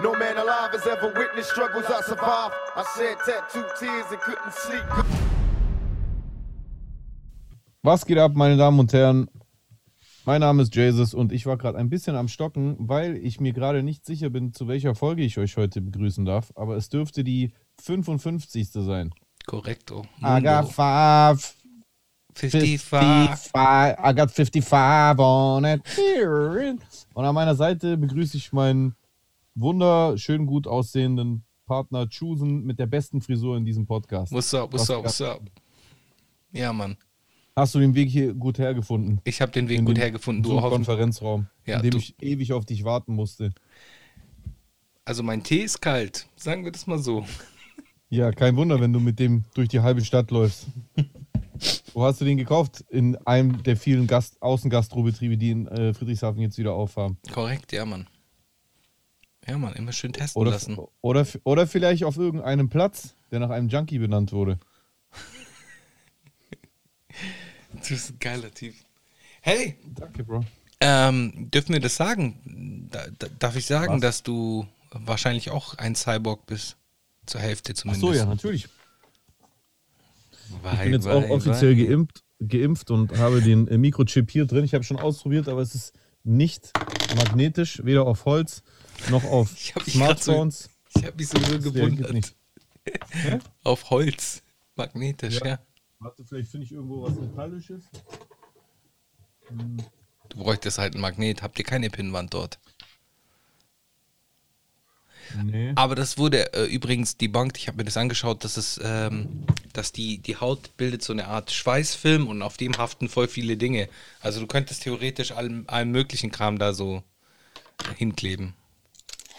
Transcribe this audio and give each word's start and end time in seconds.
No 0.00 0.12
man 0.12 0.36
alive 0.36 0.70
has 0.72 0.86
ever 0.86 1.12
witnessed 1.12 1.50
struggles 1.50 1.84
I 1.86 2.00
survived. 2.02 2.54
I 2.76 2.84
shed 2.96 3.16
tattooed 3.26 3.66
tears 3.80 4.06
and 4.12 4.20
couldn't 4.20 4.52
sleep. 4.52 4.84
Was 7.82 8.06
geht 8.06 8.18
ab, 8.18 8.36
meine 8.36 8.56
Damen 8.56 8.78
und 8.78 8.92
Herren? 8.92 9.28
Mein 10.24 10.40
Name 10.40 10.62
ist 10.62 10.76
Jesus 10.76 11.14
und 11.14 11.32
ich 11.32 11.46
war 11.46 11.56
gerade 11.56 11.78
ein 11.78 11.90
bisschen 11.90 12.14
am 12.14 12.28
Stocken, 12.28 12.76
weil 12.78 13.16
ich 13.16 13.40
mir 13.40 13.52
gerade 13.52 13.82
nicht 13.82 14.06
sicher 14.06 14.30
bin, 14.30 14.52
zu 14.52 14.68
welcher 14.68 14.94
Folge 14.94 15.24
ich 15.24 15.36
euch 15.36 15.56
heute 15.56 15.80
begrüßen 15.80 16.24
darf. 16.24 16.52
Aber 16.54 16.76
es 16.76 16.88
dürfte 16.90 17.24
die 17.24 17.52
55. 17.82 18.70
sein. 18.70 19.12
Korrekto. 19.46 20.04
I 20.22 20.40
got 20.40 20.70
five, 20.70 21.54
55. 22.34 22.78
55, 22.78 23.52
I 23.56 24.14
got 24.14 24.30
55 24.30 25.18
on 25.18 25.64
it. 25.64 25.80
Und 27.14 27.24
an 27.24 27.34
meiner 27.34 27.56
Seite 27.56 27.96
begrüße 27.96 28.36
ich 28.36 28.52
meinen 28.52 28.94
wunderschön 29.60 30.46
gut 30.46 30.66
aussehenden 30.66 31.44
Partner 31.66 32.08
Chusen 32.08 32.64
mit 32.64 32.78
der 32.78 32.86
besten 32.86 33.20
Frisur 33.20 33.56
in 33.56 33.64
diesem 33.64 33.86
Podcast. 33.86 34.32
What's 34.32 34.54
up, 34.54 34.72
what's 34.72 34.88
Was 34.88 34.90
up, 34.90 35.04
what's 35.04 35.20
up? 35.20 35.40
Ja, 36.52 36.72
Mann. 36.72 36.96
Hast 37.54 37.74
du 37.74 37.80
den 37.80 37.94
Weg 37.94 38.08
hier 38.08 38.34
gut 38.34 38.58
hergefunden? 38.58 39.20
Ich 39.24 39.40
habe 39.40 39.50
den 39.52 39.68
Weg 39.68 39.80
In 39.80 39.84
gut 39.84 39.96
den 39.96 40.02
hergefunden. 40.02 40.42
Du 40.44 40.52
hoffentlich. 40.52 40.86
Konferenzraum, 40.86 41.48
Ja, 41.66 41.76
in 41.76 41.82
dem 41.82 41.90
du- 41.90 41.98
ich 41.98 42.14
ewig 42.22 42.52
auf 42.52 42.64
dich 42.64 42.84
warten 42.84 43.14
musste. 43.14 43.50
Also 45.04 45.22
mein 45.22 45.42
Tee 45.42 45.62
ist 45.62 45.80
kalt. 45.80 46.28
Sagen 46.36 46.64
wir 46.64 46.70
das 46.72 46.86
mal 46.86 46.98
so. 46.98 47.24
Ja, 48.10 48.30
kein 48.30 48.56
Wunder, 48.56 48.80
wenn 48.80 48.92
du 48.92 49.00
mit 49.00 49.18
dem 49.18 49.44
durch 49.54 49.68
die 49.68 49.80
halbe 49.80 50.02
Stadt 50.04 50.30
läufst. 50.30 50.66
Wo 51.92 52.04
hast 52.04 52.20
du 52.20 52.24
den 52.24 52.36
gekauft? 52.38 52.84
In 52.90 53.16
einem 53.26 53.62
der 53.64 53.76
vielen 53.76 54.06
Gast 54.06 54.40
Außengastrobetriebe, 54.40 55.36
die 55.36 55.50
in 55.50 55.66
äh, 55.66 55.92
Friedrichshafen 55.92 56.40
jetzt 56.40 56.56
wieder 56.58 56.72
aufhaben. 56.74 57.18
Korrekt, 57.32 57.72
ja, 57.72 57.84
Mann. 57.84 58.06
Ja, 59.48 59.56
Mann, 59.56 59.72
immer 59.74 59.92
schön 59.92 60.12
testen 60.12 60.40
Oder, 60.40 60.50
lassen. 60.52 60.76
oder, 61.00 61.26
oder 61.44 61.66
vielleicht 61.66 62.04
auf 62.04 62.18
irgendeinem 62.18 62.68
Platz, 62.68 63.14
der 63.30 63.40
nach 63.40 63.50
einem 63.50 63.68
Junkie 63.68 63.98
benannt 63.98 64.32
wurde. 64.32 64.58
Du 67.72 67.88
bist 67.90 68.10
ein 68.10 68.18
geiler 68.18 68.52
Typ. 68.52 68.74
Hey, 69.40 69.76
Danke, 69.94 70.24
Bro. 70.24 70.44
ähm, 70.80 71.50
dürfen 71.50 71.72
wir 71.72 71.80
das 71.80 71.96
sagen? 71.96 72.88
Da, 72.90 73.06
da, 73.18 73.26
darf 73.38 73.56
ich 73.56 73.66
sagen, 73.66 73.94
Was? 73.94 74.00
dass 74.00 74.22
du 74.22 74.66
wahrscheinlich 74.90 75.50
auch 75.50 75.74
ein 75.74 75.94
Cyborg 75.94 76.46
bist? 76.46 76.76
Zur 77.26 77.40
Hälfte 77.40 77.72
Ach 77.72 77.76
zumindest. 77.80 78.00
so, 78.00 78.12
ja, 78.14 78.24
natürlich. 78.24 78.68
Weil, 80.62 80.74
Ich 80.74 80.80
bin 80.80 80.92
jetzt 80.94 81.06
auch 81.06 81.28
offiziell 81.28 81.76
geimpft, 81.76 82.24
geimpft 82.40 82.90
und 82.90 83.16
habe 83.18 83.42
den 83.42 83.68
äh, 83.68 83.76
Mikrochip 83.76 84.30
hier 84.30 84.46
drin. 84.46 84.64
Ich 84.64 84.72
habe 84.72 84.84
schon 84.84 84.98
ausprobiert, 84.98 85.48
aber 85.48 85.60
es 85.60 85.74
ist 85.74 85.92
nicht 86.24 86.72
magnetisch, 87.16 87.84
weder 87.84 88.06
auf 88.06 88.24
Holz 88.24 88.62
noch 89.10 89.24
auf 89.24 89.50
Ich 89.56 89.72
grad 89.72 89.84
so- 89.86 89.90
Smartphones. 89.92 90.70
Ich 90.96 91.04
habe 91.04 91.16
mich 91.16 91.28
so 91.28 91.38
nur 91.38 91.48
Der 91.48 91.58
geht 91.58 91.74
gewundert. 91.74 92.12
nicht. 92.12 92.34
Auf 93.64 93.90
Holz. 93.90 94.42
Magnetisch, 94.76 95.40
Ja. 95.40 95.46
ja. 95.46 95.58
Warte, 96.00 96.24
vielleicht 96.24 96.50
finde 96.50 96.64
ich 96.66 96.72
irgendwo 96.72 97.02
was 97.02 97.14
Metallisches. 97.18 97.82
Du 100.28 100.38
bräuchtest 100.38 100.78
halt 100.78 100.94
ein 100.94 101.00
Magnet. 101.00 101.42
Habt 101.42 101.58
ihr 101.58 101.64
keine 101.64 101.90
Pinnwand 101.90 102.32
dort? 102.34 102.58
Nee. 105.42 105.72
Aber 105.74 105.94
das 105.94 106.16
wurde 106.16 106.54
äh, 106.54 106.64
übrigens 106.66 107.16
debunked. 107.18 107.58
Ich 107.58 107.68
habe 107.68 107.76
mir 107.78 107.84
das 107.84 107.96
angeschaut, 107.98 108.44
dass 108.44 108.56
es, 108.56 108.80
ähm, 108.82 109.44
dass 109.74 109.92
die, 109.92 110.18
die 110.18 110.36
Haut 110.36 110.74
bildet 110.78 111.02
so 111.02 111.12
eine 111.12 111.26
Art 111.26 111.50
Schweißfilm 111.50 112.26
und 112.26 112.40
auf 112.40 112.56
dem 112.56 112.78
haften 112.78 113.08
voll 113.10 113.28
viele 113.28 113.56
Dinge. 113.58 113.88
Also 114.20 114.40
du 114.40 114.46
könntest 114.46 114.84
theoretisch 114.84 115.32
allem, 115.32 115.64
allem 115.66 115.90
möglichen 115.90 116.30
Kram 116.30 116.58
da 116.58 116.72
so 116.72 117.02
hinkleben. 117.96 118.54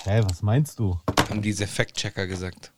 Hä, 0.04 0.22
was 0.24 0.42
meinst 0.42 0.80
du? 0.80 0.98
Haben 1.30 1.42
diese 1.42 1.68
Fact-Checker 1.68 2.26
gesagt. 2.26 2.72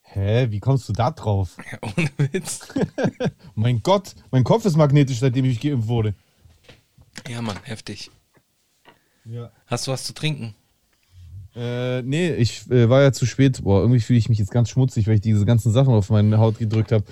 Hä, 0.00 0.46
wie 0.50 0.60
kommst 0.60 0.88
du 0.88 0.92
da 0.92 1.10
drauf? 1.10 1.56
Ja, 1.72 1.78
ohne 1.82 2.10
Witz. 2.16 2.68
mein 3.54 3.82
Gott, 3.82 4.14
mein 4.30 4.44
Kopf 4.44 4.64
ist 4.64 4.76
magnetisch, 4.76 5.20
seitdem 5.20 5.44
ich 5.44 5.60
geimpft 5.60 5.88
wurde. 5.88 6.14
Ja, 7.28 7.42
Mann, 7.42 7.58
heftig. 7.64 8.10
Ja. 9.24 9.50
Hast 9.66 9.86
du 9.86 9.92
was 9.92 10.04
zu 10.04 10.14
trinken? 10.14 10.54
Äh, 11.54 12.00
nee, 12.02 12.32
ich 12.32 12.70
äh, 12.70 12.88
war 12.88 13.02
ja 13.02 13.12
zu 13.12 13.26
spät. 13.26 13.62
Boah, 13.62 13.80
irgendwie 13.80 14.00
fühle 14.00 14.18
ich 14.18 14.30
mich 14.30 14.38
jetzt 14.38 14.50
ganz 14.50 14.70
schmutzig, 14.70 15.06
weil 15.06 15.16
ich 15.16 15.20
diese 15.20 15.44
ganzen 15.44 15.70
Sachen 15.70 15.92
auf 15.92 16.08
meine 16.08 16.38
Haut 16.38 16.58
gedrückt 16.58 16.92
habe. 16.92 17.04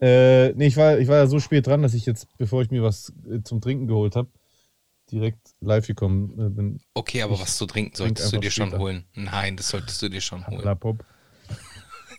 Äh, 0.00 0.52
nee, 0.54 0.66
ich 0.66 0.76
war, 0.76 0.98
ich 0.98 1.08
war 1.08 1.16
ja 1.16 1.26
so 1.26 1.40
spät 1.40 1.66
dran, 1.66 1.82
dass 1.82 1.94
ich 1.94 2.06
jetzt, 2.06 2.26
bevor 2.38 2.62
ich 2.62 2.70
mir 2.70 2.82
was 2.82 3.12
äh, 3.30 3.42
zum 3.42 3.60
Trinken 3.60 3.86
geholt 3.86 4.16
habe, 4.16 4.28
direkt 5.12 5.54
live 5.60 5.86
gekommen 5.86 6.32
äh, 6.38 6.48
bin. 6.48 6.80
Okay, 6.94 7.22
aber 7.22 7.38
was 7.38 7.56
zu 7.56 7.66
trinken 7.66 7.94
trink 7.94 8.18
solltest 8.18 8.32
du 8.32 8.38
dir 8.38 8.50
schon 8.50 8.68
später. 8.68 8.82
holen. 8.82 9.04
Nein, 9.14 9.56
das 9.56 9.68
solltest 9.68 10.00
du 10.02 10.08
dir 10.08 10.20
schon 10.20 10.46
holen. 10.46 10.56
Papalapop. 10.56 11.04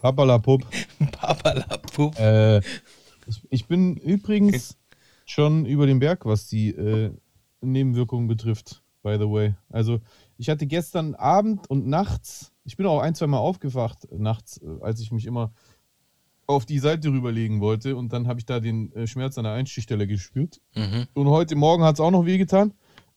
Papalapop. 0.02 0.66
Papalappup. 1.12 2.20
Äh, 2.20 2.59
ich, 2.59 3.42
ich 3.50 3.68
bin 3.68 3.98
übrigens 3.98 4.78
schon 5.26 5.66
über 5.66 5.88
den 5.88 6.00
Berg, 6.00 6.26
was 6.26 6.48
die 6.48 6.70
äh, 6.70 7.12
Nebenwirkungen 7.62 8.28
betrifft, 8.28 8.84
by 9.02 9.16
the 9.18 9.30
way. 9.30 9.56
Also, 9.70 10.00
ich 10.38 10.50
hatte 10.50 10.68
gestern 10.68 11.16
Abend 11.16 11.70
und 11.70 11.88
nachts, 11.88 12.52
ich 12.66 12.78
bin 12.78 12.86
auch 12.86 13.00
ein, 13.00 13.16
zwei 13.16 13.28
Mal 13.28 13.40
aufgewacht 13.40 14.08
nachts, 14.12 14.58
äh, 14.58 14.68
als 14.81 15.00
ich 15.00 15.12
mich 15.12 15.25
immer 15.25 15.54
auf 16.46 16.66
die 16.66 16.80
Seite 16.80 17.10
rüberlegen 17.10 17.62
wollte 17.62 17.96
und 17.96 18.12
dann 18.12 18.28
habe 18.28 18.40
ich 18.40 18.46
da 18.46 18.60
den 18.60 18.92
äh, 18.94 19.08
Schmerz 19.08 19.38
an 19.38 19.46
der 19.46 19.54
Einstichstelle 19.54 20.08
gespürt. 20.08 20.60
Mhm. 20.75 21.08
Und 21.14 21.28
heute 21.28 21.56
Morgen 21.56 21.84
hat 21.84 21.96
es 21.96 22.00
auch 22.02 22.12
noch 22.12 22.25
wehgetan. 22.25 22.74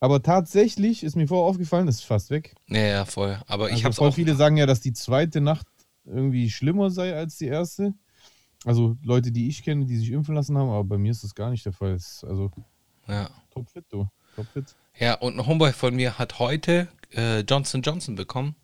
Aber 0.07 0.23
tatsächlich 0.23 1.03
ist 1.03 1.17
mir 1.17 1.27
vorher 1.27 1.49
aufgefallen, 1.51 1.89
es 1.89 1.97
ist 1.97 2.05
fast 2.05 2.31
weg. 2.31 2.55
Ja, 2.69 2.79
ja, 2.79 3.05
voll. 3.05 3.41
Aber 3.49 3.67
ich 3.71 3.73
Also 3.75 3.85
hab's 3.87 3.97
voll 3.97 4.11
auch. 4.11 4.15
viele 4.15 4.37
sagen 4.37 4.57
ja, 4.57 4.65
dass 4.65 4.81
die 4.81 4.93
zweite 4.93 5.41
Nacht 5.41 5.67
irgendwie 6.05 6.49
schlimmer 6.49 6.91
sei 6.93 7.13
als 7.13 7.39
die 7.39 7.47
erste. 7.49 7.93
Also 8.65 8.97
Leute, 9.03 9.33
die 9.33 9.49
ich 9.49 9.65
kenne, 9.65 9.85
die 9.85 9.97
sich 9.97 10.13
impfen 10.13 10.37
lassen 10.37 10.57
haben, 10.57 10.71
aber 10.71 10.85
bei 10.85 10.97
mir 10.97 11.11
ist 11.11 11.25
das 11.25 11.35
gar 11.35 11.51
nicht 11.51 11.65
der 11.67 11.73
Fall. 11.73 11.97
Ist 11.97 12.23
also 12.23 12.53
Ja. 13.09 13.29
topfit, 13.51 13.85
du. 13.89 14.07
Topfit. 14.37 14.77
Ja, 14.97 15.15
und 15.15 15.41
ein 15.41 15.45
Homeboy 15.45 15.73
von 15.73 15.93
mir 15.97 16.19
hat 16.21 16.39
heute 16.39 16.87
äh, 17.13 17.41
Johnson 17.41 17.83
Johnson 17.83 18.15
bekommen. 18.15 18.55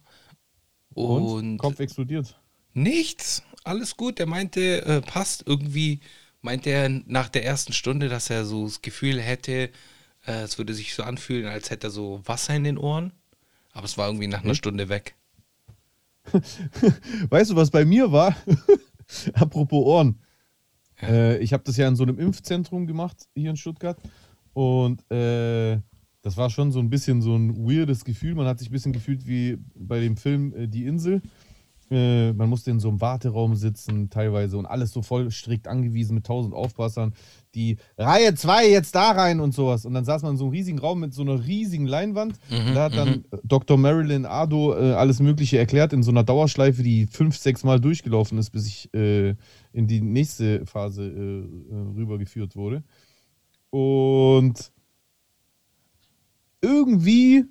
Und? 0.94 1.22
Und, 1.24 1.58
Kopf 1.58 1.80
explodiert. 1.80 2.38
nichts. 2.72 3.42
Alles 3.64 3.96
gut. 3.96 4.20
Der 4.20 4.26
meinte, 4.26 4.84
äh, 4.86 5.00
passt. 5.00 5.42
Irgendwie 5.48 5.98
meinte 6.40 6.70
er 6.70 6.88
nach 6.88 7.28
der 7.28 7.44
ersten 7.44 7.72
Stunde, 7.72 8.08
dass 8.08 8.30
er 8.30 8.44
so 8.44 8.64
das 8.66 8.80
Gefühl 8.80 9.20
hätte, 9.20 9.70
äh, 10.26 10.42
es 10.42 10.58
würde 10.58 10.74
sich 10.74 10.94
so 10.94 11.02
anfühlen, 11.02 11.46
als 11.46 11.70
hätte 11.70 11.88
er 11.88 11.90
so 11.90 12.20
Wasser 12.24 12.54
in 12.54 12.64
den 12.64 12.78
Ohren. 12.78 13.12
Aber 13.72 13.84
es 13.84 13.96
war 13.96 14.08
irgendwie 14.08 14.26
nach 14.26 14.44
einer? 14.44 14.54
Stunde 14.54 14.88
weg. 14.88 15.16
Weißt 17.30 17.50
du, 17.50 17.56
was 17.56 17.70
bei 17.70 17.84
mir 17.84 18.12
war? 18.12 18.36
Apropos 19.34 19.84
Ohren. 19.84 20.20
Äh, 21.00 21.38
ich 21.38 21.52
habe 21.52 21.64
das 21.64 21.76
ja 21.76 21.88
in 21.88 21.96
so 21.96 22.02
einem 22.02 22.18
Impfzentrum 22.18 22.86
gemacht 22.86 23.28
hier 23.34 23.50
in 23.50 23.56
Stuttgart. 23.56 23.98
Und 24.52 25.10
äh, 25.10 25.80
das 26.22 26.36
war 26.36 26.50
schon 26.50 26.70
so 26.70 26.78
ein 26.78 26.90
bisschen 26.90 27.22
so 27.22 27.34
ein 27.34 27.56
weirdes 27.66 28.04
Gefühl. 28.04 28.34
Man 28.34 28.46
hat 28.46 28.58
sich 28.58 28.68
ein 28.68 28.72
bisschen 28.72 28.92
gefühlt 28.92 29.26
wie 29.26 29.58
bei 29.74 30.00
dem 30.00 30.16
Film 30.16 30.54
äh, 30.54 30.68
Die 30.68 30.84
Insel. 30.84 31.22
Äh, 31.90 32.32
man 32.32 32.48
musste 32.48 32.70
in 32.70 32.80
so 32.80 32.88
einem 32.88 33.00
Warteraum 33.00 33.56
sitzen, 33.56 34.08
teilweise, 34.08 34.56
und 34.56 34.66
alles 34.66 34.92
so 34.92 35.02
voll 35.02 35.30
strikt 35.30 35.66
angewiesen 35.66 36.14
mit 36.14 36.24
tausend 36.24 36.54
Aufpassern. 36.54 37.14
Die 37.54 37.76
Reihe 37.98 38.34
2 38.34 38.68
jetzt 38.68 38.94
da 38.94 39.10
rein 39.10 39.40
und 39.40 39.52
sowas. 39.52 39.84
Und 39.84 39.94
dann 39.94 40.04
saß 40.04 40.22
man 40.22 40.32
in 40.32 40.36
so 40.38 40.44
einem 40.44 40.52
riesigen 40.52 40.78
Raum 40.78 41.00
mit 41.00 41.12
so 41.12 41.22
einer 41.22 41.44
riesigen 41.44 41.86
Leinwand. 41.86 42.38
und 42.68 42.74
da 42.74 42.84
hat 42.84 42.96
dann 42.96 43.24
Dr. 43.44 43.76
Marilyn 43.76 44.26
Ado 44.26 44.74
äh, 44.74 44.92
alles 44.92 45.20
Mögliche 45.20 45.58
erklärt 45.58 45.92
in 45.92 46.02
so 46.02 46.10
einer 46.10 46.24
Dauerschleife, 46.24 46.82
die 46.82 47.06
fünf, 47.06 47.36
sechs 47.36 47.64
Mal 47.64 47.80
durchgelaufen 47.80 48.38
ist, 48.38 48.50
bis 48.50 48.66
ich 48.66 48.92
äh, 48.94 49.34
in 49.72 49.86
die 49.86 50.00
nächste 50.00 50.64
Phase 50.66 51.04
äh, 51.04 51.74
äh, 51.74 51.96
rübergeführt 51.96 52.56
wurde. 52.56 52.82
Und 53.70 54.72
irgendwie 56.60 57.44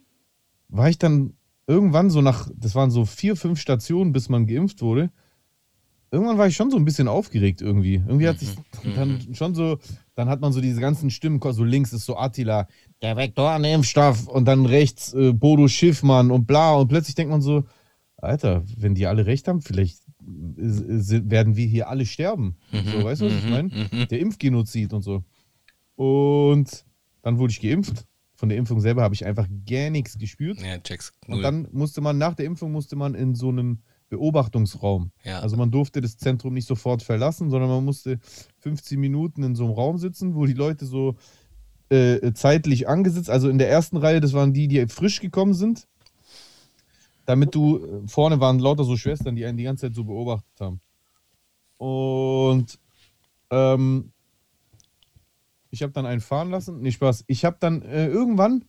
war 0.69 0.89
ich 0.89 0.97
dann 0.97 1.33
irgendwann 1.67 2.09
so 2.09 2.21
nach, 2.21 2.49
das 2.55 2.75
waren 2.75 2.91
so 2.91 3.05
vier, 3.05 3.35
fünf 3.35 3.59
Stationen, 3.59 4.13
bis 4.13 4.29
man 4.29 4.47
geimpft 4.47 4.81
wurde. 4.81 5.11
Irgendwann 6.13 6.37
war 6.37 6.47
ich 6.47 6.55
schon 6.57 6.69
so 6.69 6.75
ein 6.77 6.83
bisschen 6.83 7.07
aufgeregt 7.07 7.61
irgendwie. 7.61 7.95
Irgendwie 7.95 8.27
hat 8.27 8.39
sich 8.39 8.49
dann 8.95 9.19
schon 9.33 9.55
so, 9.55 9.79
dann 10.13 10.27
hat 10.27 10.41
man 10.41 10.51
so 10.51 10.59
diese 10.59 10.81
ganzen 10.81 11.09
Stimmen, 11.09 11.39
so 11.41 11.63
links 11.63 11.93
ist 11.93 12.05
so 12.05 12.17
Attila, 12.17 12.67
der 13.01 13.15
Vektorenimpfstoff 13.15 14.27
und 14.27 14.45
dann 14.45 14.65
rechts 14.65 15.13
äh, 15.13 15.31
Bodo 15.31 15.69
Schiffmann 15.69 16.29
und 16.29 16.45
bla 16.45 16.73
und 16.73 16.89
plötzlich 16.89 17.15
denkt 17.15 17.31
man 17.31 17.41
so, 17.41 17.63
Alter, 18.17 18.63
wenn 18.77 18.93
die 18.93 19.07
alle 19.07 19.25
recht 19.25 19.47
haben, 19.47 19.61
vielleicht 19.61 20.01
äh, 20.21 20.61
äh, 20.61 21.29
werden 21.29 21.55
wir 21.55 21.65
hier 21.65 21.89
alle 21.89 22.05
sterben. 22.05 22.57
so, 22.71 23.03
weißt 23.03 23.21
du, 23.21 23.25
was 23.25 23.33
ich 23.33 23.49
meine? 23.49 23.69
Der 24.07 24.19
Impfgenozid 24.19 24.93
und 24.93 25.01
so. 25.01 25.23
Und 25.95 26.85
dann 27.21 27.39
wurde 27.39 27.51
ich 27.51 27.61
geimpft. 27.61 28.05
Von 28.35 28.49
der 28.49 28.57
Impfung 28.57 28.81
selber 28.81 29.03
habe 29.03 29.13
ich 29.13 29.25
einfach 29.25 29.47
gar 29.69 29.91
nichts 29.91 30.17
gespürt. 30.17 30.59
Ja, 30.61 30.79
checks. 30.79 31.13
Und 31.27 31.35
Null. 31.35 31.43
dann 31.43 31.67
musste 31.71 32.01
man, 32.01 32.17
nach 32.17 32.33
der 32.33 32.47
Impfung 32.47 32.71
musste 32.71 32.95
man 32.95 33.13
in 33.13 33.35
so 33.35 33.49
einem 33.49 33.79
Beobachtungsraum. 34.11 35.11
Ja. 35.23 35.39
Also 35.39 35.57
man 35.57 35.71
durfte 35.71 36.01
das 36.01 36.17
Zentrum 36.17 36.53
nicht 36.53 36.67
sofort 36.67 37.01
verlassen, 37.01 37.49
sondern 37.49 37.69
man 37.69 37.83
musste 37.83 38.19
15 38.59 38.99
Minuten 38.99 39.41
in 39.41 39.55
so 39.55 39.63
einem 39.63 39.73
Raum 39.73 39.97
sitzen, 39.97 40.35
wo 40.35 40.45
die 40.45 40.53
Leute 40.53 40.85
so 40.85 41.15
äh, 41.89 42.33
zeitlich 42.33 42.87
angesetzt, 42.87 43.29
also 43.29 43.49
in 43.49 43.57
der 43.57 43.69
ersten 43.69 43.97
Reihe, 43.97 44.21
das 44.21 44.33
waren 44.33 44.53
die, 44.53 44.67
die 44.67 44.85
frisch 44.87 45.19
gekommen 45.21 45.53
sind. 45.53 45.87
damit 47.25 47.55
du, 47.55 47.77
äh, 47.77 48.07
vorne 48.07 48.39
waren 48.39 48.59
lauter 48.59 48.83
so 48.83 48.97
Schwestern, 48.97 49.35
die 49.35 49.45
einen 49.45 49.57
die 49.57 49.63
ganze 49.63 49.87
Zeit 49.87 49.95
so 49.95 50.03
beobachtet 50.03 50.59
haben. 50.59 50.81
Und 51.77 52.79
ähm, 53.49 54.11
ich 55.69 55.83
habe 55.83 55.93
dann 55.93 56.05
einen 56.05 56.21
fahren 56.21 56.51
lassen. 56.51 56.81
Nee, 56.81 56.91
Spaß. 56.91 57.23
Ich 57.27 57.45
habe 57.45 57.57
dann 57.59 57.81
äh, 57.83 58.07
irgendwann, 58.07 58.65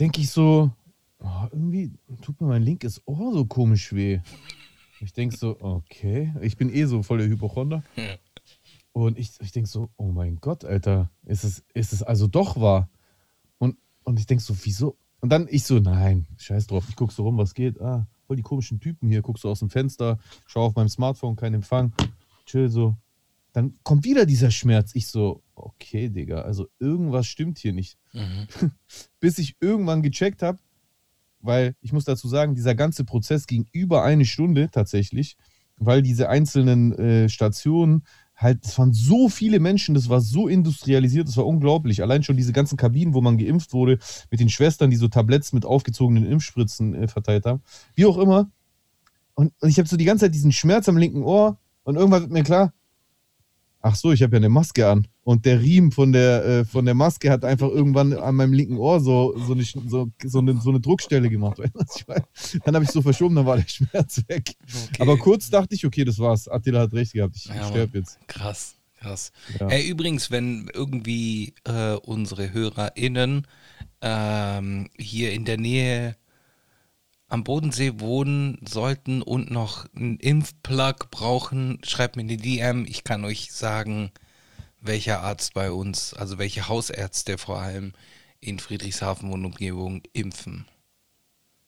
denke 0.00 0.20
ich 0.20 0.30
so, 0.30 0.70
oh, 1.24 1.48
irgendwie 1.50 1.92
tut 2.22 2.40
mir 2.40 2.46
mein 2.46 2.62
linkes 2.62 3.02
Ohr 3.06 3.32
so 3.32 3.44
komisch 3.44 3.92
weh. 3.92 4.20
Ich 5.00 5.12
denke 5.12 5.36
so, 5.36 5.56
okay, 5.60 6.32
ich 6.40 6.56
bin 6.56 6.72
eh 6.72 6.84
so 6.84 7.02
voll 7.02 7.18
der 7.18 7.28
Hypochonder. 7.28 7.82
Und 8.92 9.18
ich, 9.18 9.32
ich 9.40 9.52
denke 9.52 9.68
so, 9.68 9.90
oh 9.96 10.12
mein 10.12 10.36
Gott, 10.36 10.64
Alter, 10.64 11.10
ist 11.24 11.44
es, 11.44 11.64
ist 11.74 11.92
es 11.92 12.02
also 12.02 12.28
doch 12.28 12.60
wahr? 12.60 12.88
Und, 13.58 13.76
und 14.04 14.20
ich 14.20 14.26
denke 14.26 14.42
so, 14.42 14.54
wieso? 14.62 14.96
Und 15.20 15.30
dann 15.30 15.48
ich 15.50 15.64
so, 15.64 15.78
nein, 15.78 16.26
scheiß 16.36 16.68
drauf, 16.68 16.86
ich 16.88 16.96
guck 16.96 17.10
so 17.10 17.24
rum, 17.24 17.38
was 17.38 17.54
geht. 17.54 17.80
Ah, 17.80 18.06
voll 18.26 18.36
die 18.36 18.42
komischen 18.42 18.78
Typen 18.78 19.08
hier, 19.08 19.22
guckst 19.22 19.42
so 19.42 19.50
aus 19.50 19.58
dem 19.58 19.70
Fenster, 19.70 20.18
schau 20.46 20.66
auf 20.66 20.74
meinem 20.74 20.88
Smartphone, 20.88 21.36
kein 21.36 21.54
Empfang, 21.54 21.92
chill 22.46 22.68
so. 22.68 22.96
Dann 23.52 23.74
kommt 23.84 24.04
wieder 24.04 24.26
dieser 24.26 24.50
Schmerz. 24.50 24.94
Ich 24.94 25.06
so, 25.06 25.42
okay, 25.54 26.08
Digga, 26.08 26.42
also 26.42 26.68
irgendwas 26.78 27.26
stimmt 27.26 27.58
hier 27.58 27.72
nicht. 27.72 27.96
Mhm. 28.12 28.48
Bis 29.20 29.38
ich 29.38 29.56
irgendwann 29.60 30.02
gecheckt 30.02 30.42
habe, 30.42 30.58
weil 31.44 31.76
ich 31.80 31.92
muss 31.92 32.04
dazu 32.04 32.26
sagen, 32.26 32.54
dieser 32.54 32.74
ganze 32.74 33.04
Prozess 33.04 33.46
ging 33.46 33.66
über 33.72 34.02
eine 34.02 34.24
Stunde 34.24 34.70
tatsächlich, 34.70 35.36
weil 35.76 36.02
diese 36.02 36.28
einzelnen 36.28 36.92
äh, 36.92 37.28
Stationen 37.28 38.04
halt, 38.34 38.64
es 38.64 38.78
waren 38.78 38.92
so 38.92 39.28
viele 39.28 39.60
Menschen, 39.60 39.94
das 39.94 40.08
war 40.08 40.20
so 40.20 40.48
industrialisiert, 40.48 41.28
das 41.28 41.36
war 41.36 41.46
unglaublich. 41.46 42.02
Allein 42.02 42.22
schon 42.22 42.36
diese 42.36 42.52
ganzen 42.52 42.76
Kabinen, 42.76 43.14
wo 43.14 43.20
man 43.20 43.38
geimpft 43.38 43.72
wurde, 43.72 43.98
mit 44.30 44.40
den 44.40 44.48
Schwestern, 44.48 44.90
die 44.90 44.96
so 44.96 45.08
Tabletts 45.08 45.52
mit 45.52 45.64
aufgezogenen 45.64 46.26
Impfspritzen 46.26 46.94
äh, 46.94 47.08
verteilt 47.08 47.46
haben. 47.46 47.62
Wie 47.94 48.06
auch 48.06 48.18
immer. 48.18 48.50
Und, 49.34 49.52
und 49.60 49.68
ich 49.68 49.78
habe 49.78 49.88
so 49.88 49.96
die 49.96 50.04
ganze 50.04 50.24
Zeit 50.24 50.34
diesen 50.34 50.52
Schmerz 50.52 50.88
am 50.88 50.96
linken 50.96 51.22
Ohr 51.22 51.58
und 51.82 51.96
irgendwann 51.96 52.22
wird 52.22 52.32
mir 52.32 52.42
klar, 52.42 52.72
ach 53.84 53.96
so, 53.96 54.12
ich 54.12 54.22
habe 54.22 54.32
ja 54.32 54.38
eine 54.38 54.48
Maske 54.48 54.88
an. 54.88 55.06
Und 55.24 55.44
der 55.44 55.60
Riemen 55.60 55.92
von 55.92 56.12
der, 56.12 56.44
äh, 56.44 56.64
von 56.64 56.86
der 56.86 56.94
Maske 56.94 57.30
hat 57.30 57.44
einfach 57.44 57.68
irgendwann 57.68 58.14
an 58.14 58.34
meinem 58.34 58.54
linken 58.54 58.78
Ohr 58.78 59.00
so, 59.00 59.38
so, 59.46 59.52
eine, 59.52 59.62
so, 59.62 60.10
so, 60.24 60.38
eine, 60.38 60.58
so 60.60 60.70
eine 60.70 60.80
Druckstelle 60.80 61.28
gemacht. 61.28 61.58
Dann 62.64 62.74
habe 62.74 62.84
ich 62.84 62.90
so 62.90 63.02
verschoben, 63.02 63.34
dann 63.34 63.46
war 63.46 63.56
der 63.56 63.64
Schmerz 63.68 64.22
weg. 64.26 64.54
Okay. 64.88 65.02
Aber 65.02 65.18
kurz 65.18 65.50
dachte 65.50 65.74
ich, 65.74 65.84
okay, 65.84 66.04
das 66.04 66.18
war's. 66.18 66.48
Attila 66.48 66.80
hat 66.80 66.92
recht 66.94 67.12
gehabt, 67.12 67.36
ich, 67.36 67.46
Ja, 67.46 67.68
sterbe 67.68 67.98
jetzt. 67.98 68.18
Krass, 68.26 68.76
krass. 68.98 69.32
Ja. 69.60 69.68
Hey, 69.68 69.86
übrigens, 69.88 70.30
wenn 70.30 70.70
irgendwie 70.72 71.54
äh, 71.64 71.94
unsere 71.94 72.52
HörerInnen 72.52 73.46
ähm, 74.00 74.88
hier 74.96 75.32
in 75.32 75.44
der 75.44 75.58
Nähe 75.58 76.16
am 77.28 77.44
Bodensee 77.44 77.98
wohnen 78.00 78.58
sollten 78.66 79.22
und 79.22 79.50
noch 79.50 79.86
einen 79.94 80.18
Impfplug 80.18 81.10
brauchen, 81.10 81.78
schreibt 81.84 82.16
mir 82.16 82.22
eine 82.22 82.36
DM. 82.36 82.84
Ich 82.86 83.04
kann 83.04 83.24
euch 83.24 83.52
sagen, 83.52 84.10
welcher 84.80 85.20
Arzt 85.22 85.54
bei 85.54 85.70
uns, 85.72 86.14
also 86.14 86.38
welche 86.38 86.68
Hausärzte 86.68 87.38
vor 87.38 87.58
allem 87.60 87.92
in 88.40 88.58
Friedrichshafen 88.58 89.32
und 89.32 89.44
Umgebung 89.44 90.02
impfen. 90.12 90.66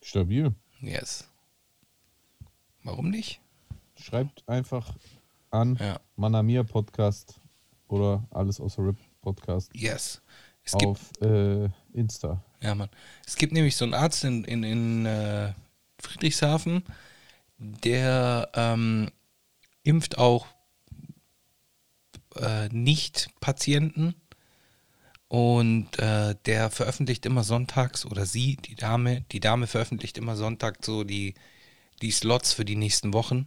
Stabil. 0.03 0.55
Yes. 0.81 1.26
Warum 2.82 3.11
nicht? 3.11 3.41
Schreibt 3.97 4.47
einfach 4.49 4.94
an 5.50 5.76
Ja. 5.81 5.99
Manamia 6.17 6.62
Podcast 6.62 7.41
oder 7.88 8.25
alles 8.31 8.61
außer 8.61 8.85
Rip 8.85 8.97
Podcast 9.23 9.70
Yes. 9.75 10.20
Es 10.66 10.72
gibt 10.72 10.98
auf 10.98 11.12
äh, 11.22 11.68
Insta. 11.92 12.42
Ja, 12.60 12.74
Mann. 12.74 12.90
Es 13.26 13.36
gibt 13.36 13.52
nämlich 13.52 13.76
so 13.76 13.84
einen 13.84 13.94
Arzt 13.94 14.24
in, 14.24 14.44
in, 14.44 14.62
in 14.64 15.06
äh, 15.06 15.52
Friedrichshafen, 16.00 16.84
der 17.58 18.50
ähm, 18.54 19.10
impft 19.82 20.18
auch 20.18 20.46
äh, 22.36 22.68
Nicht-Patienten 22.68 24.14
und 25.28 25.98
äh, 25.98 26.34
der 26.46 26.70
veröffentlicht 26.70 27.26
immer 27.26 27.44
sonntags 27.44 28.04
oder 28.06 28.26
sie, 28.26 28.56
die 28.56 28.74
Dame, 28.74 29.22
die 29.32 29.40
Dame 29.40 29.66
veröffentlicht 29.66 30.19
immer 30.19 30.36
Sonntag 30.36 30.84
so 30.84 31.04
die, 31.04 31.34
die 32.02 32.10
Slots 32.10 32.52
für 32.52 32.64
die 32.64 32.76
nächsten 32.76 33.12
Wochen 33.12 33.46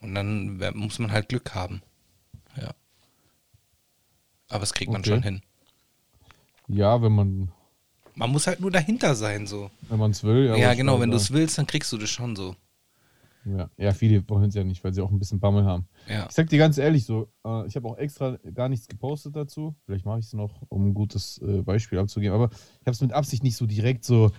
und 0.00 0.14
dann 0.14 0.58
muss 0.76 0.98
man 0.98 1.12
halt 1.12 1.28
Glück 1.28 1.54
haben. 1.54 1.82
Ja. 2.56 2.74
Aber 4.48 4.60
das 4.60 4.74
kriegt 4.74 4.92
man 4.92 5.00
Okay. 5.00 5.10
schon 5.10 5.22
hin. 5.22 5.42
Ja, 6.72 7.02
wenn 7.02 7.12
man 7.12 7.50
Man 8.14 8.30
muss 8.30 8.46
halt 8.46 8.60
nur 8.60 8.70
dahinter 8.70 9.14
sein, 9.14 9.46
so. 9.46 9.70
wenn 9.88 9.98
man 9.98 10.10
es 10.12 10.22
will. 10.24 10.46
Ja, 10.46 10.52
wollte 10.52 10.70
ich 10.72 10.76
genau, 10.78 11.00
wenn 11.00 11.10
du 11.10 11.16
es 11.16 11.30
willst, 11.32 11.58
dann 11.58 11.66
kriegst 11.66 11.92
du 11.92 11.98
das 11.98 12.10
schon 12.10 12.36
so. 12.36 12.54
Ja. 13.46 13.70
ja, 13.78 13.92
viele 13.92 14.28
wollen 14.28 14.50
es 14.50 14.54
ja 14.54 14.62
nicht, 14.64 14.84
weil 14.84 14.92
sie 14.92 15.00
auch 15.00 15.10
ein 15.10 15.18
bisschen 15.18 15.40
Bammel 15.40 15.64
haben. 15.64 15.88
Ja. 16.06 16.26
Ich 16.28 16.34
sag 16.34 16.50
dir 16.50 16.58
ganz 16.58 16.76
ehrlich 16.76 17.06
so, 17.06 17.28
äh, 17.46 17.66
ich 17.66 17.74
habe 17.74 17.88
auch 17.88 17.96
extra 17.96 18.36
gar 18.54 18.68
nichts 18.68 18.86
gepostet 18.86 19.34
dazu. 19.34 19.74
Vielleicht 19.86 20.04
mache 20.04 20.18
ich 20.18 20.26
es 20.26 20.34
noch, 20.34 20.60
um 20.68 20.88
ein 20.88 20.94
gutes 20.94 21.38
äh, 21.38 21.62
Beispiel 21.62 21.98
abzugeben. 21.98 22.34
Aber 22.34 22.50
ich 22.52 22.80
habe 22.86 22.90
es 22.90 23.00
mit 23.00 23.14
Absicht 23.14 23.42
nicht 23.42 23.56
so 23.56 23.64
direkt 23.64 24.04
so. 24.04 24.30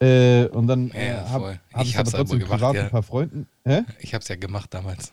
Äh, 0.00 0.46
und 0.48 0.66
dann 0.66 0.90
äh, 0.90 1.10
Ja, 1.10 1.28
habe 1.30 1.44
voll. 1.44 1.60
hab 1.72 1.84
Ich 1.84 1.96
hab's 1.96 2.12
aber 2.14 2.24
trotzdem 2.24 2.38
aber 2.42 2.44
gemacht, 2.46 2.60
privat 2.60 2.74
ja. 2.74 2.82
ein 2.82 2.90
paar 2.90 3.02
Freunden. 3.04 3.46
Hä? 3.64 3.82
Ich 4.00 4.12
hab's 4.12 4.26
ja 4.26 4.34
gemacht 4.34 4.74
damals. 4.74 5.12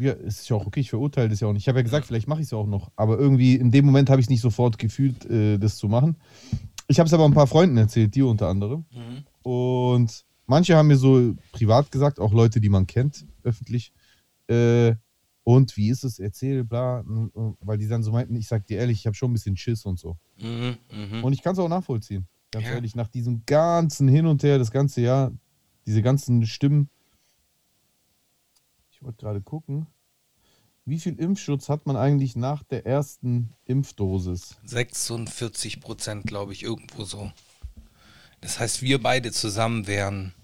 Ja, 0.00 0.12
ist 0.12 0.48
ja 0.48 0.56
auch 0.56 0.66
okay, 0.66 0.80
ich 0.80 0.90
verurteile 0.90 1.28
das 1.28 1.40
ja 1.40 1.48
auch 1.48 1.52
nicht. 1.52 1.62
Ich 1.62 1.68
habe 1.68 1.78
ja 1.78 1.82
gesagt, 1.82 2.06
vielleicht 2.06 2.28
mache 2.28 2.40
ich 2.40 2.46
es 2.46 2.52
auch 2.52 2.66
noch. 2.66 2.90
Aber 2.96 3.18
irgendwie 3.18 3.54
in 3.56 3.70
dem 3.70 3.84
Moment 3.86 4.10
habe 4.10 4.20
ich 4.20 4.26
es 4.26 4.30
nicht 4.30 4.40
sofort 4.40 4.78
gefühlt, 4.78 5.24
äh, 5.26 5.58
das 5.58 5.76
zu 5.76 5.88
machen. 5.88 6.16
Ich 6.86 6.98
habe 6.98 7.06
es 7.06 7.12
aber 7.12 7.24
ein 7.24 7.34
paar 7.34 7.46
Freunden 7.46 7.76
erzählt, 7.76 8.14
dir 8.14 8.26
unter 8.26 8.48
anderem. 8.48 8.84
Und 9.42 10.24
manche 10.46 10.76
haben 10.76 10.88
mir 10.88 10.96
so 10.96 11.34
privat 11.52 11.90
gesagt, 11.90 12.18
auch 12.20 12.32
Leute, 12.32 12.60
die 12.60 12.68
man 12.68 12.86
kennt, 12.86 13.26
öffentlich. 13.42 13.92
Äh, 14.48 14.94
und 15.44 15.76
wie 15.76 15.88
ist 15.88 16.04
es? 16.04 16.18
Erzähl, 16.18 16.64
bla. 16.64 17.02
Weil 17.60 17.78
die 17.78 17.88
dann 17.88 18.02
so 18.02 18.12
meinten, 18.12 18.36
ich 18.36 18.48
sag 18.48 18.66
dir 18.66 18.78
ehrlich, 18.78 18.98
ich 19.00 19.06
habe 19.06 19.14
schon 19.16 19.30
ein 19.30 19.34
bisschen 19.34 19.56
Schiss 19.56 19.84
und 19.84 19.98
so. 19.98 20.16
Mhm, 20.40 20.76
mhm. 20.92 21.24
Und 21.24 21.32
ich 21.32 21.42
kann 21.42 21.54
es 21.54 21.58
auch 21.58 21.68
nachvollziehen. 21.68 22.26
Ganz 22.50 22.66
Ja. 22.66 22.72
ehrlich, 22.72 22.94
nach 22.94 23.08
diesem 23.08 23.42
ganzen 23.46 24.08
Hin 24.08 24.26
und 24.26 24.42
Her, 24.42 24.58
das 24.58 24.70
ganze 24.70 25.00
Jahr, 25.00 25.32
diese 25.86 26.02
ganzen 26.02 26.46
Stimmen. 26.46 26.88
Ich 28.98 29.04
wollte 29.04 29.18
gerade 29.18 29.40
gucken. 29.40 29.86
Wie 30.84 30.98
viel 30.98 31.20
Impfschutz 31.20 31.68
hat 31.68 31.86
man 31.86 31.96
eigentlich 31.96 32.34
nach 32.34 32.64
der 32.64 32.84
ersten 32.84 33.54
Impfdosis? 33.64 34.56
46 34.64 35.80
Prozent, 35.80 36.26
glaube 36.26 36.52
ich, 36.52 36.64
irgendwo 36.64 37.04
so. 37.04 37.30
Das 38.40 38.58
heißt, 38.58 38.82
wir 38.82 39.00
beide 39.00 39.30
zusammen 39.30 39.86
wären 39.86 40.34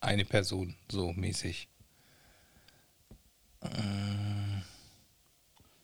eine 0.00 0.24
Person, 0.24 0.74
so 0.90 1.12
mäßig. 1.12 1.68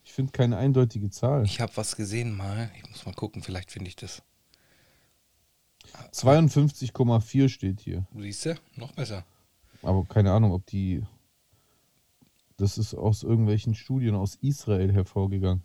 Ich 0.02 0.12
finde 0.14 0.32
keine 0.32 0.56
eindeutige 0.56 1.10
Zahl. 1.10 1.44
Ich 1.44 1.60
habe 1.60 1.76
was 1.76 1.94
gesehen 1.94 2.34
mal. 2.34 2.70
Ich 2.76 2.88
muss 2.88 3.04
mal 3.04 3.14
gucken, 3.14 3.42
vielleicht 3.42 3.70
finde 3.70 3.88
ich 3.88 3.96
das. 3.96 4.22
52,4 6.12 7.50
steht 7.50 7.80
hier. 7.80 8.06
Siehst 8.16 8.46
du? 8.46 8.54
Noch 8.76 8.92
besser. 8.92 9.26
Aber 9.82 10.06
keine 10.06 10.32
Ahnung, 10.32 10.52
ob 10.52 10.64
die. 10.64 11.04
Das 12.58 12.76
ist 12.76 12.92
aus 12.94 13.22
irgendwelchen 13.22 13.74
Studien 13.74 14.14
aus 14.14 14.34
Israel 14.42 14.92
hervorgegangen. 14.92 15.62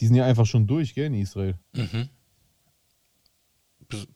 Die 0.00 0.06
sind 0.06 0.16
ja 0.16 0.24
einfach 0.26 0.46
schon 0.46 0.66
durch, 0.66 0.94
gell, 0.94 1.06
in 1.06 1.14
Israel. 1.14 1.58
Mhm. 1.74 2.08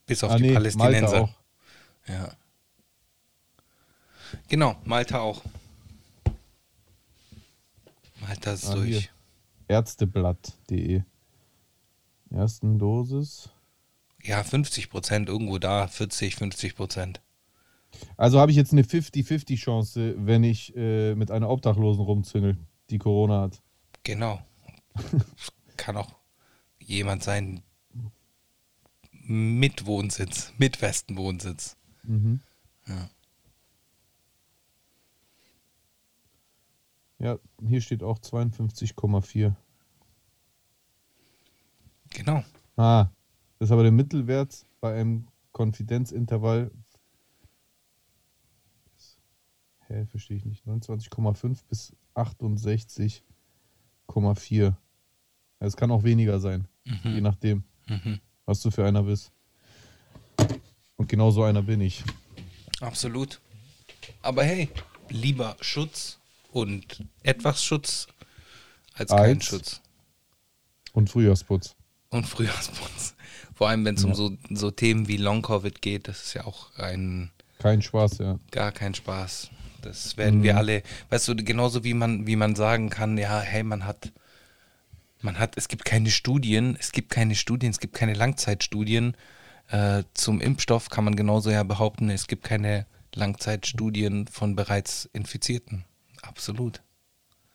Bis- 0.07 0.25
auf 0.25 0.33
ah, 0.33 0.37
die 0.37 0.45
nee, 0.45 0.55
Palästinenser. 0.55 1.01
Malta 1.01 1.21
auch. 1.21 1.35
Ja. 2.09 2.33
Genau, 4.49 4.77
Malta 4.85 5.21
auch. 5.21 5.43
Malta 8.21 8.53
ist 8.53 8.67
Ah, 8.67 8.75
durch. 8.75 9.11
Ärzteblatt.de. 9.69 11.03
Ersten 12.31 12.79
Dosis. 12.79 13.51
Ja, 14.23 14.43
50 14.43 14.89
Prozent 14.91 15.29
irgendwo 15.29 15.59
da, 15.59 15.87
40, 15.87 16.35
50 16.37 16.75
Prozent. 16.75 17.21
Also 18.17 18.41
habe 18.41 18.51
ich 18.51 18.57
jetzt 18.57 18.73
eine 18.73 18.83
50-50 18.83 19.57
Chance, 19.57 20.15
wenn 20.19 20.45
ich 20.45 20.75
äh, 20.77 21.15
mit 21.15 21.31
einer 21.31 21.49
Obdachlosen 21.51 22.05
rumzüngel, 22.05 22.57
die 22.91 22.99
Corona 22.99 23.43
hat. 23.43 23.63
Genau. 24.03 24.41
Kann 25.77 25.97
auch 25.97 26.15
jemand 26.81 27.23
sein 27.23 27.63
mit 29.11 29.87
Wohnsitz, 29.87 30.53
mit 30.57 30.77
festen 30.77 31.17
Wohnsitz. 31.17 31.77
Mhm. 32.05 32.41
Ja. 32.87 33.11
Ja, 37.19 37.39
hier 37.67 37.81
steht 37.81 38.03
auch 38.03 38.19
52,4. 38.19 39.55
Genau. 42.11 42.45
Ah, 42.77 43.09
das 43.59 43.69
ist 43.69 43.73
aber 43.73 43.83
der 43.83 43.93
Mittelwert 43.93 44.67
bei 44.81 44.95
einem 44.95 45.27
Konfidenzintervall. 45.53 46.71
Hä, 49.89 50.07
verstehe 50.07 50.37
ich 50.37 50.45
nicht. 50.45 50.65
29,5 50.67 51.59
bis 51.69 51.93
68,4. 52.15 54.75
Es 55.59 55.77
kann 55.77 55.91
auch 55.91 56.03
weniger 56.03 56.39
sein, 56.41 56.69
je 57.05 57.21
nachdem, 57.21 57.65
Mhm. 57.89 58.21
was 58.45 58.61
du 58.61 58.71
für 58.71 58.85
einer 58.87 59.03
bist. 59.05 59.33
Und 60.97 61.09
genau 61.09 61.31
so 61.31 61.45
einer 61.45 61.63
bin 61.63 61.81
ich. 61.81 62.03
Absolut. 62.81 63.41
Aber 64.23 64.45
hey, 64.45 64.69
lieber 65.09 65.57
Schutz 65.61 66.19
und 66.53 67.05
etwas 67.23 67.63
Schutz 67.65 68.07
als 68.95 69.11
kein 69.11 69.37
Als- 69.37 69.45
Schutz. 69.45 69.81
Und 70.93 71.11
Frühjahrsputz. 71.11 71.75
Und 72.11 72.27
Frühjahrsputz. 72.27 73.15
Vor 73.55 73.69
allem, 73.69 73.85
wenn 73.85 73.95
es 73.97 74.05
um 74.05 74.15
so, 74.15 74.37
so 74.51 74.71
Themen 74.71 75.09
wie 75.09 75.17
Long-Covid 75.17 75.81
geht, 75.83 76.09
das 76.09 76.23
ist 76.25 76.35
ja 76.35 76.45
auch 76.45 76.75
ein 76.77 77.31
Kein 77.59 77.83
Spaß, 77.83 78.19
ja. 78.19 78.39
gar 78.51 78.73
kein 78.73 78.95
Spaß. 78.95 79.51
Das 79.87 80.17
werden 80.17 80.43
wir 80.43 80.57
alle, 80.57 80.83
weißt 81.11 81.29
du, 81.29 81.37
genauso 81.37 81.85
wie 81.85 81.95
man, 81.95 82.27
wie 82.27 82.37
man 82.37 82.55
sagen 82.55 82.91
kann, 82.91 83.17
ja, 83.19 83.41
hey, 83.41 83.63
man 83.63 83.87
hat, 83.87 84.13
man 85.23 85.39
hat, 85.39 85.57
es 85.57 85.69
gibt 85.69 85.85
keine 85.85 86.11
Studien, 86.11 86.77
es 86.79 86.93
gibt 86.93 87.11
keine 87.11 87.35
Studien, 87.35 87.71
es 87.71 87.81
gibt 87.81 87.95
keine 87.95 88.15
Langzeitstudien. 88.15 89.17
Äh, 89.69 90.05
zum 90.15 90.41
Impfstoff 90.41 90.91
kann 90.91 91.05
man 91.05 91.17
genauso 91.17 91.51
ja 91.51 91.63
behaupten, 91.63 92.11
es 92.11 92.27
gibt 92.27 92.45
keine 92.45 92.87
Langzeitstudien 93.15 94.27
von 94.27 94.55
bereits 94.55 95.09
Infizierten. 95.13 95.85
Absolut. 96.23 96.83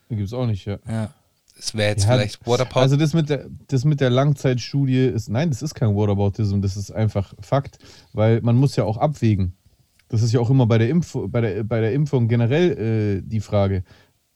Gibt 0.09 0.21
es 0.23 0.33
auch 0.33 0.47
nicht, 0.47 0.65
ja. 0.65 0.79
Ja. 0.87 1.13
Es 1.57 1.75
wäre 1.75 1.91
jetzt 1.91 2.05
Ja, 2.05 2.13
vielleicht 2.13 2.45
Waterpod. 2.47 2.81
Also 2.81 2.97
das 2.97 3.13
mit, 3.13 3.29
der, 3.29 3.45
das 3.67 3.85
mit 3.85 4.01
der 4.01 4.09
Langzeitstudie 4.09 5.05
ist, 5.05 5.29
nein, 5.29 5.49
das 5.49 5.61
ist 5.61 5.75
kein 5.75 5.95
Whataboutism, 5.95 6.61
das 6.61 6.75
ist 6.75 6.91
einfach 6.91 7.33
Fakt, 7.39 7.77
weil 8.13 8.41
man 8.41 8.55
muss 8.55 8.75
ja 8.75 8.83
auch 8.83 8.97
abwägen. 8.97 9.53
Das 10.11 10.21
ist 10.23 10.33
ja 10.33 10.41
auch 10.41 10.49
immer 10.49 10.65
bei 10.65 10.77
der, 10.77 10.89
Impf 10.89 11.17
bei 11.27 11.39
der, 11.39 11.63
bei 11.63 11.79
der 11.79 11.93
Impfung 11.93 12.27
generell 12.27 13.21
äh, 13.21 13.21
die 13.25 13.39
Frage. 13.39 13.85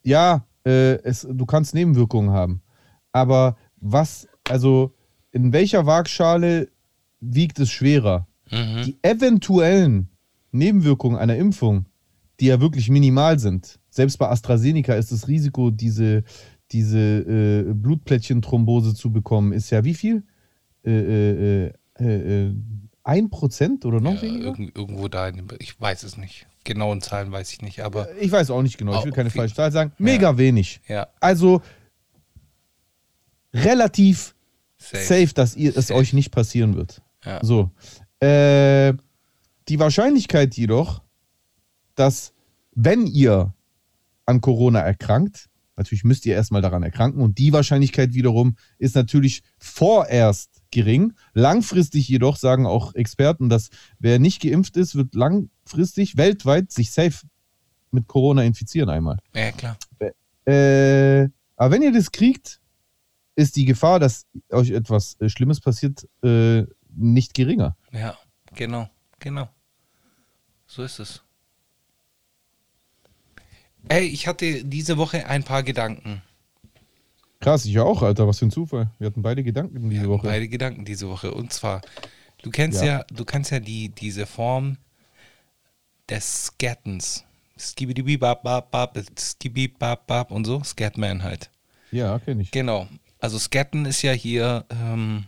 Ja, 0.04 0.46
äh, 0.66 1.02
es, 1.04 1.28
du 1.30 1.46
kannst 1.46 1.76
Nebenwirkungen 1.76 2.30
haben, 2.30 2.62
aber 3.12 3.58
was, 3.82 4.26
also 4.48 4.96
in 5.34 5.52
welcher 5.52 5.86
Waagschale 5.86 6.70
wiegt 7.20 7.60
es 7.60 7.72
schwerer? 7.72 8.26
Mhm. 8.50 8.84
Die 8.86 8.98
eventuellen 9.02 10.08
Nebenwirkungen 10.54 11.18
einer 11.18 11.36
Impfung, 11.36 11.88
die 12.40 12.46
ja 12.46 12.62
wirklich 12.62 12.90
minimal 12.90 13.38
sind. 13.38 13.78
Selbst 13.90 14.18
bei 14.18 14.30
AstraZeneca 14.30 14.94
ist 14.94 15.12
das 15.12 15.28
Risiko, 15.28 15.72
diese, 15.72 16.24
diese 16.72 17.00
äh, 17.00 17.74
Blutplättchenthrombose 17.74 18.96
zu 18.96 19.12
bekommen, 19.12 19.52
ist 19.52 19.72
ja 19.72 19.84
wie 19.84 19.94
viel? 19.94 20.24
Äh, 20.86 20.92
äh, 20.92 21.74
äh, 22.00 22.46
äh, 22.46 22.56
ein 23.06 23.30
Prozent 23.30 23.86
oder 23.86 24.02
noch 24.02 24.16
ja, 24.16 24.22
weniger? 24.24 24.46
irgend, 24.46 24.76
irgendwo 24.76 25.08
da, 25.08 25.28
in 25.30 25.36
dem, 25.38 25.48
ich 25.60 25.80
weiß 25.80 26.04
es 26.04 26.18
nicht. 26.18 26.48
Genauen 26.64 27.02
Zahlen 27.02 27.32
weiß 27.32 27.54
ich 27.54 27.62
nicht, 27.62 27.82
aber 27.82 28.14
Ich 28.20 28.32
weiß 28.32 28.50
auch 28.50 28.64
nicht 28.64 28.78
genau, 28.78 28.98
ich 28.98 29.06
will 29.06 29.12
Oh, 29.12 29.16
keine 29.16 29.30
falsche 29.30 29.54
Zahl 29.56 29.72
sagen. 29.72 29.94
Mega 30.00 30.38
wenig. 30.38 30.82
ja, 30.88 31.08
Also 31.22 31.62
relativ 33.54 34.36
safe. 34.78 35.04
safe, 35.04 35.34
dass 35.34 35.56
ihr, 35.56 35.78
es 35.78 35.92
euch 35.92 36.14
nicht 36.14 36.32
passieren 36.32 36.76
wird. 36.76 37.02
Ja. 37.24 37.40
So. 37.44 37.72
Äh, 38.20 38.94
die 39.68 39.80
Wahrscheinlichkeit 39.80 40.56
jedoch, 40.56 41.02
dass 41.96 42.34
wenn 42.74 43.08
ihr 43.08 43.54
an 44.26 44.42
Corona 44.42 44.80
erkrankt, 44.80 45.50
natürlich 45.76 46.04
müsst 46.04 46.26
ihr 46.26 46.36
erstmal 46.36 46.62
daran 46.62 46.84
erkranken 46.84 47.22
und 47.22 47.38
die 47.38 47.54
Wahrscheinlichkeit 47.54 48.14
wiederum 48.14 48.58
ist 48.80 48.96
natürlich 48.96 49.44
vorerst 49.58 50.55
gering. 50.72 51.14
Langfristig 51.34 52.08
jedoch 52.08 52.38
sagen 52.38 52.66
auch 52.66 52.94
Experten, 52.96 53.50
dass 53.50 53.70
wer 54.00 54.20
nicht 54.20 54.42
geimpft 54.42 54.78
ist, 54.78 54.96
wird 54.96 55.16
langfristig 55.16 56.18
weltweit 56.18 56.72
sich 56.72 56.92
safe 56.92 57.26
mit 57.92 58.08
Corona 58.08 58.44
infizieren 58.44 58.90
einmal. 58.90 59.18
Ja, 59.34 59.52
klar. 59.52 59.78
Äh, 60.46 61.30
aber 61.56 61.72
wenn 61.72 61.82
ihr 61.82 61.94
das 61.94 62.12
kriegt, 62.12 62.60
ist 63.36 63.56
die 63.56 63.66
Gefahr, 63.66 64.00
dass 64.00 64.26
euch 64.52 64.72
etwas 64.72 65.20
äh, 65.20 65.30
Schlimmes 65.30 65.60
passiert, 65.60 66.08
äh, 66.24 66.64
nicht 66.90 67.34
geringer. 67.34 67.76
Ja, 67.92 68.18
genau, 68.54 68.90
genau. 69.20 69.50
So 70.68 70.84
ist 70.84 71.00
es. 71.00 71.22
Ey, 73.88 74.06
ich 74.08 74.28
hatte 74.28 74.64
diese 74.64 74.98
Woche 74.98 75.28
ein 75.28 75.44
paar 75.44 75.64
Gedanken. 75.64 76.22
Krass, 77.46 77.66
ich 77.66 77.78
auch, 77.78 78.02
Alter, 78.02 78.28
was 78.28 78.40
für 78.40 78.48
ein 78.48 78.52
Zufall. 78.52 78.90
Wir 78.98 79.06
hatten 79.06 79.22
beide 79.22 79.44
Gedanken 79.44 79.88
diese 79.88 80.10
Woche. 80.10 80.26
Beide 80.26 80.48
Gedanken 80.48 80.84
diese 80.84 81.08
Woche. 81.08 81.32
Und 81.32 81.54
zwar, 81.54 81.82
du 82.42 82.50
kennst 82.50 82.82
Ja. 82.82 82.88
ja, 82.88 83.06
du 83.14 83.24
kennst 83.24 83.52
ja 83.52 83.60
die, 83.60 83.90
diese 83.90 84.26
Form 84.26 84.78
des 86.10 86.46
Scattens. 86.46 87.24
Skibidi-bap-bap 87.56 90.32
und 90.32 90.46
so. 90.46 90.64
Scatman 90.64 91.22
halt. 91.22 91.52
Ja, 91.92 92.18
kenne 92.18 92.42
ich. 92.42 92.50
Genau. 92.50 92.88
Also 93.20 93.38
Scatten 93.38 93.86
ist 93.86 94.02
ja 94.02 94.12
hier 94.12 94.66
ähm, 94.72 95.26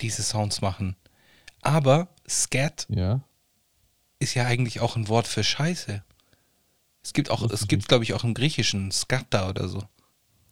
diese 0.00 0.22
Sounds 0.22 0.62
machen. 0.62 0.96
Aber 1.60 2.08
Scat 2.26 2.86
Ja. 2.88 3.20
ist 4.18 4.32
ja 4.32 4.46
eigentlich 4.46 4.80
auch 4.80 4.96
ein 4.96 5.08
Wort 5.08 5.26
für 5.26 5.44
Scheiße. 5.44 6.02
Es 7.04 7.12
gibt 7.12 7.30
auch, 7.30 7.42
es 7.50 7.68
gibt, 7.68 7.86
glaube 7.86 8.04
ich, 8.04 8.14
auch 8.14 8.24
im 8.24 8.32
Griechischen 8.32 8.90
Skatta 8.90 9.50
oder 9.50 9.68
so. 9.68 9.82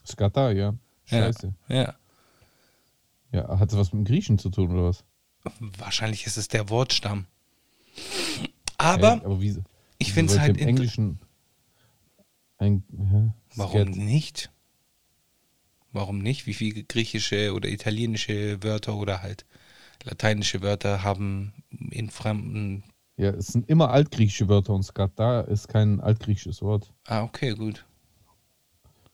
Skata, 0.07 0.51
ja. 0.53 0.75
Scheiße. 1.05 1.55
Ja, 1.69 1.77
ja. 1.77 1.95
Ja, 3.33 3.59
hat 3.59 3.73
das 3.73 3.79
was 3.79 3.93
mit 3.93 4.01
dem 4.01 4.05
Griechen 4.05 4.39
zu 4.39 4.49
tun 4.49 4.71
oder 4.71 4.85
was? 4.85 5.05
Wahrscheinlich 5.59 6.27
ist 6.27 6.37
es 6.37 6.49
der 6.49 6.71
Wortstamm. 6.71 7.27
Aber 8.79 9.15
Ey, 9.15 9.25
aber 9.25 9.41
wie, 9.41 9.63
ich 9.99 10.13
finde 10.13 10.33
es 10.33 10.39
halt 10.39 10.57
im 10.57 10.69
Englischen 10.69 11.19
ein, 12.59 12.85
hä? 12.97 13.33
Warum 13.57 13.91
nicht? 13.91 14.51
Warum 15.93 16.19
nicht? 16.19 16.47
Wie 16.47 16.55
viele 16.55 16.85
griechische 16.85 17.55
oder 17.55 17.69
italienische 17.69 18.63
Wörter 18.63 18.97
oder 18.97 19.23
halt 19.23 19.45
lateinische 20.03 20.61
Wörter 20.63 21.03
haben 21.03 21.53
in 21.91 22.11
fremden. 22.11 22.85
Ja, 23.17 23.31
es 23.31 23.49
sind 23.49 23.69
immer 23.69 23.91
altgriechische 23.91 24.49
Wörter 24.49 24.75
und 24.75 24.83
Skata 24.83 25.43
ist 25.43 25.69
kein 25.69 26.01
altgriechisches 26.01 26.63
Wort. 26.63 26.93
Ah, 27.07 27.23
okay, 27.23 27.55
gut. 27.55 27.85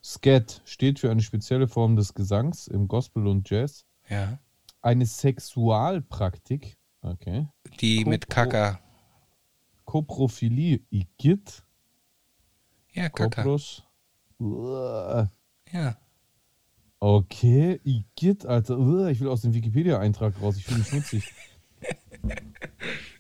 Scat 0.03 0.63
steht 0.65 0.99
für 0.99 1.11
eine 1.11 1.21
spezielle 1.23 1.69
Form 1.69 1.97
des 1.97 2.15
Gesangs 2.15 2.67
im 2.67 2.89
Gospel 2.89 3.27
und 3.27 3.49
Jazz. 3.51 3.85
Ja. 4.09 4.39
Eine 4.83 5.05
Sexualpraktik, 5.07 6.79
okay. 7.03 7.49
Die 7.81 8.05
mit 8.05 8.27
Kopro- 8.29 8.35
Kaka. 8.51 8.81
Koprophilie, 9.85 10.81
Igit, 10.91 11.63
Ja, 12.93 13.09
Kaka. 13.09 13.43
Kopros. 13.43 13.83
Uah. 14.39 15.31
Ja. 15.71 15.97
Okay, 16.99 17.81
Igit, 17.85 18.47
Alter. 18.47 18.79
Uah, 18.79 19.09
Ich 19.11 19.21
will 19.21 19.29
aus 19.29 19.43
dem 19.43 19.53
Wikipedia-Eintrag 19.55 20.41
raus, 20.41 20.57
ich 20.57 20.65
fühle 20.65 20.79
mich 20.79 20.89
schmutzig. 20.89 21.33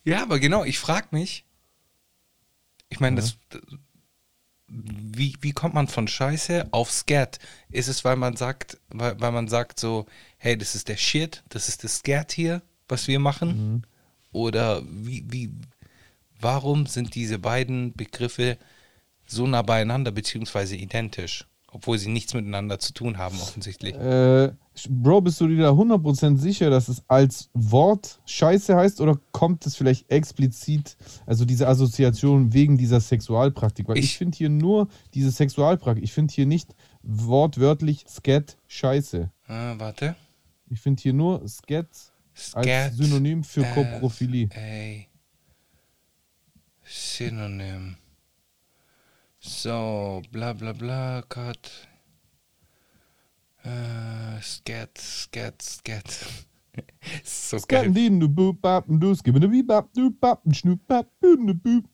Ja, 0.04 0.22
aber 0.22 0.38
genau, 0.38 0.64
ich 0.64 0.78
frage 0.78 1.08
mich. 1.10 1.44
Ich 2.88 3.00
meine, 3.00 3.16
das. 3.16 3.38
Wie, 4.72 5.34
wie 5.40 5.52
kommt 5.52 5.74
man 5.74 5.88
von 5.88 6.06
Scheiße 6.06 6.68
auf 6.70 6.92
Scat? 6.92 7.38
Ist 7.70 7.88
es, 7.88 8.04
weil 8.04 8.16
man 8.16 8.36
sagt, 8.36 8.78
weil, 8.88 9.20
weil 9.20 9.32
man 9.32 9.48
sagt 9.48 9.80
so, 9.80 10.06
hey, 10.38 10.56
das 10.56 10.74
ist 10.76 10.88
der 10.88 10.96
Shit, 10.96 11.42
das 11.48 11.68
ist 11.68 11.82
das 11.82 11.96
Scat 11.98 12.32
hier, 12.32 12.62
was 12.88 13.08
wir 13.08 13.18
machen? 13.18 13.84
Oder 14.32 14.82
wie, 14.86 15.24
wie, 15.28 15.50
warum 16.40 16.86
sind 16.86 17.14
diese 17.16 17.38
beiden 17.40 17.92
Begriffe 17.94 18.58
so 19.26 19.46
nah 19.46 19.62
beieinander, 19.62 20.12
beziehungsweise 20.12 20.76
identisch, 20.76 21.46
obwohl 21.72 21.98
sie 21.98 22.08
nichts 22.10 22.34
miteinander 22.34 22.78
zu 22.78 22.92
tun 22.92 23.18
haben, 23.18 23.40
offensichtlich? 23.40 23.94
Äh, 23.94 24.52
Bro, 24.88 25.20
bist 25.20 25.38
du 25.40 25.46
dir 25.46 25.58
da 25.62 25.70
100% 25.72 26.38
sicher, 26.38 26.70
dass 26.70 26.88
es 26.88 27.02
als 27.06 27.50
Wort 27.52 28.20
Scheiße 28.24 28.74
heißt 28.74 29.00
oder 29.02 29.18
kommt 29.32 29.66
es 29.66 29.76
vielleicht 29.76 30.10
explizit, 30.10 30.96
also 31.26 31.44
diese 31.44 31.68
Assoziation 31.68 32.52
wegen 32.54 32.78
dieser 32.78 33.00
Sexualpraktik? 33.00 33.88
Weil 33.88 33.98
ich, 33.98 34.04
Ich- 34.06 34.18
finde 34.18 34.38
hier 34.38 34.48
nur 34.48 34.88
diese 35.12 35.30
Sexualpraktik. 35.30 36.02
Ich 36.04 36.12
finde 36.12 36.32
hier 36.32 36.46
nicht 36.46 36.74
wortwörtlich 37.02 38.04
Scat 38.08 38.56
Scheiße. 38.68 39.30
Ah, 39.48 39.74
warte. 39.78 40.16
Ich 40.70 40.80
finde 40.80 41.02
hier 41.02 41.12
nur 41.12 41.46
Scat 41.46 41.88
Scat. 42.34 42.66
als 42.66 42.96
Synonym 42.96 43.44
für 43.44 43.62
F, 43.64 43.74
Koprophilie. 43.74 44.48
A. 44.54 45.06
Synonym. 46.84 47.96
So, 49.40 50.20
bla 50.30 50.52
bla 50.52 50.72
bla, 50.72 51.22
Cut. 51.28 51.88
Äh, 53.64 54.40
scat, 54.42 54.98
scat, 54.98 55.62
scat. 55.62 56.26
so 57.24 57.56
geil. 57.66 57.84
Skatten, 57.84 58.20
du 58.20 58.28
boop, 58.28 58.60
bap, 58.60 58.84
du 58.86 59.14
skibbin, 59.14 59.40
du 59.40 59.66
bap, 59.66 59.92
du 59.94 60.10
bap, 60.10 60.42
schnup, 60.52 60.86
bap, 60.86 61.08
du 61.22 61.54
boop. 61.54 61.84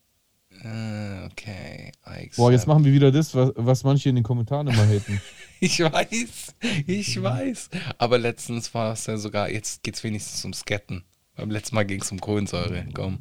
Okay. 1.26 1.92
I 2.06 2.30
Boah, 2.36 2.50
jetzt 2.50 2.66
machen 2.66 2.84
wir 2.84 2.92
wieder 2.92 3.12
das, 3.12 3.34
was, 3.34 3.52
was 3.56 3.84
manche 3.84 4.08
in 4.08 4.16
den 4.16 4.24
Kommentaren 4.24 4.66
immer 4.68 4.86
haten. 4.86 5.20
Ich 5.58 5.80
weiß, 5.80 6.54
ich 6.86 7.22
weiß. 7.22 7.70
Aber 7.96 8.18
letztens 8.18 8.74
war 8.74 8.92
es 8.92 9.06
ja 9.06 9.16
sogar, 9.16 9.48
jetzt 9.48 9.82
geht's 9.82 10.04
wenigstens 10.04 10.44
um 10.44 10.52
Scatten. 10.52 11.02
Beim 11.34 11.50
letzten 11.50 11.76
Mal 11.76 11.86
ging 11.86 12.02
es 12.02 12.12
um 12.12 12.20
Kohlensäure. 12.20 12.86
Komm. 12.92 13.20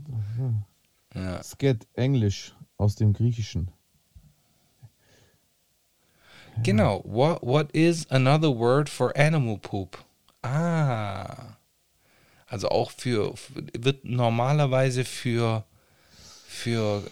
Ja. 1.13 1.41
Scat, 1.41 1.87
Englisch, 1.93 2.53
aus 2.77 2.95
dem 2.95 3.13
Griechischen. 3.13 3.71
Genau. 6.63 7.01
What, 7.05 7.41
what 7.43 7.71
is 7.75 8.05
another 8.09 8.49
word 8.49 8.89
for 8.89 9.15
animal 9.17 9.57
poop? 9.57 9.97
Ah. 10.41 11.57
Also 12.47 12.69
auch 12.69 12.91
für, 12.91 13.33
wird 13.77 14.05
normalerweise 14.05 15.03
für 15.03 15.65
für, 16.47 17.03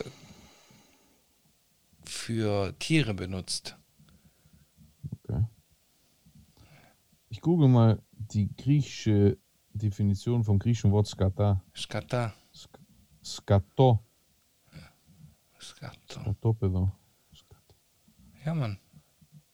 für 2.05 2.73
Tiere 2.79 3.13
benutzt. 3.13 3.75
Okay. 5.11 5.43
Ich 7.29 7.41
google 7.41 7.67
mal 7.67 8.01
die 8.13 8.47
griechische 8.55 9.37
Definition 9.73 10.43
vom 10.43 10.59
griechischen 10.59 10.91
Wort 10.91 11.07
skata. 11.07 11.61
Skata. 11.75 12.33
Sk 12.55 12.79
Skato. 13.23 13.99
Skato. 15.59 16.21
Skatopedo. 16.21 16.91
Skat- 17.33 17.75
Ja, 18.45 18.53
Mann. 18.53 18.77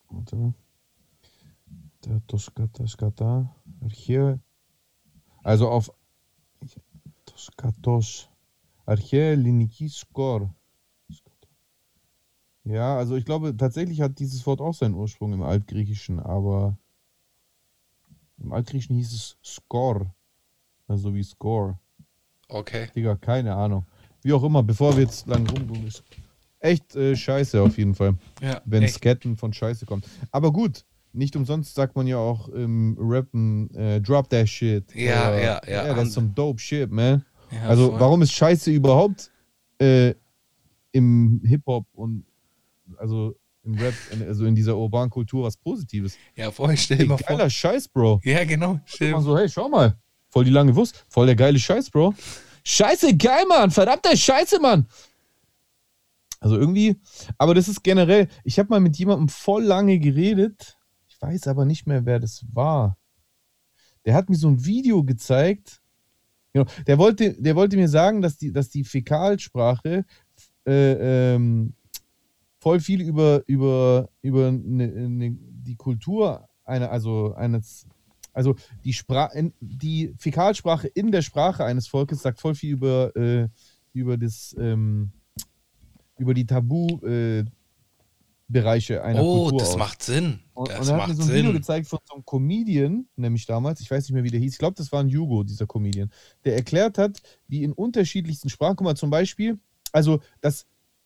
Warte. 0.09 0.53
Der 2.05 2.25
Toskata, 2.27 2.87
Skata, 2.87 3.55
Archäe. 3.81 4.39
Also 5.43 5.69
auf 5.69 5.91
Toskatos. 7.25 8.29
Archäe 8.85 9.35
Liniki 9.35 9.87
Skor. 9.89 10.53
Ja, 12.63 12.97
also 12.97 13.15
ich 13.15 13.25
glaube, 13.25 13.55
tatsächlich 13.55 14.01
hat 14.01 14.19
dieses 14.19 14.45
Wort 14.45 14.61
auch 14.61 14.73
seinen 14.73 14.93
Ursprung 14.93 15.33
im 15.33 15.41
Altgriechischen, 15.41 16.19
aber 16.19 16.77
im 18.37 18.53
Altgriechischen 18.53 18.95
hieß 18.95 19.13
es 19.13 19.37
Skor. 19.43 20.13
Also 20.87 21.13
wie 21.13 21.23
Score. 21.23 21.79
Okay. 22.47 22.89
Digga, 22.95 23.15
keine 23.15 23.55
Ahnung. 23.55 23.85
Wie 24.21 24.33
auch 24.33 24.43
immer, 24.43 24.63
bevor 24.63 24.95
wir 24.95 25.03
jetzt 25.03 25.27
lang 25.27 25.47
rumgehen 25.49 25.91
ist 26.61 26.69
Echt 26.69 26.95
äh, 26.95 27.15
scheiße 27.15 27.61
auf 27.61 27.77
jeden 27.77 27.95
Fall 27.95 28.15
Ja, 28.41 28.61
wenn 28.65 28.83
echt. 28.83 28.95
Sketten 28.95 29.37
von 29.37 29.53
Scheiße 29.53 29.85
kommt. 29.85 30.05
Aber 30.31 30.51
gut, 30.51 30.85
nicht 31.13 31.35
umsonst 31.35 31.73
sagt 31.73 31.95
man 31.95 32.05
ja 32.07 32.17
auch 32.17 32.49
im 32.49 32.95
Rappen, 32.99 33.73
äh, 33.75 33.99
drop 34.01 34.29
that 34.29 34.47
shit. 34.49 34.83
Ja, 34.93 35.29
Oder, 35.29 35.41
ja, 35.41 35.61
ja. 35.67 35.85
Yeah, 35.85 35.95
that's 35.95 36.13
some 36.13 36.29
dope 36.35 36.59
shit, 36.59 36.91
man. 36.91 37.25
Ja, 37.51 37.61
also, 37.69 37.89
voll. 37.91 37.99
warum 37.99 38.21
ist 38.21 38.31
Scheiße 38.33 38.69
überhaupt 38.71 39.31
äh, 39.79 40.13
im 40.91 41.41
Hip-Hop 41.45 41.85
und 41.93 42.25
also 42.97 43.35
im 43.63 43.75
Rap, 43.79 43.93
in- 44.11 44.27
also 44.27 44.45
in 44.45 44.53
dieser 44.55 44.77
urbanen 44.77 45.09
Kultur 45.09 45.45
was 45.45 45.57
Positives? 45.57 46.15
Ja, 46.35 46.51
voll, 46.51 46.75
stell 46.77 46.97
dir 46.97 47.05
mal 47.07 47.17
vor. 47.17 47.37
geiler 47.37 47.49
Scheiß, 47.49 47.87
Bro. 47.87 48.19
Ja, 48.23 48.43
genau. 48.45 48.79
Stell 48.85 49.13
dir 49.13 49.21
so, 49.21 49.37
hey, 49.37 49.49
schau 49.49 49.69
mal. 49.69 49.97
Voll 50.29 50.43
die 50.45 50.51
lange 50.51 50.75
Wurst. 50.75 51.05
Voll 51.09 51.25
der 51.25 51.35
geile 51.35 51.57
Scheiß, 51.57 51.89
Bro. 51.89 52.13
Scheiße, 52.63 53.15
geil, 53.17 53.45
Mann. 53.47 53.71
Verdammter 53.71 54.15
Scheiße, 54.15 54.59
Mann. 54.59 54.85
Also 56.39 56.57
irgendwie, 56.57 57.01
aber 57.37 57.53
das 57.53 57.67
ist 57.67 57.83
generell, 57.83 58.27
ich 58.43 58.59
habe 58.59 58.69
mal 58.69 58.79
mit 58.79 58.97
jemandem 58.97 59.27
voll 59.27 59.63
lange 59.63 59.99
geredet. 59.99 60.77
Ich 61.07 61.21
weiß 61.21 61.47
aber 61.47 61.65
nicht 61.65 61.85
mehr, 61.85 62.05
wer 62.05 62.19
das 62.19 62.45
war. 62.53 62.97
Der 64.05 64.13
hat 64.13 64.29
mir 64.29 64.37
so 64.37 64.47
ein 64.47 64.63
Video 64.63 65.03
gezeigt. 65.03 65.81
Genau, 66.53 66.65
der 66.87 66.97
wollte, 66.97 67.33
der 67.41 67.55
wollte 67.55 67.75
mir 67.75 67.89
sagen, 67.89 68.21
dass 68.21 68.37
die, 68.37 68.51
dass 68.51 68.69
die 68.69 68.83
Fäkalsprache 68.83 70.05
äh, 70.65 71.33
ähm, 71.35 71.73
voll 72.59 72.79
viel 72.79 73.01
über, 73.01 73.43
über, 73.47 74.09
über 74.21 74.51
ne, 74.51 74.87
ne, 75.09 75.37
die 75.37 75.75
Kultur 75.75 76.47
einer, 76.63 76.91
also 76.91 77.33
eines, 77.35 77.85
also 78.33 78.55
die, 78.83 78.93
Spra 78.93 79.25
in, 79.27 79.53
die 79.59 80.13
Fäkalsprache 80.17 80.87
in 80.87 81.11
der 81.11 81.21
Sprache 81.21 81.65
eines 81.65 81.87
Volkes 81.87 82.21
sagt 82.21 82.39
voll 82.39 82.55
viel 82.55 82.71
über, 82.71 83.15
äh, 83.15 83.49
über 83.93 84.17
das, 84.17 84.55
ähm, 84.57 85.11
über 86.19 86.33
die 86.33 86.45
Tabu-Bereiche 86.45 87.45
äh, 87.45 87.51
Bereiche 88.51 89.03
einer 89.03 89.23
Oh, 89.23 89.43
Kultur 89.43 89.59
das 89.59 89.69
aus. 89.69 89.77
macht 89.77 90.01
Sinn. 90.03 90.39
Und, 90.53 90.69
Das 90.69 90.79
und 90.79 90.87
er 90.87 90.91
hat 90.93 90.97
macht 90.97 91.09
mir 91.09 91.15
so 91.15 91.21
ein 91.23 91.29
Video 91.29 91.51
Sinn. 91.51 91.53
gezeigt 91.53 91.87
von 91.87 91.99
so 92.07 92.15
einem 92.15 92.25
Comedian, 92.25 93.07
nämlich 93.15 93.45
damals, 93.45 93.79
ich 93.79 93.89
weiß 93.91 94.03
nicht 94.05 94.13
mehr, 94.13 94.23
wie 94.23 94.31
der 94.31 94.39
hieß, 94.39 94.53
ich 94.53 94.57
glaube, 94.59 94.75
das 94.75 94.91
war 94.91 95.01
ein 95.01 95.07
Jugo, 95.09 95.43
dieser 95.43 95.67
Comedian, 95.67 96.09
der 96.45 96.55
erklärt 96.55 96.97
hat, 96.97 97.21
wie 97.47 97.63
in 97.63 97.73
unterschiedlichsten 97.73 98.49
Sprachen, 98.49 98.75
guck 98.75 98.85
mal, 98.85 98.95
zum 98.95 99.09
Beispiel, 99.11 99.59
also 99.91 100.19
das 100.41 100.65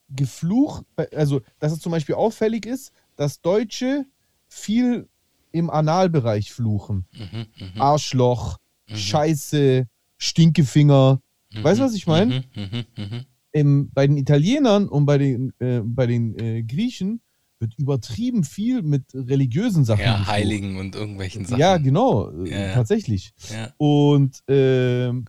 Gefluch, 0.10 0.84
also 1.16 1.42
dass 1.60 1.74
es 1.74 1.80
zum 1.80 1.92
Beispiel 1.92 2.16
auffällig 2.16 2.66
ist, 2.66 2.92
dass 3.18 3.42
Deutsche 3.42 4.06
viel 4.48 5.08
im 5.52 5.70
Analbereich 5.70 6.52
fluchen. 6.54 7.06
Mhm, 7.14 7.46
mhm, 7.76 7.82
Arschloch, 7.82 8.58
Scheiße, 8.88 9.86
Stinkefinger. 10.18 11.20
Weißt 11.56 11.80
du, 11.80 11.84
was 11.84 11.94
ich 11.94 12.08
meine? 12.08 12.44
mhm, 12.56 12.64
mhm, 12.72 12.86
mhm. 12.98 13.26
Im, 13.54 13.90
bei 13.94 14.08
den 14.08 14.18
Italienern 14.18 14.90
und 14.90 15.06
bei 15.06 15.18
den, 15.18 15.54
äh, 15.60 15.80
bei 15.84 16.06
den 16.08 16.38
äh, 16.38 16.64
Griechen 16.64 17.22
wird 17.60 17.76
übertrieben 17.78 18.44
viel 18.44 18.82
mit 18.82 19.04
religiösen 19.14 19.86
Sachen. 19.86 20.02
Ja, 20.02 20.18
geflogen. 20.18 20.28
Heiligen 20.28 20.78
und 20.78 20.96
irgendwelchen 20.96 21.46
Sachen. 21.46 21.60
Ja, 21.60 21.78
genau, 21.78 22.30
äh, 22.32 22.50
Ja, 22.50 22.74
tatsächlich. 22.74 23.34
Ja, 23.54 23.70
Und 23.78 24.44
ähm, 24.50 25.26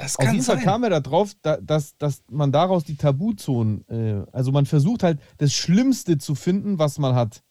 das 0.00 0.16
auf 0.18 0.26
jeden 0.30 0.44
Fall 0.44 0.56
sein. 0.56 0.64
kam 0.64 0.84
er 0.84 1.00
darauf, 1.00 1.32
da, 1.42 1.56
dass, 1.56 1.96
dass 1.98 2.22
man 2.30 2.52
daraus 2.52 2.84
die 2.84 2.96
Tabuzonen, 2.96 3.84
äh, 3.88 4.22
also 4.32 4.52
man 4.52 4.66
versucht 4.66 5.02
halt 5.02 5.18
das 5.38 5.52
Schlimmste 5.52 6.18
zu 6.18 6.34
finden, 6.34 6.78
was 6.78 6.98
man 6.98 7.14
hat. 7.14 7.42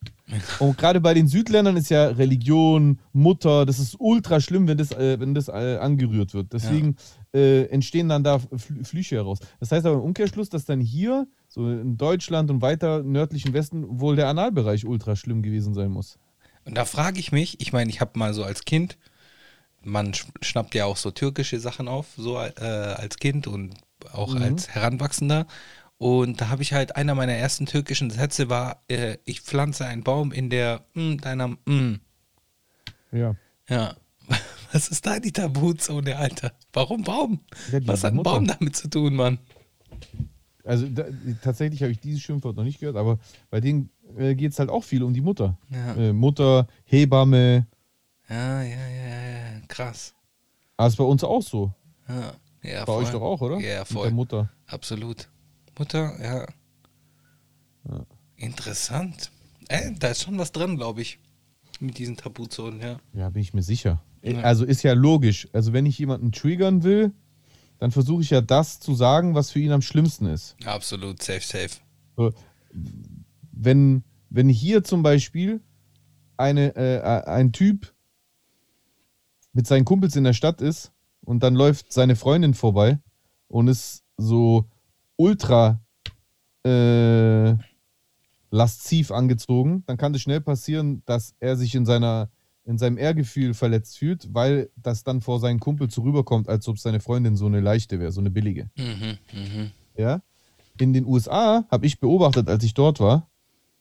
Und 0.60 0.78
gerade 0.78 1.00
bei 1.02 1.14
den 1.14 1.28
Südländern 1.28 1.78
ist 1.78 1.90
ja 1.90 2.08
Religion, 2.08 3.00
Mutter, 3.14 3.66
das 3.66 3.80
ist 3.80 3.96
ultra 4.00 4.40
schlimm, 4.40 4.68
wenn 4.68 4.78
das, 4.78 4.92
äh, 4.92 5.20
wenn 5.20 5.34
das 5.34 5.48
äh, 5.48 5.78
angerührt 5.80 6.34
wird. 6.34 6.54
Deswegen 6.54 6.96
äh, 7.38 7.66
entstehen 7.66 8.10
dann 8.10 8.24
da 8.24 8.40
Fl 8.40 8.84
Flüche 8.84 9.16
heraus. 9.16 9.40
Das 9.60 9.72
heißt 9.72 9.86
aber 9.86 9.96
im 9.96 10.02
Umkehrschluss, 10.02 10.50
dass 10.50 10.66
dann 10.66 10.82
hier, 10.82 11.28
so 11.48 11.70
in 11.70 11.98
Deutschland 11.98 12.50
und 12.52 12.62
weiter 12.62 13.04
nördlichen 13.04 13.54
Westen, 13.54 14.00
wohl 14.02 14.16
der 14.16 14.28
Analbereich 14.28 14.86
ultra 14.86 15.16
schlimm 15.16 15.42
gewesen 15.44 15.74
sein 15.74 15.92
muss. 15.92 16.18
Und 16.66 16.76
da 16.78 16.86
frage 16.86 17.20
ich 17.20 17.32
mich, 17.32 17.62
ich 17.62 17.72
meine, 17.74 17.90
ich 17.90 18.02
habe 18.02 18.18
mal 18.20 18.34
so 18.34 18.44
als 18.44 18.66
Kind, 18.66 18.98
man 19.84 20.12
sch- 20.12 20.26
schnappt 20.42 20.76
ja 20.76 20.86
auch 20.86 20.98
so 20.98 21.12
türkische 21.12 21.60
Sachen 21.60 21.88
auf, 21.88 22.08
so 22.18 22.38
äh, 22.38 22.52
als 22.62 23.18
Kind 23.18 23.48
und 23.48 23.76
auch 24.12 24.34
Mhm. 24.34 24.42
als 24.42 24.70
Heranwachsender. 24.70 25.46
Und 25.98 26.42
da 26.42 26.50
habe 26.50 26.62
ich 26.62 26.74
halt, 26.74 26.96
einer 26.96 27.16
meiner 27.16 27.34
ersten 27.34 27.66
türkischen 27.66 28.10
Sätze 28.12 28.50
war, 28.50 28.84
äh, 28.88 29.18
ich 29.26 29.42
pflanze 29.42 29.86
einen 29.86 30.04
Baum 30.04 30.32
in 30.32 30.50
der 30.50 30.86
mm, 30.94 31.18
deiner 31.18 31.48
mm. 31.48 32.00
Ja. 33.12 33.36
Ja. 33.70 33.96
Was 34.72 34.88
ist 34.90 35.06
da 35.06 35.20
die 35.20 35.32
Tabuzone, 35.32 36.16
Alter? 36.18 36.52
Warum 36.74 37.04
Baum? 37.04 37.40
Ja, 37.72 37.80
Was 37.88 38.04
hat 38.04 38.12
ein 38.12 38.18
Mutter. 38.18 38.32
Baum 38.32 38.48
damit 38.48 38.76
zu 38.76 38.90
tun, 38.90 39.16
Mann? 39.16 39.40
Also 40.64 40.88
da, 40.90 41.06
tatsächlich 41.42 41.82
habe 41.82 41.92
ich 41.94 42.00
dieses 42.00 42.22
Schimpfwort 42.22 42.58
noch 42.58 42.64
nicht 42.66 42.80
gehört, 42.80 42.98
aber 42.98 43.20
bei 43.50 43.62
denen 43.62 43.90
äh, 44.18 44.36
geht 44.36 44.52
es 44.52 44.60
halt 44.60 44.70
auch 44.70 44.84
viel 44.84 45.04
um 45.04 45.14
die 45.14 45.22
Mutter. 45.22 45.58
Ja. 45.70 45.96
Äh, 45.96 46.14
Mutter, 46.14 46.68
Hebamme, 46.84 47.66
Ja, 48.30 48.62
ja, 48.62 48.88
ja, 48.90 49.30
ja, 49.30 49.60
krass. 49.70 50.14
aber 50.76 50.88
ist 50.88 50.98
bei 50.98 51.04
uns 51.06 51.24
auch 51.24 51.42
so. 51.42 51.72
Ja, 52.10 52.34
ja 52.64 52.84
Bei 52.86 52.94
euch 52.94 53.08
voll. 53.10 53.20
doch 53.20 53.22
auch, 53.26 53.42
oder? 53.42 53.60
Ja, 53.60 53.80
Mit 53.80 53.88
voll. 53.88 54.04
der 54.08 54.14
Mutter. 54.14 54.50
Absolut. 54.66 55.30
Mutter, 55.80 56.14
ja. 56.22 56.46
Ja. 57.90 58.06
Interessant. 58.36 59.32
Äh, 59.70 59.92
da 59.98 60.10
ist 60.10 60.24
schon 60.24 60.38
was 60.38 60.52
dran, 60.52 60.76
glaube 60.76 61.02
ich. 61.02 61.20
Mit 61.80 61.98
diesen 61.98 62.18
Tabuzonen, 62.18 62.82
ja. 62.82 63.00
Ja, 63.14 63.30
bin 63.30 63.42
ich 63.42 63.54
mir 63.54 63.62
sicher. 63.64 64.02
Äh, 64.22 64.34
Ja. 64.34 64.42
Also 64.42 64.66
ist 64.66 64.84
ja 64.84 64.94
logisch. 64.94 65.48
Also 65.54 65.74
wenn 65.74 65.86
ich 65.86 65.98
jemanden 66.00 66.32
triggern 66.32 66.84
will, 66.84 67.12
dann 67.80 67.92
versuche 67.92 68.22
ich 68.24 68.30
ja 68.32 68.42
das 68.42 68.80
zu 68.80 68.96
sagen, 68.96 69.36
was 69.36 69.52
für 69.52 69.60
ihn 69.60 69.72
am 69.72 69.82
schlimmsten 69.82 70.26
ist. 70.26 70.56
Absolut, 70.66 71.22
safe, 71.22 71.42
safe. 71.42 71.80
Wenn, 73.52 74.04
wenn 74.30 74.50
hier 74.50 74.84
zum 74.84 75.04
Beispiel 75.04 75.62
eine, 76.38 76.76
äh, 76.76 77.02
ein 77.30 77.52
Typ 77.52 77.94
mit 79.54 79.68
seinen 79.68 79.86
Kumpels 79.86 80.16
in 80.16 80.24
der 80.24 80.34
Stadt 80.34 80.62
ist 80.62 80.92
und 81.22 81.44
dann 81.44 81.56
läuft 81.56 81.92
seine 81.94 82.16
Freundin 82.16 82.54
vorbei 82.54 83.00
und 83.48 83.68
ist 83.68 84.04
so 84.18 84.66
ultra 85.16 85.80
äh, 86.64 87.56
lasziv 88.50 89.12
angezogen, 89.12 89.84
dann 89.88 89.98
kann 89.98 90.14
es 90.14 90.22
schnell 90.22 90.42
passieren, 90.42 91.04
dass 91.06 91.36
er 91.40 91.56
sich 91.58 91.76
in 91.76 91.86
seiner 91.86 92.30
in 92.68 92.78
seinem 92.78 92.98
Ehrgefühl 92.98 93.54
verletzt 93.54 93.98
fühlt, 93.98 94.34
weil 94.34 94.70
das 94.76 95.04
dann 95.04 95.22
vor 95.22 95.40
seinen 95.40 95.60
Kumpel 95.60 95.90
so 95.90 96.02
rüberkommt, 96.02 96.50
als 96.50 96.68
ob 96.68 96.78
seine 96.78 97.00
Freundin 97.00 97.38
so 97.38 97.46
eine 97.46 97.62
leichte 97.62 98.00
wäre, 98.00 98.12
so 98.12 98.20
eine 98.20 98.30
billige. 98.30 98.70
Mhm, 98.78 99.18
mhm. 99.34 99.72
Ja. 99.96 100.22
In 100.80 100.94
den 100.94 101.06
USA 101.06 101.66
habe 101.72 101.86
ich 101.86 102.00
beobachtet, 102.00 102.50
als 102.50 102.64
ich 102.66 102.74
dort 102.74 103.00
war, 103.00 103.30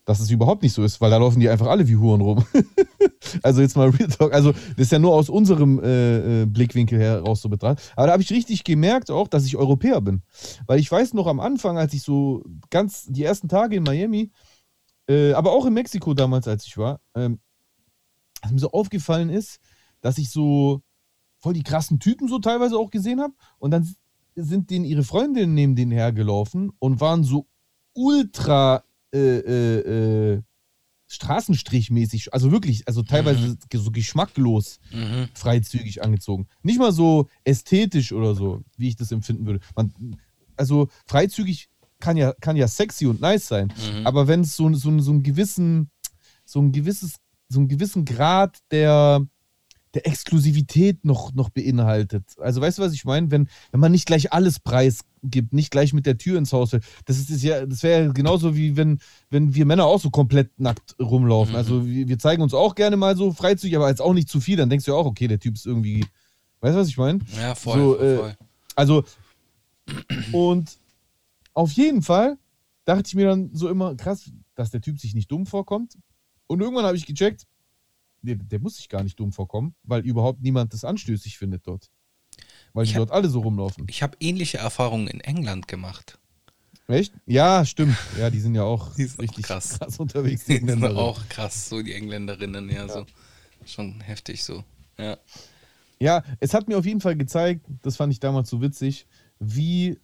dass 0.05 0.21
es 0.21 0.31
überhaupt 0.31 0.63
nicht 0.63 0.71
so 0.71 0.85
ist, 0.85 1.01
weil 1.01 1.11
da 1.11 1.17
laufen 1.17 1.41
die 1.41 1.49
einfach 1.49 1.67
alle 1.67 1.85
wie 1.89 1.97
Huren 1.97 2.21
rum. 2.21 2.45
also 3.43 3.61
jetzt 3.61 3.75
mal 3.75 3.89
Real 3.89 4.07
Talk. 4.07 4.33
Also 4.33 4.53
das 4.53 4.77
ist 4.77 4.91
ja 4.93 4.99
nur 4.99 5.13
aus 5.13 5.27
unserem 5.27 5.83
äh, 5.83 6.43
äh, 6.43 6.45
Blickwinkel 6.45 6.97
heraus 6.97 7.41
so 7.41 7.49
betrachtet. 7.49 7.91
Aber 7.97 8.07
da 8.07 8.13
habe 8.13 8.23
ich 8.23 8.31
richtig 8.31 8.63
gemerkt 8.63 9.11
auch, 9.11 9.27
dass 9.27 9.45
ich 9.45 9.57
Europäer 9.57 9.99
bin. 9.99 10.21
Weil 10.65 10.79
ich 10.79 10.89
weiß 10.89 11.13
noch 11.13 11.27
am 11.27 11.41
Anfang, 11.41 11.77
als 11.77 11.93
ich 11.93 12.03
so 12.03 12.41
ganz 12.69 13.05
die 13.07 13.25
ersten 13.25 13.49
Tage 13.49 13.75
in 13.75 13.83
Miami, 13.83 14.31
äh, 15.09 15.33
aber 15.33 15.51
auch 15.51 15.65
in 15.65 15.73
Mexiko 15.73 16.13
damals, 16.13 16.47
als 16.47 16.65
ich 16.65 16.77
war, 16.77 17.01
ähm, 17.13 17.39
was 18.41 18.51
mir 18.51 18.59
so 18.59 18.71
aufgefallen 18.71 19.29
ist, 19.29 19.59
dass 20.01 20.17
ich 20.17 20.29
so 20.29 20.81
voll 21.37 21.53
die 21.53 21.63
krassen 21.63 21.99
Typen 21.99 22.27
so 22.27 22.39
teilweise 22.39 22.77
auch 22.77 22.89
gesehen 22.91 23.19
habe. 23.21 23.33
Und 23.59 23.71
dann 23.71 23.87
sind 24.35 24.69
denen 24.69 24.85
ihre 24.85 25.03
Freundinnen 25.03 25.53
neben 25.53 25.75
denen 25.75 25.91
hergelaufen 25.91 26.71
und 26.79 26.99
waren 27.01 27.23
so 27.23 27.47
ultra 27.93 28.83
äh, 29.13 29.17
äh, 29.39 30.33
äh, 30.35 30.41
Straßenstrichmäßig, 31.09 32.33
also 32.33 32.51
wirklich, 32.51 32.87
also 32.87 33.01
teilweise 33.01 33.57
so 33.73 33.91
geschmacklos 33.91 34.79
Mhm. 34.91 35.29
freizügig 35.33 36.03
angezogen. 36.03 36.47
Nicht 36.63 36.79
mal 36.79 36.91
so 36.91 37.27
ästhetisch 37.45 38.11
oder 38.11 38.35
so, 38.35 38.61
wie 38.77 38.89
ich 38.89 38.95
das 38.97 39.11
empfinden 39.11 39.45
würde. 39.45 39.61
Man, 39.75 39.93
also 40.57 40.89
freizügig 41.05 41.69
kann 41.99 42.17
ja, 42.17 42.33
kann 42.41 42.57
ja 42.57 42.67
sexy 42.67 43.07
und 43.07 43.21
nice 43.21 43.47
sein, 43.47 43.67
Mhm. 43.69 44.05
aber 44.05 44.27
wenn 44.27 44.41
es 44.41 44.55
so, 44.55 44.71
so, 44.73 44.99
so 44.99 45.11
einen 45.11 45.23
gewissen, 45.23 45.89
so 46.45 46.59
ein 46.59 46.71
gewisses, 46.71 47.15
so 47.49 47.59
einen 47.59 47.67
gewissen 47.67 48.05
Grad 48.05 48.57
der, 48.71 49.21
der 49.93 50.07
Exklusivität 50.07 51.05
noch, 51.05 51.33
noch 51.33 51.49
beinhaltet. 51.49 52.23
Also 52.39 52.61
weißt 52.61 52.77
du, 52.77 52.81
was 52.83 52.93
ich 52.93 53.05
meine? 53.05 53.31
Wenn, 53.31 53.47
wenn 53.71 53.79
man 53.79 53.91
nicht 53.91 54.05
gleich 54.05 54.33
alles 54.33 54.59
preisgibt, 54.59 55.53
nicht 55.53 55.71
gleich 55.71 55.93
mit 55.93 56.05
der 56.05 56.17
Tür 56.17 56.37
ins 56.37 56.53
Haus 56.53 56.73
will. 56.73 56.81
Das 57.05 57.17
ist, 57.17 57.29
ist 57.29 57.43
ja, 57.43 57.65
das 57.65 57.83
wäre 57.83 58.05
ja 58.05 58.11
genauso 58.11 58.55
wie 58.55 58.75
wenn, 58.75 58.99
wenn 59.29 59.55
wir 59.55 59.65
Männer 59.65 59.85
auch 59.85 60.01
so 60.01 60.09
komplett 60.09 60.59
nackt 60.59 60.95
rumlaufen. 60.99 61.53
Mhm. 61.53 61.57
Also 61.57 61.87
wir, 61.87 62.07
wir 62.07 62.19
zeigen 62.19 62.41
uns 62.41 62.53
auch 62.53 62.75
gerne 62.75 62.97
mal 62.97 63.15
so 63.15 63.31
freizügig, 63.31 63.75
aber 63.75 63.89
jetzt 63.89 64.01
auch 64.01 64.13
nicht 64.13 64.29
zu 64.29 64.39
viel. 64.39 64.57
Dann 64.57 64.69
denkst 64.69 64.85
du 64.85 64.91
ja 64.91 64.97
auch, 64.97 65.05
okay, 65.05 65.27
der 65.27 65.39
Typ 65.39 65.55
ist 65.55 65.65
irgendwie. 65.65 66.05
Weißt 66.59 66.75
du, 66.75 66.79
was 66.79 66.89
ich 66.89 66.97
meine? 66.97 67.19
Ja, 67.39 67.55
voll. 67.55 67.79
So, 67.79 67.99
äh, 67.99 68.17
voll. 68.17 68.37
Also, 68.75 69.03
und 70.31 70.77
auf 71.53 71.71
jeden 71.71 72.01
Fall 72.01 72.37
dachte 72.85 73.03
ich 73.07 73.15
mir 73.15 73.27
dann 73.27 73.49
so 73.53 73.69
immer, 73.69 73.95
krass, 73.95 74.31
dass 74.55 74.71
der 74.71 74.81
Typ 74.81 74.99
sich 74.99 75.13
nicht 75.13 75.31
dumm 75.31 75.45
vorkommt. 75.45 75.97
Und 76.47 76.61
irgendwann 76.61 76.85
habe 76.85 76.97
ich 76.97 77.05
gecheckt, 77.05 77.45
der, 78.21 78.35
der 78.35 78.59
muss 78.59 78.77
sich 78.77 78.89
gar 78.89 79.03
nicht 79.03 79.19
dumm 79.19 79.31
vorkommen, 79.31 79.75
weil 79.83 80.01
überhaupt 80.05 80.41
niemand 80.41 80.73
das 80.73 80.83
anstößig 80.83 81.37
findet 81.37 81.67
dort. 81.67 81.89
Weil 82.73 82.83
Ich 82.85 82.91
die 82.91 82.95
hab- 82.95 83.07
dort 83.07 83.11
alle 83.11 83.29
so 83.29 83.39
rumlaufen. 83.41 83.85
Ich 83.89 84.01
habe 84.03 84.17
ähnliche 84.19 84.57
Erfahrungen 84.57 85.07
in 85.07 85.21
England 85.21 85.67
gemacht. 85.67 86.17
Echt? 86.87 87.13
Ja, 87.25 87.65
stimmt. 87.65 87.97
Ja, 88.17 88.29
die 88.29 88.39
sind 88.39 88.55
ja 88.55 88.63
auch 88.63 88.91
sind 88.95 89.13
auch 89.15 89.19
richtig 89.19 89.45
krass. 89.45 89.77
krass, 89.79 89.99
unterwegs. 89.99 90.45
Die 90.45 90.59
Die 90.59 90.65
sind 90.69 90.83
auch 90.85 91.27
krass, 91.29 91.67
so 91.69 91.81
die 91.81 91.93
Engländerinnen, 91.93 92.69
ja, 92.69 92.87
so. 92.87 93.05
Schon 93.65 93.99
heftig 94.01 94.43
so. 94.43 94.63
Ja. 94.97 95.17
Ja, 95.99 96.23
es 96.39 96.53
hat 96.53 96.67
mir 96.67 96.77
auf 96.77 96.85
jeden 96.85 97.01
Fall 97.01 97.15
gezeigt, 97.17 97.65
das 97.81 97.97
fand 97.97 98.13
ich 98.13 98.19
damals 98.19 98.49
so 98.49 98.61
witzig, 98.61 99.05
wie, 99.39 99.99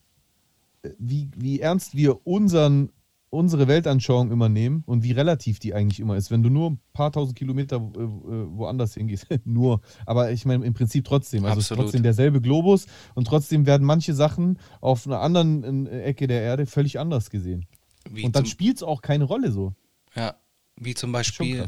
wie, 0.97 1.29
wie 1.37 1.59
ernst 1.61 1.95
wir 1.95 2.25
unseren, 2.27 2.89
unsere 3.33 3.67
Weltanschauung 3.67 4.31
immer 4.31 4.47
nehmen 4.47 4.83
und 4.85 5.03
wie 5.03 5.11
relativ 5.11 5.59
die 5.59 5.73
eigentlich 5.73 5.99
immer 5.99 6.15
ist. 6.15 6.29
Wenn 6.29 6.43
du 6.43 6.49
nur 6.49 6.71
ein 6.71 6.79
paar 6.93 7.11
tausend 7.11 7.37
Kilometer 7.37 7.77
äh, 7.77 7.79
äh, 7.79 8.07
woanders 8.55 8.93
hingehst, 8.93 9.27
nur, 9.45 9.81
aber 10.05 10.31
ich 10.31 10.45
meine 10.45 10.65
im 10.65 10.73
Prinzip 10.73 11.05
trotzdem. 11.05 11.43
Also 11.43 11.59
es 11.59 11.65
ist 11.65 11.71
Absolut. 11.71 11.85
trotzdem 11.85 12.03
derselbe 12.03 12.41
Globus 12.41 12.85
und 13.15 13.25
trotzdem 13.25 13.65
werden 13.65 13.85
manche 13.85 14.13
Sachen 14.13 14.59
auf 14.81 15.07
einer 15.07 15.19
anderen 15.19 15.87
äh, 15.87 16.03
Ecke 16.03 16.27
der 16.27 16.41
Erde 16.41 16.67
völlig 16.67 16.99
anders 16.99 17.31
gesehen. 17.31 17.65
Wie 18.09 18.23
und 18.23 18.35
dann 18.35 18.45
spielt 18.45 18.77
es 18.77 18.83
auch 18.83 19.01
keine 19.01 19.23
Rolle 19.23 19.51
so. 19.51 19.73
ja, 20.15 20.35
wie 20.75 20.93
zum 20.93 21.11
Beispiel, 21.11 21.65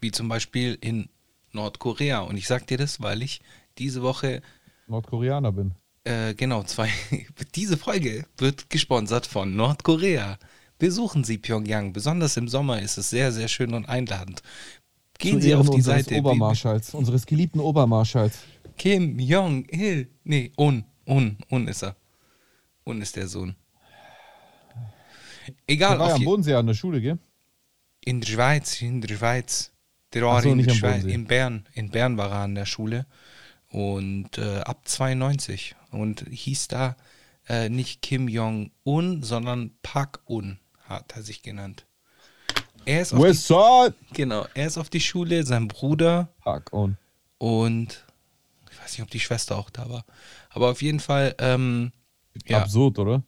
wie 0.00 0.12
zum 0.12 0.28
Beispiel 0.28 0.78
in 0.80 1.08
Nordkorea. 1.52 2.20
Und 2.20 2.36
ich 2.36 2.46
sag 2.46 2.66
dir 2.66 2.78
das, 2.78 3.00
weil 3.00 3.22
ich 3.22 3.40
diese 3.78 4.02
Woche 4.02 4.42
Nordkoreaner 4.86 5.52
bin. 5.52 5.74
Äh, 6.04 6.34
genau, 6.34 6.62
zwei. 6.62 6.90
Diese 7.54 7.76
Folge 7.76 8.24
wird 8.36 8.70
gesponsert 8.70 9.26
von 9.26 9.56
Nordkorea. 9.56 10.38
Besuchen 10.78 11.24
Sie 11.24 11.38
Pyongyang. 11.38 11.92
Besonders 11.92 12.36
im 12.36 12.48
Sommer 12.48 12.80
ist 12.80 12.98
es 12.98 13.10
sehr, 13.10 13.32
sehr 13.32 13.48
schön 13.48 13.74
und 13.74 13.88
einladend. 13.88 14.42
Gehen 15.18 15.40
Sie 15.40 15.54
auf 15.54 15.70
die 15.70 15.80
Seite. 15.80 16.16
Obermarschalls, 16.16 16.94
unseres 16.94 17.26
geliebten 17.26 17.60
Obermarschalls. 17.60 18.38
Kim 18.76 19.18
Jong-il. 19.18 20.08
Nee, 20.24 20.52
Un. 20.56 20.84
Un. 21.06 21.36
Un 21.50 21.66
ist 21.66 21.82
er. 21.82 21.96
Un 22.86 23.02
ist 23.02 23.16
der 23.16 23.26
Sohn. 23.26 23.56
Egal, 25.66 25.98
war 25.98 26.10
ja 26.10 26.14
am 26.14 26.24
Bodensee 26.24 26.54
an 26.54 26.66
der 26.66 26.74
Schule, 26.74 27.00
gell? 27.00 27.18
in 28.08 28.20
der 28.20 28.28
Schweiz, 28.28 28.80
in 28.80 29.00
der 29.00 29.14
Schweiz. 29.14 29.72
Der 30.14 30.22
war 30.22 30.40
so, 30.40 30.50
in, 30.50 30.62
der 30.62 30.72
Schweiz, 30.72 31.04
in 31.04 31.26
Bern. 31.26 31.66
In 31.74 31.90
Bern 31.90 32.16
war 32.16 32.30
er 32.30 32.38
an 32.38 32.54
der 32.54 32.64
Schule. 32.64 33.06
Und 33.70 34.38
äh, 34.38 34.60
ab 34.60 34.88
92. 34.88 35.76
Und 35.90 36.24
hieß 36.30 36.68
da 36.68 36.96
äh, 37.48 37.68
nicht 37.68 38.00
Kim 38.00 38.28
Jong-un, 38.28 39.22
sondern 39.22 39.72
Park-un, 39.82 40.58
hat 40.88 41.12
er 41.16 41.22
sich 41.22 41.42
genannt. 41.42 41.84
Er 42.84 43.02
ist, 43.02 43.12
auf 43.12 43.20
die, 43.20 44.14
genau, 44.14 44.46
er 44.54 44.66
ist 44.66 44.78
auf 44.78 44.88
die 44.88 45.00
Schule, 45.00 45.44
sein 45.44 45.68
Bruder 45.68 46.28
Hack 46.44 46.72
on. 46.72 46.96
und 47.36 48.04
ich 48.70 48.80
weiß 48.80 48.92
nicht, 48.92 49.02
ob 49.02 49.10
die 49.10 49.20
Schwester 49.20 49.58
auch 49.58 49.68
da 49.68 49.88
war. 49.90 50.04
Aber 50.50 50.70
auf 50.70 50.80
jeden 50.80 51.00
Fall, 51.00 51.34
ähm, 51.38 51.92
ja, 52.46 52.62
Absurd, 52.62 52.98
oder? 52.98 53.22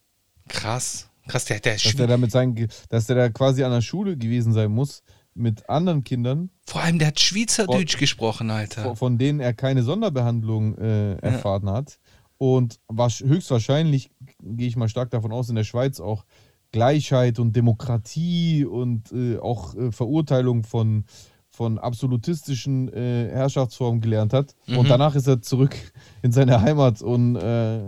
krass. 0.48 1.08
Krass, 1.28 1.44
der, 1.44 1.60
der 1.60 1.74
ist 1.76 1.84
Dass 1.84 1.94
der, 1.94 2.06
da 2.06 2.16
mit 2.16 2.32
seinen, 2.32 2.68
dass 2.88 3.06
der 3.06 3.14
da 3.16 3.28
quasi 3.28 3.62
an 3.62 3.70
der 3.70 3.82
Schule 3.82 4.16
gewesen 4.16 4.52
sein 4.52 4.70
muss, 4.72 5.02
mit 5.34 5.68
anderen 5.68 6.02
Kindern, 6.02 6.50
Vor 6.66 6.80
allem, 6.80 6.98
der 6.98 7.08
hat 7.08 7.20
Schweizerdeutsch 7.20 7.98
gesprochen, 7.98 8.50
Alter. 8.50 8.96
von- 8.96 9.16
denen 9.18 9.38
er 9.38 9.52
keine 9.52 9.82
Sonderbehandlung 9.82 10.76
äh, 10.78 11.16
erfahren 11.18 11.70
hat. 11.70 11.98
Und 12.38 12.80
wasch- 12.88 13.22
höchstwahrscheinlich, 13.22 14.10
gehe 14.42 14.66
ich 14.66 14.74
mal 14.76 14.88
stark 14.88 15.10
davon 15.10 15.30
aus, 15.32 15.50
in 15.50 15.54
der 15.56 15.64
Schweiz 15.64 16.00
auch 16.00 16.24
Gleichheit 16.72 17.38
und 17.38 17.54
Demokratie 17.56 18.64
und 18.64 19.12
äh, 19.12 19.38
auch 19.38 19.74
äh, 19.74 19.90
Verurteilung 19.92 20.64
von, 20.64 21.04
von 21.48 21.78
absolutistischen 21.78 22.92
äh, 22.92 23.28
Herrschaftsformen 23.30 24.00
gelernt 24.00 24.32
hat. 24.32 24.54
Mhm. 24.66 24.78
Und 24.78 24.88
danach 24.90 25.14
ist 25.14 25.26
er 25.26 25.42
zurück 25.42 25.76
in 26.22 26.32
seine 26.32 26.60
Heimat 26.62 27.02
und 27.02 27.36
äh, 27.36 27.80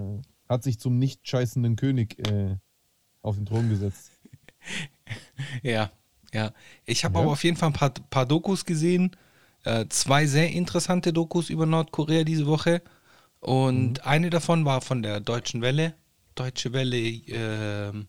hat 0.49 0.63
sich 0.65 0.79
zum 0.79 0.99
nicht 0.99 1.27
scheißenden 1.27 1.77
König 1.77 2.19
äh, 2.29 2.57
auf 3.23 3.37
den 3.37 3.47
Thron 3.47 3.69
gesetzt. 3.69 4.11
Ja, 5.63 5.91
ja. 6.33 6.53
Ich 6.87 7.05
habe 7.05 7.17
Ja. 7.17 7.21
aber 7.23 7.33
auf 7.33 7.45
jeden 7.45 7.57
Fall 7.57 7.71
ein 7.71 7.75
paar, 7.75 7.91
paar 7.91 8.25
Dokus 8.27 8.65
gesehen. 8.65 9.11
Äh, 9.65 9.87
zwei 9.89 10.27
sehr 10.27 10.51
interessante 10.51 11.13
Dokus 11.13 11.51
über 11.51 11.67
Nordkorea 11.67 12.25
diese 12.25 12.47
Woche. 12.47 12.81
Und 13.41 14.07
eine 14.07 14.31
davon 14.31 14.65
war 14.65 14.81
von 14.81 15.03
der 15.03 15.21
Deutschen 15.21 15.61
Welle. 15.61 15.95
Deutsche 16.35 16.73
Welle 16.73 16.97
ähm, 16.97 18.07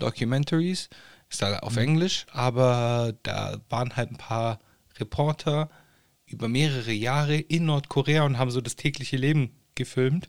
Documentaries. 0.00 0.88
Ist 1.28 1.42
da 1.42 1.60
auf 1.60 1.76
Englisch, 1.76 2.26
aber 2.32 3.14
da 3.22 3.60
waren 3.68 3.94
halt 3.94 4.10
ein 4.10 4.16
paar 4.16 4.58
Reporter 4.98 5.70
über 6.26 6.48
mehrere 6.48 6.92
Jahre 6.92 7.36
in 7.36 7.66
Nordkorea 7.66 8.24
und 8.24 8.38
haben 8.38 8.50
so 8.50 8.60
das 8.60 8.76
tägliche 8.76 9.16
Leben 9.16 9.50
gefilmt. 9.74 10.28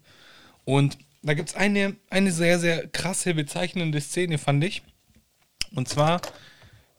Und 0.63 0.97
da 1.21 1.33
gibt 1.33 1.49
es 1.49 1.55
eine, 1.55 1.95
eine 2.09 2.31
sehr, 2.31 2.59
sehr 2.59 2.87
krasse, 2.87 3.33
bezeichnende 3.33 4.01
Szene, 4.01 4.37
fand 4.37 4.63
ich. 4.63 4.81
Und 5.75 5.87
zwar, 5.87 6.21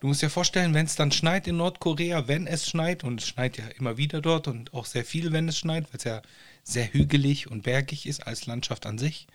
du 0.01 0.07
musst 0.07 0.23
dir 0.23 0.31
vorstellen, 0.31 0.75
wenn 0.75 0.87
es 0.87 0.95
dann 0.95 1.13
schneit 1.13 1.47
in 1.47 1.57
Nordkorea, 1.57 2.29
wenn 2.29 2.47
es 2.47 2.69
schneit, 2.69 3.05
und 3.05 3.21
es 3.21 3.29
schneit 3.29 3.59
ja 3.59 3.67
immer 3.79 3.97
wieder 3.97 4.21
dort 4.21 4.49
und 4.49 4.73
auch 4.75 4.87
sehr 4.87 5.05
viel, 5.05 5.33
wenn 5.33 5.49
es 5.49 5.59
schneit, 5.59 5.85
weil 5.87 5.99
es 5.99 6.05
ja 6.05 6.23
sehr 6.63 6.93
hügelig 6.93 7.51
und 7.51 7.63
bergig 7.63 8.07
ist 8.07 8.27
als 8.27 8.47
Landschaft 8.47 8.87
an 8.87 8.99
sich, 8.99 9.27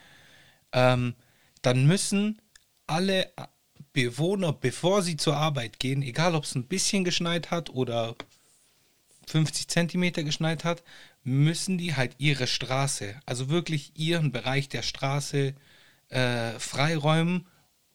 ähm, 0.71 1.15
dann 1.61 1.85
müssen 1.85 2.41
alle 2.87 3.31
Bewohner, 3.93 4.53
bevor 4.53 5.01
sie 5.01 5.17
zur 5.17 5.37
Arbeit 5.37 5.79
gehen, 5.79 6.01
egal 6.01 6.35
ob 6.35 6.43
es 6.43 6.55
ein 6.55 6.67
bisschen 6.67 7.03
geschneit 7.03 7.51
hat 7.51 7.69
oder 7.69 8.15
50 9.27 9.67
Zentimeter 9.67 10.23
geschneit 10.23 10.63
hat, 10.63 10.83
müssen 11.23 11.77
die 11.77 11.95
halt 11.95 12.15
ihre 12.17 12.47
Straße, 12.47 13.15
also 13.25 13.49
wirklich 13.49 13.91
ihren 13.95 14.31
Bereich 14.31 14.69
der 14.69 14.81
Straße 14.81 15.53
äh, 16.09 16.51
freiräumen 16.59 17.45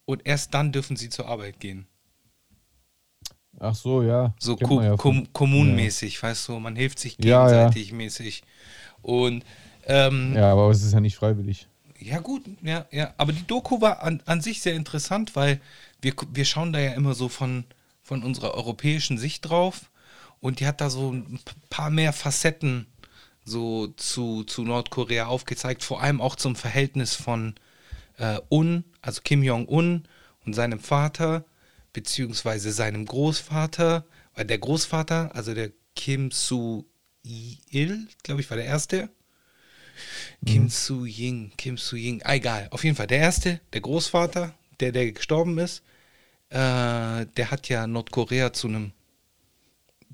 und 0.04 0.26
erst 0.26 0.52
dann 0.54 0.72
dürfen 0.72 0.96
sie 0.96 1.08
zur 1.08 1.28
Arbeit 1.28 1.60
gehen. 1.60 1.86
Ach 3.58 3.74
so, 3.74 4.02
ja. 4.02 4.34
So 4.38 4.56
ko 4.56 4.82
ja 4.82 4.96
kom 4.96 5.32
kommunmäßig, 5.32 6.22
weißt 6.22 6.48
du, 6.48 6.58
man 6.58 6.76
hilft 6.76 6.98
sich 6.98 7.16
Ja, 7.18 7.50
ja. 7.50 7.68
gegenseitig 7.68 7.92
mäßig. 7.92 8.42
Und 9.02 9.44
ähm, 9.86 10.34
Ja, 10.34 10.52
aber 10.52 10.70
es 10.70 10.82
ist 10.82 10.92
ja 10.92 11.00
nicht 11.00 11.16
freiwillig. 11.16 11.68
Ja, 12.04 12.18
gut, 12.18 12.42
ja, 12.62 12.86
ja. 12.90 13.14
Aber 13.16 13.32
die 13.32 13.46
Doku 13.46 13.80
war 13.80 14.02
an, 14.02 14.22
an 14.26 14.40
sich 14.40 14.60
sehr 14.60 14.74
interessant, 14.74 15.36
weil 15.36 15.60
wir, 16.00 16.14
wir 16.32 16.44
schauen 16.44 16.72
da 16.72 16.80
ja 16.80 16.92
immer 16.92 17.14
so 17.14 17.28
von, 17.28 17.64
von 18.02 18.22
unserer 18.22 18.54
europäischen 18.54 19.18
Sicht 19.18 19.48
drauf. 19.48 19.90
Und 20.40 20.58
die 20.58 20.66
hat 20.66 20.80
da 20.80 20.90
so 20.90 21.12
ein 21.12 21.38
paar 21.70 21.90
mehr 21.90 22.12
Facetten 22.12 22.86
so 23.44 23.88
zu, 23.88 24.44
zu 24.44 24.62
Nordkorea 24.64 25.26
aufgezeigt, 25.26 25.84
vor 25.84 26.02
allem 26.02 26.20
auch 26.20 26.36
zum 26.36 26.56
Verhältnis 26.56 27.14
von 27.14 27.54
äh, 28.18 28.38
Un, 28.50 28.84
also 29.00 29.20
Kim 29.22 29.42
Jong-un 29.42 30.08
und 30.44 30.54
seinem 30.54 30.80
Vater, 30.80 31.44
beziehungsweise 31.92 32.72
seinem 32.72 33.06
Großvater, 33.06 34.04
weil 34.34 34.44
der 34.44 34.58
Großvater, 34.58 35.34
also 35.34 35.54
der 35.54 35.70
Kim 35.94 36.30
Su-il, 36.30 38.08
glaube 38.22 38.40
ich, 38.40 38.50
war 38.50 38.56
der 38.56 38.66
erste, 38.66 39.10
Kim 40.46 40.68
Su-Ying, 40.68 41.52
Kim 41.56 41.76
Su-Ying, 41.76 42.22
ah, 42.24 42.34
egal. 42.34 42.68
Auf 42.70 42.84
jeden 42.84 42.96
Fall 42.96 43.06
der 43.06 43.18
erste, 43.18 43.60
der 43.72 43.80
Großvater, 43.80 44.54
der, 44.80 44.92
der 44.92 45.12
gestorben 45.12 45.58
ist, 45.58 45.82
äh, 46.50 46.54
der 47.26 47.50
hat 47.50 47.68
ja 47.68 47.86
Nordkorea 47.86 48.52
zu 48.52 48.68
einem, 48.68 48.92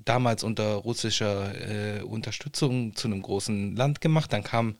damals 0.05 0.43
unter 0.43 0.75
russischer 0.75 1.99
äh, 1.99 2.01
Unterstützung, 2.01 2.95
zu 2.95 3.07
einem 3.07 3.21
großen 3.21 3.75
Land 3.75 4.01
gemacht. 4.01 4.31
Dann 4.33 4.43
kam 4.43 4.75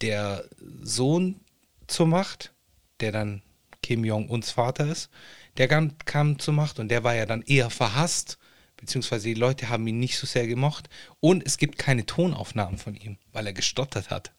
der 0.00 0.44
Sohn 0.82 1.40
zur 1.86 2.06
Macht, 2.06 2.52
der 3.00 3.12
dann 3.12 3.42
Kim 3.82 4.04
Jong-uns 4.04 4.50
Vater 4.50 4.86
ist. 4.86 5.10
Der 5.56 5.68
kam, 5.68 5.96
kam 6.04 6.38
zur 6.38 6.54
Macht 6.54 6.78
und 6.78 6.88
der 6.88 7.04
war 7.04 7.14
ja 7.14 7.26
dann 7.26 7.42
eher 7.42 7.70
verhasst 7.70 8.38
beziehungsweise 8.84 9.28
die 9.28 9.34
Leute 9.34 9.68
haben 9.70 9.86
ihn 9.86 9.98
nicht 9.98 10.18
so 10.18 10.26
sehr 10.26 10.46
gemocht. 10.46 10.88
Und 11.20 11.42
es 11.46 11.56
gibt 11.56 11.78
keine 11.78 12.04
Tonaufnahmen 12.04 12.78
von 12.78 12.94
ihm, 12.94 13.16
weil 13.32 13.46
er 13.46 13.52
gestottert 13.54 14.10
hat. 14.10 14.32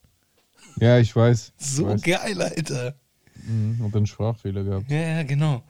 Ja, 0.80 1.00
ich 1.00 1.16
weiß. 1.16 1.54
Ich 1.60 1.66
So 1.66 1.88
weiß. 1.88 2.02
geil, 2.02 2.42
Alter. 2.42 2.96
Mhm, 3.44 3.82
Und 3.84 3.96
dann 3.96 4.06
Sprachfehler 4.06 4.64
gehabt. 4.64 4.90
Ja, 4.92 4.98
ja, 5.18 5.24
genau. 5.24 5.64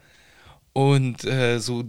Und 0.72 1.24
äh, 1.24 1.58
so, 1.58 1.84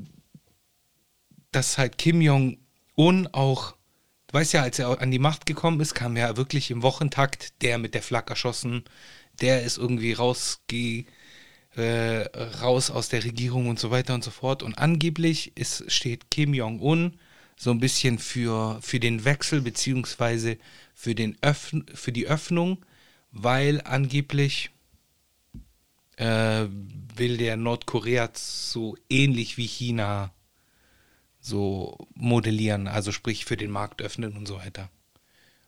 dass 1.51 1.77
halt 1.77 1.97
Kim 1.97 2.21
Jong-un 2.21 3.27
auch, 3.33 3.73
du 4.27 4.33
weißt 4.33 4.53
ja, 4.53 4.61
als 4.63 4.79
er 4.79 5.01
an 5.01 5.11
die 5.11 5.19
Macht 5.19 5.45
gekommen 5.45 5.79
ist, 5.81 5.93
kam 5.93 6.15
ja 6.15 6.37
wirklich 6.37 6.71
im 6.71 6.83
Wochentakt 6.83 7.61
der 7.61 7.77
mit 7.77 7.93
der 7.95 8.01
Flak 8.01 8.29
erschossen, 8.29 8.83
der 9.41 9.63
ist 9.63 9.77
irgendwie 9.77 10.13
rausge 10.13 11.05
äh, 11.77 12.27
raus 12.61 12.89
aus 12.91 13.09
der 13.09 13.23
Regierung 13.23 13.69
und 13.69 13.79
so 13.79 13.91
weiter 13.91 14.13
und 14.13 14.23
so 14.23 14.31
fort. 14.31 14.63
Und 14.63 14.77
angeblich 14.77 15.55
ist, 15.55 15.91
steht 15.91 16.31
Kim 16.31 16.53
Jong-un 16.53 17.17
so 17.55 17.71
ein 17.71 17.79
bisschen 17.79 18.19
für, 18.19 18.79
für 18.81 18.99
den 18.99 19.25
Wechsel 19.25 19.61
beziehungsweise 19.61 20.57
für, 20.93 21.15
den 21.15 21.37
Öffn 21.41 21.85
für 21.93 22.11
die 22.11 22.27
Öffnung, 22.27 22.85
weil 23.31 23.81
angeblich 23.81 24.71
äh, 26.17 26.65
will 27.15 27.37
der 27.37 27.57
Nordkorea 27.57 28.29
so 28.33 28.97
ähnlich 29.09 29.57
wie 29.57 29.67
China 29.67 30.33
so 31.39 32.07
modellieren, 32.13 32.87
also 32.87 33.11
sprich 33.11 33.45
für 33.45 33.57
den 33.57 33.71
Markt 33.71 34.01
öffnen 34.01 34.35
und 34.35 34.47
so 34.47 34.57
weiter. 34.57 34.89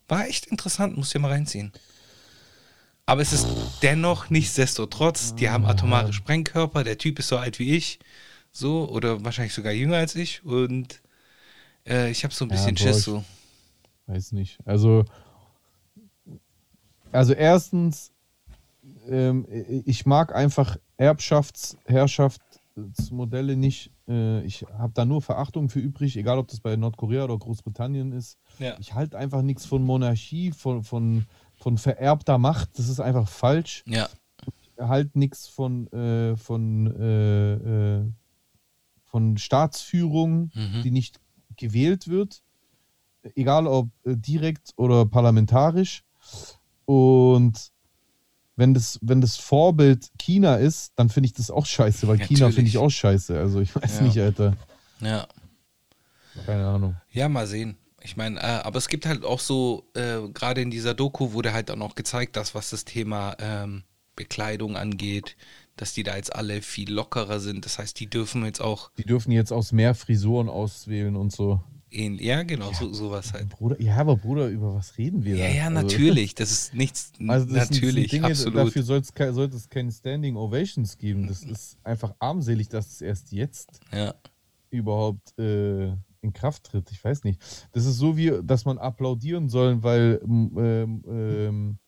War 0.08 0.28
echt 0.28 0.48
interessant, 0.48 0.98
muss 0.98 1.14
ihr 1.14 1.22
mal 1.22 1.32
reinziehen. 1.32 1.72
Aber 3.10 3.24
es 3.24 3.34
ist 3.34 3.48
dennoch 3.82 4.30
nichtsdestotrotz, 4.30 5.34
die 5.34 5.50
haben 5.50 5.66
atomare 5.66 6.14
Sprengkörper, 6.14 6.84
der 6.84 7.00
Typ 7.00 7.18
ist 7.18 7.30
so 7.30 7.38
alt 7.38 7.58
wie 7.58 7.76
ich, 7.76 7.98
so, 8.52 8.88
oder 8.88 9.26
wahrscheinlich 9.26 9.56
sogar 9.56 9.72
jünger 9.72 9.96
als 9.98 10.14
ich 10.16 10.46
und 10.46 11.02
äh, 11.88 12.12
ich 12.12 12.24
habe 12.24 12.36
so 12.36 12.46
ein 12.46 12.50
Ja, 12.50 12.56
bisschen 12.56 12.76
boah, 12.76 12.84
Schiss 12.84 13.04
so. 13.04 13.24
Weiß 14.06 14.32
nicht. 14.32 14.60
Also, 14.64 15.06
also 17.12 17.34
erstens, 17.34 18.12
ähm, 19.10 19.48
ich 19.88 20.06
mag 20.06 20.36
einfach 20.36 20.78
Erbschafts-, 21.00 21.78
Herrschaftsmodelle 21.88 23.58
nicht. 23.58 23.90
Äh, 24.08 24.44
ich 24.44 24.68
habe 24.78 24.94
da 24.94 25.06
nur 25.06 25.24
Verachtung 25.24 25.70
für 25.70 25.80
übrig, 25.80 26.16
egal 26.16 26.38
ob 26.38 26.48
das 26.50 26.60
bei 26.60 26.76
Nordkorea 26.76 27.24
oder 27.24 27.40
Großbritannien 27.40 28.12
ist. 28.12 28.38
Ja. 28.60 28.76
Ich 28.80 28.94
halte 28.94 29.18
einfach 29.18 29.42
nichts 29.42 29.66
von 29.66 29.84
Monarchie, 29.84 30.52
von, 30.52 30.84
von, 30.84 31.26
von 31.60 31.78
vererbter 31.78 32.38
Macht. 32.38 32.78
Das 32.80 32.88
ist 32.90 33.00
einfach 33.00 33.28
falsch. 33.28 33.84
Ja, 33.86 34.10
halt 34.78 35.16
nichts 35.16 35.48
von, 35.48 35.88
äh, 35.92 36.36
von, 36.38 36.88
äh, 37.00 37.54
äh, 38.00 38.12
von 39.06 39.38
Staatsführung, 39.38 40.52
Mhm. 40.54 40.82
die 40.84 40.92
nicht 40.92 41.20
gewählt 41.58 42.08
wird, 42.08 42.42
egal 43.36 43.68
ob 43.68 43.90
äh, 44.06 44.16
direkt 44.16 44.74
oder 44.78 45.06
parlamentarisch. 45.06 46.04
Und 46.86 47.72
wenn 48.56 48.74
das, 48.74 49.00
wenn 49.02 49.20
das 49.22 49.36
Vorbild 49.38 50.10
China 50.18 50.56
ist, 50.56 50.94
dann 50.96 51.10
finde 51.10 51.28
ich 51.28 51.34
das 51.34 51.50
auch 51.52 51.66
scheiße, 51.66 52.08
weil 52.08 52.18
China 52.20 52.50
finde 52.52 52.70
ich 52.70 52.78
auch 52.78 52.90
scheiße. 52.90 53.38
Also 53.38 53.60
ich 53.62 53.76
weiß 53.76 54.00
Ja. 54.00 54.02
nicht, 54.06 54.18
Alter. 54.20 54.56
ja. 55.02 55.28
Keine 56.46 56.66
Ahnung. 56.68 56.96
Ja, 57.12 57.28
mal 57.28 57.48
sehen. 57.48 57.76
Ich 58.04 58.16
meine, 58.18 58.40
äh, 58.40 58.44
aber 58.44 58.78
es 58.78 58.88
gibt 58.88 59.06
halt 59.06 59.24
auch 59.26 59.40
so, 59.40 59.90
äh, 59.94 60.28
gerade 60.34 60.62
in 60.62 60.72
dieser 60.72 60.94
Doku 60.94 61.34
wurde 61.34 61.54
halt 61.54 61.70
auch 61.72 61.76
noch 61.76 61.96
gezeigt, 61.96 62.36
dass 62.36 62.56
was 62.56 62.70
das 62.70 62.86
Thema 62.86 63.36
ähm, 63.40 63.84
Bekleidung 64.16 64.76
angeht, 64.78 65.36
dass 65.76 65.94
die 65.94 66.04
da 66.04 66.16
jetzt 66.16 66.36
alle 66.36 66.62
viel 66.62 66.92
lockerer 66.92 67.40
sind. 67.40 67.66
Das 67.66 67.80
heißt, 67.80 68.00
die 68.00 68.08
dürfen 68.10 68.44
jetzt 68.46 68.62
auch 68.62 68.92
Die 68.98 69.04
dürfen 69.06 69.32
jetzt 69.32 69.52
aus 69.54 69.72
mehr 69.72 69.96
Frisuren 69.96 70.50
auswählen 70.50 71.16
und 71.16 71.32
so. 71.32 71.62
ja 71.92 72.44
genau, 72.44 72.72
so, 72.74 72.92
sowas 72.94 73.32
halt. 73.34 73.50
Bruder, 73.50 73.82
ja, 73.82 73.96
aber 73.96 74.16
Bruder, 74.18 74.48
über 74.50 74.76
was 74.76 74.98
reden 74.98 75.24
wir 75.24 75.38
Ja, 75.38 75.48
da? 75.48 75.54
ja, 75.54 75.64
Also- 75.68 75.82
natürlich. 75.82 76.36
Das 76.36 76.52
ist 76.52 76.74
nichts, 76.76 77.14
Also 77.28 77.46
das 77.54 77.70
natürlich, 77.72 78.12
Dinge, 78.12 78.28
absolut. 78.28 78.56
Dafür 78.68 78.84
sollte 78.84 79.56
es 79.56 79.70
keine 79.70 79.92
Standing 79.92 80.36
Ovations 80.36 80.98
geben. 80.98 81.28
Das 81.28 81.44
ist 81.44 81.78
einfach 81.84 82.14
armselig, 82.20 82.68
dass 82.70 82.88
es 82.88 83.02
erst 83.02 83.32
jetzt 83.32 83.80
Ja, 83.94 84.14
überhaupt 84.70 85.38
äh, 85.40 85.94
in 86.22 86.34
Kraft 86.34 86.64
tritt. 86.64 86.92
Ich 86.92 87.04
weiß 87.04 87.24
nicht. 87.24 87.42
Das 87.72 87.86
ist 87.86 87.98
so 87.98 88.18
wie, 88.18 88.40
dass 88.44 88.66
man 88.66 88.78
applaudieren 88.78 89.50
soll, 89.50 89.84
weil 89.84 90.20
ähm, 90.24 91.04
ähm, 91.08 91.80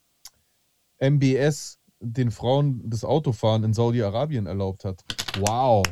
MBS 1.00 1.80
den 2.00 2.32
Frauen 2.32 2.82
das 2.90 3.04
Autofahren 3.04 3.64
in 3.64 3.74
Saudi-Arabien 3.74 4.48
erlaubt 4.48 4.86
hat. 4.86 5.04
Wow. 5.40 5.86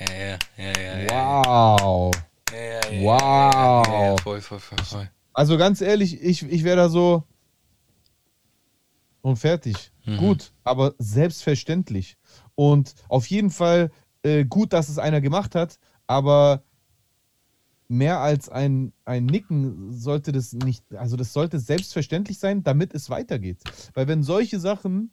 ja, 0.00 0.06
ja, 0.12 0.38
ja, 0.56 0.80
ja. 0.80 0.98
ja. 0.98 1.42
Wow. 1.44 2.14
Wow. 2.14 2.22
Ja, 2.52 2.90
ja, 2.90 4.04
ja, 4.10 4.16
voll, 4.18 4.40
voll, 4.40 4.60
voll, 4.60 4.84
voll. 4.84 5.10
Also 5.32 5.58
ganz 5.58 5.80
ehrlich, 5.80 6.22
ich, 6.22 6.42
ich 6.44 6.62
wäre 6.62 6.76
da 6.76 6.88
so 6.88 7.24
und 9.20 9.36
fertig. 9.36 9.92
Mhm. 10.04 10.18
Gut, 10.18 10.52
aber 10.62 10.94
selbstverständlich. 10.98 12.16
Und 12.54 12.94
auf 13.08 13.26
jeden 13.26 13.50
Fall 13.50 13.90
äh, 14.22 14.44
gut, 14.44 14.72
dass 14.72 14.88
es 14.88 14.98
einer 14.98 15.20
gemacht 15.20 15.54
hat, 15.54 15.78
aber 16.06 16.62
mehr 17.88 18.20
als 18.20 18.48
ein, 18.48 18.92
ein 19.04 19.26
Nicken 19.26 19.92
sollte 19.92 20.32
das 20.32 20.52
nicht, 20.52 20.94
also 20.94 21.16
das 21.16 21.32
sollte 21.32 21.58
selbstverständlich 21.58 22.38
sein, 22.38 22.62
damit 22.62 22.94
es 22.94 23.10
weitergeht. 23.10 23.62
Weil 23.94 24.08
wenn 24.08 24.22
solche 24.22 24.58
Sachen 24.58 25.10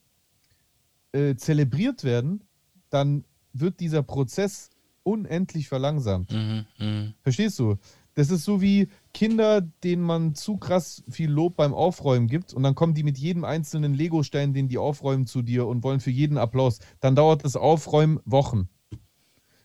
äh, 1.11 1.35
zelebriert 1.35 2.03
werden, 2.03 2.43
dann 2.89 3.25
wird 3.53 3.79
dieser 3.79 4.03
Prozess 4.03 4.69
unendlich 5.03 5.67
verlangsamt. 5.67 6.31
Mhm, 6.31 6.65
mhm. 6.79 7.13
Verstehst 7.21 7.59
du? 7.59 7.77
Das 8.13 8.29
ist 8.29 8.43
so 8.43 8.61
wie 8.61 8.89
Kinder, 9.13 9.61
denen 9.61 10.01
man 10.01 10.35
zu 10.35 10.57
krass 10.57 11.03
viel 11.09 11.29
Lob 11.29 11.55
beim 11.55 11.73
Aufräumen 11.73 12.27
gibt 12.27 12.53
und 12.53 12.63
dann 12.63 12.75
kommen 12.75 12.93
die 12.93 13.03
mit 13.03 13.17
jedem 13.17 13.45
einzelnen 13.45 13.93
Lego-Stein, 13.93 14.53
den 14.53 14.67
die 14.67 14.77
aufräumen, 14.77 15.27
zu 15.27 15.41
dir 15.41 15.65
und 15.65 15.83
wollen 15.83 16.01
für 16.01 16.11
jeden 16.11 16.37
Applaus. 16.37 16.79
Dann 16.99 17.15
dauert 17.15 17.45
das 17.45 17.55
Aufräumen 17.55 18.19
Wochen. 18.25 18.69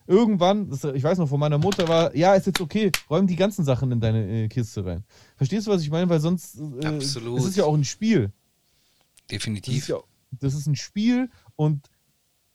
Irgendwann, 0.07 0.71
das, 0.71 0.85
ich 0.85 1.03
weiß 1.03 1.19
noch, 1.19 1.29
von 1.29 1.41
meiner 1.41 1.59
Mutter 1.59 1.89
war, 1.89 2.15
ja, 2.15 2.35
ist 2.35 2.47
jetzt 2.47 2.61
okay, 2.61 2.93
räum 3.11 3.27
die 3.27 3.37
ganzen 3.37 3.65
Sachen 3.65 3.91
in 3.93 4.01
deine 4.01 4.45
äh, 4.45 4.49
Kiste 4.49 4.85
rein. 4.85 5.05
Verstehst 5.37 5.67
du, 5.67 5.71
was 5.73 5.83
ich 5.83 5.91
meine? 5.91 6.09
Weil 6.09 6.21
sonst, 6.21 6.59
äh, 6.81 6.87
Absolut. 6.87 7.41
es 7.41 7.47
ist 7.47 7.57
ja 7.57 7.65
auch 7.65 7.75
ein 7.75 7.85
Spiel. 7.85 8.23
Das 8.23 8.33
ist, 8.33 9.31
Definitiv. 9.31 9.89
ja, 9.89 9.99
das 10.31 10.55
ist 10.55 10.67
ein 10.67 10.77
Spiel 10.77 11.29
und 11.57 11.91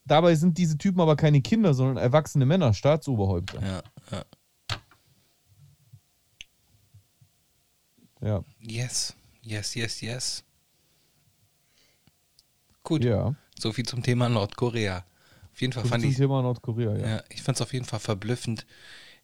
dabei 0.05 0.35
sind 0.35 0.57
diese 0.57 0.77
Typen 0.77 1.01
aber 1.01 1.15
keine 1.17 1.41
Kinder, 1.41 1.73
sondern 1.73 1.97
erwachsene 1.97 2.45
Männer, 2.45 2.73
Staatsoberhäupter. 2.73 3.61
Ja, 3.61 3.83
ja. 4.11 4.25
Ja. 8.23 8.43
Yes, 8.59 9.15
yes, 9.41 9.73
yes, 9.75 10.01
yes. 10.01 10.43
Gut, 12.83 13.03
Ja. 13.03 13.35
so 13.59 13.71
viel 13.73 13.85
zum 13.85 14.03
Thema 14.03 14.29
Nordkorea. 14.29 15.03
Jeden 15.61 15.73
Fall 15.73 15.85
fand 15.85 16.03
ich, 16.03 16.17
Thema 16.17 16.41
Nordkorea, 16.41 16.97
ja. 16.97 17.07
ja, 17.07 17.23
ich 17.29 17.41
fand 17.43 17.57
es 17.57 17.61
auf 17.61 17.71
jeden 17.73 17.85
Fall 17.85 17.99
verblüffend, 17.99 18.65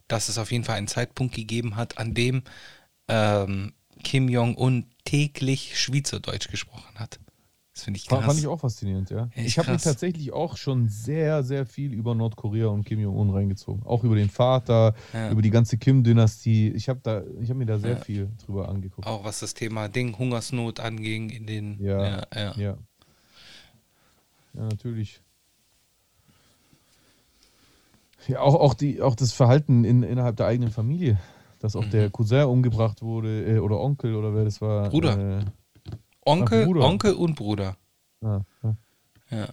dass 0.06 0.28
es 0.28 0.38
auf 0.38 0.50
jeden 0.52 0.64
Fall 0.64 0.76
einen 0.76 0.88
Zeitpunkt 0.88 1.34
gegeben 1.34 1.76
hat, 1.76 1.98
an 1.98 2.14
dem 2.14 2.42
ähm, 3.08 3.72
Kim 4.04 4.28
Jong-un 4.28 4.86
täglich 5.04 5.78
Schweizerdeutsch 5.78 6.48
gesprochen 6.48 6.98
hat. 6.98 7.18
Das 7.74 7.84
finde 7.84 7.98
ich 7.98 8.08
krass. 8.08 8.24
fand 8.24 8.38
ich 8.40 8.46
auch 8.48 8.58
faszinierend, 8.58 9.10
ja. 9.10 9.28
Echt 9.34 9.46
ich 9.46 9.58
habe 9.58 9.68
krass. 9.68 9.84
tatsächlich 9.84 10.32
auch 10.32 10.56
schon 10.56 10.88
sehr, 10.88 11.44
sehr 11.44 11.64
viel 11.64 11.92
über 11.92 12.12
Nordkorea 12.14 12.66
und 12.66 12.84
Kim 12.84 12.98
Jong-un 12.98 13.30
reingezogen. 13.30 13.84
Auch 13.86 14.02
über 14.02 14.16
den 14.16 14.30
Vater, 14.30 14.94
Ja. 15.12 15.30
über 15.30 15.42
die 15.42 15.50
ganze 15.50 15.78
Kim-Dynastie. 15.78 16.70
Ich 16.70 16.88
habe 16.88 16.98
da, 17.04 17.22
ich 17.40 17.48
habe 17.50 17.58
mir 17.60 17.66
da 17.66 17.78
sehr 17.78 17.92
Ja. 17.92 18.00
viel 18.00 18.30
drüber 18.44 18.68
angeguckt. 18.68 19.06
Auch 19.06 19.22
was 19.22 19.38
das 19.40 19.54
Thema 19.54 19.88
Ding, 19.88 20.18
Hungersnot 20.18 20.80
anging 20.80 21.30
in 21.30 21.46
den. 21.46 21.80
Ja, 21.80 22.26
ja. 22.34 22.54
Ja. 22.56 22.78
Ja, 24.54 24.62
natürlich. 24.64 25.20
Ja, 28.28 28.40
auch, 28.40 28.54
auch, 28.54 28.74
die, 28.74 29.00
auch 29.02 29.14
das 29.14 29.32
Verhalten 29.32 29.84
in, 29.84 30.02
innerhalb 30.02 30.36
der 30.36 30.46
eigenen 30.46 30.70
Familie. 30.70 31.18
Dass 31.60 31.74
auch 31.74 31.84
Mhm. 31.84 31.90
der 31.90 32.10
Cousin 32.10 32.44
umgebracht 32.44 33.02
wurde, 33.02 33.56
äh, 33.56 33.58
oder 33.58 33.80
Onkel, 33.80 34.14
oder 34.14 34.32
wer 34.34 34.44
das 34.44 34.60
war. 34.60 34.90
Bruder. 34.90 35.40
Äh, 35.40 35.44
Onkel, 36.24 36.66
Bruder. 36.66 36.84
Onkel 36.86 37.14
und 37.14 37.34
Bruder. 37.34 37.76
ah, 38.22 38.42
ah. 38.62 38.74
Ja. 39.30 39.48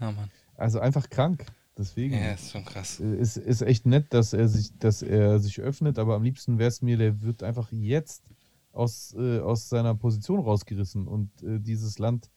Ja, 0.00 0.10
Mann. 0.10 0.30
also 0.56 0.80
einfach 0.80 1.08
krank. 1.10 1.46
Deswegen. 1.78 2.14
Ja, 2.14 2.32
ist 2.32 2.50
schon 2.50 2.64
krass. 2.64 2.98
Äh, 3.00 3.14
ist, 3.16 3.36
ist 3.36 3.62
echt 3.62 3.86
nett, 3.86 4.12
dass 4.12 4.32
er 4.32 4.48
sich, 4.48 4.76
dass 4.78 5.02
er 5.02 5.38
sich 5.38 5.60
öffnet, 5.60 5.98
aber 5.98 6.16
am 6.16 6.22
liebsten 6.22 6.58
wäre 6.58 6.68
es 6.68 6.82
mir, 6.82 6.96
der 6.98 7.22
wird 7.22 7.42
einfach 7.42 7.70
jetzt 7.72 8.24
aus, 8.72 9.14
äh, 9.18 9.38
aus 9.40 9.68
seiner 9.68 9.94
Position 9.94 10.40
rausgerissen 10.40 11.06
und 11.06 11.30
äh, 11.42 11.60
dieses 11.60 11.98
Land 11.98 12.30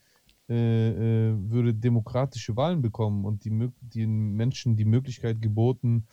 würde 0.54 1.74
demokratische 1.74 2.56
Wahlen 2.56 2.82
bekommen 2.82 3.26
und 3.26 3.46
die, 3.46 3.70
den 3.82 4.34
Menschen 4.34 4.78
die 4.78 4.86
Möglichkeit 4.86 5.42
geboten, 5.42 6.06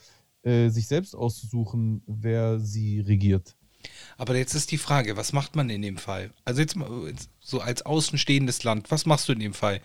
äh, 0.42 0.70
sich 0.70 0.88
selbst 0.88 1.14
auszusuchen, 1.14 2.02
wer 2.06 2.58
sie 2.58 3.00
regiert. 3.00 3.54
Aber 4.16 4.36
jetzt 4.36 4.54
ist 4.54 4.70
die 4.70 4.78
Frage, 4.78 5.16
was 5.16 5.32
macht 5.32 5.56
man 5.56 5.70
in 5.70 5.82
dem 5.82 5.96
Fall? 5.96 6.30
Also 6.44 6.60
jetzt 6.60 6.76
mal 6.76 7.12
so 7.40 7.60
als 7.60 7.84
außenstehendes 7.84 8.64
Land, 8.64 8.90
was 8.90 9.06
machst 9.06 9.28
du 9.28 9.32
in 9.32 9.40
dem 9.40 9.54
Fall? 9.54 9.80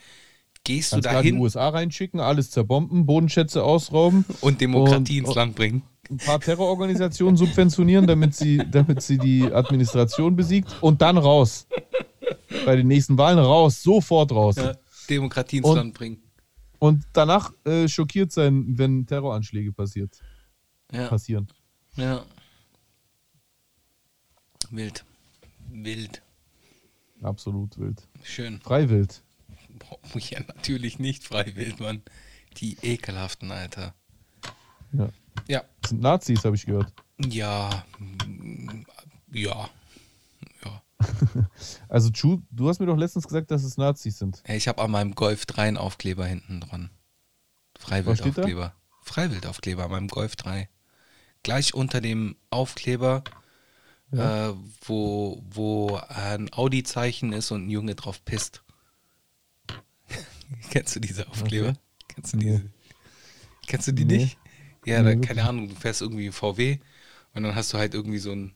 Gehst 0.64 0.92
du 0.92 0.98
Ganz 0.98 1.06
klar 1.06 1.22
die 1.22 1.30
dahin 1.30 1.42
USA 1.42 1.70
reinschicken, 1.70 2.20
alles 2.20 2.52
zerbomben, 2.52 3.06
Bodenschätze 3.06 3.64
ausrauben. 3.64 4.26
und 4.42 4.62
Demokratie 4.62 5.22
und- 5.22 5.28
ins 5.28 5.36
Land 5.36 5.56
bringen? 5.56 5.84
Ein 6.10 6.18
paar 6.18 6.40
Terrororganisationen 6.40 7.38
subventionieren, 7.38 8.08
damit 8.08 8.36
sie, 8.36 8.58
damit 8.70 9.02
sie 9.02 9.18
die 9.18 9.44
Administration 9.52 10.36
besiegt 10.36 10.76
und 10.82 11.02
dann 11.02 11.18
raus. 11.18 11.68
Bei 12.66 12.76
den 12.76 12.88
nächsten 12.88 13.18
Wahlen 13.18 13.40
raus, 13.40 13.82
sofort 13.84 14.32
raus. 14.32 14.56
Ja, 14.58 14.76
Demokratie 15.10 15.58
ins 15.58 15.68
Und- 15.68 15.76
Land 15.76 15.94
bringen. 15.94 16.22
Und 16.80 17.06
danach 17.14 17.52
äh, 17.66 17.88
schockiert 17.88 18.32
sein, 18.32 18.78
wenn 18.78 19.08
Terroranschläge 19.08 19.72
passiert, 19.74 20.20
Ja, 20.92 21.08
passieren. 21.08 21.48
ja. 21.96 22.24
Wild. 24.70 25.04
Wild. 25.72 26.22
Absolut 27.24 27.78
wild. 27.80 28.08
Schön. 28.24 28.60
Freiwild. 28.62 29.24
Boah, 29.80 29.98
Ja, 30.20 30.40
natürlich 30.48 31.00
nicht 31.00 31.24
frei 31.24 31.52
wild, 31.56 31.80
Mann. 31.80 32.02
Die 32.58 32.78
ekelhaften, 32.82 33.52
Alter. 33.52 33.94
Ja. 34.94 35.10
Ja. 35.48 35.64
Das 35.82 35.90
sind 35.90 36.02
Nazis, 36.02 36.44
habe 36.46 36.56
ich 36.56 36.66
gehört. 36.66 36.92
Ja. 37.20 37.84
mm, 38.00 38.86
Ja. 39.32 39.70
Ja. 40.66 40.82
Also, 41.90 42.10
Chu, 42.12 42.42
du 42.52 42.68
hast 42.70 42.80
mir 42.80 42.86
doch 42.86 42.98
letztens 42.98 43.28
gesagt, 43.28 43.52
dass 43.52 43.64
es 43.64 43.78
Nazis 43.78 44.18
sind. 44.20 44.44
Ich 44.48 44.68
habe 44.68 44.82
an 44.82 44.92
meinem 44.92 45.16
Golf 45.16 45.46
3 45.46 45.68
einen 45.70 45.78
Aufkleber 45.78 46.26
hinten 46.26 46.62
dran. 46.62 46.90
Freiwildaufkleber. 47.80 48.74
Freiwildaufkleber 49.04 49.86
an 49.86 49.92
meinem 49.92 50.08
Golf 50.08 50.36
3. 50.36 50.70
Gleich 51.44 51.74
unter 51.74 52.02
dem 52.02 52.36
Aufkleber, 52.50 53.24
äh, 54.12 54.50
wo, 54.86 55.42
wo 55.50 55.96
ein 56.10 56.52
Audi-Zeichen 56.52 57.32
ist 57.32 57.52
und 57.52 57.68
ein 57.68 57.70
Junge 57.70 57.96
drauf 57.96 58.24
pisst. 58.26 58.64
Kennst 60.72 60.96
du 60.96 61.00
diese 61.00 61.28
Aufkleber? 61.30 61.70
Okay. 61.70 61.80
Kennst 62.08 62.34
du 62.34 62.38
diese? 62.38 62.70
Kennst 63.68 63.88
du 63.88 63.92
die 63.94 64.06
Nee. 64.06 64.18
nicht? 64.18 64.38
Ja, 64.88 65.04
da, 65.04 65.16
keine 65.16 65.44
Ahnung, 65.44 65.70
du 65.70 65.76
fährst 65.76 66.02
irgendwie 66.02 66.32
VW 66.32 66.80
und 67.34 67.44
dann 67.44 67.56
hast 67.56 67.74
du 67.74 67.78
halt 67.78 67.94
irgendwie 67.94 68.20
so 68.20 68.32
ein, 68.32 68.54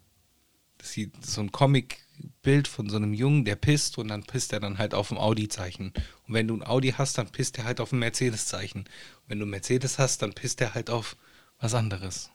das 0.78 0.91
sieht 0.94 1.26
so 1.26 1.41
ein 1.41 1.52
Comic-Bild 1.52 2.67
von 2.67 2.89
so 2.89 2.98
einem 2.98 3.13
Jungen, 3.13 3.46
der 3.46 3.56
pisst 3.58 3.98
und 3.98 4.10
dann 4.10 4.24
pisst 4.26 4.54
er 4.54 4.60
dann 4.62 4.78
halt 4.80 4.94
auf 4.94 5.10
dem 5.10 5.17
Audi-Zeichen. 5.20 5.94
Und 6.28 6.34
wenn 6.34 6.48
du 6.48 6.56
ein 6.58 6.63
Audi 6.67 6.91
hast, 6.98 7.17
dann 7.17 7.32
pisst 7.32 7.58
er 7.60 7.65
halt 7.65 7.82
auf 7.82 7.91
ein 7.94 8.00
Mercedes-Zeichen. 8.00 8.82
Und 8.82 8.89
wenn 9.28 9.39
du 9.39 9.46
ein 9.46 9.52
Mercedes 9.52 10.00
hast, 10.00 10.22
dann 10.24 10.34
pisst 10.34 10.62
er 10.62 10.74
halt 10.76 10.89
auf 10.89 11.17
was 11.60 11.74
anderes. 11.76 12.32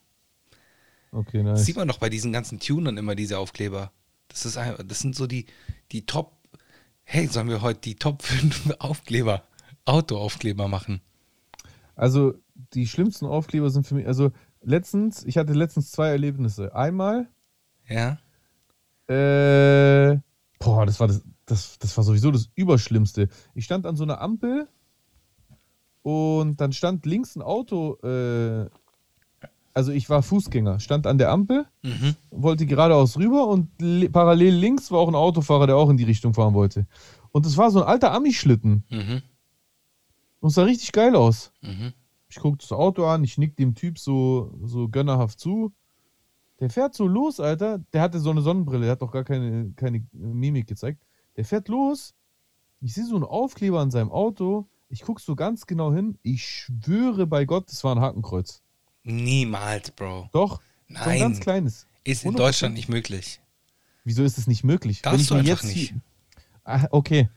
Okay, 1.13 1.43
Das 1.53 1.65
nice. 1.65 1.65
sieht 1.65 1.77
man 1.77 1.89
doch 1.89 1.99
bei 1.99 2.09
diesen 2.11 2.33
ganzen 2.33 2.61
Tunern 2.61 2.97
immer, 2.97 3.15
diese 3.15 3.39
Aufkleber. 3.39 3.93
Das, 4.29 4.45
ist 4.47 4.57
einfach, 4.57 4.85
das 4.87 5.01
sind 5.01 5.17
so 5.17 5.27
die, 5.27 5.47
die 5.93 6.07
Top. 6.07 6.37
Hey, 7.05 7.27
sollen 7.29 7.49
wir 7.49 7.63
heute 7.63 7.81
die 7.81 7.97
Top 7.97 8.23
5 8.23 8.75
Aufkleber, 8.81 9.45
Autoaufkleber 9.87 10.69
machen? 10.69 11.01
Also, 11.97 12.35
die 12.75 12.87
schlimmsten 12.87 13.27
Aufkleber 13.27 13.71
sind 13.71 13.87
für 13.87 13.95
mich, 13.95 14.07
also 14.07 14.31
letztens, 14.63 15.25
ich 15.25 15.37
hatte 15.39 15.53
letztens 15.53 15.91
zwei 15.91 16.09
Erlebnisse. 16.09 16.75
Einmal, 16.75 17.29
Ja? 17.89 18.19
äh, 19.09 20.19
boah, 20.59 20.87
das 20.87 20.99
war 21.01 21.09
das, 21.09 21.23
das, 21.45 21.79
das 21.79 21.97
war 21.97 22.05
sowieso 22.05 22.31
das 22.31 22.49
Überschlimmste. 22.55 23.29
Ich 23.55 23.65
stand 23.65 23.87
an 23.87 23.97
so 23.97 24.03
einer 24.05 24.21
Ampel 24.21 24.69
und 26.03 26.61
dann 26.61 26.73
stand 26.73 27.07
links 27.07 27.37
ein 27.37 27.43
Auto, 27.43 27.97
äh, 28.03 28.69
also 29.75 29.93
ich 29.93 30.09
war 30.09 30.23
Fußgänger, 30.23 30.81
stand 30.81 31.07
an 31.07 31.19
der 31.19 31.31
Ampel, 31.31 31.67
Mhm. 31.83 32.17
wollte 32.31 32.65
geradeaus 32.67 33.19
rüber 33.19 33.47
und 33.47 33.69
li- 33.81 34.09
parallel 34.09 34.55
links 34.55 34.91
war 34.91 35.01
auch 35.01 35.09
ein 35.09 35.15
Autofahrer, 35.15 35.67
der 35.67 35.77
auch 35.77 35.91
in 35.91 35.97
die 35.99 36.05
Richtung 36.05 36.33
fahren 36.35 36.55
wollte. 36.55 36.87
Und 37.31 37.45
das 37.45 37.57
war 37.59 37.71
so 37.71 37.83
ein 37.83 37.89
alter 37.89 38.13
Ami-Schlitten. 38.13 38.85
Mhm. 38.89 39.23
Und 40.41 40.49
es 40.49 40.55
sah 40.55 40.63
richtig 40.65 40.93
geil 40.93 41.15
aus. 41.15 41.53
Mhm. 41.61 41.93
Ich 42.37 42.43
gucke 42.43 42.59
das 42.59 42.71
Auto 42.71 43.07
an, 43.07 43.25
ich 43.25 43.39
nick 43.39 43.57
dem 43.57 43.75
Typ 43.75 43.99
so, 43.99 44.53
so 44.63 44.89
gönnerhaft 44.89 45.41
zu. 45.41 45.73
Der 46.61 46.69
fährt 46.69 46.93
so 46.93 47.07
los, 47.07 47.41
Alter. 47.41 47.79
Der 47.95 48.03
hatte 48.03 48.21
so 48.21 48.31
eine 48.31 48.43
Sonnenbrille, 48.43 48.83
der 48.83 48.93
hat 48.93 49.01
doch 49.01 49.11
gar 49.11 49.25
keine, 49.25 49.73
keine 49.75 50.05
Mimik 50.13 50.67
gezeigt. 50.67 51.03
Der 51.37 51.47
fährt 51.47 51.69
los. 51.69 52.13
Ich 52.83 52.93
sehe 52.93 53.07
so 53.07 53.15
einen 53.15 53.25
Aufkleber 53.25 53.81
an 53.81 53.91
seinem 53.91 54.13
Auto. 54.13 54.69
Ich 54.91 55.01
gucke 55.01 55.23
so 55.23 55.35
ganz 55.35 55.67
genau 55.67 55.95
hin. 55.95 56.19
Ich 56.23 56.47
schwöre 56.47 57.27
bei 57.27 57.47
Gott, 57.47 57.71
das 57.71 57.83
war 57.85 57.97
ein 57.97 58.03
Hakenkreuz. 58.03 58.61
Niemals, 59.03 59.91
Bro. 59.93 60.29
Doch, 60.33 60.61
so 60.89 60.95
ein 60.95 61.07
Nein. 61.07 61.21
ganz 61.21 61.41
kleines. 61.41 61.87
Ist 62.05 62.27
in 62.27 62.35
100%. 62.35 62.37
Deutschland 62.37 62.75
nicht 62.75 62.91
möglich. 62.91 63.41
Wieso 64.05 64.25
ist 64.25 64.37
es 64.37 64.47
nicht 64.47 64.63
möglich? 64.63 65.01
Darfst 65.01 65.31
du 65.31 65.37
einfach 65.37 65.63
nicht. 65.63 65.93
Hier... 65.93 66.01
Ah, 66.65 66.87
okay. 66.91 67.31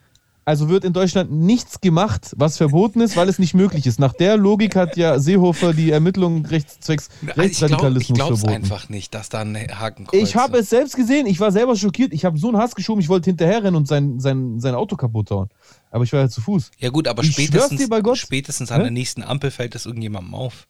Also 0.46 0.68
wird 0.68 0.84
in 0.84 0.94
Deutschland 0.94 1.32
nichts 1.32 1.80
gemacht, 1.80 2.34
was 2.36 2.58
verboten 2.58 3.02
ist, 3.02 3.16
weil 3.16 3.30
es 3.30 3.38
nicht 3.38 3.54
möglich 3.54 3.86
ist. 3.86 4.00
Nach 4.00 4.14
der 4.14 4.36
Logik 4.36 4.76
hat 4.76 4.98
ja 4.98 5.20
Seehofer 5.20 5.74
die 5.74 5.92
Ermittlungen 5.92 6.44
rechts, 6.46 6.80
zwecks 6.80 7.10
ich 7.22 7.38
Rechtsradikalismus 7.38 8.18
glaub's 8.18 8.40
verboten. 8.40 8.64
einfach 8.64 8.90
nicht, 8.90 9.14
dass 9.14 9.30
da 9.30 9.42
ein 9.42 9.56
Hakenkreuz 9.56 10.20
Ich 10.20 10.36
habe 10.36 10.58
es 10.58 10.70
selbst 10.72 10.96
gesehen, 10.96 11.28
ich 11.28 11.40
war 11.40 11.52
selber 11.52 11.76
schockiert. 11.76 12.14
Ich 12.14 12.26
habe 12.26 12.40
so 12.40 12.48
einen 12.48 12.58
Hass 12.58 12.74
geschoben, 12.74 13.00
ich 13.00 13.10
wollte 13.10 13.30
hinterherrennen 13.30 13.76
und 13.76 13.88
sein, 13.88 14.20
sein, 14.20 14.60
sein 14.60 14.74
Auto 14.74 14.96
kaputt 14.96 15.30
hauen. 15.30 15.50
Aber 15.92 16.04
ich 16.04 16.14
war 16.14 16.22
ja 16.22 16.30
zu 16.30 16.42
Fuß. 16.42 16.72
Ja 16.80 16.90
gut, 16.90 17.08
aber 17.08 17.24
Ich 17.24 17.34
spätestens, 17.34 17.80
dir 17.80 17.88
bei 17.90 18.02
Gott. 18.02 18.18
spätestens 18.18 18.72
an 18.72 18.78
Hä? 18.78 18.84
der 18.86 18.92
nächsten 18.92 19.22
Ampel 19.22 19.52
fällt 19.52 19.76
das 19.76 19.86
irgendjemandem 19.86 20.34
auf. 20.34 20.68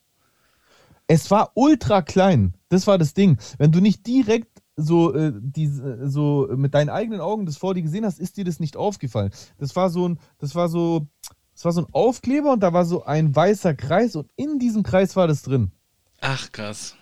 Es 1.06 1.30
war 1.30 1.50
ultra 1.54 2.02
klein. 2.02 2.54
Das 2.68 2.86
war 2.86 2.96
das 2.98 3.14
Ding. 3.14 3.38
Wenn 3.58 3.72
du 3.72 3.80
nicht 3.80 4.06
direkt 4.06 4.49
so, 4.80 5.14
äh, 5.14 5.32
diese, 5.34 6.08
so 6.08 6.48
mit 6.54 6.74
deinen 6.74 6.88
eigenen 6.88 7.20
Augen 7.20 7.46
das 7.46 7.56
vor 7.56 7.74
dir 7.74 7.82
gesehen 7.82 8.04
hast, 8.04 8.18
ist 8.18 8.36
dir 8.36 8.44
das 8.44 8.60
nicht 8.60 8.76
aufgefallen. 8.76 9.30
Das 9.58 9.76
war 9.76 9.90
so 9.90 10.08
ein, 10.08 10.18
das 10.38 10.54
war 10.54 10.68
so, 10.68 11.06
das 11.54 11.64
war 11.64 11.72
so 11.72 11.82
ein 11.82 11.92
Aufkleber 11.92 12.52
und 12.52 12.62
da 12.62 12.72
war 12.72 12.84
so 12.84 13.04
ein 13.04 13.34
weißer 13.34 13.74
Kreis 13.74 14.16
und 14.16 14.30
in 14.36 14.58
diesem 14.58 14.82
Kreis 14.82 15.16
war 15.16 15.28
das 15.28 15.42
drin. 15.42 15.72
Ach 16.20 16.50
krass. 16.52 16.96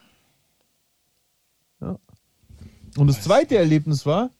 Und 2.98 3.06
das 3.06 3.22
zweite 3.22 3.56
Erlebnis 3.56 4.06
war, 4.06 4.30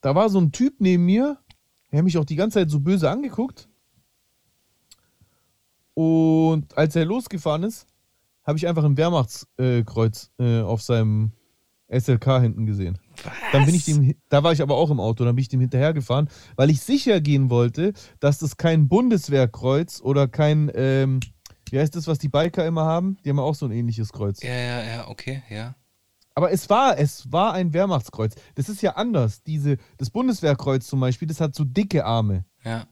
da 0.00 0.14
war 0.14 0.28
so 0.28 0.38
ein 0.38 0.52
Typ 0.52 0.74
neben 0.80 1.06
mir, 1.06 1.38
der 1.90 1.98
hat 1.98 2.04
mich 2.04 2.18
auch 2.18 2.26
die 2.26 2.36
ganze 2.36 2.58
Zeit 2.58 2.70
so 2.70 2.80
böse 2.80 3.08
angeguckt. 3.10 3.68
Und 5.94 6.76
als 6.76 6.94
er 6.96 7.06
losgefahren 7.06 7.62
ist, 7.62 7.86
habe 8.42 8.58
ich 8.58 8.66
einfach 8.66 8.84
ein 8.84 8.96
Wehrmachtskreuz 8.96 10.30
äh, 10.38 10.60
auf 10.60 10.82
seinem 10.82 11.32
SLK 11.88 12.40
hinten 12.40 12.66
gesehen. 12.66 12.98
Dann 13.52 13.64
bin 13.66 13.74
ich 13.74 13.86
Was? 13.86 13.94
dem, 13.94 14.14
da 14.28 14.42
war 14.42 14.52
ich 14.52 14.62
aber 14.62 14.76
auch 14.76 14.90
im 14.90 15.00
Auto, 15.00 15.24
dann 15.24 15.36
bin 15.36 15.42
ich 15.42 15.48
dem 15.48 15.60
hinterhergefahren, 15.60 16.28
weil 16.56 16.70
ich 16.70 16.80
sicher 16.80 17.20
gehen 17.20 17.50
wollte, 17.50 17.92
dass 18.20 18.38
das 18.38 18.56
kein 18.56 18.88
Bundeswehrkreuz 18.88 20.00
oder 20.00 20.28
kein, 20.28 20.70
ähm, 20.74 21.20
wie 21.70 21.78
heißt 21.78 21.94
das, 21.96 22.06
was 22.06 22.18
die 22.18 22.28
Biker 22.28 22.66
immer 22.66 22.84
haben? 22.84 23.18
Die 23.24 23.30
haben 23.30 23.38
ja 23.38 23.44
auch 23.44 23.54
so 23.54 23.66
ein 23.66 23.72
ähnliches 23.72 24.12
Kreuz. 24.12 24.42
Ja, 24.42 24.54
ja, 24.54 24.82
ja, 24.82 25.08
okay, 25.08 25.42
ja. 25.50 25.74
Aber 26.34 26.50
es 26.50 26.68
war, 26.68 26.98
es 26.98 27.30
war 27.30 27.52
ein 27.52 27.72
Wehrmachtskreuz. 27.72 28.34
Das 28.56 28.68
ist 28.68 28.82
ja 28.82 28.96
anders. 28.96 29.42
Diese, 29.44 29.76
das 29.98 30.10
Bundeswehrkreuz 30.10 30.86
zum 30.86 30.98
Beispiel, 31.00 31.28
das 31.28 31.40
hat 31.40 31.54
so 31.54 31.64
dicke 31.64 32.04
Arme. 32.04 32.44
Ja. 32.64 32.86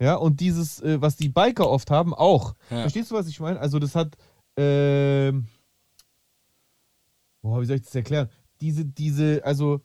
Ja, 0.00 0.16
und 0.16 0.40
dieses, 0.40 0.80
äh, 0.80 1.00
was 1.00 1.16
die 1.16 1.28
Biker 1.28 1.68
oft 1.70 1.92
haben, 1.92 2.12
auch. 2.12 2.54
Ja. 2.70 2.80
Verstehst 2.80 3.12
du, 3.12 3.14
was 3.14 3.28
ich 3.28 3.38
meine? 3.38 3.60
Also, 3.60 3.78
das 3.78 3.94
hat, 3.94 4.16
ähm, 4.56 5.46
boah, 7.42 7.60
wie 7.60 7.66
soll 7.66 7.76
ich 7.76 7.82
das 7.82 7.94
erklären? 7.94 8.28
Diese, 8.60 8.84
diese, 8.84 9.44
also, 9.44 9.82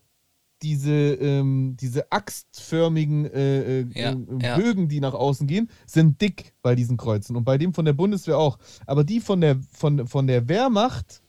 diese, 0.62 0.92
ähm, 0.92 1.76
diese 1.80 2.12
axtförmigen 2.12 3.26
äh, 3.26 3.82
äh, 3.82 3.86
Ja, 3.94 4.12
äh, 4.14 4.18
ja. 4.42 4.58
Bögen, 4.58 4.88
die 4.88 5.00
nach 5.00 5.14
außen 5.14 5.46
gehen, 5.46 5.70
sind 5.86 6.20
dick 6.22 6.54
bei 6.62 6.74
diesen 6.74 6.98
Kreuzen. 6.98 7.36
Und 7.36 7.44
bei 7.44 7.58
dem 7.58 7.74
von 7.74 7.86
der 7.86 7.94
Bundeswehr 7.94 8.38
auch. 8.38 8.58
Aber 8.86 9.04
die 9.04 9.20
von 9.20 9.42
der, 9.42 9.60
von, 9.72 10.08
von 10.08 10.26
der 10.26 10.48
Wehrmacht 10.48 11.22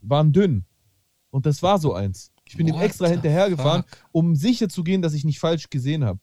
waren 0.00 0.32
dünn. 0.32 0.64
Und 1.30 1.46
das 1.46 1.62
war 1.62 1.78
so 1.78 1.94
eins. 1.94 2.32
Ich 2.44 2.56
bin 2.56 2.66
dem 2.66 2.76
What 2.76 2.82
extra 2.82 3.06
the 3.06 3.12
hinterhergefahren, 3.12 3.84
fuck? 3.84 3.98
um 4.10 4.34
sicher 4.34 4.68
zu 4.68 4.82
gehen, 4.82 5.02
dass 5.02 5.14
ich 5.14 5.24
nicht 5.24 5.38
falsch 5.38 5.70
gesehen 5.70 6.04
habe. 6.04 6.18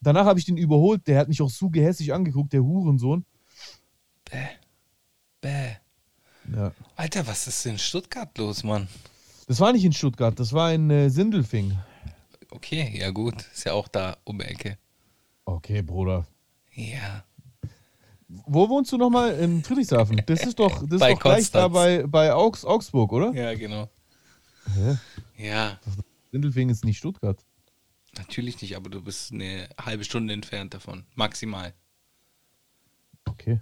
Danach 0.00 0.26
habe 0.26 0.38
ich 0.38 0.44
den 0.44 0.56
überholt. 0.56 1.06
Der 1.06 1.18
hat 1.18 1.28
mich 1.28 1.40
auch 1.40 1.50
so 1.50 1.70
gehässig 1.70 2.12
angeguckt, 2.12 2.52
der 2.52 2.62
Hurensohn. 2.62 3.24
Bäh. 4.30 4.61
Ja. 6.54 6.72
Alter, 6.96 7.26
was 7.26 7.46
ist 7.46 7.66
in 7.66 7.78
Stuttgart 7.78 8.36
los, 8.38 8.62
Mann? 8.64 8.88
Das 9.46 9.60
war 9.60 9.72
nicht 9.72 9.84
in 9.84 9.92
Stuttgart, 9.92 10.38
das 10.38 10.52
war 10.52 10.72
in 10.72 10.90
äh, 10.90 11.08
Sindelfing. 11.10 11.76
Okay, 12.50 12.92
ja 12.98 13.10
gut. 13.10 13.34
Ist 13.52 13.64
ja 13.64 13.72
auch 13.72 13.88
da 13.88 14.16
um 14.24 14.38
die 14.38 14.44
Ecke. 14.44 14.78
Okay, 15.44 15.82
Bruder. 15.82 16.26
Ja. 16.74 17.24
Wo 18.28 18.68
wohnst 18.68 18.92
du 18.92 18.96
nochmal? 18.96 19.38
In 19.38 19.62
Friedrichshafen. 19.62 20.22
Das 20.26 20.42
ist 20.44 20.58
doch, 20.58 20.82
das 20.82 20.92
ist 20.92 21.00
Bei 21.00 21.12
doch 21.12 21.20
gleich 21.20 21.50
da 21.50 21.68
bei, 21.68 22.06
bei 22.06 22.32
Augs, 22.32 22.64
Augsburg, 22.64 23.12
oder? 23.12 23.32
Ja, 23.34 23.54
genau. 23.54 23.90
Hä? 24.74 24.96
Ja, 25.36 25.78
Sindelfing 26.30 26.70
ist 26.70 26.84
nicht 26.84 26.98
Stuttgart. 26.98 27.44
natürlich 28.16 28.62
nicht, 28.62 28.76
aber 28.76 28.88
du 28.88 29.02
bist 29.02 29.32
eine 29.32 29.68
halbe 29.78 30.04
Stunde 30.04 30.32
entfernt 30.32 30.72
davon. 30.72 31.04
Maximal. 31.14 31.74
Okay. 33.28 33.60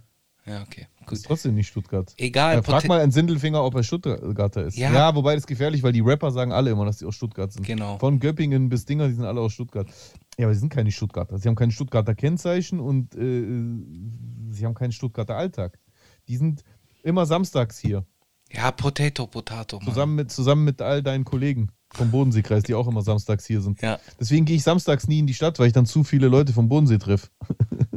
Ja, 0.50 0.62
okay. 0.62 0.86
Gut. 1.06 1.18
ist 1.18 1.26
trotzdem 1.26 1.54
nicht 1.54 1.68
Stuttgart. 1.68 2.12
Egal. 2.16 2.56
Ja, 2.56 2.62
frag 2.62 2.86
mal 2.88 3.00
einen 3.00 3.12
Sindelfinger, 3.12 3.64
ob 3.64 3.74
er 3.74 3.82
Stuttgarter 3.82 4.64
ist. 4.64 4.76
Ja. 4.76 4.92
Ja. 4.92 5.14
wobei 5.14 5.34
das 5.34 5.44
ist 5.44 5.46
gefährlich, 5.46 5.82
weil 5.82 5.92
die 5.92 6.00
Rapper 6.00 6.30
sagen 6.30 6.52
alle 6.52 6.70
immer, 6.70 6.84
dass 6.84 6.98
sie 6.98 7.06
aus 7.06 7.14
Stuttgart 7.14 7.52
sind. 7.52 7.64
Genau. 7.66 7.98
Von 7.98 8.20
Göppingen 8.20 8.68
bis 8.68 8.84
Dinger, 8.84 9.08
die 9.08 9.14
sind 9.14 9.24
alle 9.24 9.40
aus 9.40 9.52
Stuttgart. 9.52 9.88
Ja, 10.38 10.46
aber 10.46 10.54
sie 10.54 10.60
sind 10.60 10.72
keine 10.72 10.90
Stuttgarter. 10.90 11.38
Sie 11.38 11.48
haben 11.48 11.56
kein 11.56 11.70
Stuttgarter 11.70 12.14
Kennzeichen 12.14 12.80
und 12.80 13.14
äh, 13.14 13.44
sie 14.52 14.66
haben 14.66 14.74
keinen 14.74 14.92
Stuttgarter 14.92 15.36
Alltag. 15.36 15.78
Die 16.28 16.36
sind, 16.36 16.64
immer 17.02 17.26
samstags 17.26 17.78
hier. 17.78 18.04
Ja, 18.52 18.70
Potato, 18.72 19.26
Potato. 19.26 19.78
Mann. 19.78 19.88
Zusammen 19.88 20.14
mit, 20.16 20.30
zusammen 20.30 20.64
mit 20.64 20.82
all 20.82 21.02
deinen 21.02 21.24
Kollegen 21.24 21.70
vom 21.92 22.10
Bodenseekreis, 22.10 22.62
die 22.62 22.74
auch 22.74 22.86
immer 22.86 23.02
samstags 23.02 23.46
hier 23.46 23.60
sind. 23.60 23.80
Ja, 23.82 23.98
Deswegen 24.18 24.44
gehe 24.44 24.56
ich 24.56 24.62
samstags 24.62 25.08
nie 25.08 25.20
in 25.20 25.26
die 25.26 25.34
Stadt, 25.34 25.58
weil 25.58 25.68
ich 25.68 25.72
dann 25.72 25.86
zu 25.86 26.04
viele 26.04 26.28
Leute 26.28 26.52
vom 26.52 26.68
Bodensee 26.68 26.98
treffe. 26.98 27.28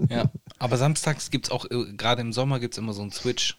ja. 0.09 0.31
Aber 0.63 0.77
samstags 0.77 1.29
gibt 1.29 1.47
es 1.47 1.51
auch, 1.51 1.65
äh, 1.69 1.91
gerade 1.91 2.21
im 2.21 2.31
Sommer 2.31 2.61
gibt 2.61 2.73
es 2.73 2.77
immer 2.77 2.93
so 2.93 3.01
einen 3.01 3.11
Switch. 3.11 3.57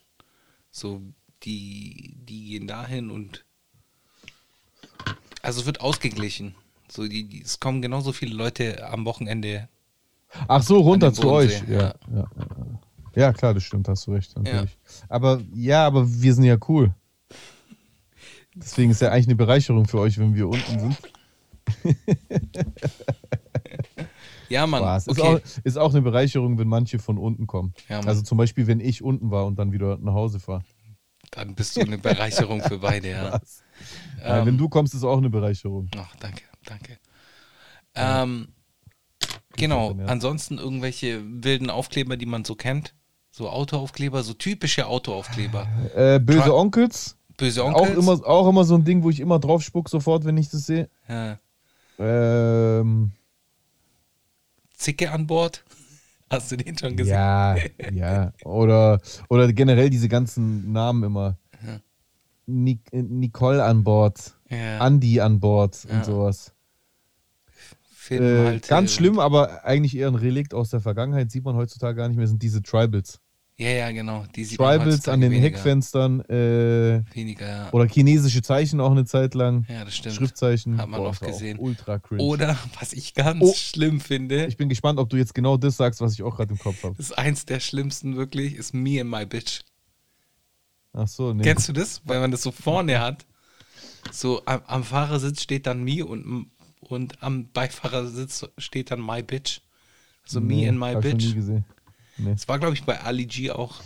So, 0.70 1.02
die, 1.42 2.16
die 2.16 2.46
gehen 2.46 2.66
dahin 2.66 3.10
und. 3.10 3.44
Also 5.42 5.60
es 5.60 5.66
wird 5.66 5.82
ausgeglichen. 5.82 6.54
So, 6.88 7.06
die, 7.06 7.28
die, 7.28 7.42
es 7.42 7.60
kommen 7.60 7.82
genauso 7.82 8.12
viele 8.14 8.34
Leute 8.34 8.88
am 8.88 9.04
Wochenende. 9.04 9.68
Ach 10.48 10.62
so, 10.62 10.78
runter 10.78 11.12
zu 11.12 11.30
euch. 11.30 11.62
Ja, 11.68 11.74
ja. 11.74 11.94
ja. 12.10 12.16
ja. 12.16 12.26
ja, 13.16 13.32
klar, 13.34 13.52
das 13.52 13.64
stimmt, 13.64 13.86
hast 13.86 14.06
du 14.06 14.14
recht. 14.14 14.34
Natürlich. 14.34 14.78
Aber 15.10 15.42
ja, 15.52 15.86
aber 15.86 16.10
wir 16.10 16.32
sind 16.32 16.44
ja 16.44 16.56
cool. 16.68 16.94
Deswegen 18.54 18.92
ist 18.92 19.02
ja 19.02 19.10
eigentlich 19.10 19.26
eine 19.26 19.36
Bereicherung 19.36 19.86
für 19.86 19.98
euch, 19.98 20.16
wenn 20.16 20.34
wir 20.34 20.48
unten 20.48 20.80
sind. 20.80 20.96
Ja, 24.48 24.66
Mann. 24.66 24.80
Spaß. 24.82 25.06
Ist, 25.08 25.18
okay. 25.20 25.36
auch, 25.36 25.64
ist 25.64 25.76
auch 25.78 25.90
eine 25.92 26.02
Bereicherung, 26.02 26.58
wenn 26.58 26.68
manche 26.68 26.98
von 26.98 27.18
unten 27.18 27.46
kommen. 27.46 27.72
Ja, 27.88 28.00
also 28.00 28.22
zum 28.22 28.38
Beispiel, 28.38 28.66
wenn 28.66 28.80
ich 28.80 29.02
unten 29.02 29.30
war 29.30 29.46
und 29.46 29.58
dann 29.58 29.72
wieder 29.72 29.98
nach 29.98 30.14
Hause 30.14 30.40
fahre. 30.40 30.62
Dann 31.30 31.54
bist 31.54 31.76
du 31.76 31.80
eine 31.80 31.98
Bereicherung 31.98 32.60
für 32.62 32.78
beide, 32.78 33.10
ja. 33.10 33.40
Äh, 34.22 34.38
Ähm, 34.40 34.46
wenn 34.46 34.56
du 34.58 34.68
kommst, 34.68 34.94
ist 34.94 35.02
auch 35.04 35.18
eine 35.18 35.28
Bereicherung. 35.28 35.88
Ach, 35.96 36.14
danke, 36.16 36.42
danke. 36.64 36.96
Ähm, 37.96 38.48
genau, 39.56 39.94
ansonsten 40.06 40.58
irgendwelche 40.58 41.22
wilden 41.42 41.70
Aufkleber, 41.70 42.16
die 42.16 42.26
man 42.26 42.44
so 42.44 42.54
kennt. 42.54 42.94
So 43.30 43.50
Autoaufkleber, 43.50 44.22
so 44.22 44.32
typische 44.32 44.86
Autoaufkleber. 44.86 45.66
Äh, 45.96 46.20
böse 46.20 46.42
Tra- 46.44 46.52
Onkels. 46.54 47.16
Böse 47.36 47.64
Auch 47.64 47.74
Onkels. 47.80 47.98
immer, 47.98 48.26
auch 48.26 48.48
immer 48.48 48.62
so 48.64 48.76
ein 48.76 48.84
Ding, 48.84 49.02
wo 49.02 49.10
ich 49.10 49.18
immer 49.18 49.40
drauf 49.40 49.60
spuck 49.62 49.88
sofort, 49.88 50.24
wenn 50.24 50.36
ich 50.36 50.48
das 50.50 50.66
sehe. 50.66 50.88
Ja. 51.08 51.38
Ähm, 51.98 53.10
Zicke 54.74 55.10
an 55.10 55.26
Bord. 55.26 55.64
Hast 56.30 56.50
du 56.52 56.56
den 56.56 56.76
schon 56.76 56.96
gesehen? 56.96 57.12
ja, 57.14 57.56
ja. 57.92 58.32
Oder, 58.44 59.00
oder 59.28 59.52
generell 59.52 59.90
diese 59.90 60.08
ganzen 60.08 60.72
Namen 60.72 61.04
immer. 61.04 61.36
Ja. 61.66 61.80
Nic 62.46 62.80
äh, 62.92 63.02
Nicole 63.02 63.62
an 63.64 63.84
Bord, 63.84 64.34
Ja. 64.50 64.78
Andi 64.78 65.20
an 65.20 65.38
Bord 65.40 65.84
Ja. 65.88 65.96
und 65.96 66.04
sowas. 66.04 66.52
Äh, 68.10 68.20
Malte 68.44 68.68
ganz 68.68 68.90
und- 68.90 68.96
schlimm, 68.96 69.18
aber 69.18 69.64
eigentlich 69.64 69.96
eher 69.96 70.08
ein 70.08 70.14
Relikt 70.14 70.52
aus 70.52 70.70
der 70.70 70.80
Vergangenheit, 70.80 71.30
sieht 71.30 71.44
man 71.44 71.56
heutzutage 71.56 71.96
gar 71.96 72.08
nicht 72.08 72.16
mehr, 72.18 72.26
sind 72.26 72.42
diese 72.42 72.62
Tribals. 72.62 73.20
Ja, 73.56 73.68
ja, 73.70 73.90
genau. 73.92 74.24
Die 74.34 74.44
sieht 74.44 74.58
Tribals 74.58 75.06
an 75.06 75.20
den 75.20 75.30
weniger. 75.30 75.46
Heckfenstern 75.56 76.22
äh, 76.22 77.04
Weniger, 77.14 77.46
ja. 77.48 77.72
oder 77.72 77.86
chinesische 77.88 78.42
Zeichen 78.42 78.80
auch 78.80 78.90
eine 78.90 79.04
Zeit 79.04 79.34
lang. 79.34 79.64
Ja, 79.68 79.84
das 79.84 79.94
stimmt. 79.94 80.16
Schriftzeichen. 80.16 80.76
Hat 80.78 80.88
man 80.88 81.00
Boah, 81.00 81.10
oft 81.10 81.22
gesehen. 81.22 81.60
Ultra 81.60 82.00
cringe. 82.00 82.20
Oder, 82.20 82.58
was 82.80 82.92
ich 82.92 83.14
ganz 83.14 83.38
Oh. 83.40 83.52
schlimm 83.54 84.00
finde, 84.00 84.46
Ich 84.46 84.56
bin 84.56 84.68
gespannt, 84.68 84.98
ob 84.98 85.08
du 85.08 85.16
jetzt 85.16 85.34
genau 85.36 85.56
das 85.56 85.76
sagst, 85.76 86.00
was 86.00 86.14
ich 86.14 86.24
auch 86.24 86.34
gerade 86.36 86.52
im 86.52 86.58
Kopf 86.58 86.82
habe. 86.82 86.96
das 86.96 87.06
ist 87.10 87.18
eins 87.18 87.46
der 87.46 87.60
schlimmsten 87.60 88.16
wirklich, 88.16 88.54
ist 88.56 88.74
Me 88.74 89.00
and 89.00 89.08
My 89.10 89.24
Bitch. 89.24 89.60
Ach 90.92 91.06
so, 91.06 91.32
nee. 91.32 91.44
Kennst 91.44 91.68
du 91.68 91.72
das? 91.72 92.02
Weil 92.04 92.18
man 92.20 92.32
das 92.32 92.42
so 92.42 92.50
vorne 92.50 93.00
hat. 93.00 93.24
So 94.10 94.42
am, 94.46 94.62
am 94.66 94.82
Fahrersitz 94.84 95.42
steht 95.42 95.66
dann 95.68 95.84
Me 95.84 96.04
und, 96.04 96.50
und 96.80 97.22
am 97.22 97.48
Beifahrersitz 97.52 98.46
steht 98.58 98.90
dann 98.90 99.00
My 99.04 99.22
Bitch. 99.22 99.60
So 100.24 100.40
nee, 100.40 100.62
Me 100.64 100.68
and 100.70 100.78
My 100.78 100.94
hab 100.94 101.04
ich 101.04 101.12
noch 101.12 101.18
nie 101.20 101.24
Bitch. 101.26 101.34
gesehen. 101.36 101.64
Nee, 102.18 102.32
Das 102.32 102.46
war, 102.48 102.58
glaube 102.58 102.74
ich, 102.74 102.84
bei 102.84 103.00
Ali 103.00 103.26
G 103.26 103.50
auch. 103.50 103.80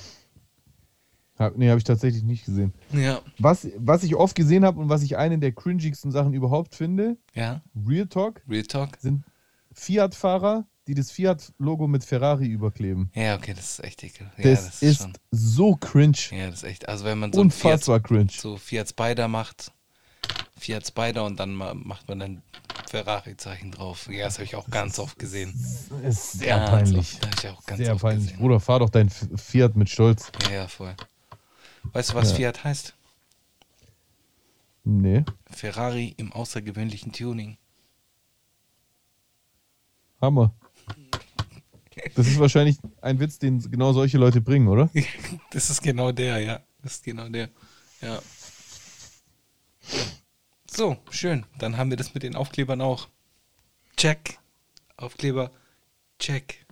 hab, 1.38 1.56
nee, 1.56 1.68
habe 1.68 1.78
ich 1.78 1.84
tatsächlich 1.84 2.22
nicht 2.24 2.44
gesehen. 2.44 2.72
Ja. 2.92 3.20
Was, 3.38 3.68
was 3.76 4.02
ich 4.02 4.14
oft 4.16 4.34
gesehen 4.34 4.64
habe 4.64 4.80
und 4.80 4.88
was 4.88 5.02
ich 5.02 5.16
eine 5.16 5.38
der 5.38 5.52
cringigsten 5.52 6.10
Sachen 6.10 6.34
überhaupt 6.34 6.74
finde, 6.74 7.16
Ja. 7.34 7.62
Real 7.86 8.06
Talk, 8.06 8.42
Real 8.48 8.64
Talk. 8.64 8.96
sind 9.00 9.24
Fiat-Fahrer, 9.72 10.66
die 10.88 10.94
das 10.94 11.10
Fiat-Logo 11.10 11.86
mit 11.86 12.02
Ferrari 12.04 12.46
überkleben. 12.46 13.10
Ja, 13.14 13.36
okay, 13.36 13.54
das 13.54 13.72
ist 13.78 13.84
echt 13.84 14.02
ekel. 14.02 14.30
Ja, 14.38 14.42
Das, 14.50 14.82
ist 14.82 15.02
schon. 15.02 15.12
so 15.30 15.76
cringe. 15.76 16.16
Ja, 16.32 16.46
das 16.50 16.62
ist 16.62 16.68
echt. 16.68 16.88
Also 16.88 17.04
wenn 17.04 17.18
man 17.18 17.32
so 17.32 17.40
ein 17.40 17.50
Fiat, 17.50 17.74
Unfassbar 17.74 18.00
cringe. 18.00 18.30
so 18.32 18.56
Fiat 18.56 18.88
Spider 18.88 19.28
macht, 19.28 19.70
Fiat 20.58 20.86
Spider 20.86 21.24
und 21.24 21.38
dann 21.38 21.54
ma- 21.54 21.74
macht 21.74 22.08
man 22.08 22.20
ein 22.22 22.42
Ferrari-Zeichen 22.90 23.70
drauf. 23.72 24.08
Ja, 24.10 24.24
das 24.26 24.34
habe 24.34 24.44
ich 24.44 24.56
auch 24.56 24.68
ganz 24.70 24.98
oft 24.98 25.18
gesehen. 25.18 25.50
ist 26.02 26.32
sehr 26.32 26.56
Ganz 26.56 26.70
peinlich. 26.70 26.98
Oft, 27.14 27.22
das 27.22 27.30
hab 27.30 27.44
ich 27.44 27.50
auch 27.50 27.64
ganz 27.66 27.78
Sehr 27.78 27.94
oft 27.94 28.02
peinlich. 28.02 28.24
gesehen. 28.26 28.38
Bruder, 28.40 28.60
fahr 28.60 28.78
doch 28.80 28.90
dein 28.90 29.08
Fiat 29.10 29.76
mit 29.76 29.88
Stolz. 29.90 30.30
Ja, 30.48 30.50
ja, 30.54 30.68
voll. 30.68 30.94
Weißt 31.92 32.10
du, 32.10 32.14
was 32.14 32.30
Ja. 32.30 32.36
Fiat 32.36 32.64
heißt? 32.64 32.94
Nee, 34.84 35.24
Ferrari 35.50 36.14
im 36.16 36.32
außergewöhnlichen 36.32 37.12
Tuning. 37.12 37.58
Hammer. 40.20 40.54
Das 42.14 42.26
ist 42.26 42.38
wahrscheinlich 42.38 42.78
ein 43.02 43.20
Witz, 43.20 43.38
den 43.38 43.58
genau 43.70 43.92
solche 43.92 44.18
Leute 44.18 44.40
bringen, 44.40 44.68
oder? 44.68 44.88
Das 45.50 45.68
ist 45.68 45.82
genau 45.82 46.10
der, 46.12 46.38
ja. 46.38 46.60
Das 46.82 46.94
ist 46.94 47.04
genau 47.04 47.28
der. 47.28 47.50
Ja. 48.00 48.20
So, 50.78 50.96
schön. 51.10 51.44
Dann 51.58 51.76
haben 51.76 51.90
wir 51.90 51.96
das 51.96 52.14
mit 52.14 52.22
den 52.22 52.36
Aufklebern 52.36 52.80
auch. 52.80 53.08
Check. 53.96 54.38
Aufkleber. 54.96 55.50
Check. 56.20 56.64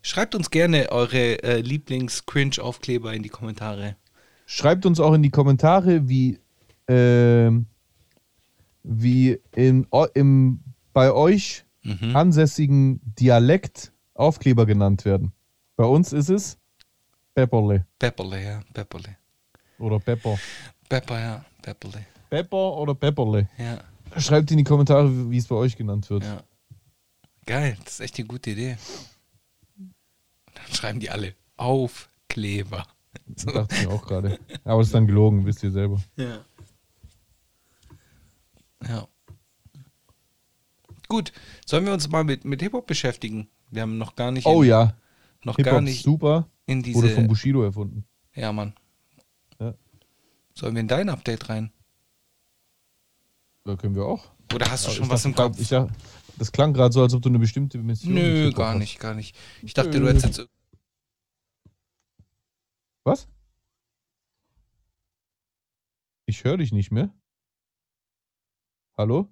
Schreibt 0.00 0.36
uns 0.36 0.48
gerne 0.48 0.92
eure 0.92 1.42
äh, 1.42 1.60
Lieblings-Cringe-Aufkleber 1.60 3.12
in 3.14 3.24
die 3.24 3.30
Kommentare. 3.30 3.96
Schreibt 4.46 4.86
uns 4.86 5.00
auch 5.00 5.12
in 5.14 5.24
die 5.24 5.30
Kommentare, 5.30 6.08
wie, 6.08 6.38
ähm, 6.86 7.66
wie 8.84 9.40
in, 9.56 9.84
im, 10.14 10.60
bei 10.92 11.10
euch 11.10 11.64
Mhm. 11.82 12.14
ansässigen 12.14 13.00
Dialekt 13.02 13.92
Aufkleber 14.14 14.66
genannt 14.66 15.04
werden. 15.04 15.32
Bei 15.74 15.84
uns 15.84 16.12
ist 16.12 16.28
es 16.28 16.58
Pepperle 17.34 17.86
Pepperle, 17.98 18.44
ja. 18.44 18.60
Pepperle. 18.72 19.16
oder 19.80 19.98
Pepper. 19.98 20.38
Pepper, 20.88 21.18
ja. 21.18 21.44
Pepperle. 21.60 22.06
Pepper 22.30 22.76
oder 22.76 22.94
Pepperle. 22.94 23.48
Ja. 23.58 23.78
Schreibt 24.20 24.50
in 24.50 24.56
die 24.58 24.64
Kommentare, 24.64 25.30
wie 25.30 25.36
es 25.36 25.46
bei 25.46 25.54
euch 25.54 25.76
genannt 25.76 26.08
wird. 26.10 26.24
Ja. 26.24 26.42
Geil, 27.46 27.76
das 27.84 27.94
ist 27.94 28.00
echt 28.00 28.18
eine 28.18 28.26
gute 28.28 28.50
Idee. 28.50 28.76
Dann 29.76 30.74
schreiben 30.74 31.00
die 31.00 31.10
alle 31.10 31.34
Aufkleber. 31.56 32.86
Das 33.26 33.44
dachte 33.46 33.74
ich 33.74 33.86
mir 33.86 33.92
auch 33.92 34.06
gerade. 34.06 34.38
Aber 34.64 34.78
das 34.78 34.88
ist 34.88 34.94
dann 34.94 35.06
gelogen, 35.06 35.44
wisst 35.46 35.62
ihr 35.62 35.70
selber. 35.70 36.00
Ja. 36.16 36.44
Ja. 38.86 39.08
Gut, 41.08 41.32
sollen 41.66 41.86
wir 41.86 41.92
uns 41.92 42.08
mal 42.08 42.24
mit, 42.24 42.44
mit 42.44 42.60
Hip-Hop 42.60 42.86
beschäftigen? 42.86 43.48
Wir 43.70 43.82
haben 43.82 43.98
noch 43.98 44.14
gar 44.14 44.30
nicht, 44.30 44.46
Oh 44.46 44.62
in, 44.62 44.68
ja, 44.68 44.94
noch 45.42 45.56
gar 45.56 45.80
nicht 45.80 46.02
super. 46.02 46.48
in 46.66 46.84
Wurde 46.94 47.08
von 47.08 47.16
diese. 47.22 47.28
Bushido 47.28 47.62
erfunden. 47.62 48.04
Ja, 48.34 48.52
Mann. 48.52 48.74
Ja. 49.58 49.74
Sollen 50.54 50.74
wir 50.74 50.80
in 50.80 50.88
dein 50.88 51.08
Update 51.08 51.48
rein? 51.48 51.72
Da 53.64 53.76
können 53.76 53.94
wir 53.94 54.04
auch. 54.06 54.32
Oder 54.54 54.70
hast 54.70 54.86
du 54.86 54.90
schon 54.90 55.08
was 55.10 55.22
dachte 55.22 55.28
im 55.28 55.34
Kopf? 55.34 55.60
Ich 55.60 55.68
dachte, 55.68 55.92
das 56.38 56.52
klang 56.52 56.72
gerade 56.72 56.92
so, 56.92 57.02
als 57.02 57.12
ob 57.14 57.22
du 57.22 57.28
eine 57.28 57.38
bestimmte 57.38 57.78
Mission 57.78 58.14
Nö, 58.14 58.50
gar 58.52 58.72
hast. 58.72 58.78
nicht, 58.78 58.98
gar 58.98 59.14
nicht. 59.14 59.36
Ich 59.62 59.74
dachte, 59.74 59.90
du 59.90 60.00
Nö. 60.00 60.08
hättest 60.08 60.24
jetzt. 60.38 60.48
Was? 63.04 63.28
Ich 66.26 66.44
höre 66.44 66.58
dich 66.58 66.72
nicht 66.72 66.90
mehr. 66.90 67.12
Hallo? 68.96 69.28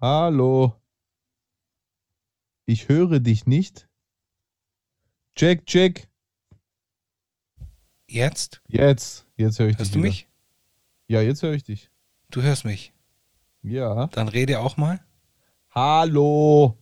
Hallo? 0.00 0.80
Ich 2.66 2.88
höre 2.88 3.20
dich 3.20 3.46
nicht. 3.46 3.88
Jack, 5.36 5.62
Jack. 5.66 6.08
Jetzt? 8.08 8.62
Jetzt. 8.68 9.26
Jetzt 9.36 9.58
höre 9.58 9.68
ich 9.68 9.78
Hörst 9.78 9.90
dich. 9.90 9.92
du 9.94 9.98
wieder. 9.98 10.08
mich? 10.08 10.29
Ja, 11.10 11.20
jetzt 11.20 11.42
höre 11.42 11.54
ich 11.54 11.64
dich. 11.64 11.90
Du 12.30 12.40
hörst 12.40 12.64
mich. 12.64 12.92
Ja. 13.64 14.06
Dann 14.12 14.28
rede 14.28 14.60
auch 14.60 14.76
mal. 14.76 15.00
Hallo. 15.72 16.78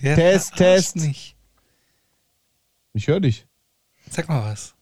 Der 0.00 0.16
Test, 0.16 0.56
Test. 0.56 0.96
Mich. 0.96 1.36
Ich 2.94 3.06
höre 3.06 3.20
dich. 3.20 3.46
Sag 4.08 4.30
mal 4.30 4.50
was. 4.50 4.74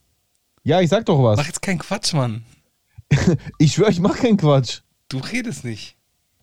Ja, 0.62 0.80
ich 0.80 0.88
sag 0.88 1.04
doch 1.06 1.18
Mach 1.18 1.36
was. 1.36 1.46
jetzt 1.48 1.62
keinen 1.62 1.80
Quatsch, 1.80 2.12
Mann. 2.12 2.44
Ich 3.58 3.72
schwöre, 3.72 3.90
ich 3.90 3.98
mache 3.98 4.22
keinen 4.22 4.36
Quatsch. 4.36 4.82
Du 5.08 5.18
redest 5.18 5.64
nicht. 5.64 5.96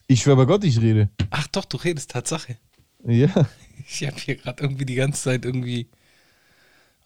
Ich 0.08 0.24
schwöre 0.24 0.36
bei 0.36 0.46
Gott, 0.46 0.66
ich 0.66 0.82
rede. 0.82 1.10
Ach 1.30 1.48
doch, 1.48 1.64
du 1.64 1.78
redest 1.78 2.12
Tatsache. 2.12 2.58
Ja. 3.06 3.48
Ich 3.88 4.06
habe 4.06 4.20
hier 4.20 4.36
gerade 4.36 4.62
irgendwie 4.62 4.86
die 4.86 4.96
ganze 4.96 5.24
Zeit 5.24 5.46
irgendwie 5.46 5.88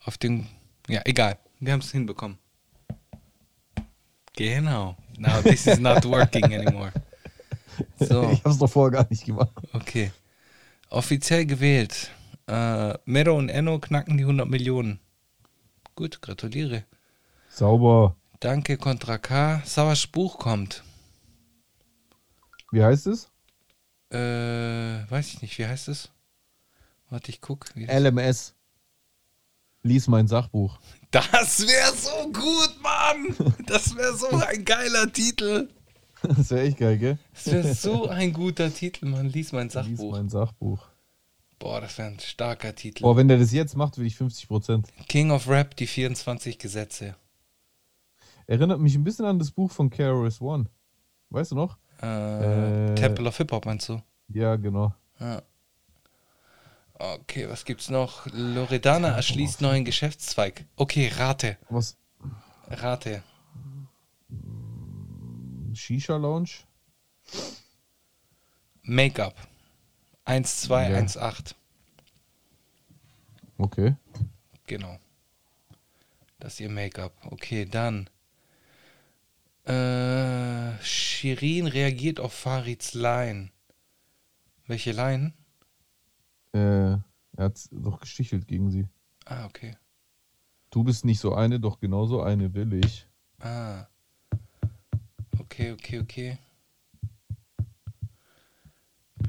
auf 0.04 0.18
den. 0.18 0.48
Ja, 0.88 1.02
egal. 1.04 1.38
Wir 1.60 1.72
haben 1.72 1.80
es 1.80 1.92
hinbekommen. 1.92 2.38
Genau. 4.36 4.96
Now 5.18 5.40
this 5.42 5.66
is 5.66 5.78
not 5.78 6.04
working 6.04 6.44
anymore. 6.52 6.92
So, 7.98 8.30
Ich 8.30 8.44
hab's 8.44 8.58
doch 8.58 8.70
vorher 8.70 8.92
gar 9.02 9.06
nicht 9.10 9.24
gemacht. 9.24 9.50
okay. 9.72 10.12
Offiziell 10.90 11.44
gewählt. 11.44 12.10
Äh, 12.46 12.96
Mero 13.04 13.36
und 13.36 13.48
Enno 13.48 13.80
knacken 13.80 14.16
die 14.16 14.22
100 14.22 14.48
Millionen. 14.48 15.00
gut, 15.96 16.22
gratuliere. 16.22 16.84
Sauber. 17.48 18.14
Danke, 18.38 18.76
Contra 18.76 19.18
K. 19.18 19.60
Sauers 19.64 20.06
Buch 20.06 20.38
kommt. 20.38 20.84
Wie 22.70 22.82
heißt 22.84 23.08
es? 23.08 23.28
Äh, 24.12 24.18
weiß 25.10 25.28
ich 25.34 25.42
nicht, 25.42 25.58
wie 25.58 25.66
heißt 25.66 25.88
es? 25.88 26.10
Warte, 27.10 27.30
ich 27.30 27.40
guck. 27.40 27.66
LMS. 27.76 28.54
Lies 29.82 30.06
mein 30.06 30.28
Sachbuch. 30.28 30.78
Das 31.14 31.66
wäre 31.66 31.94
so 31.94 32.32
gut, 32.32 32.74
Mann! 32.82 33.54
Das 33.66 33.96
wäre 33.96 34.16
so 34.16 34.28
ein 34.28 34.64
geiler 34.64 35.12
Titel. 35.12 35.68
Das 36.22 36.50
wäre 36.50 36.62
echt 36.62 36.78
geil, 36.78 36.98
gell? 36.98 37.18
Das 37.34 37.46
wäre 37.52 37.74
so 37.74 38.08
ein 38.08 38.32
guter 38.32 38.72
Titel, 38.72 39.06
Mann. 39.06 39.28
Lies 39.28 39.52
mein 39.52 39.64
Lies 39.64 39.72
Sachbuch. 39.74 40.12
mein 40.12 40.28
Sachbuch. 40.28 40.88
Boah, 41.58 41.80
das 41.80 41.96
wäre 41.98 42.08
ein 42.08 42.18
starker 42.18 42.74
Titel. 42.74 43.02
Boah, 43.02 43.16
wenn 43.16 43.28
der 43.28 43.38
das 43.38 43.52
jetzt 43.52 43.76
macht, 43.76 43.96
will 43.98 44.06
ich 44.06 44.16
50 44.16 44.48
Prozent. 44.48 44.88
King 45.08 45.30
of 45.30 45.48
Rap, 45.48 45.76
die 45.76 45.86
24 45.86 46.58
Gesetze. 46.58 47.14
Erinnert 48.46 48.80
mich 48.80 48.94
ein 48.94 49.04
bisschen 49.04 49.24
an 49.24 49.38
das 49.38 49.50
Buch 49.50 49.70
von 49.70 49.88
KRS 49.90 50.40
One. 50.40 50.66
Weißt 51.30 51.52
du 51.52 51.56
noch? 51.56 51.78
Äh, 52.02 52.90
Äh, 52.92 52.94
Temple 52.96 53.28
of 53.28 53.36
Hip 53.38 53.52
Hop 53.52 53.64
meinst 53.66 53.88
du? 53.88 54.02
Ja, 54.28 54.56
genau. 54.56 54.92
Ja. 55.20 55.42
Okay, 56.96 57.48
was 57.48 57.64
gibt's 57.64 57.90
noch? 57.90 58.26
Loredana 58.32 59.08
erschließt 59.08 59.60
neuen 59.60 59.84
Geschäftszweig. 59.84 60.64
Okay, 60.76 61.08
rate. 61.08 61.58
Was? 61.68 61.96
Rate. 62.68 63.22
Shisha 65.72 66.16
Lounge? 66.16 66.50
Make-up. 68.82 69.34
1218. 70.24 71.56
Ja. 73.58 73.64
Okay. 73.64 73.96
Genau. 74.66 74.98
Das 76.38 76.54
ist 76.54 76.60
ihr 76.60 76.70
Make-up. 76.70 77.12
Okay, 77.24 77.64
dann. 77.64 78.08
Äh, 79.64 80.82
Shirin 80.84 81.66
reagiert 81.66 82.20
auf 82.20 82.34
Farids 82.34 82.94
Line. 82.94 83.50
Welche 84.66 84.92
Line? 84.92 85.32
Äh, 86.54 86.58
er 86.58 87.02
hat 87.36 87.68
doch 87.72 88.00
gestichelt 88.00 88.46
gegen 88.46 88.70
sie. 88.70 88.88
Ah, 89.26 89.44
okay. 89.46 89.76
Du 90.70 90.84
bist 90.84 91.04
nicht 91.04 91.18
so 91.18 91.34
eine, 91.34 91.58
doch 91.58 91.80
genauso 91.80 92.22
eine 92.22 92.54
will 92.54 92.72
ich. 92.74 93.08
Ah. 93.40 93.86
Okay, 95.40 95.72
okay, 95.72 96.00
okay. 96.00 96.38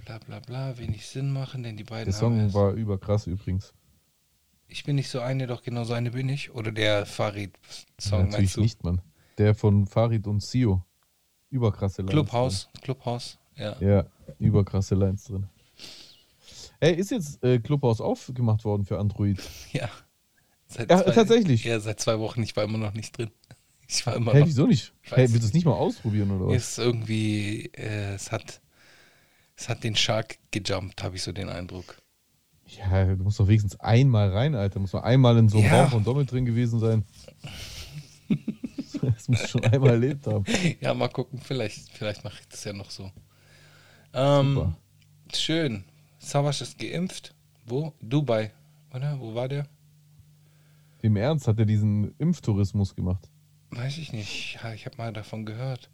Bla 0.05 0.19
bla 0.19 0.39
bla, 0.39 0.77
wenig 0.77 1.07
Sinn 1.07 1.31
machen, 1.33 1.63
denn 1.63 1.77
die 1.77 1.83
beiden 1.83 2.05
Der 2.05 2.13
Song 2.13 2.53
war 2.53 2.73
überkrass 2.73 3.25
übrigens. 3.25 3.73
Ich 4.67 4.83
bin 4.83 4.95
nicht 4.95 5.09
so 5.09 5.19
eine, 5.19 5.47
doch 5.47 5.63
genauso 5.63 5.93
eine 5.93 6.11
bin 6.11 6.29
ich. 6.29 6.51
Oder 6.53 6.71
der 6.71 7.05
Farid-Song 7.05 8.25
Natürlich 8.25 8.31
meinst 8.31 8.57
du? 8.57 8.61
nicht, 8.61 8.83
Mann. 8.83 9.01
Der 9.37 9.55
von 9.55 9.87
Farid 9.87 10.27
und 10.27 10.43
Sio. 10.43 10.83
Überkrasse 11.49 12.01
Lines. 12.01 12.11
Clubhouse, 12.11 12.69
Clubhouse, 12.81 13.39
ja. 13.55 13.73
Drin. 13.73 13.87
Ja, 13.87 14.05
überkrasse 14.39 14.95
Lines 14.95 15.23
drin. 15.25 15.47
Ey, 16.79 16.93
ist 16.95 17.11
jetzt 17.11 17.43
äh, 17.43 17.59
Clubhouse 17.59 18.01
aufgemacht 18.01 18.65
worden 18.65 18.85
für 18.85 18.99
Android? 18.99 19.41
Ja. 19.71 19.89
Seit 20.67 20.89
Ja, 20.89 21.01
tatsächlich. 21.03 21.63
Ja, 21.63 21.79
seit 21.79 21.99
zwei 21.99 22.19
Wochen. 22.19 22.41
Ich 22.41 22.55
war 22.55 22.63
immer 22.63 22.77
noch 22.77 22.93
nicht 22.93 23.17
drin. 23.17 23.31
Ich 23.87 24.03
war 24.07 24.15
immer 24.15 24.33
Hä, 24.33 24.39
noch. 24.39 24.47
wieso 24.47 24.65
nicht? 24.65 24.93
Ich 25.03 25.11
Hey, 25.11 25.29
willst 25.31 25.43
du 25.43 25.47
es 25.47 25.53
nicht 25.53 25.65
mal 25.65 25.73
ausprobieren 25.73 26.31
oder 26.31 26.47
was? 26.47 26.55
Ist 26.55 26.79
irgendwie, 26.79 27.65
äh, 27.75 28.15
es 28.15 28.31
hat, 28.31 28.59
es 29.55 29.69
hat 29.69 29.83
den 29.83 29.95
Shark 29.95 30.39
gejumpt, 30.49 31.03
habe 31.03 31.15
ich 31.17 31.21
so 31.21 31.31
den 31.31 31.49
Eindruck. 31.49 31.97
Ja, 32.65 33.05
du 33.05 33.23
musst 33.23 33.39
doch 33.39 33.47
wenigstens 33.47 33.79
einmal 33.79 34.31
rein, 34.31 34.55
Alter. 34.55 34.79
Muss 34.79 34.91
man 34.93 35.03
einmal 35.03 35.37
in 35.37 35.49
so 35.49 35.59
einem 35.59 35.67
Ja. 35.67 35.81
Raum 35.81 35.91
von 35.91 36.03
Dommel 36.03 36.25
drin 36.25 36.45
gewesen 36.45 36.79
sein. 36.79 37.05
das 39.01 39.27
musst 39.27 39.43
du 39.43 39.47
schon 39.49 39.63
einmal 39.65 39.91
erlebt 39.91 40.25
haben. 40.25 40.43
Ja, 40.81 40.95
mal 40.95 41.09
gucken, 41.09 41.39
vielleicht, 41.39 41.91
vielleicht 41.91 42.23
mache 42.23 42.39
ich 42.41 42.47
das 42.47 42.63
ja 42.63 42.73
noch 42.73 42.89
so. 42.89 43.11
Ähm, 44.13 44.73
schön. 45.31 45.83
Savasch 46.25 46.61
ist 46.61 46.79
geimpft. 46.79 47.35
Wo? 47.67 47.93
Dubai, 48.01 48.51
oder? 48.91 49.19
Wo 49.19 49.35
war 49.35 49.47
der? 49.47 49.67
Im 51.03 51.17
Ernst 51.17 51.47
hat 51.47 51.59
er 51.59 51.65
diesen 51.65 52.15
Impftourismus 52.17 52.95
gemacht. 52.95 53.29
Weiß 53.69 53.99
ich 53.99 54.11
nicht. 54.11 54.57
Ja, 54.63 54.73
ich 54.73 54.87
habe 54.87 54.97
mal 54.97 55.13
davon 55.13 55.45
gehört. 55.45 55.91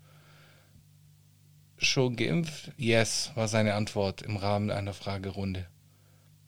Schon 1.77 2.15
geimpft? 2.15 2.71
Yes, 2.77 3.31
war 3.35 3.49
seine 3.49 3.73
Antwort 3.73 4.21
im 4.21 4.37
Rahmen 4.37 4.71
einer 4.71 4.93
Fragerunde. 4.93 5.67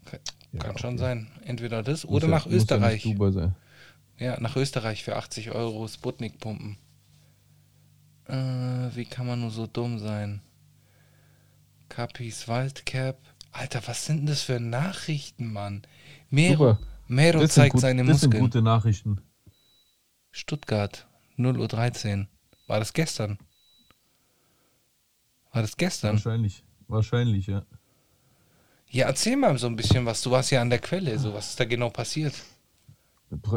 Kann, 0.05 0.19
Ja, 0.53 0.59
kann 0.59 0.77
schon 0.77 0.93
okay. 0.93 0.99
sein. 0.99 1.27
Entweder 1.43 1.83
das 1.83 2.05
Muss 2.05 2.13
oder 2.13 2.27
nach 2.29 2.45
ja 2.45 2.53
Österreich. 2.53 3.03
Dubai 3.03 3.31
sein. 3.31 3.55
Ja, 4.17 4.39
nach 4.39 4.55
Österreich 4.55 5.03
für 5.03 5.17
80 5.17 5.51
Euro 5.51 5.85
Sputnik 5.89 6.39
pumpen. 6.39 6.77
Äh, 8.27 8.95
wie 8.95 9.05
kann 9.05 9.27
man 9.27 9.41
nur 9.41 9.51
so 9.51 9.67
dumm 9.67 9.99
sein? 9.99 10.41
Capis 11.89 12.47
Waldcap. 12.47 13.17
Alter, 13.53 13.81
was 13.87 14.05
sind 14.05 14.17
denn 14.17 14.25
das 14.25 14.41
für 14.41 14.59
Nachrichten, 14.59 15.53
Mann? 15.53 15.83
Mero, 16.29 16.73
Super. 16.73 16.79
Mero 17.07 17.39
Das 17.39 17.53
zeigt 17.53 17.73
gut, 17.73 17.81
seine 17.81 18.03
das 18.03 18.21
sind 18.21 18.29
Muskeln. 18.31 18.43
gute 18.43 18.61
Nachrichten. 18.61 19.21
Stuttgart, 20.31 21.07
0.13 21.37 22.21
Uhr. 22.21 22.27
War 22.67 22.79
das 22.79 22.93
gestern? 22.93 23.37
War 25.51 25.61
das 25.61 25.77
gestern? 25.77 26.13
Wahrscheinlich. 26.13 26.63
Wahrscheinlich, 26.87 27.47
ja. 27.47 27.63
Ja, 28.89 29.07
erzähl 29.07 29.37
mal 29.37 29.57
so 29.57 29.67
ein 29.67 29.75
bisschen 29.75 30.05
was. 30.05 30.21
Du 30.21 30.31
warst 30.31 30.51
ja 30.51 30.61
an 30.61 30.69
der 30.69 30.79
Quelle. 30.79 31.17
So, 31.19 31.33
was 31.33 31.49
ist 31.49 31.59
da 31.59 31.65
genau 31.65 31.89
passiert? 31.89 32.33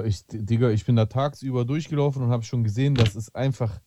Ich, 0.04 0.24
Digga, 0.26 0.70
ich 0.70 0.84
bin 0.86 0.96
da 0.96 1.06
tagsüber 1.06 1.64
durchgelaufen 1.64 2.22
und 2.22 2.30
habe 2.30 2.42
schon 2.44 2.64
gesehen, 2.64 2.94
dass 2.94 3.14
es 3.14 3.34
einfach 3.34 3.80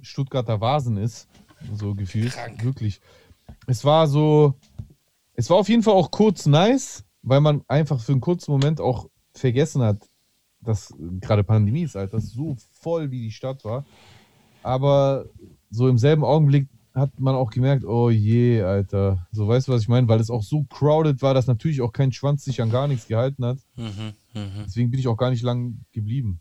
Stuttgarter 0.00 0.60
Vasen 0.60 0.96
ist. 0.96 1.28
So 1.74 1.94
gefühlt. 1.94 2.32
Krank. 2.32 2.62
Wirklich. 2.64 3.00
Es 3.66 3.84
war 3.84 4.06
so. 4.06 4.54
Es 5.38 5.48
war 5.50 5.58
auf 5.58 5.68
jeden 5.68 5.84
Fall 5.84 5.94
auch 5.94 6.10
kurz 6.10 6.46
nice, 6.46 7.04
weil 7.22 7.40
man 7.40 7.62
einfach 7.68 8.00
für 8.00 8.10
einen 8.10 8.20
kurzen 8.20 8.50
Moment 8.50 8.80
auch 8.80 9.08
vergessen 9.34 9.82
hat, 9.82 9.98
dass 10.60 10.92
gerade 11.20 11.44
Pandemie 11.44 11.84
ist, 11.84 11.94
Alter, 11.94 12.18
so 12.18 12.56
voll 12.72 13.12
wie 13.12 13.20
die 13.20 13.30
Stadt 13.30 13.64
war. 13.64 13.86
Aber 14.64 15.26
so 15.70 15.86
im 15.86 15.96
selben 15.96 16.24
Augenblick 16.24 16.66
hat 16.92 17.20
man 17.20 17.36
auch 17.36 17.50
gemerkt, 17.50 17.84
oh 17.84 18.10
je, 18.10 18.62
Alter. 18.62 19.28
So 19.30 19.46
weißt 19.46 19.68
du, 19.68 19.72
was 19.72 19.82
ich 19.82 19.88
meine? 19.88 20.08
Weil 20.08 20.18
es 20.18 20.28
auch 20.28 20.42
so 20.42 20.64
crowded 20.64 21.22
war, 21.22 21.34
dass 21.34 21.46
natürlich 21.46 21.82
auch 21.82 21.92
kein 21.92 22.10
Schwanz 22.10 22.44
sich 22.44 22.60
an 22.60 22.70
gar 22.70 22.88
nichts 22.88 23.06
gehalten 23.06 23.44
hat. 23.44 23.58
Mhm, 23.76 24.14
mhm. 24.34 24.64
Deswegen 24.64 24.90
bin 24.90 24.98
ich 24.98 25.06
auch 25.06 25.16
gar 25.16 25.30
nicht 25.30 25.44
lang 25.44 25.84
geblieben. 25.92 26.40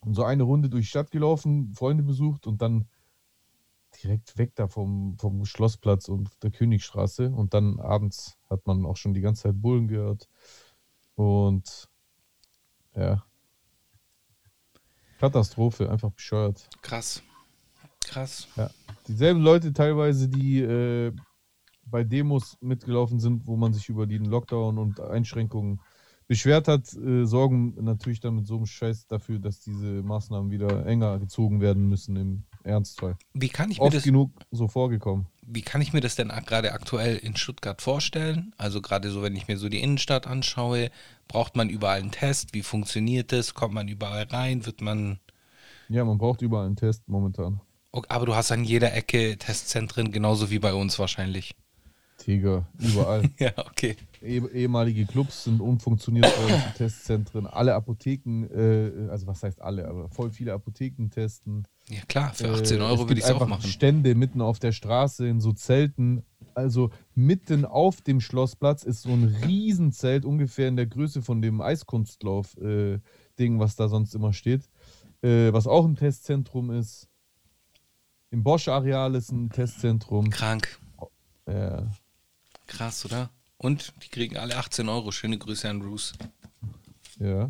Und 0.00 0.14
so 0.14 0.24
eine 0.24 0.44
Runde 0.44 0.70
durch 0.70 0.86
die 0.86 0.90
Stadt 0.90 1.10
gelaufen, 1.10 1.74
Freunde 1.74 2.04
besucht 2.04 2.46
und 2.46 2.62
dann 2.62 2.86
direkt 4.02 4.38
weg 4.38 4.54
da 4.54 4.68
vom, 4.68 5.16
vom 5.18 5.44
Schlossplatz 5.44 6.08
und 6.08 6.30
der 6.42 6.50
Königstraße. 6.50 7.30
Und 7.30 7.54
dann 7.54 7.80
abends 7.80 8.38
hat 8.48 8.66
man 8.66 8.86
auch 8.86 8.96
schon 8.96 9.14
die 9.14 9.20
ganze 9.20 9.44
Zeit 9.44 9.60
Bullen 9.60 9.88
gehört. 9.88 10.28
Und 11.14 11.88
ja. 12.94 13.24
Katastrophe, 15.18 15.90
einfach 15.90 16.10
bescheuert. 16.12 16.68
Krass. 16.82 17.22
Krass. 18.04 18.48
Ja. 18.56 18.70
Dieselben 19.06 19.42
Leute 19.42 19.72
teilweise, 19.72 20.28
die 20.28 20.60
äh, 20.60 21.12
bei 21.84 22.04
Demos 22.04 22.56
mitgelaufen 22.60 23.18
sind, 23.18 23.46
wo 23.46 23.56
man 23.56 23.72
sich 23.72 23.88
über 23.88 24.06
den 24.06 24.24
Lockdown 24.24 24.78
und 24.78 25.00
Einschränkungen 25.00 25.80
beschwert 26.26 26.68
hat, 26.68 26.92
äh, 26.94 27.24
sorgen 27.24 27.74
natürlich 27.82 28.20
dann 28.20 28.36
mit 28.36 28.46
so 28.46 28.56
einem 28.56 28.66
Scheiß 28.66 29.06
dafür, 29.06 29.38
dass 29.38 29.60
diese 29.60 30.02
Maßnahmen 30.02 30.50
wieder 30.50 30.86
enger 30.86 31.18
gezogen 31.18 31.60
werden 31.60 31.88
müssen 31.88 32.16
im 32.16 32.44
Ernstfall. 32.68 33.16
Wie 33.34 33.48
kann 33.48 33.70
ich 33.70 33.78
mir 33.78 33.84
Oft 33.84 33.96
das 33.96 34.04
genug 34.04 34.30
so 34.50 34.68
vorgekommen. 34.68 35.26
Wie 35.42 35.62
kann 35.62 35.80
ich 35.80 35.92
mir 35.92 36.00
das 36.00 36.14
denn 36.14 36.28
gerade 36.28 36.72
aktuell 36.72 37.16
in 37.16 37.36
Stuttgart 37.36 37.80
vorstellen? 37.80 38.54
Also 38.58 38.82
gerade 38.82 39.10
so, 39.10 39.22
wenn 39.22 39.34
ich 39.34 39.48
mir 39.48 39.56
so 39.56 39.68
die 39.68 39.80
Innenstadt 39.80 40.26
anschaue, 40.26 40.90
braucht 41.26 41.56
man 41.56 41.70
überall 41.70 42.00
einen 42.00 42.10
Test? 42.10 42.52
Wie 42.52 42.62
funktioniert 42.62 43.32
das? 43.32 43.54
Kommt 43.54 43.74
man 43.74 43.88
überall 43.88 44.24
rein? 44.24 44.66
Wird 44.66 44.82
man... 44.82 45.18
Ja, 45.88 46.04
man 46.04 46.18
braucht 46.18 46.42
überall 46.42 46.66
einen 46.66 46.76
Test 46.76 47.08
momentan. 47.08 47.60
Okay, 47.92 48.06
aber 48.10 48.26
du 48.26 48.34
hast 48.34 48.52
an 48.52 48.62
jeder 48.64 48.92
Ecke 48.92 49.38
Testzentren, 49.38 50.12
genauso 50.12 50.50
wie 50.50 50.58
bei 50.58 50.74
uns 50.74 50.98
wahrscheinlich. 50.98 51.54
Tiger, 52.18 52.66
überall. 52.78 53.22
Ja, 53.38 53.52
okay. 53.56 53.96
eh, 54.20 54.38
ehemalige 54.52 55.06
Clubs 55.06 55.44
sind 55.44 55.60
zu 55.98 56.12
Testzentren. 56.76 57.46
Alle 57.46 57.74
Apotheken, 57.74 58.44
äh, 58.52 59.08
also 59.08 59.26
was 59.26 59.42
heißt 59.42 59.62
alle, 59.62 59.88
aber 59.88 60.08
voll 60.10 60.30
viele 60.30 60.52
Apotheken 60.52 61.08
testen. 61.08 61.66
Ja 61.88 62.02
klar, 62.06 62.34
für 62.34 62.46
Äh, 62.48 62.50
18 62.52 62.76
es 62.78 62.82
Euro 62.82 62.96
gibt 62.98 63.10
würde 63.10 63.18
ich 63.20 63.24
es 63.24 63.30
auch 63.30 63.34
einfach 63.34 63.48
machen. 63.48 63.68
Stände 63.68 64.14
mitten 64.14 64.40
auf 64.40 64.58
der 64.58 64.72
Straße 64.72 65.26
in 65.26 65.40
so 65.40 65.52
Zelten. 65.52 66.22
Also 66.54 66.90
mitten 67.14 67.64
auf 67.64 68.00
dem 68.00 68.20
Schlossplatz 68.20 68.82
ist 68.82 69.02
so 69.02 69.10
ein 69.10 69.24
Riesenzelt, 69.46 70.24
ungefähr 70.24 70.68
in 70.68 70.76
der 70.76 70.86
Größe 70.86 71.22
von 71.22 71.40
dem 71.40 71.60
Eiskunstlauf-Ding, 71.60 73.58
was 73.60 73.76
da 73.76 73.88
sonst 73.88 74.14
immer 74.14 74.32
steht. 74.32 74.68
Äh, 75.22 75.52
was 75.52 75.66
auch 75.66 75.84
ein 75.84 75.96
Testzentrum 75.96 76.70
ist. 76.70 77.08
Im 78.30 78.42
Bosch-Areal 78.42 79.14
ist 79.14 79.30
ein 79.32 79.50
Testzentrum. 79.50 80.30
Krank. 80.30 80.78
Ja, 81.48 81.88
Krass, 82.66 83.04
oder? 83.06 83.30
Und 83.56 83.94
die 84.04 84.08
kriegen 84.08 84.36
alle 84.36 84.56
18 84.56 84.88
Euro. 84.88 85.10
Schöne 85.10 85.38
Grüße 85.38 85.68
an 85.68 85.80
Bruce. 85.80 86.12
ja. 87.18 87.48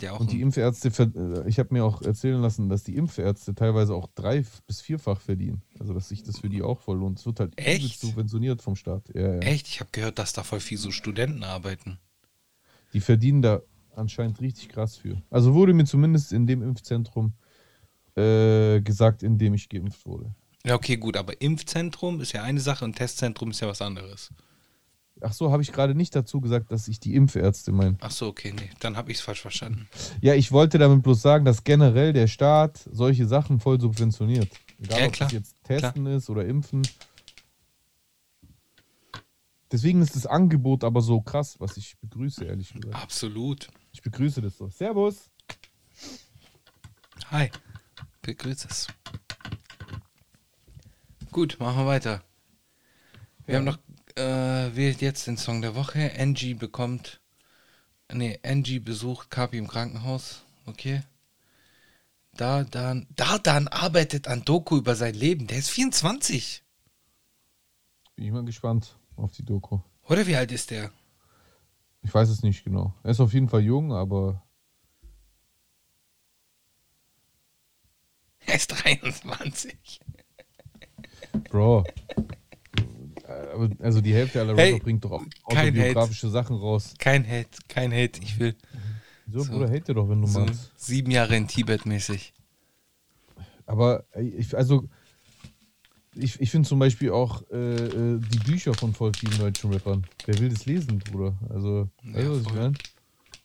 Ja 0.00 0.12
Und 0.12 0.32
die 0.32 0.40
Impfärzte, 0.40 0.88
äh, 0.88 1.48
ich 1.48 1.58
habe 1.58 1.72
mir 1.72 1.84
auch 1.84 2.02
erzählen 2.02 2.40
lassen, 2.40 2.68
dass 2.68 2.84
die 2.84 2.96
Impfärzte 2.96 3.54
teilweise 3.54 3.94
auch 3.94 4.08
drei- 4.14 4.44
bis 4.66 4.80
vierfach 4.80 5.20
verdienen. 5.20 5.62
Also, 5.78 5.92
dass 5.94 6.08
sich 6.08 6.22
das 6.22 6.38
für 6.38 6.48
die 6.48 6.62
auch 6.62 6.80
voll 6.80 6.98
lohnt. 6.98 7.18
Es 7.18 7.26
wird 7.26 7.40
halt 7.40 7.52
Echt? 7.56 8.00
subventioniert 8.00 8.62
vom 8.62 8.76
Staat. 8.76 9.08
Ja, 9.14 9.34
ja. 9.34 9.40
Echt? 9.40 9.68
Ich 9.68 9.80
habe 9.80 9.90
gehört, 9.92 10.18
dass 10.18 10.32
da 10.32 10.42
voll 10.42 10.60
viel 10.60 10.78
so 10.78 10.90
Studenten 10.90 11.42
arbeiten. 11.44 11.98
Die 12.92 13.00
verdienen 13.00 13.42
da 13.42 13.60
anscheinend 13.94 14.40
richtig 14.40 14.68
krass 14.68 14.96
für. 14.96 15.20
Also 15.30 15.54
wurde 15.54 15.74
mir 15.74 15.84
zumindest 15.84 16.32
in 16.32 16.46
dem 16.46 16.62
Impfzentrum 16.62 17.34
äh, 18.16 18.80
gesagt, 18.80 19.22
in 19.22 19.38
dem 19.38 19.54
ich 19.54 19.68
geimpft 19.68 20.06
wurde. 20.06 20.34
Ja, 20.64 20.74
okay, 20.74 20.96
gut, 20.96 21.16
aber 21.16 21.40
Impfzentrum 21.40 22.20
ist 22.20 22.32
ja 22.32 22.42
eine 22.42 22.60
Sache 22.60 22.84
und 22.84 22.94
Testzentrum 22.94 23.50
ist 23.50 23.60
ja 23.60 23.68
was 23.68 23.82
anderes. 23.82 24.30
Ach 25.24 25.32
so, 25.32 25.52
habe 25.52 25.62
ich 25.62 25.72
gerade 25.72 25.94
nicht 25.94 26.14
dazu 26.16 26.40
gesagt, 26.40 26.72
dass 26.72 26.88
ich 26.88 26.98
die 27.00 27.14
Impfärzte 27.14 27.70
meine. 27.72 27.96
Ach 28.00 28.10
so, 28.10 28.26
okay, 28.26 28.52
nee, 28.52 28.70
dann 28.80 28.96
habe 28.96 29.10
ich 29.12 29.18
es 29.18 29.22
falsch 29.22 29.40
verstanden. 29.40 29.88
Ja, 30.20 30.34
ich 30.34 30.50
wollte 30.52 30.78
damit 30.78 31.02
bloß 31.02 31.22
sagen, 31.22 31.44
dass 31.44 31.64
generell 31.64 32.12
der 32.12 32.26
Staat 32.26 32.88
solche 32.90 33.26
Sachen 33.26 33.60
voll 33.60 33.80
subventioniert. 33.80 34.48
Egal, 34.82 35.00
Ja, 35.00 35.06
ob 35.06 35.12
klar, 35.12 35.28
das 35.28 35.32
jetzt 35.32 35.56
Testen 35.64 36.06
ist 36.06 36.28
oder 36.28 36.44
Impfen. 36.44 36.82
Deswegen 39.70 40.02
ist 40.02 40.16
das 40.16 40.26
Angebot 40.26 40.84
aber 40.84 41.00
so 41.00 41.20
krass, 41.22 41.56
was 41.58 41.76
ich 41.78 41.96
begrüße, 42.00 42.44
ehrlich 42.44 42.72
gesagt. 42.74 42.94
Absolut. 42.94 43.68
Ich 43.92 44.02
begrüße 44.02 44.42
das 44.42 44.58
so. 44.58 44.68
Servus. 44.68 45.30
Hi, 47.30 47.50
begrüß 48.20 48.66
es. 48.66 48.88
Gut, 51.30 51.56
machen 51.58 51.78
wir 51.78 51.86
weiter. 51.86 52.22
Wir 53.46 53.54
Ja. 53.54 53.58
haben 53.60 53.64
noch, 53.64 53.78
äh, 54.16 54.74
wählt 54.74 55.00
jetzt 55.00 55.26
den 55.26 55.36
Song 55.36 55.62
der 55.62 55.74
Woche. 55.74 56.12
Angie 56.18 56.54
bekommt, 56.54 57.20
nee, 58.12 58.38
Angie 58.42 58.78
besucht 58.78 59.30
Kapi 59.30 59.58
im 59.58 59.68
Krankenhaus. 59.68 60.42
Okay. 60.66 61.02
Da 62.34 62.64
dann, 62.64 63.06
da 63.14 63.38
dann 63.38 63.68
arbeitet 63.68 64.28
an 64.28 64.44
Doku 64.44 64.76
über 64.78 64.94
sein 64.96 65.14
Leben. 65.14 65.46
Der 65.46 65.58
ist 65.58 65.70
24. 65.70 66.62
Bin 68.16 68.24
ich 68.24 68.32
mal 68.32 68.44
gespannt 68.44 68.96
auf 69.16 69.32
die 69.32 69.44
Doku. 69.44 69.80
Oder 70.04 70.26
wie 70.26 70.36
alt 70.36 70.52
ist 70.52 70.70
der? 70.70 70.90
Ich 72.02 72.12
weiß 72.12 72.28
es 72.28 72.42
nicht 72.42 72.64
genau. 72.64 72.94
Er 73.02 73.10
ist 73.10 73.20
auf 73.20 73.32
jeden 73.32 73.48
Fall 73.48 73.60
jung, 73.60 73.92
aber 73.92 74.42
Er 78.46 78.56
ist 78.56 78.68
23. 78.68 80.00
Bro. 81.50 81.84
Äh, 83.26 83.68
Also 83.80 84.00
die 84.00 84.12
Hälfte 84.14 84.40
aller 84.40 84.56
Hey, 84.56 84.72
Rapper 84.72 84.84
bringt 84.84 85.04
doch 85.04 85.12
auch 85.12 85.22
autobiografische 85.44 86.28
Sachen 86.28 86.56
raus. 86.56 86.94
Kein 86.98 87.26
Hate, 87.26 87.48
kein 87.68 87.92
Hate. 87.92 88.20
Ich 88.22 88.38
will 88.38 88.54
So, 89.30 89.40
So. 89.40 89.52
Bruder, 89.52 89.70
hate 89.70 89.94
doch, 89.94 90.08
wenn 90.08 90.20
du 90.20 90.26
so 90.26 90.40
meinst. 90.40 90.72
sieben 90.76 91.10
Jahre 91.10 91.36
in 91.36 91.46
Tibet 91.48 91.86
mäßig. 91.86 92.32
Aber 93.66 94.04
ich, 94.36 94.56
also, 94.56 94.88
ich, 96.14 96.40
ich 96.40 96.50
finde 96.50 96.68
zum 96.68 96.78
Beispiel 96.78 97.10
auch 97.10 97.42
äh, 97.50 97.56
äh, 97.56 98.18
die 98.20 98.38
Bücher 98.40 98.74
von 98.74 98.92
voll 98.92 99.12
vielen 99.16 99.38
deutschen 99.38 99.72
Rappern. 99.72 100.04
Wer 100.26 100.38
will 100.40 100.48
das 100.50 100.66
lesen, 100.66 100.98
Bruder? 100.98 101.34
Also, 101.48 101.88
Ja, 102.02 102.14
weißt 102.14 102.26
du, 102.26 102.30
was 102.32 102.38
ich 102.40 102.48
voll. 102.48 102.56
meine? 102.56 102.74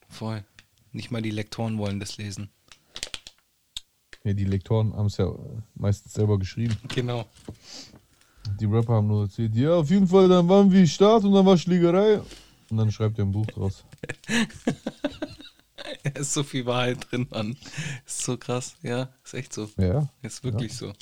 Voll. 0.10 0.44
Nicht 0.92 1.12
mal 1.12 1.22
die 1.22 1.32
Lektoren 1.32 1.78
wollen 1.78 2.00
das 2.00 2.18
lesen. 2.18 2.50
Ja, 4.24 4.34
die 4.34 4.46
Lektoren 4.46 4.94
haben 4.94 5.06
es 5.06 5.18
ja 5.18 5.32
meistens 5.76 6.14
selber 6.14 6.38
geschrieben. 6.40 6.76
Genau. 6.90 7.26
Die 8.60 8.66
Rapper 8.66 8.94
haben 8.94 9.08
nur 9.08 9.24
erzählt, 9.24 9.56
ja, 9.56 9.74
auf 9.76 9.90
jeden 9.90 10.08
Fall, 10.08 10.28
dann 10.30 10.48
waren 10.48 10.72
wir 10.72 10.86
Start 10.88 11.24
und 11.24 11.34
dann 11.34 11.46
war 11.46 11.58
Schlägerei. 11.58 12.22
Und 12.70 12.78
dann 12.78 12.92
schreibt 12.92 13.18
er 13.18 13.26
ein 13.26 13.32
Buch 13.32 13.46
draus. 13.48 13.84
Da 16.04 16.10
ist 16.20 16.34
so 16.34 16.44
viel 16.44 16.66
Wahrheit 16.66 17.10
drin, 17.10 17.28
Mann. 17.30 17.56
Ist 18.06 18.24
so 18.24 18.38
krass. 18.38 18.76
Ja, 18.84 19.10
ist 19.24 19.34
echt 19.34 19.54
so. 19.54 19.70
Ja, 19.78 20.10
Ist 20.22 20.44
wirklich 20.44 20.76
so. 20.76 20.94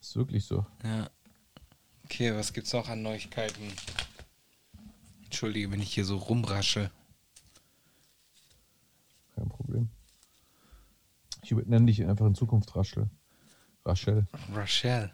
ist 0.00 0.16
wirklich 0.16 0.44
so. 0.44 0.64
Ja. 0.82 1.10
Okay, 2.04 2.34
was 2.34 2.52
gibt's 2.52 2.72
noch 2.72 2.88
an 2.88 3.02
Neuigkeiten? 3.02 3.72
Entschuldige, 5.24 5.70
wenn 5.72 5.80
ich 5.80 5.92
hier 5.92 6.04
so 6.04 6.16
rumrasche. 6.16 6.90
Kein 9.34 9.48
Problem. 9.48 9.88
Ich 11.42 11.50
nenne 11.50 11.86
dich 11.86 12.06
einfach 12.06 12.26
in 12.26 12.34
Zukunft 12.34 12.74
Raschel. 12.76 13.10
Rachel. 13.84 14.26
Rachel. 14.54 15.12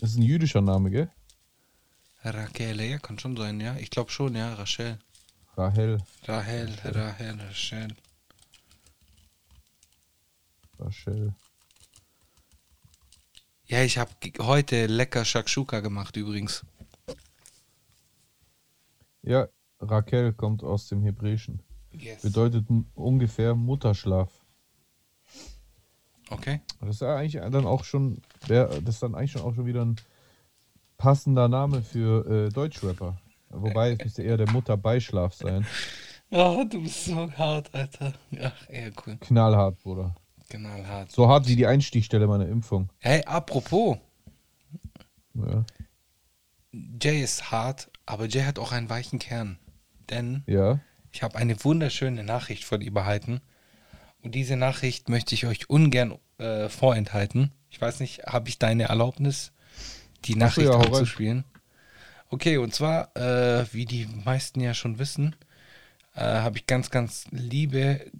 Das 0.00 0.10
ist 0.10 0.16
ein 0.16 0.22
jüdischer 0.22 0.60
Name, 0.60 0.90
gell? 0.90 1.10
Raquel, 2.22 2.80
ja, 2.80 2.98
kann 2.98 3.18
schon 3.18 3.36
sein, 3.36 3.60
ja. 3.60 3.76
Ich 3.76 3.90
glaube 3.90 4.10
schon, 4.10 4.34
ja, 4.34 4.54
Rachel. 4.54 4.98
Rahel. 5.56 5.98
Rahel, 6.24 6.74
Rahel, 6.84 7.40
Rachel. 7.40 7.88
Rachel. 10.78 11.34
Ja, 13.64 13.82
ich 13.82 13.98
habe 13.98 14.10
heute 14.38 14.86
lecker 14.86 15.24
Shakshuka 15.24 15.80
gemacht 15.80 16.16
übrigens. 16.16 16.64
Ja, 19.22 19.48
Raquel 19.80 20.32
kommt 20.32 20.62
aus 20.62 20.88
dem 20.88 21.02
Hebräischen. 21.02 21.62
Yes. 21.90 22.22
Bedeutet 22.22 22.66
ungefähr 22.94 23.54
Mutterschlaf. 23.54 24.30
Okay. 26.30 26.60
Das 26.80 26.90
ist 26.96 27.00
ja 27.02 27.16
eigentlich 27.16 27.40
dann 27.40 27.66
auch 27.66 27.84
schon, 27.84 28.20
das 28.48 28.78
ist 28.84 29.02
dann 29.02 29.14
eigentlich 29.14 29.32
schon 29.32 29.42
auch 29.42 29.54
schon 29.54 29.66
wieder 29.66 29.84
ein 29.84 29.96
passender 30.98 31.48
Name 31.48 31.82
für 31.82 32.46
äh, 32.46 32.48
Deutschrapper. 32.50 33.18
Wobei 33.50 33.92
es 33.92 33.98
müsste 33.98 34.22
eher 34.22 34.36
der 34.36 34.50
Mutterbeischlaf 34.50 35.34
sein. 35.34 35.66
Oh, 36.30 36.64
du 36.70 36.82
bist 36.82 37.04
so 37.04 37.30
hart, 37.32 37.72
Alter. 37.74 38.12
Ach, 38.42 38.68
eher 38.68 38.90
cool. 39.06 39.16
Knallhart, 39.20 39.78
Bruder. 39.82 40.14
Knallhart. 40.48 41.10
So 41.12 41.28
hart 41.28 41.48
wie 41.48 41.56
die 41.56 41.66
Einstichstelle 41.66 42.26
meiner 42.26 42.48
Impfung. 42.48 42.90
Hey, 42.98 43.22
apropos, 43.24 43.98
Ja. 45.34 45.64
Jay 46.72 47.22
ist 47.22 47.50
hart, 47.50 47.90
aber 48.04 48.26
Jay 48.26 48.42
hat 48.42 48.58
auch 48.58 48.72
einen 48.72 48.90
weichen 48.90 49.18
Kern. 49.18 49.58
Denn 50.10 50.44
ja. 50.46 50.80
ich 51.10 51.22
habe 51.22 51.36
eine 51.36 51.62
wunderschöne 51.64 52.22
Nachricht 52.22 52.64
von 52.64 52.80
ihm 52.80 52.96
erhalten. 52.96 53.40
Und 54.26 54.32
diese 54.32 54.56
Nachricht 54.56 55.08
möchte 55.08 55.36
ich 55.36 55.46
euch 55.46 55.70
ungern 55.70 56.18
äh, 56.38 56.68
vorenthalten. 56.68 57.52
Ich 57.70 57.80
weiß 57.80 58.00
nicht, 58.00 58.24
habe 58.24 58.48
ich 58.48 58.58
deine 58.58 58.88
Erlaubnis, 58.88 59.52
die 60.24 60.32
Ach 60.32 60.52
so, 60.52 60.62
Nachricht 60.62 60.68
ja, 60.68 60.80
abzuspielen? 60.80 61.44
Okay, 62.28 62.56
und 62.56 62.74
zwar, 62.74 63.16
äh, 63.16 63.72
wie 63.72 63.84
die 63.84 64.06
meisten 64.24 64.58
ja 64.58 64.74
schon 64.74 64.98
wissen, 64.98 65.36
äh, 66.16 66.22
habe 66.22 66.58
ich 66.58 66.66
ganz, 66.66 66.90
ganz 66.90 67.26
liebe 67.30 68.10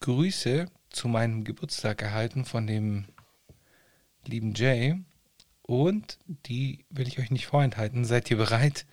Grüße 0.00 0.66
zu 0.88 1.06
meinem 1.06 1.44
Geburtstag 1.44 2.02
erhalten 2.02 2.44
von 2.44 2.66
dem 2.66 3.04
lieben 4.24 4.52
Jay. 4.54 4.96
Und 5.62 6.18
die 6.26 6.84
will 6.90 7.06
ich 7.06 7.20
euch 7.20 7.30
nicht 7.30 7.46
vorenthalten. 7.46 8.04
Seid 8.04 8.28
ihr 8.32 8.36
bereit 8.36 8.84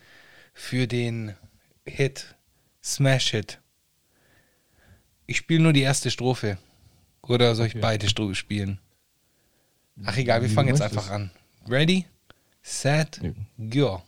für 0.53 0.85
den 0.85 1.35
Hit 1.83 2.35
Smash 2.83 3.31
Hit? 3.31 3.59
Ich 5.27 5.37
spiele 5.37 5.61
nur 5.61 5.73
die 5.73 5.81
erste 5.81 6.09
Strophe. 6.09 6.57
Oder 7.21 7.53
soll 7.55 7.67
ich 7.67 7.73
Okay. 7.73 7.81
beide 7.81 8.07
Strophen 8.09 8.35
spielen? 8.35 8.79
Ach 10.05 10.15
egal, 10.17 10.41
wir 10.41 10.49
Wie 10.49 10.53
fangen 10.53 10.69
jetzt 10.69 10.81
einfach 10.81 11.09
an. 11.09 11.31
Ready, 11.67 12.05
set, 12.61 13.19
Ja. 13.21 13.31
go. 13.69 14.01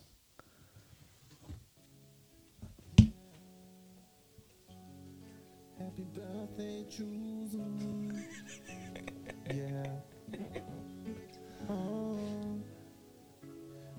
Happy 5.78 6.03
birthday, 6.13 6.86
chosen. 6.89 8.24
Yeah. 9.51 10.03
Oh. 11.67 12.15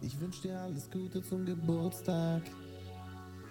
Ich 0.00 0.20
wünsch 0.20 0.40
dir 0.42 0.56
alles 0.60 0.88
Gute 0.88 1.20
zum 1.24 1.44
Geburtstag, 1.44 2.42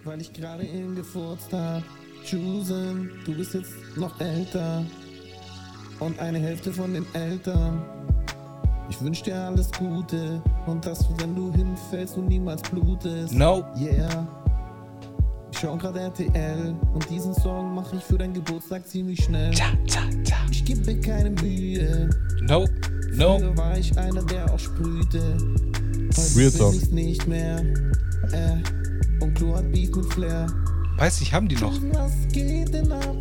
weil 0.06 0.22
ich 0.22 0.32
gerade 0.32 0.64
ihn 0.64 0.96
gefurzt 0.96 1.52
hab. 1.52 1.84
Chosen, 2.30 3.10
du 3.26 3.34
bist 3.34 3.56
jetzt 3.56 3.74
noch 3.96 4.20
älter 4.20 4.86
und 6.00 6.20
eine 6.20 6.38
Hälfte 6.38 6.72
von 6.72 6.94
den 6.94 7.06
Eltern. 7.14 7.82
Ich 8.88 9.02
wünsch 9.02 9.24
dir 9.24 9.36
alles 9.36 9.72
Gute 9.72 10.42
und 10.68 10.86
dass, 10.86 11.08
wenn 11.18 11.36
du 11.36 11.52
hinfällst, 11.54 12.18
du 12.18 12.22
niemals 12.22 12.62
blutest. 12.70 13.34
No. 13.34 13.64
Yeah. 13.78 14.28
Ich 15.52 15.60
schau 15.60 15.76
grad 15.78 15.96
RTL 15.96 16.76
und 16.94 17.10
diesen 17.10 17.34
Song 17.34 17.74
mach 17.74 17.92
ich 17.94 18.04
für 18.04 18.18
deinen 18.18 18.36
Geburtstag 18.36 18.88
ziemlich 18.88 19.24
schnell. 19.24 19.52
Cha, 19.52 19.72
cha, 19.88 20.02
cha. 20.24 20.38
Ich 20.52 20.64
geb 20.64 20.86
mir 20.86 21.00
keine 21.02 21.32
Mühe. 21.32 22.10
No, 22.42 22.66
no. 23.14 23.40
Früher 23.40 23.58
war 23.58 23.78
ich 23.78 23.98
einer, 23.98 24.24
der 24.24 24.54
auch 24.54 24.60
sprühte. 24.60 25.38
Heute 26.16 26.36
Real 26.36 26.52
bin 26.52 26.60
Talk. 26.60 26.74
ich's 26.76 26.92
nicht 26.92 27.28
mehr. 27.28 27.60
Äh, 28.32 29.24
und 29.24 29.34
Klo 29.34 29.56
hat 29.56 29.72
Beef 29.72 29.96
mit 29.96 30.06
Flair. 30.14 30.48
Weiß 31.00 31.22
ich, 31.22 31.34
haben 31.34 31.48
die 31.48 31.56
noch. 31.56 31.74
Was 31.94 32.28
geht 32.34 32.74
denn 32.74 32.92
ab? 32.92 33.16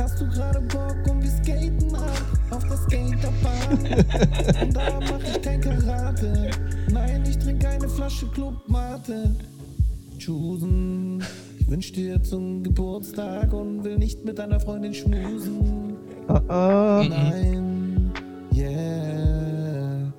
Hast 0.00 0.20
du 0.20 0.28
gerade 0.28 0.60
Bock 0.62 0.96
und 1.08 1.22
wir 1.22 1.30
skaten 1.30 1.94
ab 1.94 2.22
auf 2.50 2.64
der 2.64 2.76
Skaterbahn? 2.76 4.64
und 4.66 4.76
da 4.76 4.98
mach 5.00 5.22
ich 5.22 5.40
kein 5.40 5.60
Karate. 5.60 6.50
Nein, 6.90 7.22
ich 7.24 7.38
trink 7.38 7.64
eine 7.64 7.88
Flasche 7.88 8.26
Club 8.26 8.54
Mate. 8.66 9.36
Choosen, 10.18 11.22
ich 11.60 11.68
Wünsch 11.68 11.92
dir 11.92 12.20
zum 12.24 12.64
Geburtstag 12.64 13.52
und 13.52 13.84
will 13.84 13.98
nicht 13.98 14.24
mit 14.24 14.38
deiner 14.38 14.58
Freundin 14.58 14.92
schmusen. 14.92 15.94
Ah, 16.48 17.04
Nein, 17.08 18.12
yeah. 18.52 20.12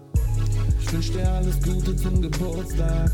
Ich 0.82 0.94
wünsch 0.94 1.12
dir 1.12 1.30
alles 1.30 1.62
Gute 1.62 1.96
zum 1.98 2.22
Geburtstag, 2.22 3.12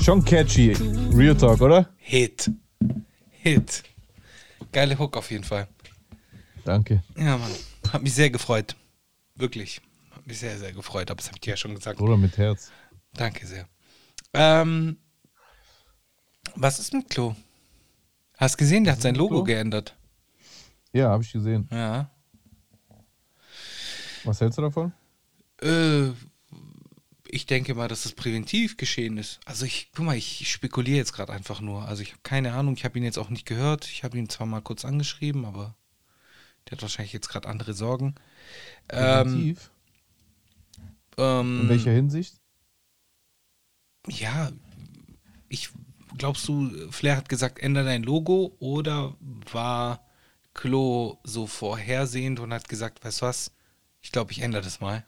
Schon 0.00 0.24
catchy. 0.24 0.72
Real 1.14 1.36
Talk, 1.36 1.60
oder? 1.60 1.88
Hit. 1.98 2.50
Hit. 3.30 3.82
Geile 4.72 4.98
Hook 4.98 5.16
auf 5.16 5.30
jeden 5.30 5.44
Fall. 5.44 5.68
Danke. 6.64 7.02
Ja, 7.16 7.36
Mann. 7.36 7.50
Hat 7.92 8.02
mich 8.02 8.14
sehr 8.14 8.30
gefreut. 8.30 8.76
Wirklich. 9.34 9.80
Hat 10.10 10.26
mich 10.26 10.38
sehr, 10.38 10.58
sehr 10.58 10.72
gefreut. 10.72 11.10
Aber 11.10 11.18
das 11.18 11.26
habe 11.28 11.36
ich 11.36 11.40
dir 11.42 11.50
ja 11.50 11.56
schon 11.56 11.74
gesagt. 11.74 11.98
Bruder 11.98 12.16
mit 12.16 12.36
Herz. 12.36 12.70
Danke 13.14 13.46
sehr. 13.46 13.66
Ähm, 14.34 14.98
was 16.54 16.78
ist 16.78 16.92
mit 16.92 17.08
Klo? 17.08 17.34
Hast 18.36 18.56
gesehen, 18.56 18.84
der 18.84 18.94
hat 18.94 19.00
sein 19.02 19.14
Logo 19.14 19.36
Klo? 19.36 19.44
geändert. 19.44 19.96
Ja, 20.92 21.10
habe 21.10 21.22
ich 21.22 21.32
gesehen. 21.32 21.68
Ja. 21.70 22.10
Was 24.24 24.40
hältst 24.40 24.58
du 24.58 24.62
davon? 24.62 24.92
Äh, 25.60 26.10
ich 27.30 27.46
denke 27.46 27.74
mal, 27.74 27.88
dass 27.88 28.04
das 28.04 28.12
präventiv 28.12 28.76
geschehen 28.76 29.18
ist. 29.18 29.40
Also 29.44 29.64
ich, 29.66 29.90
guck 29.94 30.06
mal, 30.06 30.16
ich 30.16 30.50
spekuliere 30.50 30.96
jetzt 30.96 31.12
gerade 31.12 31.32
einfach 31.32 31.60
nur. 31.60 31.86
Also 31.86 32.02
ich 32.02 32.12
habe 32.12 32.20
keine 32.22 32.52
Ahnung, 32.54 32.74
ich 32.74 32.84
habe 32.84 32.98
ihn 32.98 33.04
jetzt 33.04 33.18
auch 33.18 33.28
nicht 33.30 33.46
gehört. 33.46 33.86
Ich 33.86 34.04
habe 34.04 34.18
ihn 34.18 34.28
zwar 34.28 34.46
mal 34.46 34.62
kurz 34.62 34.84
angeschrieben, 34.84 35.44
aber 35.44 35.76
der 36.66 36.72
hat 36.72 36.82
wahrscheinlich 36.82 37.12
jetzt 37.12 37.28
gerade 37.28 37.48
andere 37.48 37.74
Sorgen. 37.74 38.14
Ähm, 38.88 39.24
Definitiv. 39.24 39.70
ähm, 41.18 41.60
In 41.62 41.68
welcher 41.68 41.92
Hinsicht? 41.92 42.34
Ja, 44.06 44.50
ich 45.48 45.70
glaubst 46.16 46.48
du, 46.48 46.70
Flair 46.90 47.16
hat 47.16 47.28
gesagt, 47.28 47.58
ändere 47.58 47.84
dein 47.84 48.02
Logo 48.02 48.56
oder 48.58 49.16
war 49.52 50.00
Klo 50.54 51.18
so 51.24 51.46
vorhersehend 51.46 52.40
und 52.40 52.52
hat 52.52 52.68
gesagt, 52.68 53.04
weißt 53.04 53.22
du 53.22 53.26
was, 53.26 53.52
ich 54.00 54.12
glaube, 54.12 54.32
ich 54.32 54.40
ändere 54.40 54.62
das 54.62 54.80
mal. 54.80 55.04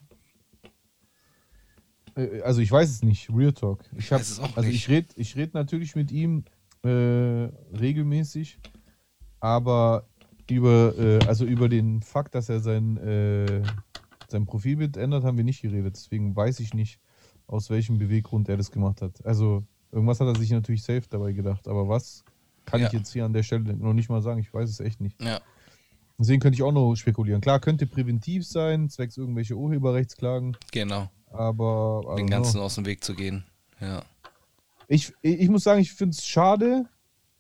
Äh, 2.16 2.40
Also 2.42 2.60
ich 2.60 2.70
weiß 2.70 2.88
es 2.90 3.02
nicht, 3.02 3.30
Real 3.34 3.52
Talk. 3.52 3.84
Ich 3.96 4.10
hab, 4.12 4.20
weiß 4.20 4.30
es 4.30 4.38
auch 4.40 4.56
also 4.56 4.68
nicht. 4.68 4.76
ich 4.76 4.88
rede 4.88 5.08
ich 5.16 5.36
red 5.36 5.54
natürlich 5.54 5.94
mit 5.96 6.10
ihm 6.12 6.44
äh, 6.82 6.88
regelmäßig, 7.78 8.58
aber 9.40 10.06
über, 10.50 10.94
äh, 10.98 11.18
also 11.26 11.44
über 11.44 11.68
den 11.68 12.02
Fakt, 12.02 12.34
dass 12.34 12.48
er 12.48 12.60
sein, 12.60 12.96
äh, 12.98 13.62
sein 14.28 14.46
Profilbild 14.46 14.96
ändert, 14.96 15.24
haben 15.24 15.36
wir 15.36 15.44
nicht 15.44 15.62
geredet. 15.62 15.94
Deswegen 15.96 16.34
weiß 16.34 16.60
ich 16.60 16.74
nicht, 16.74 16.98
aus 17.46 17.70
welchem 17.70 17.98
Beweggrund 17.98 18.48
er 18.48 18.56
das 18.56 18.70
gemacht 18.70 19.02
hat. 19.02 19.24
Also 19.24 19.64
irgendwas 19.92 20.20
hat 20.20 20.26
er 20.28 20.36
sich 20.36 20.50
natürlich 20.50 20.82
safe 20.82 21.02
dabei 21.08 21.32
gedacht, 21.32 21.68
aber 21.68 21.88
was 21.88 22.24
kann 22.64 22.80
Ja. 22.80 22.86
ich 22.88 22.92
jetzt 22.92 23.12
hier 23.12 23.24
an 23.24 23.32
der 23.32 23.42
Stelle 23.42 23.76
noch 23.76 23.92
nicht 23.94 24.08
mal 24.08 24.22
sagen. 24.22 24.40
Ich 24.40 24.52
weiß 24.52 24.68
es 24.68 24.80
echt 24.80 25.00
nicht. 25.00 25.20
Ja, 25.20 25.40
Deswegen 26.18 26.40
könnte 26.40 26.56
ich 26.56 26.62
auch 26.62 26.72
noch 26.72 26.94
spekulieren. 26.96 27.40
Klar, 27.40 27.60
könnte 27.60 27.86
präventiv 27.86 28.46
sein, 28.46 28.90
zwecks 28.90 29.16
irgendwelche 29.16 29.54
Urheberrechtsklagen, 29.56 30.56
genau. 30.70 31.10
Aber 31.30 32.02
I 32.12 32.16
Den. 32.16 32.30
Ganzen 32.30 32.60
aus 32.60 32.74
dem 32.74 32.86
Weg 32.86 33.02
zu 33.02 33.14
gehen. 33.14 33.44
Ja. 33.80 34.04
Ich, 34.88 35.12
ich 35.22 35.48
muss 35.48 35.64
sagen, 35.64 35.80
ich 35.80 35.92
finde 35.92 36.16
es 36.16 36.26
schade, 36.26 36.88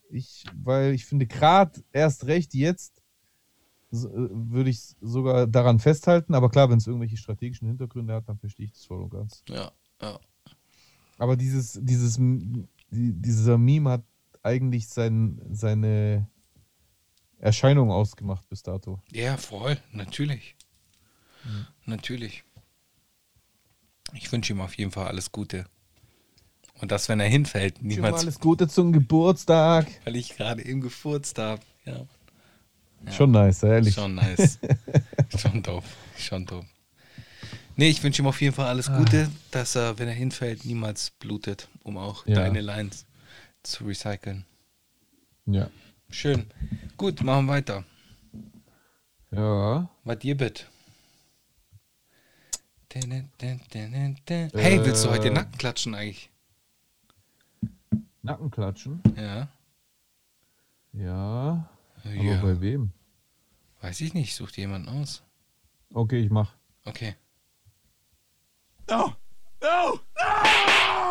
ich, 0.08 0.44
weil 0.54 0.94
ich 0.94 1.04
finde, 1.04 1.26
gerade 1.26 1.82
erst 1.92 2.26
recht 2.26 2.54
jetzt 2.54 3.02
so, 3.90 4.08
äh, 4.08 4.28
würde 4.30 4.70
ich 4.70 4.94
sogar 5.00 5.46
daran 5.46 5.78
festhalten. 5.78 6.34
Aber 6.34 6.48
klar, 6.48 6.70
wenn 6.70 6.78
es 6.78 6.86
irgendwelche 6.86 7.16
strategischen 7.16 7.68
Hintergründe 7.68 8.14
hat, 8.14 8.28
dann 8.28 8.38
verstehe 8.38 8.66
ich 8.66 8.72
das 8.72 8.84
voll 8.84 9.02
und 9.02 9.10
ganz. 9.10 9.42
Ja, 9.48 9.72
ja. 10.00 10.18
Aber 11.18 11.36
dieses, 11.36 11.78
dieses, 11.82 12.18
dieser 12.90 13.58
Meme 13.58 13.90
hat 13.90 14.04
eigentlich 14.42 14.88
sein, 14.88 15.40
seine 15.50 16.26
Erscheinung 17.38 17.90
ausgemacht 17.90 18.48
bis 18.48 18.62
dato. 18.62 19.00
Ja, 19.12 19.36
voll, 19.36 19.76
natürlich. 19.92 20.56
Natürlich. 21.84 22.44
Ich 24.14 24.30
wünsche 24.32 24.52
ihm 24.52 24.60
auf 24.60 24.74
jeden 24.74 24.90
Fall 24.90 25.06
alles 25.08 25.32
Gute. 25.32 25.64
Und 26.80 26.90
dass, 26.92 27.08
wenn 27.08 27.20
er 27.20 27.28
hinfällt, 27.28 27.82
niemals, 27.82 28.20
Alles 28.20 28.40
Gute 28.40 28.66
zum 28.68 28.92
Geburtstag. 28.92 29.86
weil 30.04 30.16
ich 30.16 30.36
gerade 30.36 30.64
eben 30.64 30.80
gefurzt 30.80 31.38
habe. 31.38 31.60
Ja. 31.84 32.06
Schon 33.12 33.30
nice, 33.32 33.62
ehrlich. 33.62 33.94
Schon 33.94 34.14
nice. 34.14 34.58
Schon 35.38 35.62
dope. 35.62 35.86
Schon 36.18 36.46
dope. 36.46 36.66
Nee, 37.76 37.88
ich 37.88 38.02
wünsche 38.02 38.20
ihm 38.22 38.26
auf 38.26 38.40
jeden 38.40 38.54
Fall 38.54 38.66
alles 38.66 38.90
Gute, 38.92 39.30
dass 39.50 39.74
er, 39.74 39.98
wenn 39.98 40.08
er 40.08 40.14
hinfällt, 40.14 40.64
niemals 40.64 41.10
blutet, 41.12 41.68
um 41.82 41.96
auch 41.96 42.26
Ja. 42.26 42.34
deine 42.36 42.60
Lines 42.60 43.06
zu 43.62 43.84
recyceln. 43.84 44.44
Ja. 45.46 45.70
Schön. 46.10 46.46
Gut, 46.96 47.22
machen 47.22 47.46
wir 47.46 47.52
weiter. 47.52 47.84
Ja. 49.30 49.88
Was 50.04 50.18
dir 50.18 50.36
bitte? 50.36 50.64
Hey, 52.92 54.80
willst 54.84 55.04
du 55.04 55.10
heute 55.10 55.28
Äh. 55.28 55.30
Nacken 55.30 55.58
klatschen 55.58 55.94
eigentlich? 55.94 56.28
Nackenklatschen. 58.22 59.00
Ja. 59.16 59.48
Ja. 60.92 61.70
Aber 62.04 62.14
ja. 62.14 62.42
bei 62.42 62.60
wem? 62.60 62.90
Weiß 63.80 64.00
ich 64.00 64.12
nicht, 64.12 64.34
such 64.34 64.50
dir 64.50 64.62
jemanden 64.62 64.88
aus. 64.88 65.22
Okay, 65.94 66.20
ich 66.20 66.30
mach. 66.30 66.52
Okay. 66.84 67.14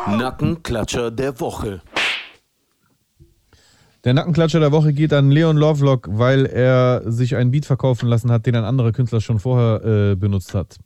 Nackenklatscher 0.07 1.11
der 1.11 1.39
Woche. 1.39 1.81
Der 4.03 4.13
Nackenklatscher 4.13 4.59
der 4.59 4.73
Woche 4.73 4.91
geht 4.91 5.13
an 5.13 5.31
Leon 5.31 5.55
Lovelock, 5.55 6.09
weil 6.11 6.45
er 6.45 7.09
sich 7.09 7.37
einen 7.37 7.51
Beat 7.51 7.65
verkaufen 7.65 8.09
lassen 8.09 8.31
hat, 8.31 8.45
den 8.45 8.57
ein 8.57 8.65
anderer 8.65 8.91
Künstler 8.91 9.21
schon 9.21 9.39
vorher 9.39 10.11
äh, 10.11 10.15
benutzt 10.15 10.53
hat. 10.53 10.77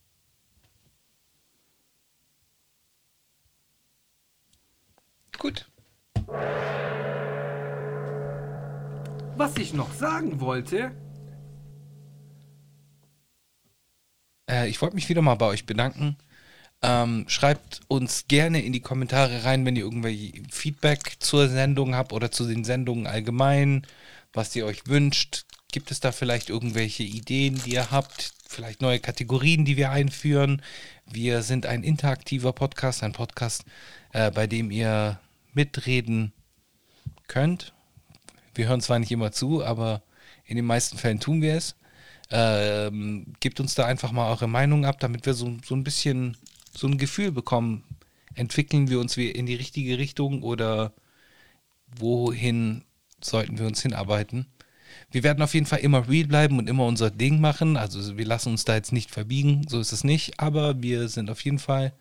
Gut. 5.40 5.70
Was 9.36 9.58
ich 9.58 9.74
noch 9.74 9.92
sagen 9.94 10.40
wollte, 10.40 10.92
Äh, 14.54 14.70
ich 14.70 14.82
wollte 14.82 14.96
mich 14.96 15.10
wieder 15.10 15.22
mal 15.22 15.36
bei 15.36 15.48
euch 15.48 15.66
bedanken. 15.66 16.18
Ähm, 16.82 17.26
schreibt 17.28 17.82
uns 17.88 18.28
gerne 18.28 18.62
in 18.62 18.74
die 18.74 18.82
Kommentare 18.82 19.46
rein, 19.46 19.66
wenn 19.66 19.76
ihr 19.76 19.84
irgendwelche 19.84 20.34
Feedback 20.52 21.16
zur 21.20 21.48
Sendung 21.50 21.96
habt 21.96 22.14
oder 22.14 22.32
zu 22.32 22.46
den 22.46 22.66
Sendungen 22.66 23.08
allgemein, 23.08 23.88
was 24.34 24.56
ihr 24.56 24.66
euch 24.66 24.88
wünscht. 24.88 25.46
Gibt 25.72 25.92
es 25.92 26.02
da 26.02 26.12
vielleicht 26.12 26.50
irgendwelche 26.50 27.04
Ideen, 27.04 27.62
die 27.66 27.74
ihr 27.74 27.92
habt? 27.92 28.34
Vielleicht 28.48 28.82
neue 28.82 29.00
Kategorien, 29.00 29.66
die 29.66 29.78
wir 29.78 29.92
einführen? 29.92 30.62
Wir 31.06 31.42
sind 31.42 31.66
ein 31.66 31.84
interaktiver 31.84 32.54
Podcast, 32.54 33.02
ein 33.02 33.14
Podcast, 33.14 33.64
äh, 34.12 34.30
bei 34.30 34.46
dem 34.46 34.70
ihr 34.70 35.20
mitreden 35.54 36.34
könnt. 37.28 37.74
Wir 38.56 38.68
hören 38.68 38.82
zwar 38.82 39.00
nicht 39.00 39.12
immer 39.12 39.32
zu, 39.32 39.64
aber 39.64 40.04
in 40.46 40.56
den 40.56 40.66
meisten 40.66 40.98
Fällen 40.98 41.20
tun 41.20 41.42
wir 41.42 41.56
es. 41.56 41.76
Ähm, 42.30 43.34
gebt 43.40 43.60
uns 43.60 43.76
da 43.76 43.86
einfach 43.86 44.12
mal 44.12 44.30
eure 44.30 44.48
Meinung 44.48 44.86
ab, 44.86 45.00
damit 45.00 45.26
wir 45.26 45.34
so, 45.34 45.58
so 45.64 45.76
ein 45.76 45.84
bisschen 45.84 46.38
so 46.76 46.88
ein 46.88 46.98
Gefühl 46.98 47.32
bekommen. 47.32 47.84
Entwickeln 48.36 48.90
wir 48.90 49.00
uns 49.00 49.16
in 49.18 49.46
die 49.46 49.56
richtige 49.56 49.98
Richtung 49.98 50.42
oder 50.42 50.94
wohin 51.96 52.84
sollten 53.22 53.60
wir 53.60 53.68
uns 53.68 53.82
hinarbeiten? 53.82 54.48
Wir 55.12 55.24
werden 55.24 55.44
auf 55.44 55.54
jeden 55.54 55.66
Fall 55.66 55.80
immer 55.80 56.08
real 56.08 56.28
bleiben 56.28 56.58
und 56.58 56.70
immer 56.70 56.86
unser 56.86 57.12
Ding 57.12 57.40
machen. 57.40 57.78
Also 57.78 58.18
wir 58.18 58.26
lassen 58.26 58.50
uns 58.50 58.66
da 58.66 58.76
jetzt 58.76 58.92
nicht 58.92 59.12
verbiegen, 59.12 59.66
so 59.68 59.80
ist 59.80 59.92
es 59.92 60.04
nicht. 60.04 60.40
Aber 60.40 60.82
wir 60.82 61.10
sind 61.10 61.30
auf 61.30 61.42
jeden 61.42 61.60
Fall 61.60 61.94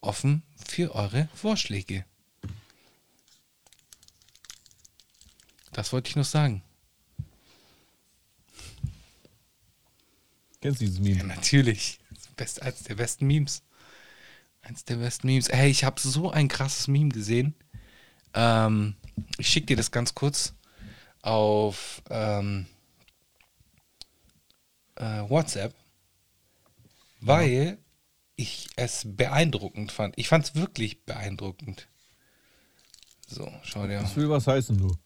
offen 0.00 0.42
für 0.56 0.94
eure 0.94 1.28
Vorschläge. 1.34 2.04
Das 5.72 5.92
wollte 5.92 6.08
ich 6.10 6.16
noch 6.16 6.24
sagen. 6.24 6.62
Kennst 10.60 10.80
du 10.80 10.84
dieses 10.84 10.98
Ja, 10.98 11.04
Meme? 11.16 11.24
natürlich. 11.24 11.98
Best, 12.36 12.62
eins 12.62 12.84
der 12.84 12.94
besten 12.94 13.26
Memes. 13.26 13.62
Eins 14.62 14.84
der 14.84 14.96
besten 14.96 15.26
Memes. 15.26 15.48
Hey, 15.48 15.70
ich 15.70 15.84
habe 15.84 16.00
so 16.00 16.30
ein 16.30 16.48
krasses 16.48 16.86
Meme 16.88 17.08
gesehen. 17.10 17.54
Ähm, 18.34 18.94
ich 19.38 19.48
schicke 19.48 19.66
dir 19.66 19.76
das 19.76 19.90
ganz 19.90 20.14
kurz 20.14 20.54
auf 21.22 22.02
ähm, 22.10 22.66
äh, 24.96 25.28
WhatsApp, 25.28 25.74
weil 27.20 27.78
ich 28.36 28.68
es 28.76 29.02
beeindruckend 29.04 29.90
fand. 29.92 30.16
Ich 30.16 30.28
fand 30.28 30.44
es 30.44 30.54
wirklich 30.54 31.04
beeindruckend. 31.04 31.88
So, 33.26 33.50
schau 33.62 33.86
dir. 33.86 34.00
Das 34.00 34.16
will 34.16 34.28
was 34.30 34.46
heißen, 34.46 34.76
du. 34.76 34.96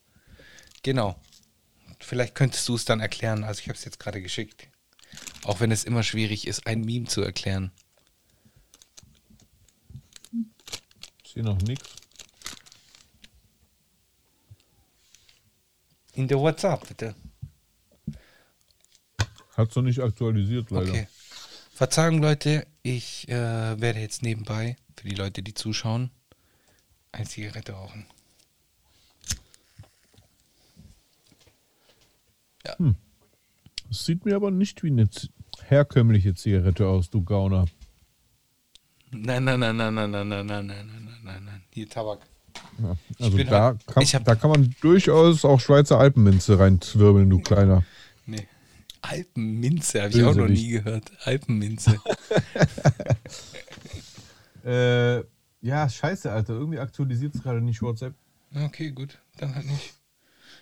Genau. 0.87 1.21
Vielleicht 1.99 2.37
könntest 2.37 2.69
du 2.69 2.77
es 2.77 2.85
dann 2.85 3.01
erklären. 3.01 3.43
Also 3.43 3.61
ich 3.61 3.69
habe 3.69 3.77
es 3.77 3.85
jetzt 3.85 3.99
gerade 3.99 4.23
geschickt. 4.23 4.69
Auch 5.43 5.59
wenn 5.59 5.73
es 5.73 5.83
immer 5.83 6.05
schwierig 6.05 6.47
ist, 6.47 6.65
ein 6.69 6.83
Meme 6.83 7.07
zu 7.07 7.23
erklären. 7.23 7.73
Ich 11.25 11.33
sehe 11.33 11.43
noch 11.43 11.61
nichts. 11.63 11.89
In 16.13 16.29
der 16.29 16.39
WhatsApp, 16.39 16.87
bitte. 16.87 17.17
Hat's 19.57 19.75
noch 19.75 19.83
nicht 19.83 19.99
aktualisiert, 19.99 20.71
leider. 20.71 20.89
Okay. 20.89 21.09
Verzeihung, 21.73 22.23
Leute, 22.23 22.65
ich 22.85 23.29
äh, 23.29 23.81
werde 23.81 23.99
jetzt 23.99 24.23
nebenbei, 24.23 24.77
für 24.97 25.09
die 25.09 25.17
Leute, 25.17 25.43
die 25.43 25.53
zuschauen, 25.53 26.13
eine 27.11 27.27
Zigarette 27.27 27.73
rauchen. 27.73 28.07
Das 33.89 34.05
sieht 34.05 34.25
mir 34.25 34.37
aber 34.37 34.51
nicht 34.51 34.83
wie 34.83 34.89
eine 34.91 35.09
Z- 35.11 35.31
herkömmliche 35.69 36.35
Zigarette 36.35 36.87
aus, 36.89 37.11
du 37.11 37.23
Gauner. 37.23 37.67
Nein, 39.11 39.45
nein, 39.45 39.61
nein, 39.61 39.77
nein, 39.77 39.95
nein, 39.95 40.11
nein, 40.11 40.29
nein, 40.29 40.47
nein, 40.47 40.67
nein, 40.67 40.87
nein, 40.89 41.19
nein, 41.25 41.45
nein. 41.45 41.63
Hier 41.73 41.89
Tabak. 41.89 42.21
Ja, 42.83 42.97
also 43.21 43.39
da, 43.45 43.63
halt- 43.65 43.87
kann, 43.87 44.03
ich 44.03 44.15
hab- 44.15 44.25
da 44.25 44.35
kann 44.35 44.51
man 44.51 44.75
durchaus 44.81 45.45
auch 45.45 45.61
Schweizer 45.61 45.99
Alpenminze 45.99 46.59
reinzwirbeln, 46.59 47.29
du 47.31 47.39
Kleiner. 47.41 47.85
Nee. 48.27 48.47
Alpenminze 49.03 50.03
habe 50.03 50.11
ich 50.11 50.25
auch 50.25 50.35
noch 50.35 50.49
nie 50.49 50.69
gehört. 50.69 51.13
Alpenminze. 51.25 52.01
Äh, 54.65 55.19
ja, 55.61 55.89
scheiße, 55.89 56.31
Alter. 56.33 56.55
Irgendwie 56.55 56.79
aktualisiert 56.81 57.35
es 57.35 57.43
gerade 57.43 57.61
nicht 57.61 57.83
WhatsApp. 57.83 58.15
okay, 58.65 58.91
gut. 58.91 59.19
Dann 59.39 59.55
halt 59.55 59.67
nicht. 59.67 59.95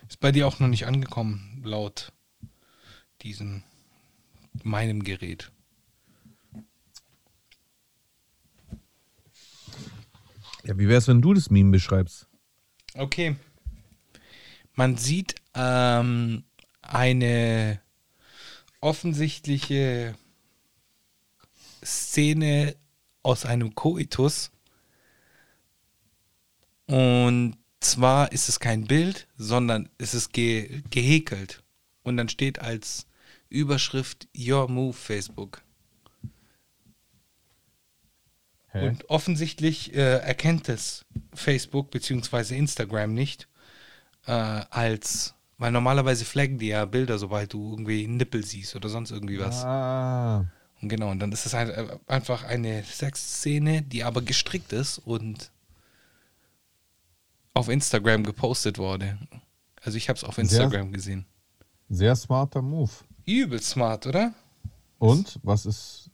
Ist 0.07 0.19
bei 0.19 0.31
dir 0.31 0.47
auch 0.47 0.59
noch 0.59 0.67
nicht 0.67 0.85
angekommen, 0.85 1.61
laut 1.63 2.11
diesem 3.21 3.63
meinem 4.63 5.03
Gerät. 5.03 5.51
Ja, 10.63 10.77
wie 10.79 10.87
wär's, 10.87 11.07
wenn 11.07 11.21
du 11.21 11.33
das 11.33 11.49
Meme 11.49 11.71
beschreibst? 11.71 12.27
Okay. 12.95 13.35
Man 14.73 14.97
sieht 14.97 15.35
ähm, 15.53 16.43
eine 16.81 17.81
offensichtliche 18.81 20.15
Szene 21.83 22.75
aus 23.21 23.45
einem 23.45 23.75
Koitus. 23.75 24.51
Und 26.87 27.57
zwar 27.85 28.31
ist 28.31 28.49
es 28.49 28.59
kein 28.59 28.85
Bild, 28.85 29.27
sondern 29.37 29.89
es 29.97 30.13
ist 30.13 30.33
ge 30.33 30.81
gehäkelt. 30.89 31.63
Und 32.03 32.17
dann 32.17 32.29
steht 32.29 32.59
als 32.59 33.07
Überschrift 33.49 34.27
Your 34.37 34.69
Move 34.69 34.93
Facebook. 34.93 35.61
Hä? 38.71 38.87
Und 38.87 39.09
offensichtlich 39.09 39.93
äh, 39.95 40.19
erkennt 40.19 40.69
es 40.69 41.05
Facebook 41.33 41.91
bzw. 41.91 42.55
Instagram 42.57 43.13
nicht 43.13 43.47
äh, 44.27 44.31
als, 44.31 45.35
weil 45.57 45.71
normalerweise 45.71 46.25
flaggen 46.25 46.57
die 46.57 46.67
ja 46.67 46.85
Bilder, 46.85 47.17
sobald 47.17 47.53
du 47.53 47.71
irgendwie 47.71 48.07
Nippel 48.07 48.43
siehst 48.43 48.75
oder 48.75 48.89
sonst 48.89 49.11
irgendwie 49.11 49.39
was. 49.39 49.63
Ah, 49.63 50.45
Und 50.81 50.89
genau, 50.89 51.09
und 51.09 51.19
dann 51.19 51.31
ist 51.31 51.45
es 51.45 51.53
halt 51.53 51.99
einfach 52.07 52.43
eine 52.43 52.83
Sexszene, 52.83 53.81
die 53.81 54.03
aber 54.03 54.21
gestrickt 54.21 54.73
ist 54.73 54.99
und 54.99 55.51
auf 57.55 57.69
Instagram 57.69 58.23
gepostet 58.23 58.77
wurde. 58.77 59.17
Also 59.81 59.97
ich 59.97 60.09
habe 60.09 60.17
es 60.17 60.23
auf 60.23 60.37
Instagram 60.37 60.91
gesehen. 60.91 61.25
sehr 61.89 62.15
smarter 62.15 62.61
Move. 62.61 62.91
Übel 63.25 63.61
smart, 63.61 64.05
oder? 64.05 64.33
Und 64.99 65.39
was 65.41 65.65
ist 65.65 66.11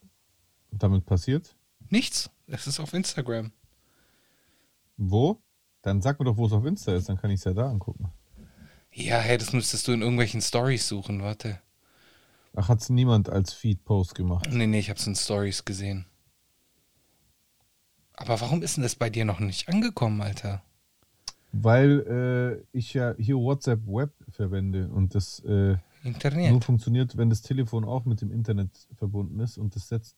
damit 0.72 1.06
passiert? 1.06 1.56
Nichts. 1.90 2.30
Es 2.48 2.68
ist 2.68 2.80
auf 2.80 2.94
Instagram. 2.94 3.52
Wo? 4.98 5.42
Dann 5.82 6.02
sag 6.02 6.20
mir 6.20 6.26
doch, 6.26 6.38
wo 6.38 6.46
es 6.46 6.54
auf 6.54 6.64
Insta 6.66 6.94
ist, 6.96 7.10
dann 7.10 7.18
kann 7.18 7.32
ich 7.32 7.40
es 7.40 7.44
ja 7.44 7.54
da 7.54 7.70
angucken. 7.70 8.12
Ja, 8.94 9.18
hey, 9.18 9.38
das 9.38 9.52
müsstest 9.54 9.88
du 9.88 9.94
in 9.94 10.02
irgendwelchen 10.02 10.42
Stories 10.42 10.88
suchen, 10.88 11.24
warte. 11.24 11.60
Ach, 12.56 12.68
hat's 12.68 12.90
niemand 12.90 13.30
als 13.30 13.54
Feed-Post 13.54 14.14
gemacht? 14.16 14.48
Nee, 14.52 14.68
nee, 14.68 14.80
ich 14.80 14.90
hab's 14.90 15.08
in 15.08 15.16
Stories 15.16 15.66
gesehen. 15.66 16.06
Aber 18.14 18.40
warum 18.42 18.62
ist 18.62 18.76
denn 18.76 18.84
das 18.84 18.96
bei 18.96 19.10
dir 19.10 19.26
noch 19.26 19.40
nicht 19.40 19.70
angekommen, 19.70 20.22
Alter? 20.22 20.62
Weil 21.52 22.64
äh, 22.74 22.78
ich 22.78 22.94
ja 22.94 23.14
hier 23.18 23.36
WhatsApp 23.36 23.86
Web 23.86 24.14
verwende 24.30 24.88
und 24.90 25.16
das 25.16 25.40
äh, 25.40 25.78
nur 26.04 26.62
funktioniert, 26.62 27.18
wenn 27.18 27.30
das 27.30 27.42
Telefon 27.42 27.84
auch 27.84 28.06
mit 28.06 28.22
dem 28.22 28.32
Internet 28.32 28.88
verbunden 28.98 29.40
ist 29.40 29.58
und 29.58 29.76
das 29.76 29.90
setzt 29.90 30.16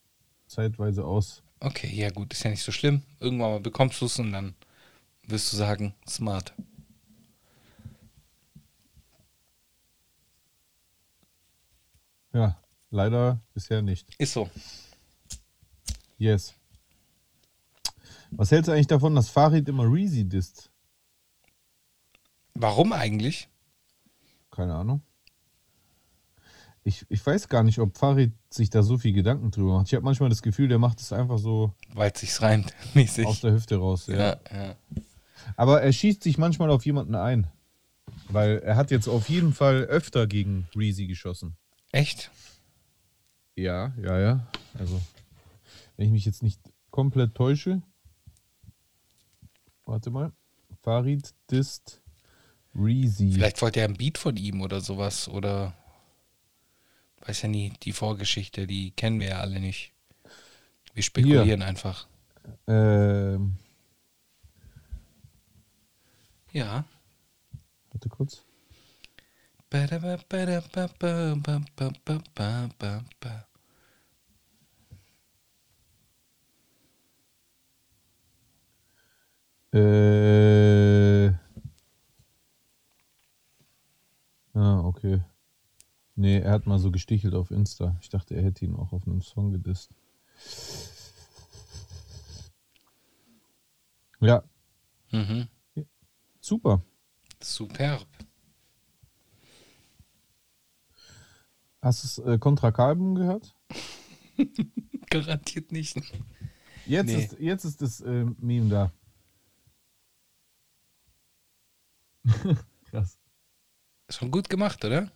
zeitweise 0.48 1.06
aus. 1.06 1.44
Okay, 1.60 1.90
ja 1.94 2.10
gut, 2.10 2.32
ist 2.34 2.44
ja 2.44 2.52
nicht 2.52 2.64
so 2.64 2.72
schlimm. 2.72 3.02
Irgendwann 3.20 3.52
mal 3.52 3.60
bekommst 3.60 4.00
du 4.02 4.06
es 4.06 4.20
und 4.20 4.32
dann 4.32 4.54
wirst 5.28 5.52
du 5.52 5.58
sagen, 5.58 5.96
smart. 6.08 6.54
Ja, 12.34 12.60
leider 12.90 13.40
bisher 13.54 13.82
nicht. 13.82 14.14
Ist 14.18 14.34
so. 14.34 14.50
Yes. 16.18 16.54
Was 18.32 18.52
hältst 18.52 18.68
du 18.68 18.72
eigentlich 18.72 18.88
davon, 18.88 19.16
dass 19.16 19.30
Farid 19.30 19.70
immer 19.70 19.84
Reezy 19.84 20.26
disst? 20.26 20.73
Warum 22.54 22.94
eigentlich? 22.94 23.50
Keine 24.52 24.76
Ahnung. 24.76 25.02
Ich, 26.86 27.06
ich 27.10 27.26
weiß 27.26 27.48
gar 27.48 27.64
nicht, 27.64 27.80
ob 27.80 27.98
Farid 27.98 28.34
sich 28.50 28.70
da 28.70 28.84
so 28.84 28.98
viel 28.98 29.14
Gedanken 29.14 29.52
drüber 29.52 29.74
macht. 29.78 29.88
Ich 29.88 29.94
habe 29.94 30.04
manchmal 30.04 30.30
das 30.30 30.42
Gefühl, 30.42 30.68
der 30.68 30.80
macht 30.80 31.00
es 31.00 31.14
einfach 31.14 31.38
so 31.38 31.74
Weil 31.94 32.12
es 32.14 32.20
sich 32.20 32.42
reimt, 32.42 32.74
mäßig. 32.94 33.26
aus 33.26 33.40
der 33.42 33.54
Hüfte 33.54 33.78
raus. 33.78 34.08
Ja. 34.08 34.18
ja, 34.18 34.38
ja. 34.52 34.76
Aber 35.56 35.82
er 35.82 35.94
schießt 35.94 36.22
sich 36.24 36.38
manchmal 36.38 36.70
auf 36.70 36.86
jemanden 36.86 37.16
ein. 37.16 37.48
Weil 38.28 38.60
er 38.60 38.76
hat 38.76 38.92
jetzt 38.92 39.08
auf 39.08 39.30
jeden 39.30 39.54
Fall 39.54 39.84
öfter 39.86 40.28
gegen 40.28 40.68
Reezy 40.76 41.08
geschossen. 41.08 41.56
Echt? 41.92 42.32
Ja, 43.56 43.94
ja, 44.02 44.20
ja. 44.20 44.48
Also, 44.78 45.02
wenn 45.96 46.08
ich 46.08 46.12
mich 46.12 46.26
jetzt 46.26 46.44
nicht 46.44 46.60
komplett 46.92 47.34
täusche. 47.34 47.82
Warte 49.86 50.10
mal. 50.10 50.32
Farid 50.82 51.34
disst 51.50 52.02
Reezy. 52.76 53.32
Vielleicht 53.32 53.62
wollte 53.62 53.80
er 53.82 53.88
ein 53.88 53.98
Beat 53.98 54.18
von 54.18 54.38
ihm 54.38 54.62
oder 54.62 54.82
sowas 54.82 55.28
oder 55.28 55.74
weiß 57.26 57.44
ja 57.44 57.50
nie, 57.50 57.74
die 57.84 57.94
Vorgeschichte, 57.94 58.68
die 58.68 58.92
kennen 58.92 59.20
wir 59.20 59.30
ja 59.30 59.40
alle 59.40 59.60
nicht. 59.60 59.92
Wir 60.94 61.04
spekulieren 61.04 61.62
einfach. 61.62 62.08
Ähm, 62.68 63.56
Ja. 66.52 66.86
warte 67.92 68.10
kurz. 68.10 68.44
Äh. 79.74 81.34
Ah, 84.54 84.80
okay. 84.82 85.22
Nee, 86.16 86.40
er 86.40 86.52
hat 86.52 86.68
mal 86.68 86.78
so 86.80 86.92
gestichelt 86.92 87.34
auf 87.34 87.50
Insta. 87.52 87.98
Ich 88.02 88.10
dachte, 88.10 88.36
er 88.36 88.44
hätte 88.44 88.66
ihn 88.66 88.76
auch 88.76 88.94
auf 88.94 89.08
einem 89.08 89.22
Song 89.22 89.52
gedisst. 89.52 89.92
Ja, 94.20 94.44
Mhm. 95.12 95.48
super. 96.40 96.82
Superb. 97.42 98.08
Hast 101.82 102.18
du 102.18 102.24
äh, 102.24 102.38
Contra 102.40 102.70
gehört? 102.70 103.54
Garantiert 105.10 105.72
nicht. 105.72 105.98
Jetzt, 106.86 107.08
Nee. 107.08 107.24
ist, 107.24 107.40
jetzt 107.40 107.66
ist 107.66 107.82
das 107.82 108.00
äh, 108.02 108.26
Meme 108.40 108.70
da. 108.70 108.94
Krass. 112.86 113.18
Schon 114.14 114.32
gut 114.32 114.50
gemacht, 114.50 114.84
oder? 114.86 115.12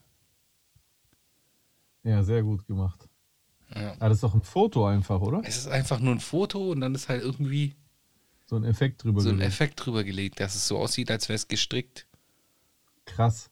Ja, 2.04 2.24
sehr 2.24 2.44
gut 2.44 2.66
gemacht. 2.68 3.08
Ja. 3.76 3.96
Ah, 4.00 4.08
das 4.10 4.18
ist 4.18 4.24
doch 4.24 4.34
ein 4.34 4.42
Foto 4.42 4.86
einfach, 4.88 5.20
oder? 5.20 5.42
Es 5.44 5.58
ist 5.58 5.68
einfach 5.68 6.00
nur 6.00 6.14
ein 6.16 6.20
Foto 6.20 6.72
und 6.72 6.80
dann 6.82 6.96
ist 6.96 7.10
halt 7.10 7.22
irgendwie 7.22 7.76
So 8.46 8.56
ein 8.56 8.64
Effekt 8.64 9.04
drüber. 9.04 9.22
so 9.22 9.30
ein 9.30 9.36
gelegt. 9.38 9.54
Effekt 9.54 9.86
drüber 9.86 10.04
gelegt, 10.04 10.40
dass 10.40 10.56
es 10.56 10.68
so 10.68 10.78
aussieht, 10.78 11.12
als 11.12 11.28
wäre 11.28 11.36
es 11.36 11.48
gestrickt. 11.48 12.08
Krass. 13.06 13.50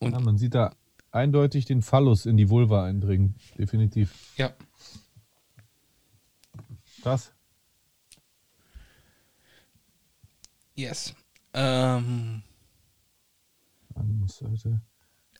Und- 0.00 0.12
ja, 0.12 0.20
man 0.20 0.36
sieht 0.36 0.54
da 0.54 0.74
eindeutig 1.12 1.64
den 1.64 1.82
Phallus 1.82 2.26
in 2.26 2.36
die 2.36 2.50
Vulva 2.50 2.84
eindringen. 2.84 3.36
Definitiv. 3.56 4.32
Ja. 4.36 4.52
Krass. 7.02 7.32
Yes. 10.74 11.14
Ähm, 11.54 12.42
Animus-Seite. 13.98 14.80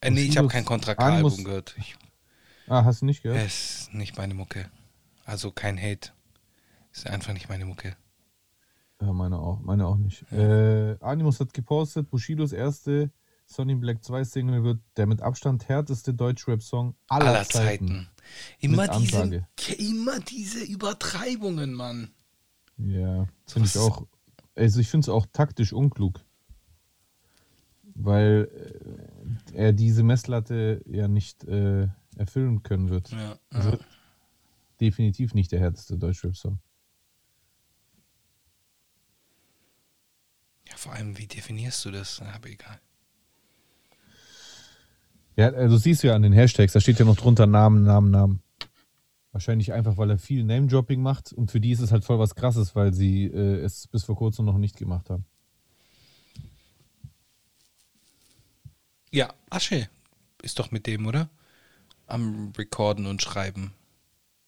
äh, 0.01 0.11
nee, 0.11 0.23
ich 0.23 0.37
habe 0.39 0.49
kein 0.49 0.65
Contra 0.65 0.95
K-Album 0.95 1.33
Animus- 1.33 1.45
gehört. 1.45 1.75
Ich, 1.79 1.97
Ah, 2.67 2.85
hast 2.85 3.01
du 3.01 3.07
nicht 3.07 3.23
gehört? 3.23 3.47
es 3.47 3.81
ist 3.83 3.95
nicht 3.95 4.17
meine 4.19 4.35
Mucke. 4.35 4.69
Also 5.25 5.51
kein 5.51 5.79
Hate. 5.79 6.11
Ist 6.93 7.07
einfach 7.07 7.33
nicht 7.33 7.49
meine 7.49 7.65
Mucke. 7.65 7.97
Ja, 9.01 9.13
meine 9.13 9.39
auch, 9.39 9.61
meine 9.61 9.87
auch 9.87 9.97
nicht. 9.97 10.31
Äh, 10.33 10.97
Animus 11.01 11.39
hat 11.41 11.55
gepostet, 11.55 12.11
Bushidos 12.11 12.53
erste 12.53 13.11
Sonny 13.47 13.75
Black 13.77 14.05
2 14.05 14.25
Single 14.25 14.65
wird 14.65 14.81
der 14.97 15.07
mit 15.07 15.23
Abstand 15.23 15.69
härteste 15.69 16.13
Deutschrap-Song 16.13 16.95
aller, 17.09 17.27
aller 17.27 17.45
Zeiten. 17.45 17.89
Zeiten. 17.89 18.09
Immer 18.59 18.89
diese, 18.89 19.47
immer 19.79 20.21
diese 20.21 20.65
Übertreibungen, 20.65 21.73
Mann. 21.73 22.11
Ja, 22.77 23.27
finde 23.47 23.69
ich 23.69 23.79
auch. 23.79 24.07
Also 24.55 24.81
ich 24.81 24.89
finde 24.91 25.05
es 25.05 25.09
auch 25.09 25.27
taktisch 25.33 25.73
unklug. 25.73 26.21
Weil 28.01 28.49
äh, 29.53 29.57
er 29.57 29.73
diese 29.73 30.05
Messlatte 30.05 30.83
ja 30.87 31.09
nicht 31.09 31.45
äh, 31.45 31.89
erfüllen 32.17 32.63
können 32.63 32.91
wird. 32.91 33.11
Ja, 33.11 33.37
Also 33.51 33.71
ja. 33.71 33.79
definitiv 34.81 35.35
nicht 35.35 35.51
der 35.51 35.61
härteste 35.61 35.99
Deutschrap-Song. 35.99 36.59
ja, 40.69 40.77
vor 40.77 40.93
allem, 40.93 41.17
wie 41.19 41.27
definierst 41.27 41.85
du 41.85 41.91
das? 41.91 42.21
Aber 42.21 42.49
egal. 42.49 42.79
Ja, 45.37 45.51
also 45.53 45.77
siehst 45.77 46.03
du 46.03 46.09
ja 46.09 46.15
an 46.15 46.23
den 46.23 46.33
Hashtags, 46.33 46.73
da 46.73 46.81
steht 46.81 46.99
ja 46.99 47.05
noch 47.05 47.17
drunter 47.17 47.47
Namen, 47.47 47.85
Namen, 47.85 48.11
Namen. 48.11 48.43
Wahrscheinlich 49.33 49.73
einfach, 49.73 49.97
weil 49.97 50.11
er 50.11 50.19
viel 50.19 50.43
Name-Dropping 50.45 51.01
macht 51.01 51.33
und 51.33 51.51
für 51.51 51.61
die 51.61 51.71
ist 51.71 51.81
es 51.81 51.93
halt 51.93 52.05
voll 52.05 52.19
was 52.19 52.35
krasses, 52.35 52.75
weil 52.75 52.93
sie 52.93 53.27
äh, 53.27 53.61
es 53.61 53.87
bis 53.87 54.05
vor 54.05 54.17
kurzem 54.17 54.47
noch 54.47 54.59
nicht 54.59 54.77
gemacht 54.77 55.11
haben. 55.11 55.27
Ja, 59.11 59.35
Asche 59.51 59.89
ist 60.43 60.59
doch 60.59 60.71
mit 60.71 60.87
dem, 60.87 61.07
oder? 61.07 61.31
Am 62.07 62.53
Recorden 62.57 63.07
und 63.07 63.23
Schreiben. 63.23 63.73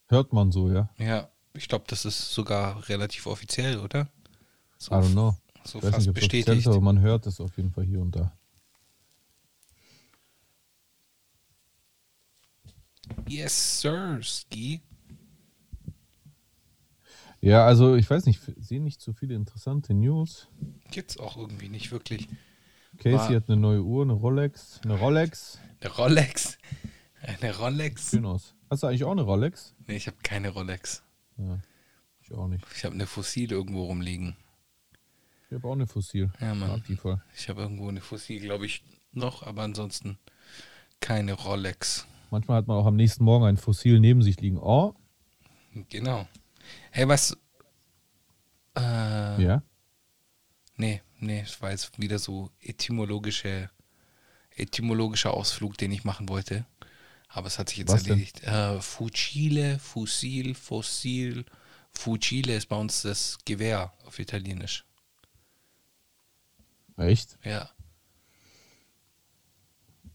Hört 0.09 0.33
man 0.33 0.53
so, 0.53 0.71
ja? 0.71 0.91
Ja, 0.99 1.31
ich 1.55 1.69
glaube, 1.69 1.85
das 1.89 2.05
ist 2.05 2.33
sogar 2.33 2.89
relativ 2.89 3.27
offiziell, 3.27 3.79
oder? 3.79 4.09
So, 4.79 4.93
I 4.93 4.99
don't 4.99 5.13
know. 5.13 5.37
so 5.65 5.79
Ich 5.79 5.85
weiß 5.85 5.91
fast 5.93 6.07
nicht, 6.07 6.15
bestätigt. 6.15 6.61
ist, 6.61 6.67
aber 6.67 6.81
man 6.81 7.01
hört 7.01 7.27
es 7.27 7.41
auf 7.41 7.57
jeden 7.57 7.71
Fall 7.71 7.85
hier 7.85 8.01
und 8.01 8.17
da. 8.17 8.33
Yes, 13.27 13.81
sir, 13.81 14.21
Ski. 14.23 14.81
Ja, 17.41 17.65
also 17.65 17.95
ich 17.97 18.09
weiß 18.09 18.27
nicht, 18.27 18.41
ich 18.57 18.67
sehe 18.67 18.81
nicht 18.81 19.01
so 19.01 19.13
viele 19.13 19.35
interessante 19.35 19.95
News. 19.95 20.49
Gibt's 20.91 21.19
auch 21.19 21.37
irgendwie 21.37 21.69
nicht 21.69 21.91
wirklich. 21.91 22.29
Casey 22.99 23.35
hat 23.35 23.49
eine 23.49 23.57
neue 23.57 23.83
Uhr, 23.83 24.03
eine 24.03 24.13
Rolex, 24.13 24.81
eine 24.85 24.99
Rolex. 24.99 25.59
Eine 25.81 25.91
Rolex. 25.93 26.59
Eine 27.23 27.57
Rolex? 27.57 28.11
Schön 28.11 28.27
aus. 28.27 28.55
Hast 28.69 28.83
du 28.83 28.87
eigentlich 28.87 29.05
auch 29.05 29.13
eine 29.13 29.23
Rolex? 29.23 29.75
Nee, 29.87 29.97
ich 29.97 30.07
habe 30.07 30.17
keine 30.23 30.51
Rolex. 30.51 31.03
Ja, 31.37 31.59
ich 32.23 32.33
auch 32.33 32.49
nicht. 32.49 32.65
Ich 32.77 32.85
habe 32.85 32.95
eine 32.95 33.07
Fossil 33.07 33.51
irgendwo 33.51 33.85
rumliegen. 33.85 34.37
Ich 35.49 35.55
habe 35.55 35.67
auch 35.69 35.73
eine 35.73 35.87
Fossil. 35.87 36.31
Ja, 36.41 36.55
Mann. 36.55 36.83
Ich 37.35 37.49
habe 37.49 37.63
irgendwo 37.63 37.89
eine 37.89 38.01
Fossil, 38.01 38.41
glaube 38.41 38.67
ich, 38.67 38.85
noch, 39.13 39.43
aber 39.43 39.63
ansonsten 39.63 40.19
keine 41.01 41.33
Rolex. 41.33 42.07
Manchmal 42.31 42.59
hat 42.59 42.69
man 42.69 42.77
auch 42.77 42.87
am 42.87 42.97
nächsten 42.97 43.25
Morgen 43.25 43.45
ein 43.47 43.57
Fossil 43.57 43.99
neben 43.99 44.23
sich 44.23 44.41
liegen. 44.41 44.59
Oh, 44.59 44.95
Genau. 45.89 46.27
Hey, 46.91 47.07
was? 47.09 47.37
Äh, 48.77 49.43
ja. 49.43 49.63
Nee, 50.77 51.03
nee, 51.21 51.41
es 51.41 51.61
war 51.63 51.71
jetzt 51.71 51.99
wieder 52.01 52.19
so 52.19 52.51
etymologische, 52.61 53.71
etymologischer 54.57 55.35
Ausflug, 55.35 55.77
den 55.79 55.93
ich 55.93 56.05
machen 56.05 56.29
wollte. 56.29 56.67
Aber 57.29 57.47
es 57.47 57.59
hat 57.59 57.69
sich 57.69 57.79
jetzt 57.79 57.93
Was 57.93 58.07
erledigt. 58.07 58.43
Äh, 58.43 58.81
Fucile, 58.81 59.79
Fusil, 59.79 60.55
Fossil. 60.55 61.45
Fucile 61.93 62.57
ist 62.57 62.67
bei 62.67 62.77
uns 62.77 63.03
das 63.03 63.39
Gewehr 63.45 63.93
auf 64.05 64.19
Italienisch. 64.19 64.85
Echt? 66.97 67.39
Ja, 67.45 67.71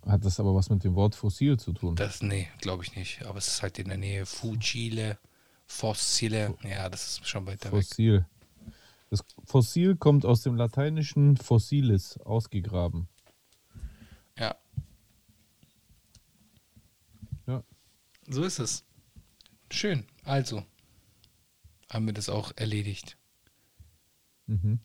Hat 0.05 0.23
das 0.23 0.39
aber 0.39 0.53
was 0.53 0.69
mit 0.69 0.83
dem 0.83 0.93
Wort 0.95 1.15
Fossil 1.15 1.57
zu 1.57 1.73
tun? 1.73 1.95
das, 1.95 2.21
nee, 2.21 2.47
glaube 2.59 2.83
ich 2.83 2.95
nicht. 2.95 3.25
Aber 3.25 3.39
es 3.39 3.47
ist 3.47 3.61
halt 3.63 3.79
in 3.79 3.87
der 3.87 3.97
Nähe. 3.97 4.25
Fucile, 4.25 5.17
Fossile. 5.65 6.53
Ja, 6.63 6.89
das 6.89 7.07
ist 7.07 7.27
schon 7.27 7.45
weiter 7.47 7.73
weg. 7.73 7.87
Fossil. 7.87 8.25
Das 9.09 9.23
Fossil 9.45 9.95
kommt 9.95 10.25
aus 10.25 10.41
dem 10.41 10.55
lateinischen 10.55 11.37
fossilis, 11.37 12.17
ausgegraben. 12.19 13.07
Ja, 14.37 14.55
Ja. 17.47 17.63
so 18.27 18.43
ist 18.43 18.59
es. 18.59 18.83
Schön. 19.71 20.05
Also, 20.23 20.65
haben 21.91 22.05
wir 22.07 22.13
das 22.13 22.29
auch 22.29 22.51
erledigt. 22.55 23.17
Mhm. 24.47 24.79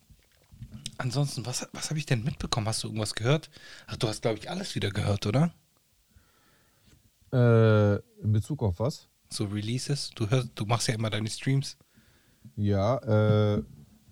Ansonsten, 0.97 1.45
was, 1.45 1.67
was 1.73 1.89
habe 1.89 1.97
ich 1.99 2.05
denn 2.05 2.23
mitbekommen? 2.23 2.67
Hast 2.67 2.83
du 2.83 2.87
irgendwas 2.87 3.15
gehört? 3.15 3.49
Ach, 3.87 3.97
du 3.97 4.07
hast, 4.07 4.21
glaube 4.21 4.37
ich, 4.37 4.49
alles 4.49 4.75
wieder 4.75 4.91
gehört, 4.91 5.25
oder? 5.25 5.51
Äh, 7.33 7.95
in 8.21 8.31
Bezug 8.31 8.61
auf 8.61 8.79
was? 8.79 9.07
So 9.29 9.45
Releases. 9.45 10.11
Du 10.11 10.29
hörst, 10.29 10.49
du 10.55 10.65
machst 10.65 10.87
ja 10.87 10.93
immer 10.93 11.09
deine 11.09 11.29
Streams. 11.29 11.77
Ja, 12.55 12.97
äh, 13.57 13.63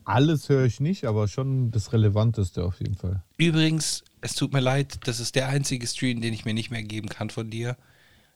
alles 0.10 0.50
höre 0.50 0.66
ich 0.66 0.80
nicht, 0.80 1.06
aber 1.06 1.28
schon 1.28 1.72
das 1.72 1.94
Relevanteste 1.94 2.64
auf 2.64 2.80
jeden 2.80 2.96
Fall. 2.96 3.24
Übrigens, 3.38 4.04
es 4.22 4.36
tut 4.36 4.54
mir 4.54 4.60
leid, 4.60 5.00
das 5.06 5.20
ist 5.20 5.36
der 5.36 5.48
einzige 5.48 5.86
Stream, 5.88 6.22
den 6.22 6.34
ich 6.34 6.46
mir 6.46 6.54
nicht 6.54 6.72
mehr 6.72 6.84
geben 6.84 7.10
kann 7.10 7.30
von 7.30 7.50
dir, 7.50 7.78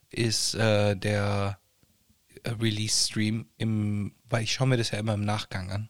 ist 0.09 0.53
äh, 0.55 0.95
der 0.95 1.57
äh, 2.43 2.49
Release-Stream, 2.51 3.47
im, 3.57 4.13
weil 4.29 4.43
ich 4.43 4.53
schaue 4.53 4.67
mir 4.67 4.77
das 4.77 4.91
ja 4.91 4.99
immer 4.99 5.15
im 5.15 5.25
Nachgang 5.25 5.71
an. 5.71 5.89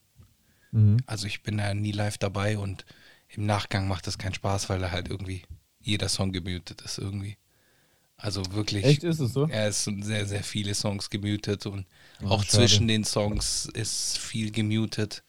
Mhm. 0.71 0.97
Also 1.05 1.27
ich 1.27 1.43
bin 1.43 1.57
da 1.57 1.73
nie 1.73 1.91
live 1.91 2.17
dabei 2.17 2.57
und 2.57 2.85
im 3.29 3.45
Nachgang 3.45 3.87
macht 3.87 4.07
das 4.07 4.17
keinen 4.17 4.33
Spaß, 4.33 4.69
weil 4.69 4.79
da 4.79 4.91
halt 4.91 5.09
irgendwie 5.09 5.43
jeder 5.79 6.07
Song 6.07 6.31
gemutet 6.31 6.81
ist 6.81 6.97
irgendwie. 6.97 7.37
Also 8.15 8.41
wirklich. 8.53 8.85
Echt, 8.85 9.03
ist 9.03 9.19
es 9.19 9.33
so? 9.33 9.47
Ja, 9.47 9.65
es 9.67 9.83
sind 9.83 10.03
sehr, 10.03 10.25
sehr 10.25 10.43
viele 10.43 10.73
Songs 10.75 11.09
gemutet 11.09 11.65
und 11.65 11.85
Oh, 12.21 12.27
auch 12.27 12.43
schade. 12.43 12.67
zwischen 12.67 12.87
den 12.87 13.03
Songs 13.03 13.65
ist 13.73 14.17
viel 14.17 14.51
gemutet. 14.51 15.23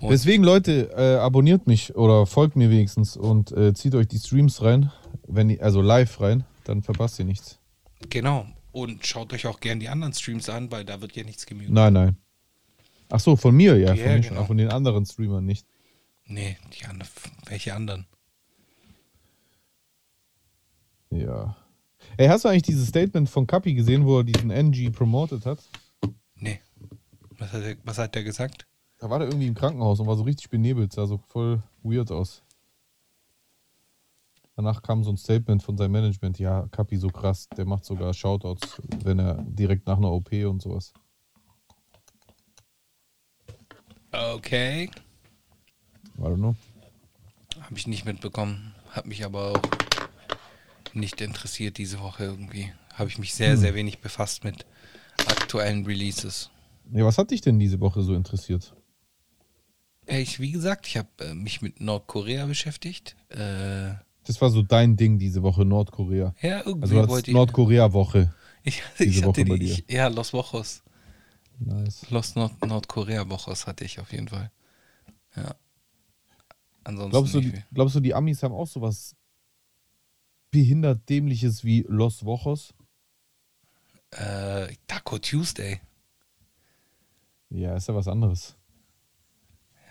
Und 0.00 0.10
Deswegen, 0.10 0.44
Leute, 0.44 0.90
äh, 0.96 1.16
abonniert 1.16 1.66
mich 1.66 1.94
oder 1.94 2.26
folgt 2.26 2.56
mir 2.56 2.70
wenigstens 2.70 3.16
und 3.16 3.52
äh, 3.52 3.72
zieht 3.72 3.94
euch 3.94 4.06
die 4.06 4.18
Streams 4.18 4.60
rein, 4.62 4.92
wenn 5.26 5.48
ihr, 5.50 5.62
also 5.62 5.80
live 5.80 6.20
rein, 6.20 6.44
dann 6.64 6.82
verpasst 6.82 7.18
ihr 7.18 7.24
nichts. 7.24 7.58
Genau. 8.10 8.46
Und 8.72 9.06
schaut 9.06 9.32
euch 9.32 9.46
auch 9.46 9.60
gern 9.60 9.80
die 9.80 9.88
anderen 9.88 10.12
Streams 10.12 10.48
an, 10.48 10.70
weil 10.70 10.84
da 10.84 11.00
wird 11.00 11.16
ja 11.16 11.24
nichts 11.24 11.46
gemutet. 11.46 11.72
Nein, 11.72 11.92
nein. 11.92 12.16
Ach 13.08 13.20
so, 13.20 13.36
von 13.36 13.54
mir, 13.54 13.78
ja, 13.78 13.94
Ja, 13.94 14.04
von 14.04 14.04
mir 14.04 14.22
schon, 14.22 14.22
genau. 14.22 14.36
aber 14.40 14.46
von 14.46 14.56
den 14.56 14.68
anderen 14.68 15.06
Streamern 15.06 15.46
nicht. 15.46 15.66
Nee, 16.26 16.56
die 16.78 16.84
anderen, 16.86 17.10
welche 17.46 17.74
anderen? 17.74 18.06
Ja. 21.10 21.56
Ey, 22.16 22.28
hast 22.28 22.44
du 22.44 22.48
eigentlich 22.48 22.62
dieses 22.62 22.88
Statement 22.88 23.28
von 23.28 23.46
Kapi 23.46 23.74
gesehen, 23.74 24.04
wo 24.04 24.18
er 24.18 24.24
diesen 24.24 24.50
NG 24.50 24.90
promoted 24.90 25.46
hat? 25.46 25.60
Nee. 26.36 26.60
Was 27.38 27.52
hat, 27.52 27.62
der, 27.62 27.76
was 27.84 27.98
hat 27.98 28.14
der 28.14 28.24
gesagt? 28.24 28.66
Da 29.04 29.10
war 29.10 29.18
der 29.18 29.28
irgendwie 29.28 29.48
im 29.48 29.54
Krankenhaus 29.54 30.00
und 30.00 30.06
war 30.06 30.16
so 30.16 30.22
richtig 30.22 30.48
benebelt, 30.48 30.94
sah 30.94 31.04
so 31.04 31.18
voll 31.18 31.62
weird 31.82 32.10
aus. 32.10 32.42
Danach 34.56 34.80
kam 34.80 35.04
so 35.04 35.10
ein 35.10 35.18
Statement 35.18 35.62
von 35.62 35.76
seinem 35.76 35.92
Management, 35.92 36.38
ja, 36.38 36.66
Kapi 36.70 36.96
so 36.96 37.08
krass, 37.08 37.46
der 37.54 37.66
macht 37.66 37.84
sogar 37.84 38.14
Shoutouts, 38.14 38.80
wenn 39.02 39.18
er 39.18 39.34
direkt 39.42 39.86
nach 39.86 39.98
einer 39.98 40.10
OP 40.10 40.32
und 40.32 40.62
sowas. 40.62 40.94
Okay. 44.10 44.84
I 46.16 46.22
don't 46.22 46.36
know. 46.36 46.54
Habe 47.60 47.76
ich 47.76 47.86
nicht 47.86 48.06
mitbekommen. 48.06 48.74
Hat 48.88 49.04
mich 49.04 49.22
aber 49.22 49.50
auch 49.50 50.94
nicht 50.94 51.20
interessiert 51.20 51.76
diese 51.76 52.00
Woche 52.00 52.24
irgendwie. 52.24 52.72
Habe 52.94 53.10
ich 53.10 53.18
mich 53.18 53.34
sehr, 53.34 53.58
sehr 53.58 53.74
wenig 53.74 53.98
befasst 53.98 54.44
mit 54.44 54.64
aktuellen 55.26 55.84
Releases. 55.84 56.48
Ja, 56.90 57.04
was 57.04 57.18
hat 57.18 57.32
dich 57.32 57.42
denn 57.42 57.58
diese 57.58 57.80
Woche 57.80 58.02
so 58.02 58.14
interessiert? 58.14 58.74
Äh, 60.06 60.20
Ich, 60.20 60.40
wie 60.40 60.50
gesagt, 60.52 60.86
ich 60.86 60.96
habe 60.96 61.08
äh, 61.20 61.34
mich 61.34 61.62
mit 61.62 61.80
Nordkorea 61.80 62.46
beschäftigt. 62.46 63.16
Äh, 63.28 63.94
Das 64.24 64.40
war 64.40 64.50
so 64.50 64.62
dein 64.62 64.96
Ding 64.96 65.18
diese 65.18 65.42
Woche, 65.42 65.64
Nordkorea. 65.64 66.34
ja, 66.40 66.60
irgendwie 66.64 66.96
Also 66.96 67.08
wollte 67.08 67.30
ich. 67.30 67.34
Nordkorea-Woche. 67.34 68.34
Ich, 68.66 68.82
diese 68.98 69.10
ich 69.10 69.16
hatte 69.18 69.26
Woche 69.26 69.44
bei 69.44 69.58
die, 69.58 69.66
dir. 69.66 69.72
ich, 69.74 69.84
ja, 69.90 70.08
Los 70.08 70.32
Wochos. 70.32 70.82
Nice. 71.58 72.06
Los 72.10 72.34
Nord 72.34 72.64
Nordkorea 72.64 73.28
Wochos 73.28 73.66
hatte 73.66 73.84
ich 73.84 74.00
auf 74.00 74.10
jeden 74.10 74.28
Fall. 74.28 74.50
Ja. 75.36 75.54
Ansonsten 76.82 77.10
Glaubst 77.10 77.34
du, 77.34 77.40
die, 77.42 77.52
glaubst 77.74 77.94
du, 77.94 78.00
die 78.00 78.14
Amis 78.14 78.42
haben 78.42 78.54
auch 78.54 78.66
sowas 78.66 79.14
behindert 80.50 81.06
dämliches 81.10 81.62
wie 81.62 81.84
Los 81.88 82.24
Wochos? 82.24 82.72
Äh, 84.12 84.68
Taco 84.86 85.18
Tuesday. 85.18 85.80
Ja, 87.50 87.76
ist 87.76 87.88
ja 87.88 87.94
was 87.94 88.08
anderes. 88.08 88.56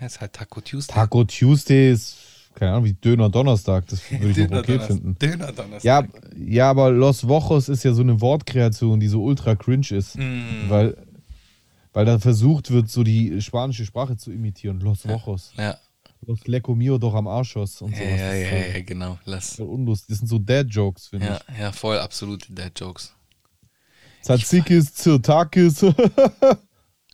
Ja, 0.03 0.07
ist 0.07 0.19
halt 0.19 0.33
Taco 0.33 0.59
Tuesday. 0.59 0.93
Taco 0.93 1.23
Tuesday 1.23 1.93
ist, 1.93 2.17
keine 2.55 2.71
Ahnung, 2.71 2.83
wie 2.83 2.93
Döner 2.93 3.29
Donnerstag. 3.29 3.87
Das 3.87 4.01
würde 4.11 4.41
ich 4.41 4.49
noch 4.49 4.59
okay 4.59 4.77
finden. 4.77 5.17
Döner 5.17 5.53
Donnerstag. 5.53 5.83
Ja, 5.85 6.03
ja, 6.35 6.69
aber 6.69 6.91
Los 6.91 7.25
Wochos 7.25 7.69
ist 7.69 7.83
ja 7.83 7.93
so 7.93 8.01
eine 8.01 8.19
Wortkreation, 8.19 8.99
die 8.99 9.07
so 9.07 9.23
ultra 9.23 9.55
cringe 9.55 9.91
ist. 9.91 10.17
Mm. 10.17 10.67
Weil, 10.67 10.97
weil 11.93 12.03
da 12.03 12.19
versucht 12.19 12.69
wird, 12.69 12.89
so 12.89 13.03
die 13.03 13.41
spanische 13.41 13.85
Sprache 13.85 14.17
zu 14.17 14.33
imitieren. 14.33 14.81
Los 14.81 15.07
Wochos. 15.07 15.53
Ja. 15.57 15.77
Los 16.27 16.45
Lecco 16.47 16.75
Mio 16.75 16.97
doch 16.97 17.13
am 17.13 17.27
Arschos 17.27 17.81
und 17.81 17.95
sowas. 17.95 18.09
ja, 18.09 18.33
ja, 18.33 18.49
so 18.49 18.55
ja, 18.77 18.83
genau. 18.83 19.17
Lass. 19.23 19.55
voll 19.55 19.67
unlustig. 19.67 20.07
Das 20.09 20.17
sind 20.17 20.27
so 20.27 20.37
Dad-Jokes, 20.37 21.07
finde 21.07 21.27
Ja, 21.27 21.39
ja, 21.57 21.71
voll 21.71 21.97
absolute 21.97 22.51
Dad-Jokes. 22.51 23.15
ich. 24.19 24.23
Tzatzikis, 24.25 24.93
Zirtakis. 24.95 25.85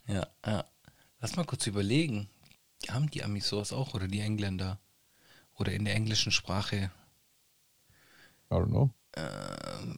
Ja, 0.08 0.26
ja. 0.44 0.64
Lass 1.20 1.36
mal 1.36 1.44
kurz 1.44 1.68
überlegen. 1.68 2.28
Haben 2.88 3.10
die 3.10 3.22
Amis 3.24 3.48
sowas 3.48 3.72
auch 3.72 3.94
oder 3.94 4.08
die 4.08 4.20
Engländer? 4.20 4.78
Oder 5.56 5.72
in 5.72 5.84
der 5.84 5.94
englischen 5.94 6.32
Sprache? 6.32 6.90
I 8.50 8.54
don't 8.54 8.68
know. 8.70 8.90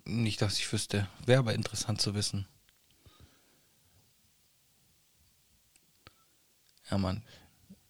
Nicht, 0.04 0.42
dass 0.42 0.58
ich 0.58 0.72
wüsste. 0.72 1.08
Wäre 1.26 1.40
aber 1.40 1.54
interessant 1.54 2.00
zu 2.00 2.14
wissen. 2.14 2.46
Ja, 6.90 6.98
Mann. 6.98 7.22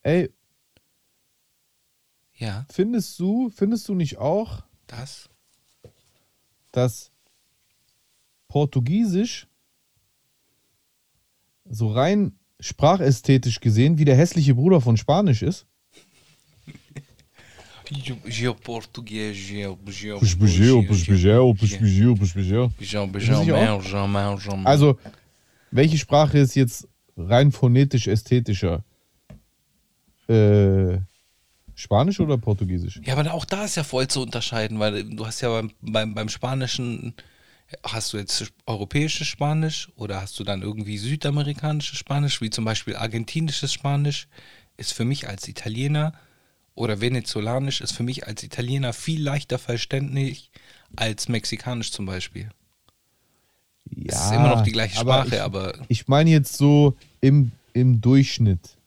Ey, 0.03 0.33
Ja, 2.35 2.67
findest 2.71 3.19
du, 3.21 3.51
findest 3.51 3.89
du 3.89 3.95
nicht 3.95 4.19
auch, 4.19 4.65
das? 4.87 5.29
dass 6.73 7.13
Portugiesisch 8.49 9.47
so 11.65 11.93
rein 11.93 12.39
sprachästhetisch 12.63 13.61
gesehen 13.61 13.99
wie 13.99 14.05
der 14.05 14.17
hässliche 14.17 14.55
Bruder 14.55 14.81
von 14.81 14.97
Spanisch 14.97 15.43
ist? 15.43 15.67
Geoportuguês, 18.25 19.35
geo, 19.35 19.77
geo, 19.85 20.19
Also, 24.65 24.99
welche 25.71 25.99
Sprache 25.99 26.39
ist 26.39 26.55
jetzt 26.55 26.89
rein 27.17 27.53
phonetisch 27.53 28.07
ästhetischer? 28.07 28.83
Äh, 30.29 30.99
Spanisch 31.75 32.21
oder 32.21 32.39
Portugiesisch? 32.39 33.01
Ja, 33.05 33.17
aber 33.17 33.35
auch 33.35 33.45
da 33.45 33.65
ist 33.65 33.75
ja 33.77 33.85
voll 33.85 34.07
zu 34.09 34.23
unterscheiden, 34.23 34.79
weil 34.79 35.05
du 35.05 35.27
hast 35.27 35.41
ja 35.41 35.49
beim, 35.51 35.73
beim, 35.81 36.15
beim 36.15 36.29
Spanischen, 36.29 37.15
hast 37.83 38.13
du 38.13 38.19
jetzt 38.19 38.53
europäisches 38.67 39.27
Spanisch 39.27 39.89
oder 39.97 40.21
hast 40.21 40.39
du 40.39 40.45
dann 40.45 40.63
irgendwie 40.63 40.99
südamerikanisches 40.99 41.99
Spanisch, 41.99 42.41
wie 42.41 42.51
zum 42.51 42.65
Beispiel 42.65 42.97
argentinisches 42.97 43.73
Spanisch, 43.73 44.29
ist 44.77 44.93
für 44.93 45.05
mich 45.05 45.29
als 45.29 45.49
Italiener 45.49 46.13
oder 46.75 47.01
venezolanisch 47.01 47.81
ist 47.81 47.93
für 47.93 48.03
mich 48.03 48.27
als 48.27 48.43
Italiener 48.43 48.93
viel 48.93 49.23
leichter 49.23 49.59
verständlich 49.59 50.51
als 50.97 51.29
mexikanisch 51.29 51.93
zum 51.93 52.07
Beispiel. 52.07 52.49
Ja, 53.91 54.15
es 54.15 54.25
ist 54.27 54.33
immer 54.33 54.49
noch 54.49 54.63
die 54.63 54.73
gleiche 54.73 54.99
Sprache, 54.99 55.37
ich, 55.37 55.43
aber 55.43 55.75
Ich 55.89 56.09
meine 56.09 56.31
jetzt 56.31 56.57
so 56.57 56.97
im, 57.21 57.53
im 57.73 58.01
Durchschnitt. 58.01 58.79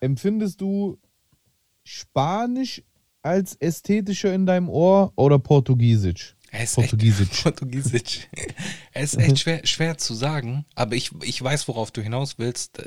Empfindest 0.00 0.60
du 0.60 0.98
Spanisch 1.84 2.82
als 3.22 3.54
ästhetischer 3.56 4.32
in 4.34 4.46
deinem 4.46 4.68
Ohr 4.68 5.12
oder 5.16 5.38
Portugiesisch? 5.38 6.36
Es 6.50 6.74
Portugiesisch. 6.74 7.28
Echt, 7.30 7.42
Portugiesisch. 7.42 8.28
es 8.92 9.14
ist 9.14 9.20
echt 9.20 9.38
schwer, 9.40 9.66
schwer 9.66 9.98
zu 9.98 10.14
sagen, 10.14 10.64
aber 10.74 10.94
ich, 10.96 11.10
ich 11.22 11.42
weiß, 11.42 11.68
worauf 11.68 11.90
du 11.90 12.00
hinaus 12.02 12.38
willst. 12.38 12.82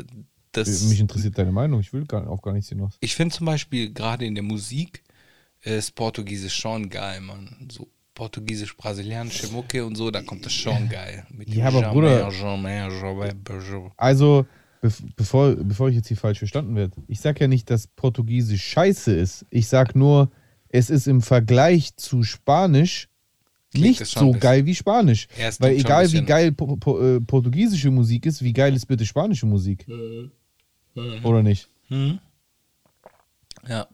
Das, 0.51 0.83
Mich 0.83 0.99
interessiert 0.99 1.37
deine 1.37 1.51
Meinung. 1.51 1.79
Ich 1.79 1.93
will 1.93 2.05
gar, 2.05 2.27
auf 2.27 2.41
gar 2.41 2.53
nichts 2.53 2.69
hinaus. 2.69 2.97
ich 2.99 3.15
finde 3.15 3.33
zum 3.35 3.45
Beispiel 3.45 3.93
gerade 3.93 4.25
in 4.25 4.35
der 4.35 4.43
Musik 4.43 5.03
ist 5.61 5.93
Portugiesisch 5.95 6.55
schon 6.55 6.89
geil, 6.89 7.21
Mann. 7.21 7.69
So 7.71 7.87
portugiesisch-brasilianische 8.15 9.47
Mucke 9.51 9.85
und 9.85 9.95
so, 9.95 10.11
da 10.11 10.21
kommt 10.21 10.45
das 10.45 10.53
schon 10.53 10.89
geil. 10.89 11.25
Mit 11.29 11.49
Ja, 11.53 11.67
aber 11.67 11.81
Jamais, 11.81 11.93
Bruder- 11.93 12.31
jamais, 12.31 12.93
jamais. 13.01 13.33
Also, 13.97 14.45
bev- 14.81 15.03
bevor, 15.15 15.55
bevor 15.55 15.89
ich 15.89 15.95
jetzt 15.95 16.07
hier 16.07 16.17
falsch 16.17 16.39
verstanden 16.39 16.75
werde, 16.75 16.95
ich 17.07 17.19
sage 17.21 17.39
ja 17.41 17.47
nicht, 17.47 17.69
dass 17.69 17.87
Portugiesisch 17.87 18.63
scheiße 18.63 19.13
ist. 19.13 19.45
Ich 19.49 19.67
sage 19.67 19.97
nur, 19.97 20.31
es 20.69 20.89
ist 20.89 21.07
im 21.07 21.21
Vergleich 21.21 21.95
zu 21.95 22.23
Spanisch 22.23 23.07
nicht 23.73 24.05
so 24.05 24.31
geil 24.31 24.65
wie 24.65 24.75
Spanisch. 24.75 25.27
Weil 25.59 25.75
egal 25.77 26.11
wie 26.11 26.21
geil 26.23 26.51
po 26.51 26.75
po 26.77 26.99
äh, 26.99 27.19
portugiesische 27.21 27.91
Musik 27.91 28.25
ist, 28.25 28.41
wie 28.43 28.53
geil 28.53 28.75
ist 28.75 28.85
bitte 28.85 29.05
spanische 29.05 29.45
Musik? 29.45 29.85
Oder 31.23 31.43
nicht? 31.43 31.69
Hm? 31.87 32.19
Ja, 33.67 33.87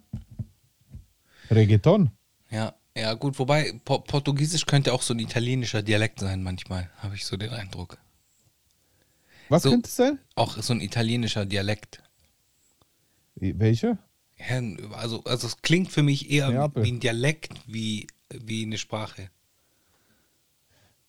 Reggaeton? 1.51 2.11
ja, 2.49 2.73
ja, 2.95 3.13
gut, 3.13 3.37
wobei 3.37 3.79
po 3.85 3.99
Portugiesisch 3.99 4.65
könnte 4.65 4.93
auch 4.93 5.01
so 5.01 5.13
ein 5.13 5.19
italienischer 5.19 5.83
Dialekt 5.83 6.19
sein 6.19 6.41
manchmal, 6.41 6.89
habe 6.97 7.15
ich 7.15 7.25
so 7.25 7.37
den 7.37 7.51
Eindruck. 7.51 7.97
Was 9.49 9.63
So. 9.63 9.69
könnte 9.69 9.87
es 9.87 9.95
sein? 9.95 10.19
Auch 10.35 10.57
so 10.61 10.73
ein 10.73 10.81
italienischer 10.81 11.45
Dialekt. 11.45 12.01
Welcher? 13.35 13.97
Also, 14.93 15.23
also 15.23 15.47
es 15.47 15.61
klingt 15.61 15.91
für 15.91 16.03
mich 16.03 16.29
eher 16.31 16.49
Neapel. 16.49 16.83
wie 16.83 16.91
ein 16.91 16.99
Dialekt, 16.99 17.53
wie, 17.67 18.07
wie 18.29 18.63
eine 18.63 18.77
Sprache. 18.77 19.29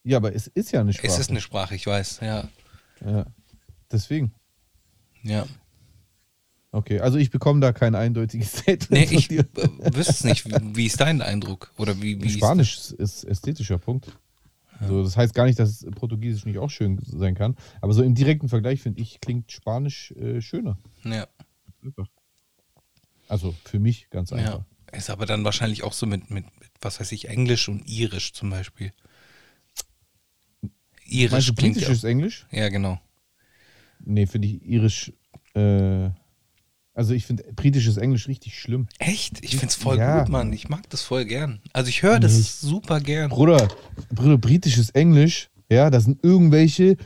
Ja, 0.09 0.17
aber 0.17 0.35
es 0.35 0.47
ist 0.47 0.73
ja 0.73 0.81
eine 0.81 0.95
Sprache. 0.95 1.07
Es 1.07 1.19
ist 1.19 1.31
eine 1.31 1.43
Sprache, 1.43 1.75
ich 1.75 1.87
weiß, 1.87 2.21
ja. 2.23 2.49
ja. 3.05 3.27
Deswegen. 3.93 4.33
Ja. 5.23 5.47
Okay, 6.73 7.01
also 7.01 7.19
ich 7.19 7.31
bekomme 7.31 7.61
da 7.61 7.73
kein 7.73 7.95
eindeutiges 7.95 8.53
Statement 8.59 8.91
Nee, 8.91 9.17
ich 9.17 9.31
wüsste 9.31 10.13
es 10.13 10.25
nicht. 10.25 10.47
Wie, 10.77 10.87
ist 10.87 11.01
dein 11.01 11.21
Eindruck? 11.21 11.75
Oder 11.77 12.01
wie, 12.01 12.23
wie 12.23 12.31
Spanisch 12.31 12.77
ist, 12.77 12.93
ist 12.93 13.25
ästhetischer 13.25 13.77
Punkt. 13.77 14.11
So, 14.87 15.03
das 15.03 15.17
heißt 15.17 15.35
gar 15.35 15.45
nicht, 15.45 15.59
dass 15.59 15.85
Portugiesisch 15.97 16.47
nicht 16.47 16.59
auch 16.59 16.71
schön 16.71 16.99
sein 17.03 17.35
kann. 17.35 17.57
Aber 17.83 17.93
so 17.93 18.03
im 18.03 18.15
direkten 18.15 18.49
Vergleich 18.49 18.81
finde 18.81 19.03
ich, 19.03 19.21
klingt 19.21 19.53
Spanisch 19.53 20.13
äh, 20.13 20.41
schöner. 20.41 20.79
Ja, 21.05 21.27
Einfach. 21.85 22.07
Also 23.29 23.55
für 23.65 23.79
mich 23.79 24.09
ganz 24.09 24.33
einfach. 24.33 24.65
ja. 24.93 24.97
Ist 24.97 25.11
aber 25.11 25.27
dann 25.27 25.45
wahrscheinlich 25.45 25.83
auch 25.83 25.93
so 25.93 26.07
mit, 26.07 26.31
mit, 26.31 26.47
mit, 26.61 26.71
was 26.81 26.99
weiß 26.99 27.13
ich, 27.13 27.29
Englisch 27.29 27.69
und 27.69 27.87
Irisch 27.87 28.33
zum 28.33 28.49
Beispiel. 28.49 28.93
Irisch 31.09 31.33
Meinst 31.33 31.49
du 31.49 31.55
klingt 31.55 31.75
britisch 31.75 31.89
ja, 31.89 31.95
ist 31.95 32.05
Englisch? 32.05 32.47
ja, 32.51 32.69
genau. 32.69 32.99
Nee, 34.05 34.27
finde 34.27 34.49
ich 34.49 34.65
irisch. 34.65 35.13
Äh, 35.55 36.11
also 36.95 37.15
ich 37.15 37.27
finde 37.27 37.45
britisches 37.55 37.97
Englisch 37.97 38.29
richtig 38.29 38.59
schlimm. 38.59 38.87
Echt? 38.99 39.45
Ich 39.45 39.57
find's 39.57 39.75
voll 39.75 39.99
Ja. 39.99 40.21
gut, 40.21 40.29
Mann. 40.31 40.53
Ich 40.53 40.69
mag 40.69 40.89
das 40.91 41.03
voll 41.03 41.25
gern. 41.25 41.61
Also 41.73 41.89
ich 41.89 42.03
höre 42.03 42.21
das 42.21 42.37
Nicht. 42.37 42.53
super 42.53 43.01
gern. 43.01 43.31
Bruder, 43.31 43.69
Bruder, 44.13 44.39
britisches 44.39 44.91
Englisch, 44.91 45.51
ja, 45.71 45.91
das 45.91 46.05
sind 46.05 46.25
irgendwelche 46.25 46.97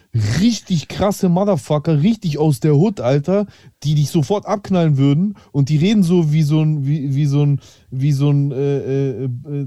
richtig 0.41 0.87
krasse 0.89 1.29
Motherfucker, 1.29 2.01
richtig 2.03 2.39
aus 2.39 2.61
der 2.61 2.75
Hut, 2.77 3.01
Alter, 3.01 3.47
die 3.83 3.95
dich 3.97 4.09
sofort 4.11 4.47
abknallen 4.47 4.97
würden 4.99 5.37
und 5.51 5.69
die 5.69 5.79
reden 5.79 6.03
so 6.05 6.33
wie 6.33 6.43
so 6.43 6.63
ein, 6.63 6.87
wie, 6.87 7.13
wie 7.15 7.27
so 7.27 7.45
ein, 7.45 7.61
wie 7.91 8.13
so 8.13 8.31
ein 8.31 8.53
äh, 8.53 9.25
äh, 9.25 9.25
äh, 9.25 9.67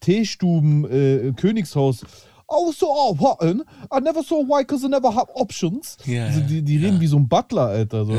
Teestuben-Königshaus. 0.00 2.04
Oh, 2.48 2.70
so 2.72 2.86
oh, 2.88 3.18
what? 3.18 3.42
I 3.42 4.00
never 4.00 4.22
saw 4.22 4.36
why, 4.46 4.62
because 4.62 4.84
I 4.84 4.88
never 4.88 5.12
have 5.14 5.28
options. 5.34 5.96
Ja, 6.04 6.26
also 6.26 6.40
die, 6.40 6.62
die 6.62 6.76
reden 6.76 7.00
wie 7.00 7.06
so 7.08 7.16
ein 7.16 7.28
Butler, 7.28 7.66
Alter. 7.66 8.04
So. 8.04 8.12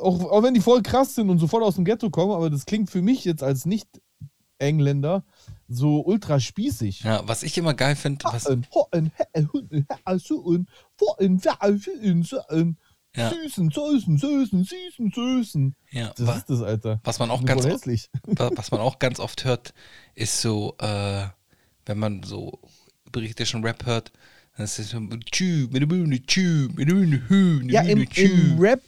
Auch, 0.00 0.30
auch 0.30 0.42
wenn 0.44 0.54
die 0.54 0.60
voll 0.60 0.82
krass 0.82 1.14
sind 1.16 1.28
und 1.30 1.38
sofort 1.38 1.64
aus 1.64 1.74
dem 1.74 1.84
Ghetto 1.84 2.08
kommen, 2.10 2.32
aber 2.32 2.48
das 2.48 2.64
klingt 2.64 2.90
für 2.90 3.02
mich 3.02 3.24
jetzt 3.24 3.42
als 3.42 3.66
Nicht-Engländer 3.66 5.24
so 5.68 6.00
ultra 6.04 6.38
spießig. 6.38 7.00
Ja, 7.00 7.22
was 7.26 7.42
ich 7.42 7.56
immer 7.58 7.74
geil 7.74 7.96
finde, 7.96 8.24
was, 8.24 8.46
Ja. 13.16 13.30
Süßen, 13.30 13.70
süßen, 13.70 14.16
süßen, 14.18 14.64
süßen, 14.64 15.12
süßen. 15.12 15.74
ja, 15.90 16.12
Das 16.16 16.26
wa- 16.26 16.34
ist 16.36 16.48
das, 16.48 16.62
Alter. 16.62 17.00
was 17.04 17.18
man 17.18 17.30
auch 17.30 17.44
ganz 17.44 17.66
hässlich. 17.66 18.08
wa- 18.24 18.50
was 18.54 18.70
man 18.70 18.80
auch 18.80 18.98
ganz 18.98 19.20
oft 19.20 19.44
hört, 19.44 19.74
ist 20.14 20.40
so, 20.40 20.76
äh, 20.78 21.24
wenn 21.84 21.98
man 21.98 22.22
so 22.22 22.58
britischen 23.12 23.62
Rap 23.64 23.84
hört, 23.86 24.10
dann 24.56 24.64
ist 24.64 24.78
Ja, 27.68 27.82
im, 27.82 28.02
im 28.16 28.58
Rap, 28.58 28.80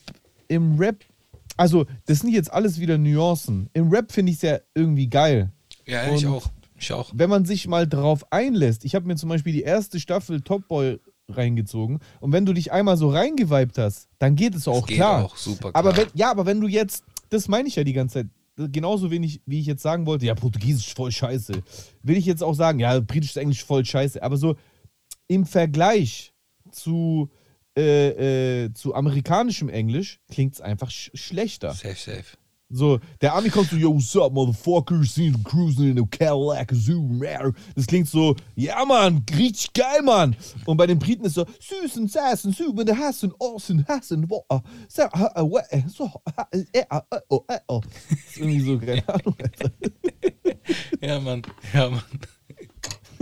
im 0.49 0.79
Rap, 0.79 0.97
also 1.57 1.87
das 2.07 2.21
sind 2.21 2.31
jetzt 2.33 2.53
alles 2.53 2.79
wieder 2.81 2.99
Nuancen. 2.99 3.71
Im 3.73 3.89
Rap 3.91 4.11
finde 4.13 4.31
ich 4.33 4.37
es 4.37 4.43
ja 4.43 4.59
irgendwie 4.75 5.07
geil. 5.09 5.51
Ja, 5.87 6.13
ich 6.13 6.27
und- 6.27 6.33
auch. 6.33 6.51
Ich 6.77 6.93
auch. 6.93 7.13
Wenn 7.15 7.31
man 7.31 7.45
sich 7.45 7.69
mal 7.69 7.87
drauf 7.87 8.27
einlässt, 8.33 8.85
ich 8.85 8.95
habe 8.97 9.07
mir 9.07 9.15
zum 9.17 9.29
Beispiel 9.29 9.53
die 9.53 9.63
erste 9.63 10.01
Staffel 10.01 10.41
Top 10.41 10.67
Boy 10.69 10.99
reingezogen 11.29 12.01
und 12.21 12.33
wenn 12.33 12.45
du 12.45 12.53
dich 12.53 12.73
einmal 12.73 12.97
so 12.97 13.09
reingeweibt 13.11 13.79
hast, 13.79 14.09
dann 14.19 14.35
geht 14.37 14.55
es 14.55 14.67
auch 14.69 14.87
geht 14.87 14.97
klar. 14.97 15.25
auch 15.25 15.37
super 15.37 15.71
Aber 15.73 15.93
klar. 15.93 16.07
wenn, 16.13 16.19
ja, 16.19 16.31
aber 16.31 16.45
wenn 16.47 16.61
du 16.61 16.67
jetzt, 16.67 17.05
das 17.31 17.49
meine 17.49 17.69
ich 17.69 17.77
ja 17.77 17.85
die 17.85 17.93
ganze 17.95 18.15
Zeit, 18.15 18.27
genauso 18.57 19.11
wenig, 19.11 19.43
wie 19.47 19.61
ich 19.61 19.67
jetzt 19.67 19.83
sagen 19.83 20.07
wollte, 20.07 20.27
ja, 20.27 20.35
Portugiesisch 20.35 20.95
voll 20.95 21.13
scheiße, 21.13 21.63
will 22.03 22.17
ich 22.17 22.27
jetzt 22.27 22.43
auch 22.43 22.55
sagen, 22.55 22.79
ja, 22.79 23.01
britisches 23.01 23.37
Englisch 23.37 23.65
voll 23.65 23.85
scheiße, 23.85 24.23
aber 24.23 24.37
so 24.37 24.57
im 25.27 25.47
Vergleich 25.47 26.35
zu, 26.71 27.31
äh, 27.77 28.65
äh, 28.65 28.73
zu 28.75 28.95
amerikanischem 28.95 29.69
Englisch 29.69 30.21
klingt 30.31 30.55
es 30.55 30.61
einfach 30.61 30.91
sch 30.91 31.11
schlechter. 31.15 31.73
Safe, 31.73 31.95
safe. 31.95 32.37
So, 32.77 32.99
der 33.21 33.33
Ami 33.33 33.51
kommt 33.51 33.71
so, 33.71 33.77
yo, 33.77 33.95
what's 33.95 34.17
up, 34.17 34.33
motherfuckers, 34.33 35.15
seen 35.15 35.33
them 35.33 35.45
cruising 35.45 35.91
in 35.91 35.99
a 36.01 36.07
Cadillac 36.07 36.73
Zoom. 36.75 37.23
Das 37.77 37.87
klingt 37.87 38.09
so, 38.09 38.35
ja, 38.57 38.85
Mann, 38.85 39.25
richtig 39.39 39.73
geil, 39.75 40.03
Mann. 40.03 40.35
Und 40.67 40.77
bei 40.77 40.89
den 40.89 40.99
Briten 40.99 41.25
ist 41.25 41.35
so, 41.35 41.47
Süßen, 41.61 42.09
Sassen, 42.09 42.53
Süben, 42.53 42.99
Hassen, 42.99 43.33
Ossen, 43.39 43.87
Hassen, 43.87 44.29
wo, 44.29 44.45
so, 44.89 45.05
so, 45.87 46.11
oh, 47.29 47.45
oh. 47.69 47.81
Das 47.81 48.19
ist 48.31 48.39
irgendwie 48.39 48.61
so, 48.61 48.77
keine 48.77 49.09
Ahnung, 49.09 49.37
Alter. 49.41 49.71
Ja, 51.01 51.21
Mann. 51.21 51.43
Ja, 51.73 51.91
Mann. 51.91 52.03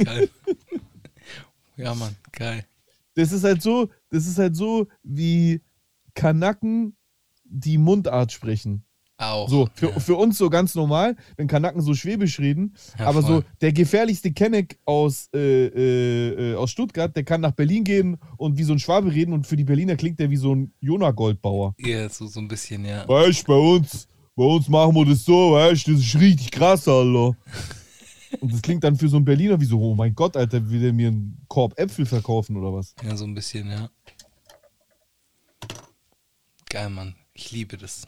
Geil. 0.03 0.31
Ja, 1.77 1.95
Mann. 1.95 2.17
Geil. 2.33 2.65
Das 3.17 3.33
ist 3.33 3.45
halt 3.45 3.61
so, 3.61 3.91
das 4.09 4.27
ist 4.27 4.39
halt 4.39 4.57
so, 4.57 4.89
wie 5.03 5.61
Kanaken 6.15 6.97
die 7.45 7.77
Mundart 7.77 8.33
sprechen. 8.33 8.87
Auch. 9.23 9.49
So, 9.49 9.69
für, 9.75 9.91
ja. 9.91 10.01
für 10.01 10.17
uns 10.17 10.37
so 10.37 10.51
ganz 10.51 10.75
normal, 10.75 11.17
wenn 11.37 11.47
Kanaken 11.47 11.81
so 11.81 11.95
Schwäbisch 11.95 12.41
reden. 12.41 12.75
Ja, 12.99 13.07
aber 13.07 13.23
voll. 13.23 13.43
so 13.43 13.45
der 13.61 13.73
gefährlichste 13.73 14.33
Kenneck 14.33 14.79
aus, 14.85 15.29
äh, 15.33 15.67
äh, 15.67 16.53
äh, 16.53 16.55
aus 16.57 16.71
Stuttgart, 16.71 17.15
der 17.15 17.23
kann 17.23 17.41
nach 17.41 17.53
Berlin 17.53 17.85
gehen 17.85 18.19
und 18.37 18.59
wie 18.59 18.65
so 18.65 18.73
ein 18.73 18.81
Schwabe 18.81 19.13
reden 19.13 19.33
und 19.33 19.47
für 19.47 19.57
die 19.57 19.65
Berliner 19.65 19.97
klingt 19.97 20.19
der 20.19 20.31
wie 20.31 20.37
so 20.37 20.55
ein 20.55 20.73
Jona-Goldbauer. 20.81 21.75
Ja, 21.79 22.09
so, 22.09 22.27
so 22.27 22.41
ein 22.41 22.49
bisschen, 22.49 22.85
ja. 22.85 23.07
Weißt 23.09 23.43
du, 23.43 23.53
bei 23.53 23.59
uns, 23.59 24.09
bei 24.35 24.45
uns 24.45 24.69
machen 24.69 24.95
wir 24.95 25.05
das 25.07 25.25
so, 25.25 25.53
weißt 25.53 25.87
du, 25.87 25.93
das 25.93 26.01
ist 26.01 26.21
richtig 26.21 26.51
krass, 26.51 26.89
Alter. 26.89 27.37
Und 28.41 28.53
das 28.53 28.63
klingt 28.63 28.83
dann 28.83 28.97
für 28.97 29.09
so 29.09 29.17
einen 29.17 29.25
Berliner 29.25 29.61
wie 29.61 29.67
so, 29.67 29.79
oh 29.81 29.95
mein 29.95 30.15
Gott, 30.15 30.37
Alter, 30.37 30.69
will 30.69 30.81
der 30.81 30.93
mir 30.93 31.09
einen 31.09 31.39
Korb 31.49 31.79
Äpfel 31.79 32.07
verkaufen 32.07 32.57
oder 32.57 32.73
was? 32.73 32.95
Ja, 33.05 33.17
so 33.17 33.25
ein 33.25 33.35
bisschen, 33.35 33.71
ja. 33.71 33.89
Geil, 36.69 36.91
Mann. 36.91 37.15
Ich 37.35 37.53
liebe 37.53 37.77
das. 37.77 38.03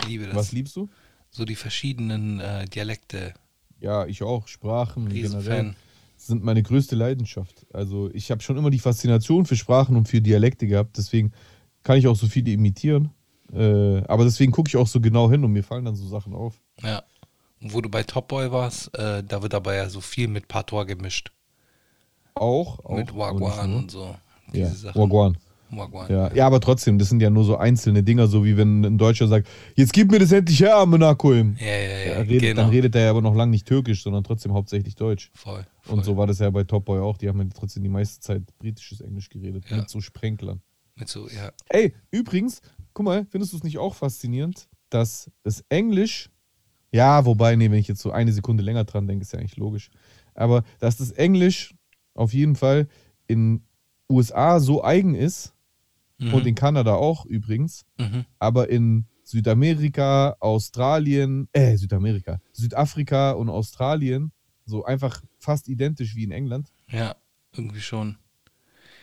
Ich 0.00 0.08
liebe 0.08 0.26
das. 0.26 0.34
Was 0.34 0.52
liebst 0.52 0.76
du? 0.76 0.88
so 1.34 1.44
die 1.44 1.56
verschiedenen 1.56 2.38
äh, 2.40 2.64
Dialekte. 2.66 3.34
Ja, 3.80 4.06
ich 4.06 4.22
auch. 4.22 4.46
Sprachen 4.46 5.08
generell 5.08 5.40
Riesenfan. 5.40 5.76
sind 6.16 6.44
meine 6.44 6.62
größte 6.62 6.94
Leidenschaft. 6.94 7.66
Also 7.72 8.08
ich 8.14 8.30
habe 8.30 8.40
schon 8.40 8.56
immer 8.56 8.70
die 8.70 8.78
Faszination 8.78 9.44
für 9.44 9.56
Sprachen 9.56 9.96
und 9.96 10.08
für 10.08 10.20
Dialekte 10.20 10.66
gehabt. 10.68 10.96
Deswegen 10.96 11.32
kann 11.82 11.98
ich 11.98 12.06
auch 12.06 12.14
so 12.14 12.28
viele 12.28 12.52
imitieren. 12.52 13.10
Äh, 13.52 14.02
aber 14.04 14.24
deswegen 14.24 14.52
gucke 14.52 14.68
ich 14.68 14.76
auch 14.76 14.86
so 14.86 15.00
genau 15.00 15.28
hin 15.30 15.44
und 15.44 15.52
mir 15.52 15.64
fallen 15.64 15.84
dann 15.84 15.96
so 15.96 16.06
Sachen 16.06 16.34
auf. 16.34 16.60
Ja. 16.82 17.02
Und 17.60 17.74
wo 17.74 17.80
du 17.80 17.88
bei 17.88 18.04
Top 18.04 18.28
Boy 18.28 18.52
warst, 18.52 18.96
äh, 18.96 19.24
da 19.24 19.42
wird 19.42 19.54
aber 19.54 19.74
ja 19.74 19.88
so 19.90 20.00
viel 20.00 20.28
mit 20.28 20.46
Patois 20.46 20.84
gemischt. 20.84 21.32
Auch. 22.34 22.78
auch 22.84 22.96
mit 22.96 23.14
Wagwan 23.14 23.70
nur. 23.70 23.78
und 23.80 23.90
so. 23.90 24.14
Diese 24.52 24.88
Ja. 24.88 24.94
Wagwan. 24.94 25.36
Ja. 26.08 26.32
ja, 26.34 26.46
aber 26.46 26.60
trotzdem, 26.60 26.98
das 26.98 27.08
sind 27.08 27.20
ja 27.20 27.30
nur 27.30 27.44
so 27.44 27.56
einzelne 27.56 28.02
Dinger, 28.02 28.26
so 28.28 28.44
wie 28.44 28.56
wenn 28.56 28.84
ein 28.84 28.98
Deutscher 28.98 29.26
sagt, 29.26 29.48
jetzt 29.74 29.92
gib 29.92 30.10
mir 30.10 30.18
das 30.20 30.30
endlich 30.32 30.60
her, 30.60 30.84
Monacoim. 30.86 31.56
Ja, 31.58 31.66
ja, 31.66 31.72
ja. 31.72 31.86
Er 32.14 32.20
redet, 32.28 32.40
genau. 32.42 32.62
Dann 32.62 32.70
redet 32.70 32.94
er 32.94 33.02
ja 33.04 33.10
aber 33.10 33.22
noch 33.22 33.34
lange 33.34 33.50
nicht 33.50 33.66
türkisch, 33.66 34.02
sondern 34.02 34.22
trotzdem 34.24 34.52
hauptsächlich 34.52 34.94
Deutsch. 34.94 35.30
voll, 35.34 35.66
voll. 35.80 35.98
Und 35.98 36.04
so 36.04 36.16
war 36.16 36.26
das 36.26 36.38
ja 36.38 36.50
bei 36.50 36.64
Top 36.64 36.84
Boy 36.84 37.00
auch. 37.00 37.16
Die 37.16 37.28
haben 37.28 37.40
ja 37.40 37.46
trotzdem 37.52 37.82
die 37.82 37.88
meiste 37.88 38.20
Zeit 38.20 38.42
britisches 38.58 39.00
Englisch 39.00 39.28
geredet, 39.30 39.64
Ja. 39.68 39.78
mit 39.78 39.90
so 39.90 40.00
Sprenklern. 40.00 40.60
Mit 40.96 41.08
so, 41.08 41.28
ja. 41.28 41.50
Ey, 41.70 41.92
übrigens, 42.12 42.60
guck 42.92 43.06
mal, 43.06 43.26
findest 43.30 43.52
du 43.52 43.56
es 43.56 43.64
nicht 43.64 43.78
auch 43.78 43.94
faszinierend, 43.94 44.68
dass 44.90 45.28
das 45.42 45.64
Englisch, 45.70 46.30
ja, 46.92 47.24
wobei, 47.24 47.56
nee, 47.56 47.68
wenn 47.70 47.78
ich 47.78 47.88
jetzt 47.88 48.00
so 48.02 48.12
eine 48.12 48.32
Sekunde 48.32 48.62
länger 48.62 48.84
dran 48.84 49.08
denke, 49.08 49.22
ist 49.22 49.32
ja 49.32 49.40
eigentlich 49.40 49.56
logisch, 49.56 49.90
aber 50.34 50.62
dass 50.78 50.96
das 50.98 51.10
Englisch 51.10 51.74
auf 52.14 52.32
jeden 52.32 52.54
Fall 52.54 52.86
in 53.26 53.64
USA 54.08 54.60
so 54.60 54.84
eigen 54.84 55.14
ist 55.14 55.53
und 56.18 56.46
in 56.46 56.54
Kanada 56.54 56.94
auch 56.94 57.26
übrigens, 57.26 57.84
Mhm. 57.98 58.24
aber 58.38 58.70
in 58.70 59.06
Südamerika, 59.24 60.36
Australien, 60.40 61.48
äh, 61.52 61.76
Südamerika, 61.76 62.40
Südafrika 62.52 63.32
und 63.32 63.48
Australien 63.48 64.32
so 64.66 64.84
einfach 64.84 65.22
fast 65.38 65.68
identisch 65.68 66.14
wie 66.16 66.24
in 66.24 66.30
England. 66.32 66.72
Ja, 66.88 67.16
irgendwie 67.56 67.80
schon. 67.80 68.16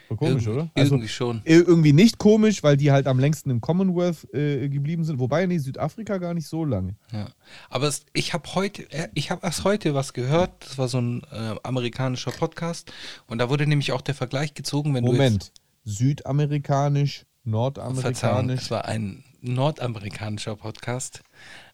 Voll 0.07 0.17
komisch, 0.17 0.45
irgendwie, 0.45 0.49
oder? 0.63 0.71
Also 0.75 0.95
irgendwie 0.95 1.07
schon. 1.07 1.41
Ir- 1.45 1.65
irgendwie 1.67 1.93
nicht 1.93 2.17
komisch, 2.17 2.63
weil 2.63 2.75
die 2.75 2.91
halt 2.91 3.07
am 3.07 3.17
längsten 3.19 3.49
im 3.49 3.61
Commonwealth 3.61 4.27
äh, 4.33 4.67
geblieben 4.67 5.05
sind. 5.05 5.19
Wobei, 5.19 5.45
nee, 5.45 5.57
Südafrika 5.59 6.17
gar 6.17 6.33
nicht 6.33 6.47
so 6.47 6.65
lange. 6.65 6.95
Ja. 7.13 7.29
Aber 7.69 7.87
es, 7.87 8.05
ich 8.13 8.33
habe 8.33 8.53
heute, 8.55 8.91
äh, 8.91 9.07
ich 9.13 9.31
habe 9.31 9.45
erst 9.45 9.63
heute 9.63 9.93
was 9.93 10.11
gehört. 10.13 10.51
Das 10.65 10.77
war 10.77 10.87
so 10.89 10.99
ein 10.99 11.21
äh, 11.31 11.55
amerikanischer 11.63 12.31
Podcast. 12.31 12.91
Und 13.27 13.37
da 13.37 13.49
wurde 13.49 13.65
nämlich 13.67 13.91
auch 13.93 14.01
der 14.01 14.15
Vergleich 14.15 14.53
gezogen, 14.53 14.93
wenn 14.93 15.05
du 15.05 15.11
Moment. 15.13 15.53
Südamerikanisch, 15.83 17.25
jetzt. 17.43 18.01
Verzeihung, 18.01 18.47
Nordamerikanisch. 18.47 18.61
es 18.61 18.71
war 18.71 18.85
ein 18.85 19.23
nordamerikanischer 19.41 20.55
Podcast. 20.55 21.21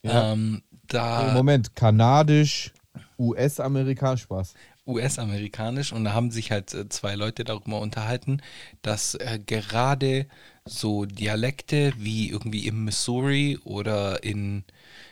Ja. 0.01 0.33
Ähm, 0.33 0.63
da 0.87 1.33
Moment, 1.33 1.75
kanadisch, 1.75 2.71
US-amerikanisch, 3.19 4.21
Spaß. 4.21 4.53
US-amerikanisch 4.87 5.91
und 5.91 6.05
da 6.05 6.13
haben 6.13 6.31
sich 6.31 6.51
halt 6.51 6.73
äh, 6.73 6.87
zwei 6.87 7.15
Leute 7.15 7.43
darüber 7.43 7.81
unterhalten, 7.81 8.41
dass 8.81 9.15
äh, 9.15 9.39
gerade 9.45 10.27
so 10.65 11.05
Dialekte 11.05 11.93
wie 11.97 12.29
irgendwie 12.29 12.67
im 12.67 12.85
Missouri 12.85 13.59
oder 13.65 14.23
in, 14.23 14.63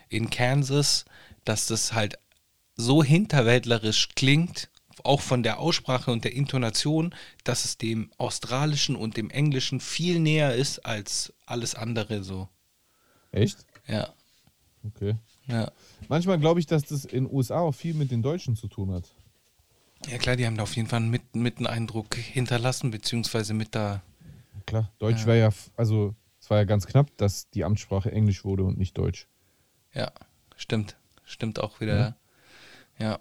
in 0.07 0.29
Kansas, 0.29 1.03
dass 1.43 1.67
das 1.67 1.93
halt 1.93 2.17
so 2.75 3.03
hinterwäldlerisch 3.03 4.09
klingt, 4.15 4.69
auch 5.03 5.21
von 5.21 5.43
der 5.43 5.59
Aussprache 5.59 6.11
und 6.11 6.23
der 6.23 6.33
Intonation, 6.33 7.13
dass 7.43 7.65
es 7.65 7.77
dem 7.77 8.11
Australischen 8.17 8.95
und 8.95 9.17
dem 9.17 9.29
Englischen 9.29 9.79
viel 9.79 10.19
näher 10.19 10.55
ist 10.55 10.79
als 10.85 11.33
alles 11.45 11.75
andere 11.75 12.23
so. 12.23 12.47
Echt? 13.31 13.65
Ja, 13.87 14.13
Okay. 14.85 15.15
ja. 15.47 15.71
Manchmal 16.07 16.37
glaube 16.39 16.59
ich, 16.59 16.67
dass 16.67 16.83
das 16.83 17.05
in 17.05 17.25
den 17.25 17.33
USA 17.33 17.59
auch 17.59 17.71
viel 17.73 17.93
mit 17.95 18.11
den 18.11 18.21
Deutschen 18.21 18.55
zu 18.55 18.67
tun 18.67 18.91
hat. 18.91 19.03
Ja 20.07 20.17
klar, 20.19 20.35
die 20.35 20.45
haben 20.45 20.57
da 20.57 20.63
auf 20.63 20.75
jeden 20.75 20.87
Fall 20.87 20.99
mit, 20.99 21.35
mit 21.35 21.57
einen 21.57 21.65
Eindruck 21.67 22.15
hinterlassen, 22.15 22.91
beziehungsweise 22.91 23.53
mit 23.53 23.73
da 23.73 24.01
Klar, 24.67 24.91
Deutsch 24.99 25.21
Ja. 25.21 25.27
wäre 25.27 25.39
ja, 25.39 25.49
also 25.75 26.15
es 26.39 26.49
war 26.49 26.57
ja 26.57 26.63
ganz 26.63 26.85
knapp, 26.85 27.07
dass 27.17 27.49
die 27.49 27.63
Amtssprache 27.63 28.11
Englisch 28.11 28.45
wurde 28.45 28.63
und 28.63 28.77
nicht 28.77 28.97
Deutsch. 28.97 29.27
Ja, 29.93 30.11
stimmt. 30.55 30.95
Stimmt 31.23 31.59
auch 31.59 31.79
wieder. 31.81 32.15
Ja, 32.99 33.19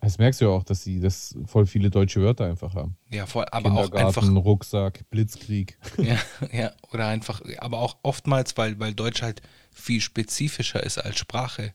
Das 0.00 0.18
merkst 0.18 0.40
du 0.40 0.44
ja 0.44 0.50
auch, 0.50 0.62
dass 0.62 0.84
sie 0.84 1.00
das 1.00 1.36
voll 1.46 1.66
viele 1.66 1.90
deutsche 1.90 2.20
Wörter 2.20 2.46
einfach 2.46 2.74
haben. 2.74 2.96
ja, 3.10 3.26
voll, 3.26 3.46
aber 3.50 3.72
auch 3.72 3.90
einfach. 3.92 4.22
Rucksack, 4.22 5.08
Blitzkrieg. 5.10 5.78
Ja, 5.96 6.18
ja, 6.52 6.72
oder 6.92 7.08
einfach, 7.08 7.42
aber 7.58 7.80
auch 7.80 7.96
oftmals, 8.02 8.56
weil, 8.56 8.78
weil 8.78 8.94
Deutsch 8.94 9.22
halt 9.22 9.42
viel 9.72 10.00
spezifischer 10.00 10.82
ist 10.82 10.98
als 10.98 11.18
Sprache. 11.18 11.74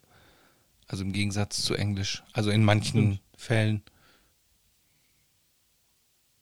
Also 0.87 1.03
im 1.03 1.13
Gegensatz 1.13 1.61
zu 1.63 1.73
Englisch. 1.73 2.23
Also 2.33 2.51
in 2.51 2.63
manchen 2.63 3.19
Fällen. 3.35 3.83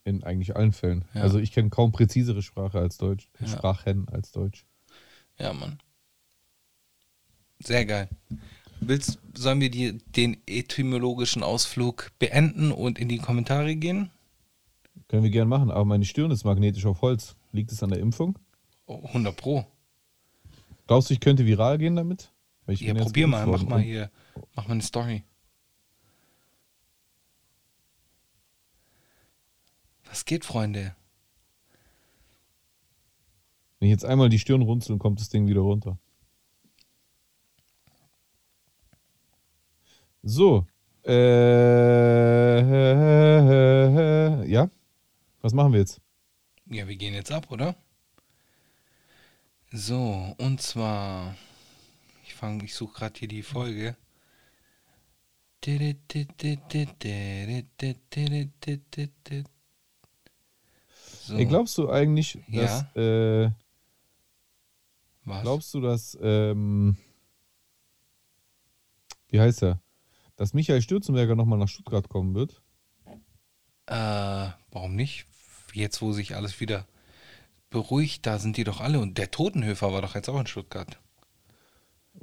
In 0.03 0.23
eigentlich 0.23 0.55
allen 0.55 0.73
Fällen. 0.73 1.05
Ja. 1.13 1.21
Also 1.21 1.39
ich 1.39 1.51
kenne 1.51 1.69
kaum 1.69 1.91
präzisere 1.91 2.41
Sprache 2.41 2.79
als 2.79 2.97
Deutsch. 2.97 3.29
Ja. 3.39 3.47
Sprachen 3.47 4.09
als 4.09 4.31
Deutsch. 4.31 4.65
Ja, 5.37 5.53
Mann. 5.53 5.79
Sehr 7.59 7.85
geil. 7.85 8.09
Willst, 8.81 9.19
sollen 9.33 9.59
wir 9.59 9.69
die, 9.69 9.97
den 10.15 10.37
etymologischen 10.47 11.43
Ausflug 11.43 12.11
beenden 12.19 12.71
und 12.71 12.97
in 12.97 13.09
die 13.09 13.17
Kommentare 13.17 13.75
gehen? 13.75 14.09
Können 15.07 15.23
wir 15.23 15.29
gerne 15.29 15.49
machen, 15.49 15.71
aber 15.71 15.85
meine 15.85 16.05
Stirn 16.05 16.31
ist 16.31 16.43
magnetisch 16.45 16.85
auf 16.85 17.01
Holz. 17.01 17.35
Liegt 17.51 17.71
es 17.71 17.83
an 17.83 17.89
der 17.89 17.99
Impfung? 17.99 18.37
Oh, 18.85 19.01
100 19.05 19.35
Pro. 19.35 19.65
Glaubst 20.87 21.09
du, 21.09 21.13
ich 21.13 21.19
könnte 21.19 21.45
viral 21.45 21.77
gehen 21.77 21.95
damit? 21.95 22.31
Ja, 22.67 22.93
probier 22.93 23.27
mal, 23.27 23.45
mach 23.47 23.63
mal 23.63 23.81
hier, 23.81 24.11
mach 24.55 24.67
mal 24.67 24.73
eine 24.73 24.83
Story. 24.83 25.23
Was 30.05 30.25
geht, 30.25 30.45
Freunde? 30.45 30.95
Wenn 33.79 33.87
ich 33.87 33.91
jetzt 33.91 34.05
einmal 34.05 34.29
die 34.29 34.39
Stirn 34.39 34.61
runzel, 34.61 34.97
kommt 34.97 35.19
das 35.19 35.29
Ding 35.29 35.47
wieder 35.47 35.61
runter. 35.61 35.97
So. 40.29 40.67
Äh, 41.03 42.61
ja? 44.47 44.69
Was 45.41 45.53
machen 45.53 45.73
wir 45.73 45.79
jetzt? 45.79 45.99
Ja, 46.67 46.87
wir 46.87 46.95
gehen 46.95 47.15
jetzt 47.15 47.31
ab, 47.31 47.49
oder? 47.49 47.75
So, 49.71 50.35
und 50.37 50.61
zwar, 50.61 51.35
ich 52.25 52.35
fange, 52.35 52.63
ich 52.63 52.75
suche 52.75 52.93
gerade 52.93 53.17
hier 53.17 53.27
die 53.27 53.41
Folge. 53.41 53.97
So, 61.25 61.37
Ey, 61.37 61.45
glaubst 61.47 61.75
du 61.79 61.89
eigentlich, 61.89 62.37
dass, 62.49 62.85
äh, 62.95 63.49
was? 65.25 65.41
glaubst 65.41 65.73
du, 65.73 65.81
dass, 65.81 66.15
ähm, 66.21 66.97
wie 69.29 69.39
heißt 69.39 69.63
er? 69.63 69.81
Dass 70.39 70.53
Michael 70.53 70.81
Stürzenberger 70.81 71.35
nochmal 71.35 71.59
nach 71.59 71.67
Stuttgart 71.67 72.07
kommen 72.07 72.33
wird? 72.33 72.61
Äh, 73.87 74.47
warum 74.71 74.95
nicht? 74.95 75.25
Jetzt, 75.73 76.01
wo 76.01 76.13
sich 76.13 76.37
alles 76.37 76.61
wieder 76.61 76.87
beruhigt, 77.69 78.25
da 78.25 78.39
sind 78.39 78.55
die 78.55 78.63
doch 78.63 78.79
alle. 78.79 79.01
Und 79.01 79.17
der 79.17 79.31
Totenhöfer 79.31 79.91
war 79.91 80.01
doch 80.01 80.15
jetzt 80.15 80.29
auch 80.29 80.39
in 80.39 80.47
Stuttgart. 80.47 80.97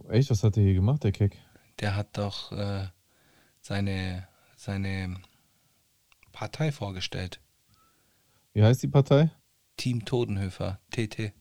Echt, 0.08 0.30
was 0.30 0.42
hat 0.42 0.56
der 0.56 0.62
hier 0.62 0.72
gemacht, 0.72 1.04
der 1.04 1.12
Keck? 1.12 1.36
Der 1.80 1.94
hat 1.94 2.16
doch 2.16 2.52
äh, 2.52 2.86
seine, 3.60 4.26
seine 4.56 5.18
Partei 6.32 6.72
vorgestellt. 6.72 7.42
Wie 8.54 8.62
heißt 8.62 8.82
die 8.82 8.88
Partei? 8.88 9.30
Team 9.76 10.06
Todenhöfer, 10.06 10.80
TT. 10.90 11.34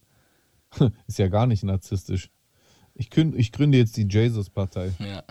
Ist 1.07 1.19
ja 1.19 1.29
gar 1.29 1.47
nicht 1.47 1.63
narzisstisch. 1.63 2.29
Ich, 2.95 3.07
kün- 3.07 3.33
ich 3.33 3.53
gründe 3.53 3.77
jetzt 3.77 3.95
die 3.95 4.09
Jesus-Partei. 4.09 4.91
Ja. 4.99 5.23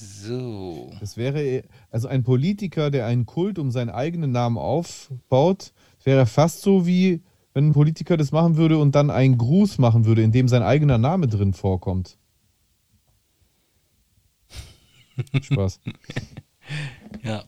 So. 0.00 0.90
Das 0.98 1.18
wäre, 1.18 1.62
also 1.90 2.08
ein 2.08 2.22
Politiker, 2.22 2.90
der 2.90 3.04
einen 3.04 3.26
Kult 3.26 3.58
um 3.58 3.70
seinen 3.70 3.90
eigenen 3.90 4.32
Namen 4.32 4.56
aufbaut, 4.56 5.74
wäre 6.04 6.24
fast 6.24 6.62
so 6.62 6.86
wie, 6.86 7.22
wenn 7.52 7.68
ein 7.68 7.72
Politiker 7.72 8.16
das 8.16 8.32
machen 8.32 8.56
würde 8.56 8.78
und 8.78 8.94
dann 8.94 9.10
einen 9.10 9.36
Gruß 9.36 9.76
machen 9.76 10.06
würde, 10.06 10.22
in 10.22 10.32
dem 10.32 10.48
sein 10.48 10.62
eigener 10.62 10.96
Name 10.96 11.28
drin 11.28 11.52
vorkommt. 11.52 12.16
Spaß. 15.42 15.80
Ja. 17.22 17.44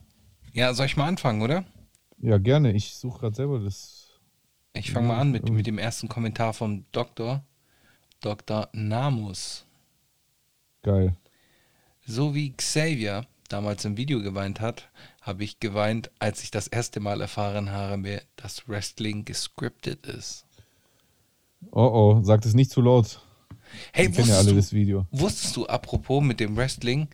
Ja, 0.51 0.75
soll 0.75 0.85
ich 0.85 0.95
mal 0.95 1.07
anfangen, 1.07 1.41
oder? 1.41 1.65
Ja, 2.19 2.37
gerne. 2.37 2.73
Ich 2.73 2.93
suche 2.93 3.21
gerade 3.21 3.35
selber 3.35 3.59
das. 3.59 4.19
Ich 4.73 4.91
fange 4.91 5.07
mal 5.07 5.19
an 5.19 5.31
mit, 5.31 5.49
mit 5.49 5.65
dem 5.65 5.79
ersten 5.79 6.07
Kommentar 6.07 6.53
vom 6.53 6.85
Doktor. 6.91 7.43
Dr. 8.21 8.69
Namus. 8.73 9.65
Geil. 10.83 11.15
So 12.05 12.35
wie 12.35 12.51
Xavier 12.51 13.25
damals 13.49 13.85
im 13.85 13.97
Video 13.97 14.21
geweint 14.21 14.59
hat, 14.59 14.89
habe 15.21 15.43
ich 15.43 15.59
geweint, 15.59 16.11
als 16.19 16.43
ich 16.43 16.51
das 16.51 16.67
erste 16.67 16.99
Mal 16.99 17.21
erfahren 17.21 17.71
habe, 17.71 18.21
dass 18.35 18.67
Wrestling 18.67 19.25
gescriptet 19.25 20.05
ist. 20.05 20.45
Oh 21.71 22.17
oh, 22.19 22.23
sag 22.23 22.41
das 22.41 22.53
nicht 22.53 22.71
zu 22.71 22.81
laut. 22.81 23.21
Hey, 23.93 24.11
kennen 24.11 24.27
ja 24.27 24.35
alle 24.37 24.55
wusstest, 24.55 24.57
das 24.57 24.69
du, 24.69 24.75
Video. 24.75 25.07
wusstest 25.11 25.55
du, 25.55 25.65
apropos 25.67 26.21
mit 26.23 26.39
dem 26.39 26.57
Wrestling, 26.57 27.07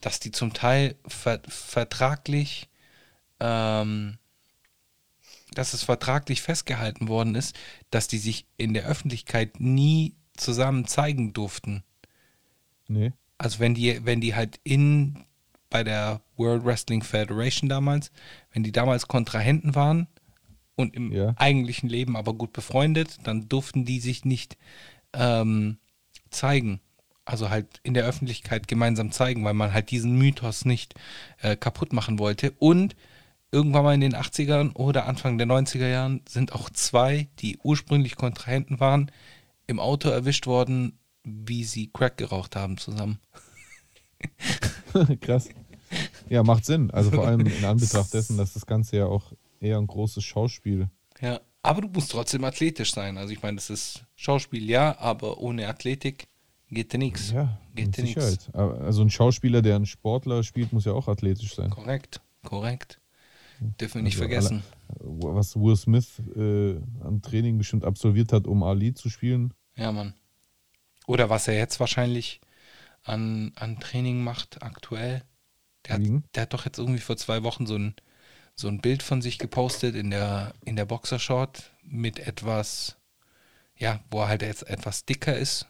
dass 0.00 0.20
die 0.20 0.30
zum 0.30 0.52
Teil 0.52 0.96
ver 1.06 1.40
vertraglich, 1.48 2.68
ähm, 3.40 4.18
dass 5.52 5.72
es 5.72 5.82
vertraglich 5.82 6.42
festgehalten 6.42 7.08
worden 7.08 7.34
ist, 7.34 7.56
dass 7.90 8.08
die 8.08 8.18
sich 8.18 8.46
in 8.58 8.74
der 8.74 8.84
Öffentlichkeit 8.86 9.60
nie 9.60 10.14
zusammen 10.36 10.86
zeigen 10.86 11.32
durften? 11.32 11.82
Nee. 12.88 13.12
Also 13.44 13.58
wenn 13.60 13.74
die, 13.74 14.00
wenn 14.06 14.22
die 14.22 14.34
halt 14.34 14.58
in 14.64 15.26
bei 15.68 15.84
der 15.84 16.22
World 16.36 16.64
Wrestling 16.64 17.02
Federation 17.02 17.68
damals, 17.68 18.10
wenn 18.52 18.62
die 18.62 18.72
damals 18.72 19.06
Kontrahenten 19.06 19.74
waren 19.74 20.06
und 20.76 20.94
im 20.94 21.12
Ja. 21.12 21.34
eigentlichen 21.36 21.90
Leben 21.90 22.16
aber 22.16 22.32
gut 22.32 22.54
befreundet, 22.54 23.18
dann 23.24 23.48
durften 23.48 23.84
die 23.84 24.00
sich 24.00 24.24
nicht 24.24 24.56
ähm, 25.12 25.76
zeigen. 26.30 26.80
Also 27.26 27.50
halt 27.50 27.80
in 27.82 27.92
der 27.92 28.06
Öffentlichkeit 28.06 28.66
gemeinsam 28.66 29.12
zeigen, 29.12 29.44
weil 29.44 29.54
man 29.54 29.74
halt 29.74 29.90
diesen 29.90 30.16
Mythos 30.16 30.64
nicht 30.64 30.94
äh, 31.42 31.54
kaputt 31.54 31.92
machen 31.92 32.18
wollte. 32.18 32.52
Und 32.58 32.96
irgendwann 33.52 33.84
mal 33.84 33.94
in 33.94 34.00
den 34.00 34.14
80ern 34.14 34.74
oder 34.74 35.04
Anfang 35.06 35.36
der 35.36 35.46
90er 35.46 35.88
Jahren 35.88 36.22
sind 36.26 36.52
auch 36.54 36.70
zwei, 36.70 37.28
die 37.40 37.58
ursprünglich 37.62 38.16
Kontrahenten 38.16 38.80
waren, 38.80 39.10
im 39.66 39.80
Auto 39.80 40.08
erwischt 40.08 40.46
worden, 40.46 40.98
wie 41.24 41.64
sie 41.64 41.90
Crack 41.92 42.16
geraucht 42.18 42.54
haben 42.56 42.78
zusammen. 42.78 43.18
Krass. 45.20 45.48
Ja, 46.28 46.42
macht 46.42 46.64
Sinn. 46.64 46.90
Also 46.90 47.10
vor 47.10 47.26
allem 47.26 47.40
in 47.40 47.64
Anbetracht 47.64 48.12
dessen, 48.14 48.36
dass 48.36 48.52
das 48.52 48.66
Ganze 48.66 48.98
ja 48.98 49.06
auch 49.06 49.32
eher 49.60 49.78
ein 49.78 49.86
großes 49.86 50.24
Schauspiel. 50.24 50.88
Ja, 51.20 51.40
aber 51.62 51.82
du 51.82 51.88
musst 51.88 52.10
trotzdem 52.10 52.44
athletisch 52.44 52.92
sein. 52.92 53.16
Also 53.18 53.32
ich 53.32 53.42
meine, 53.42 53.56
das 53.56 53.70
ist 53.70 54.04
Schauspiel, 54.16 54.68
ja, 54.68 54.98
aber 54.98 55.38
ohne 55.38 55.68
Athletik 55.68 56.28
geht 56.70 56.92
dir 56.92 56.98
nichts. 56.98 57.30
Ja, 57.30 57.58
geht 57.74 57.96
dir 57.96 58.04
nichts. 58.04 58.50
Also 58.52 59.02
ein 59.02 59.10
Schauspieler, 59.10 59.62
der 59.62 59.76
einen 59.76 59.86
Sportler 59.86 60.42
spielt, 60.42 60.72
muss 60.72 60.84
ja 60.84 60.92
auch 60.92 61.08
athletisch 61.08 61.54
sein. 61.54 61.70
Korrekt, 61.70 62.20
korrekt. 62.42 63.00
Dürfen 63.80 63.96
wir 63.96 64.02
nicht 64.02 64.14
Also 64.20 64.28
vergessen. 64.28 64.62
Was 64.98 65.56
Will 65.56 65.76
Smith 65.76 66.20
äh, 66.36 66.76
an 67.06 67.22
Training 67.22 67.56
bestimmt 67.56 67.84
absolviert 67.84 68.32
hat, 68.32 68.46
um 68.46 68.62
Ali 68.62 68.92
zu 68.92 69.08
spielen. 69.08 69.54
Ja, 69.76 69.92
Mann. 69.92 70.14
Oder 71.06 71.30
was 71.30 71.48
er 71.48 71.54
jetzt 71.54 71.80
wahrscheinlich 71.80 72.40
an, 73.04 73.52
an 73.56 73.78
Training 73.78 74.22
macht 74.22 74.62
aktuell. 74.62 75.22
Der 75.86 75.94
hat, 75.94 76.00
Liegen? 76.00 76.24
der 76.34 76.42
hat 76.42 76.54
doch 76.54 76.64
jetzt 76.64 76.78
irgendwie 76.78 77.00
vor 77.00 77.16
zwei 77.16 77.42
Wochen 77.42 77.66
so 77.66 77.76
ein, 77.76 77.94
so 78.56 78.68
ein 78.68 78.80
Bild 78.80 79.02
von 79.02 79.20
sich 79.22 79.38
gepostet 79.38 79.94
in 79.94 80.10
der, 80.10 80.54
in 80.64 80.76
der 80.76 80.86
Boxershort 80.86 81.70
mit 81.82 82.18
etwas, 82.18 82.96
ja, 83.76 84.00
wo 84.10 84.22
er 84.22 84.28
halt 84.28 84.42
jetzt 84.42 84.66
etwas 84.68 85.04
dicker 85.04 85.36
ist. 85.36 85.66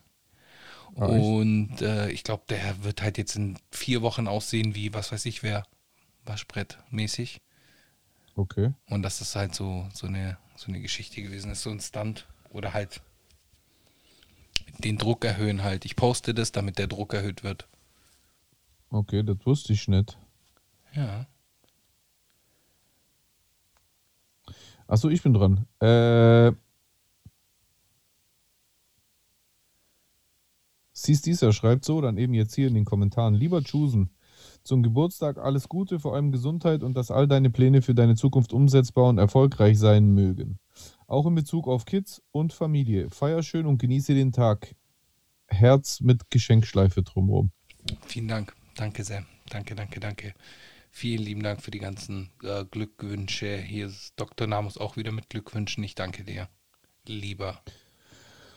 Echt? 0.92 1.02
Und 1.02 1.82
äh, 1.82 2.08
ich 2.10 2.22
glaube, 2.22 2.44
der 2.48 2.84
wird 2.84 3.02
halt 3.02 3.18
jetzt 3.18 3.34
in 3.34 3.58
vier 3.72 4.02
Wochen 4.02 4.28
aussehen 4.28 4.76
wie, 4.76 4.94
was 4.94 5.10
weiß 5.10 5.26
ich 5.26 5.42
wer, 5.42 5.64
Waschbrett-mäßig. 6.24 7.40
Okay. 8.36 8.72
Und 8.88 9.02
das 9.02 9.20
ist 9.20 9.34
halt 9.34 9.54
so, 9.54 9.88
so, 9.92 10.06
eine, 10.06 10.38
so 10.56 10.68
eine 10.68 10.80
Geschichte 10.80 11.20
gewesen 11.22 11.50
ist, 11.50 11.62
so 11.62 11.70
ein 11.70 11.80
Stunt. 11.80 12.26
Oder 12.50 12.72
halt 12.72 13.00
den 14.78 14.98
Druck 14.98 15.24
erhöhen 15.24 15.62
halt. 15.62 15.84
Ich 15.84 15.96
poste 15.96 16.34
das, 16.34 16.52
damit 16.52 16.78
der 16.78 16.86
Druck 16.86 17.14
erhöht 17.14 17.44
wird. 17.44 17.68
Okay, 18.90 19.22
das 19.22 19.38
wusste 19.44 19.72
ich 19.72 19.88
nicht. 19.88 20.16
Ja. 20.94 21.26
Achso, 24.86 25.08
ich 25.08 25.22
bin 25.22 25.34
dran. 25.34 25.66
Äh, 25.80 26.52
Siehst 30.96 31.26
dieser 31.26 31.52
schreibt 31.52 31.84
so, 31.84 32.00
dann 32.00 32.16
eben 32.16 32.32
jetzt 32.32 32.54
hier 32.54 32.66
in 32.66 32.74
den 32.74 32.86
Kommentaren. 32.86 33.34
Lieber 33.34 33.62
Chusen, 33.62 34.08
zum 34.62 34.82
Geburtstag 34.82 35.36
alles 35.38 35.68
Gute, 35.68 36.00
vor 36.00 36.14
allem 36.14 36.32
Gesundheit 36.32 36.82
und 36.82 36.96
dass 36.96 37.10
all 37.10 37.28
deine 37.28 37.50
Pläne 37.50 37.82
für 37.82 37.94
deine 37.94 38.14
Zukunft 38.14 38.54
umsetzbar 38.54 39.10
und 39.10 39.18
erfolgreich 39.18 39.78
sein 39.78 40.14
mögen. 40.14 40.58
Auch 41.06 41.26
in 41.26 41.34
Bezug 41.34 41.68
auf 41.68 41.84
Kids 41.84 42.22
und 42.30 42.52
Familie. 42.52 43.10
Feier 43.10 43.42
schön 43.42 43.66
und 43.66 43.78
genieße 43.78 44.14
den 44.14 44.32
Tag. 44.32 44.74
Herz 45.46 46.00
mit 46.00 46.30
Geschenkschleife 46.30 47.02
drumherum. 47.02 47.50
Vielen 48.06 48.28
Dank. 48.28 48.54
Danke 48.74 49.04
sehr. 49.04 49.24
Danke, 49.50 49.74
danke, 49.74 50.00
danke. 50.00 50.34
Vielen 50.90 51.22
lieben 51.22 51.42
Dank 51.42 51.60
für 51.60 51.70
die 51.70 51.80
ganzen 51.80 52.30
äh, 52.42 52.64
Glückwünsche. 52.64 53.56
Hier 53.56 53.86
ist 53.86 54.12
Dr. 54.16 54.46
Namus 54.46 54.78
auch 54.78 54.96
wieder 54.96 55.12
mit 55.12 55.28
Glückwünschen. 55.28 55.82
Ich 55.84 55.94
danke 55.94 56.24
dir, 56.24 56.48
lieber 57.06 57.60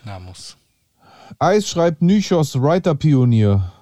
Namus. 0.05 0.57
Eis 1.39 1.67
schreibt 1.67 2.01
Nychos 2.01 2.61
Writer-Pionier. 2.61 3.73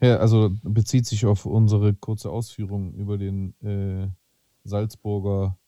Ja, 0.00 0.16
also 0.18 0.50
bezieht 0.62 1.06
sich 1.06 1.26
auf 1.26 1.46
unsere 1.46 1.94
kurze 1.94 2.30
Ausführung 2.30 2.92
über 2.94 3.18
den 3.18 3.54
äh, 3.62 4.08
Salzburger 4.64 5.58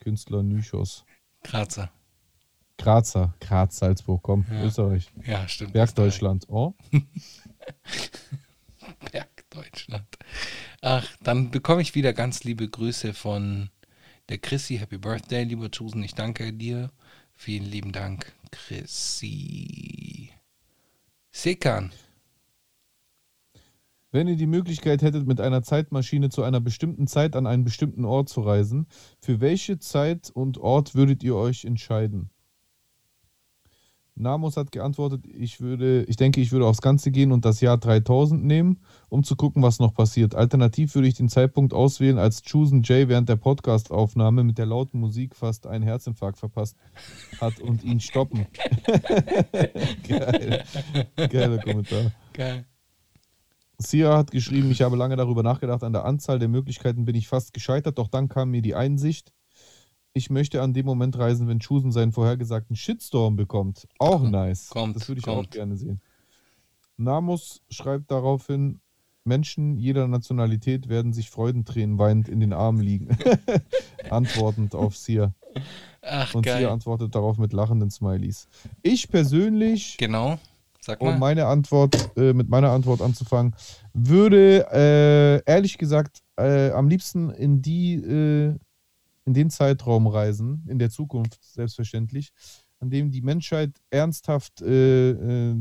Künstler 0.00 0.42
Nychos. 0.42 1.04
Grazer. 1.44 1.90
Grazer, 2.76 3.32
Graz, 3.40 3.76
Salzburg, 3.78 4.20
komm, 4.22 4.44
Ja. 4.50 4.64
Österreich. 4.64 5.08
Ja, 5.24 5.46
stimmt. 5.46 5.72
Bergdeutschland. 5.74 6.44
Oh, 6.48 6.74
Bergdeutschland. 9.12 10.06
Ach, 10.80 11.06
dann 11.22 11.50
bekomme 11.50 11.82
ich 11.82 11.94
wieder 11.94 12.12
ganz 12.12 12.42
liebe 12.44 12.68
Grüße 12.68 13.14
von 13.14 13.70
der 14.28 14.38
Chrissy. 14.38 14.78
Happy 14.78 14.98
Birthday, 14.98 15.44
lieber 15.44 15.70
Chusen. 15.70 16.02
Ich 16.02 16.14
danke 16.14 16.52
dir. 16.52 16.90
Vielen 17.36 17.64
lieben 17.64 17.92
Dank, 17.92 18.32
Chrissy. 18.50 20.30
Sekan. 21.30 21.92
Wenn 24.14 24.28
ihr 24.28 24.36
die 24.36 24.46
Möglichkeit 24.46 25.02
hättet, 25.02 25.26
mit 25.26 25.40
einer 25.40 25.64
Zeitmaschine 25.64 26.28
zu 26.28 26.44
einer 26.44 26.60
bestimmten 26.60 27.08
Zeit 27.08 27.34
an 27.34 27.48
einen 27.48 27.64
bestimmten 27.64 28.04
Ort 28.04 28.28
zu 28.28 28.42
reisen, 28.42 28.86
für 29.18 29.40
welche 29.40 29.80
Zeit 29.80 30.30
und 30.32 30.56
Ort 30.58 30.94
würdet 30.94 31.24
ihr 31.24 31.34
euch 31.34 31.64
entscheiden? 31.64 32.30
Namos 34.14 34.56
hat 34.56 34.70
geantwortet, 34.70 35.24
ich 35.26 35.60
würde, 35.60 36.04
ich 36.04 36.14
denke, 36.14 36.40
ich 36.40 36.52
würde 36.52 36.64
aufs 36.64 36.80
Ganze 36.80 37.10
gehen 37.10 37.32
und 37.32 37.44
das 37.44 37.60
Jahr 37.60 37.76
3000 37.76 38.44
nehmen, 38.44 38.78
um 39.08 39.24
zu 39.24 39.34
gucken, 39.34 39.64
was 39.64 39.80
noch 39.80 39.94
passiert. 39.94 40.36
Alternativ 40.36 40.94
würde 40.94 41.08
ich 41.08 41.14
den 41.14 41.28
Zeitpunkt 41.28 41.74
auswählen, 41.74 42.18
als 42.18 42.44
Chosen 42.44 42.84
Jay 42.84 43.08
während 43.08 43.28
der 43.28 43.34
Podcastaufnahme 43.34 44.44
mit 44.44 44.58
der 44.58 44.66
lauten 44.66 45.00
Musik 45.00 45.34
fast 45.34 45.66
einen 45.66 45.82
Herzinfarkt 45.82 46.38
verpasst 46.38 46.76
hat 47.40 47.58
und 47.58 47.82
ihn 47.82 47.98
stoppen. 47.98 48.46
Geil. 50.06 50.62
Geiler 51.16 51.58
Kommentar. 51.58 52.12
Geil. 52.32 52.64
Sia 53.78 54.16
hat 54.16 54.30
geschrieben, 54.30 54.70
ich 54.70 54.82
habe 54.82 54.96
lange 54.96 55.16
darüber 55.16 55.42
nachgedacht, 55.42 55.82
an 55.82 55.92
der 55.92 56.04
Anzahl 56.04 56.38
der 56.38 56.48
Möglichkeiten 56.48 57.04
bin 57.04 57.14
ich 57.16 57.28
fast 57.28 57.52
gescheitert, 57.52 57.98
doch 57.98 58.08
dann 58.08 58.28
kam 58.28 58.50
mir 58.50 58.62
die 58.62 58.74
Einsicht, 58.74 59.32
ich 60.12 60.30
möchte 60.30 60.62
an 60.62 60.72
dem 60.74 60.86
Moment 60.86 61.18
reisen, 61.18 61.48
wenn 61.48 61.58
Chusen 61.58 61.90
seinen 61.90 62.12
vorhergesagten 62.12 62.76
Shitstorm 62.76 63.34
bekommt. 63.34 63.88
Auch 63.98 64.22
nice. 64.22 64.68
kommt, 64.70 64.94
das 64.94 65.08
würde 65.08 65.18
ich 65.18 65.24
kommt. 65.24 65.48
auch 65.48 65.50
gerne 65.50 65.76
sehen. 65.76 66.00
Namus 66.96 67.62
schreibt 67.68 68.10
daraufhin, 68.12 68.80
Menschen 69.24 69.76
jeder 69.78 70.06
Nationalität 70.06 70.88
werden 70.88 71.12
sich 71.12 71.30
Freudentränen 71.30 71.98
weinend 71.98 72.28
in 72.28 72.38
den 72.40 72.52
Armen 72.52 72.80
liegen. 72.80 73.08
Antwortend 74.10 74.74
auf 74.74 74.96
Sia. 74.96 75.34
Ach, 76.02 76.34
Und 76.34 76.44
Sia 76.44 76.54
geil. 76.58 76.68
antwortet 76.68 77.14
darauf 77.14 77.38
mit 77.38 77.52
lachenden 77.52 77.90
Smileys. 77.90 78.48
Ich 78.82 79.08
persönlich 79.08 79.96
Genau. 79.96 80.38
Sag 80.84 81.00
mal. 81.00 81.14
um 81.14 81.18
meine 81.18 81.46
Antwort, 81.46 81.96
äh, 82.16 82.34
mit 82.34 82.50
meiner 82.50 82.70
Antwort 82.70 83.00
anzufangen, 83.00 83.54
würde 83.94 84.66
äh, 84.70 85.50
ehrlich 85.50 85.78
gesagt 85.78 86.22
äh, 86.36 86.70
am 86.72 86.88
liebsten 86.88 87.30
in 87.30 87.62
die, 87.62 87.94
äh, 87.94 88.54
in 89.24 89.32
den 89.32 89.48
Zeitraum 89.48 90.06
reisen, 90.06 90.66
in 90.68 90.78
der 90.78 90.90
Zukunft 90.90 91.42
selbstverständlich, 91.42 92.32
an 92.80 92.90
dem 92.90 93.10
die 93.10 93.22
Menschheit 93.22 93.70
ernsthaft 93.88 94.60
äh, 94.60 95.12
äh, 95.12 95.54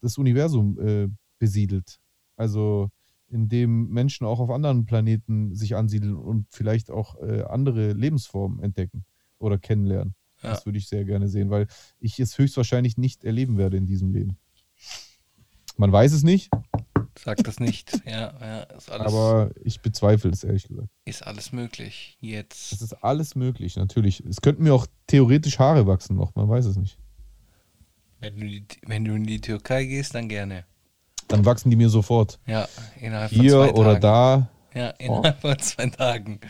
das 0.00 0.18
Universum 0.18 1.14
besiedelt. 1.38 2.00
Also 2.36 2.90
in 3.28 3.48
dem 3.48 3.88
Menschen 3.90 4.26
auch 4.26 4.40
auf 4.40 4.50
anderen 4.50 4.86
Planeten 4.86 5.54
sich 5.54 5.76
ansiedeln 5.76 6.14
und 6.14 6.46
vielleicht 6.50 6.90
auch 6.90 7.18
andere 7.48 7.92
Lebensformen 7.92 8.60
entdecken 8.60 9.06
oder 9.38 9.56
kennenlernen. 9.56 10.14
Ja. 10.42 10.50
Das 10.50 10.66
würde 10.66 10.78
ich 10.78 10.88
sehr 10.88 11.06
gerne 11.06 11.28
sehen, 11.28 11.48
weil 11.48 11.68
ich 12.00 12.20
es 12.20 12.36
höchstwahrscheinlich 12.36 12.98
nicht 12.98 13.24
erleben 13.24 13.56
werde 13.56 13.78
in 13.78 13.86
diesem 13.86 14.10
Leben. 14.10 14.36
Man 15.76 15.92
weiß 15.92 16.12
es 16.12 16.22
nicht, 16.22 16.50
Sag 17.22 17.38
das 17.44 17.60
nicht. 17.60 17.92
Ja, 18.06 18.34
ja, 18.40 18.60
ist 18.76 18.90
alles, 18.90 19.06
aber 19.06 19.50
ich 19.62 19.80
bezweifle 19.80 20.30
es 20.30 20.44
ehrlich 20.44 20.68
gesagt. 20.68 20.88
ist 21.04 21.22
alles 21.26 21.52
möglich. 21.52 22.18
Es 22.20 22.28
Jetzt. 22.28 22.82
ist 22.82 22.92
alles 23.04 23.34
möglich, 23.34 23.76
natürlich. 23.76 24.20
Es 24.20 24.40
könnten 24.40 24.64
mir 24.64 24.74
auch 24.74 24.86
theoretisch 25.06 25.58
Haare 25.58 25.86
wachsen 25.86 26.16
noch, 26.16 26.34
man 26.34 26.48
weiß 26.48 26.66
es 26.66 26.76
nicht. 26.76 26.98
Wenn 28.20 28.40
du, 28.40 28.46
die, 28.46 28.66
wenn 28.86 29.04
du 29.04 29.14
in 29.14 29.24
die 29.24 29.40
Türkei 29.40 29.84
gehst, 29.84 30.14
dann 30.14 30.28
gerne. 30.28 30.64
Dann 31.28 31.44
wachsen 31.44 31.70
die 31.70 31.76
mir 31.76 31.88
sofort. 31.88 32.38
Ja, 32.46 32.68
innerhalb 33.00 33.30
von 33.32 33.40
Hier 33.40 33.52
zwei 33.52 33.72
oder 33.72 34.00
Tagen. 34.00 34.48
da. 34.74 34.80
Ja, 34.80 34.88
innerhalb 34.90 35.40
von 35.40 35.58
zwei 35.58 35.86
Tagen. 35.86 36.40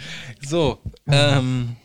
So, 0.41 0.79
ähm. 1.07 1.77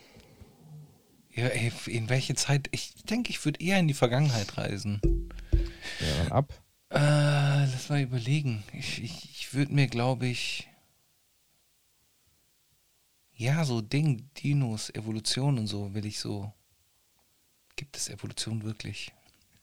In 1.86 2.08
welche 2.10 2.34
Zeit? 2.34 2.68
Ich 2.72 3.04
denke, 3.04 3.30
ich 3.30 3.42
würde 3.44 3.64
eher 3.64 3.78
in 3.78 3.88
die 3.88 3.94
Vergangenheit 3.94 4.58
reisen. 4.58 5.00
Ja, 6.00 6.22
dann 6.24 6.32
ab. 6.32 6.52
Äh, 6.90 7.66
lass 7.66 7.88
mal 7.88 8.00
überlegen. 8.02 8.64
Ich, 8.72 9.02
ich, 9.02 9.30
ich 9.30 9.54
würde 9.54 9.72
mir, 9.72 9.86
glaube 9.86 10.26
ich. 10.26 10.68
Ja, 13.32 13.64
so 13.64 13.80
Ding, 13.80 14.28
Dinos, 14.36 14.90
Evolution 14.90 15.58
und 15.58 15.66
so 15.66 15.94
will 15.94 16.04
ich 16.04 16.18
so. 16.18 16.52
Gibt 17.76 17.96
es 17.96 18.08
Evolution 18.08 18.62
wirklich? 18.64 19.12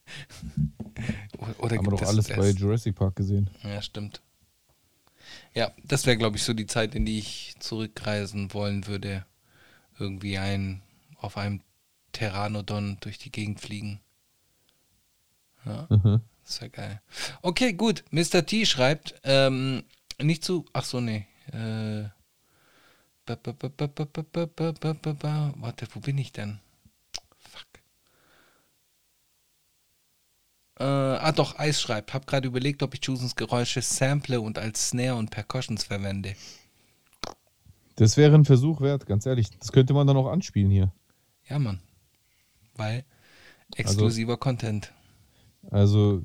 oder 1.59 1.75
Haben 1.77 1.85
wir 1.85 1.91
doch 1.91 2.01
es 2.01 2.07
alles 2.07 2.29
es 2.29 2.35
bei? 2.37 2.49
Jurassic 2.51 2.95
Park 2.95 3.15
gesehen. 3.17 3.49
Ja, 3.63 3.81
stimmt. 3.81 4.21
Ja, 5.53 5.71
das 5.83 6.05
wäre, 6.05 6.17
glaube 6.17 6.37
ich, 6.37 6.43
so 6.43 6.53
die 6.53 6.65
Zeit, 6.65 6.95
in 6.95 7.05
die 7.05 7.19
ich 7.19 7.55
zurückreisen 7.59 8.53
wollen 8.53 8.87
würde. 8.87 9.25
Irgendwie 9.99 10.37
ein, 10.37 10.81
auf 11.17 11.37
einem 11.37 11.61
Pteranodon 12.13 12.97
durch 13.01 13.17
die 13.17 13.31
Gegend 13.31 13.59
fliegen. 13.59 13.99
Ja, 15.65 15.87
Mhm. 15.89 16.21
Das 16.47 16.55
ist 16.55 16.61
ja 16.61 16.69
geil. 16.69 17.01
Okay, 17.41 17.73
gut. 17.73 18.05
Mr. 18.09 18.45
T 18.45 18.65
schreibt, 18.65 19.19
ähm, 19.25 19.83
nicht 20.21 20.45
zu. 20.45 20.63
Ach 20.71 20.85
so, 20.85 21.01
nee. 21.01 21.27
Äh, 21.51 22.05
warte, 23.25 23.53
wo 25.91 25.99
bin 25.99 26.17
ich 26.17 26.31
denn? 26.31 26.59
Fuck. 27.37 27.67
Äh, 30.79 30.83
ah 30.85 31.33
doch, 31.33 31.59
Eis 31.59 31.81
schreibt. 31.81 32.13
Hab 32.13 32.25
gerade 32.27 32.47
überlegt, 32.47 32.81
ob 32.81 32.93
ich 32.93 33.03
Jusens 33.03 33.35
Geräusche 33.35 33.81
sample 33.81 34.39
und 34.39 34.57
als 34.57 34.87
Snare 34.87 35.15
und 35.15 35.29
Percussions 35.29 35.83
verwende. 35.83 36.33
Das 37.97 38.15
wäre 38.15 38.35
ein 38.35 38.45
Versuch 38.45 38.79
wert, 38.79 39.05
ganz 39.05 39.25
ehrlich. 39.25 39.49
Das 39.59 39.73
könnte 39.73 39.93
man 39.93 40.07
dann 40.07 40.15
auch 40.15 40.27
anspielen 40.27 40.71
hier. 40.71 40.93
Ja, 41.49 41.59
Mann. 41.59 41.81
Weil 42.75 43.03
exklusiver 43.75 44.33
also, 44.33 44.39
Content. 44.39 44.93
Also 45.69 46.23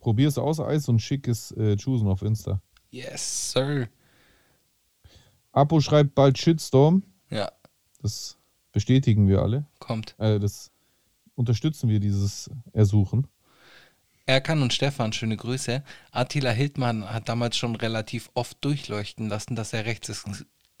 probier's 0.00 0.38
aus, 0.38 0.58
Eis, 0.60 0.88
und 0.88 1.00
schick 1.00 1.28
es 1.28 1.52
äh, 1.52 1.76
Chusen 1.76 2.08
auf 2.08 2.22
Insta. 2.22 2.60
Yes, 2.90 3.52
sir. 3.52 3.88
Apo 5.52 5.80
schreibt 5.80 6.14
bald 6.14 6.38
Shitstorm. 6.38 7.02
Ja, 7.30 7.50
Das 8.02 8.36
bestätigen 8.72 9.28
wir 9.28 9.42
alle. 9.42 9.66
kommt. 9.78 10.14
Äh, 10.18 10.38
das 10.38 10.70
unterstützen 11.34 11.88
wir, 11.88 12.00
dieses 12.00 12.50
Ersuchen. 12.72 13.26
Erkan 14.26 14.62
und 14.62 14.72
Stefan, 14.72 15.12
schöne 15.12 15.36
Grüße. 15.36 15.82
Attila 16.12 16.50
Hildmann 16.50 17.08
hat 17.12 17.28
damals 17.28 17.56
schon 17.56 17.74
relativ 17.74 18.30
oft 18.34 18.64
durchleuchten 18.64 19.28
lassen, 19.28 19.56
dass 19.56 19.72
er 19.72 19.86
rechts, 19.86 20.24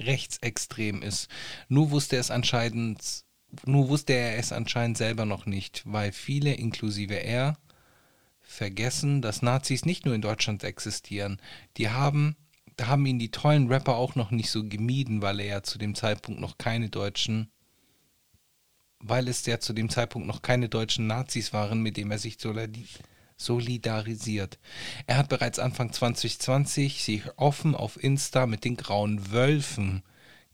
rechtsextrem 0.00 1.02
ist. 1.02 1.28
Nur 1.68 1.90
wusste 1.90 2.16
es 2.16 2.30
anscheinend, 2.30 3.24
nur 3.66 3.88
wusste 3.88 4.12
er 4.12 4.38
es 4.38 4.52
anscheinend 4.52 4.98
selber 4.98 5.24
noch 5.24 5.46
nicht, 5.46 5.82
weil 5.84 6.12
viele, 6.12 6.52
inklusive 6.54 7.14
er, 7.14 7.56
vergessen, 8.50 9.22
dass 9.22 9.42
Nazis 9.42 9.84
nicht 9.84 10.04
nur 10.04 10.14
in 10.14 10.22
Deutschland 10.22 10.64
existieren. 10.64 11.40
Die 11.76 11.90
haben, 11.90 12.36
da 12.76 12.88
haben 12.88 13.06
ihn 13.06 13.18
die 13.18 13.30
tollen 13.30 13.68
Rapper 13.68 13.96
auch 13.96 14.14
noch 14.14 14.30
nicht 14.30 14.50
so 14.50 14.64
gemieden, 14.64 15.22
weil 15.22 15.40
er 15.40 15.46
ja 15.46 15.62
zu 15.62 15.78
dem 15.78 15.94
Zeitpunkt 15.94 16.40
noch 16.40 16.58
keine 16.58 16.90
deutschen 16.90 17.50
weil 19.00 19.28
es 19.28 19.46
ja 19.46 19.58
zu 19.58 19.72
dem 19.72 19.88
Zeitpunkt 19.88 20.28
noch 20.28 20.42
keine 20.42 20.68
deutschen 20.68 21.06
Nazis 21.06 21.52
waren, 21.52 21.82
mit 21.82 21.96
dem 21.96 22.10
er 22.10 22.18
sich 22.18 22.36
solidarisiert. 23.36 24.58
Er 25.06 25.16
hat 25.16 25.28
bereits 25.28 25.58
Anfang 25.58 25.92
2020 25.92 27.02
sich 27.02 27.22
offen 27.36 27.74
auf 27.74 28.02
Insta 28.02 28.46
mit 28.46 28.64
den 28.64 28.76
grauen 28.76 29.32
Wölfen 29.32 30.02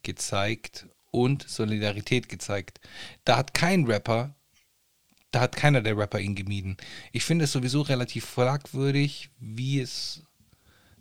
gezeigt 0.03 0.87
und 1.11 1.49
Solidarität 1.49 2.29
gezeigt. 2.29 2.81
Da 3.25 3.37
hat 3.37 3.53
kein 3.53 3.85
Rapper, 3.87 4.37
da 5.31 5.41
hat 5.41 5.57
keiner 5.57 5.81
der 5.81 5.97
Rapper 5.97 6.21
ihn 6.21 6.35
gemieden. 6.35 6.77
Ich 7.13 7.25
finde 7.25 7.45
es 7.45 7.53
sowieso 7.53 7.83
relativ 7.83 8.25
fragwürdig, 8.25 9.31
wie 9.39 9.81
es, 9.81 10.23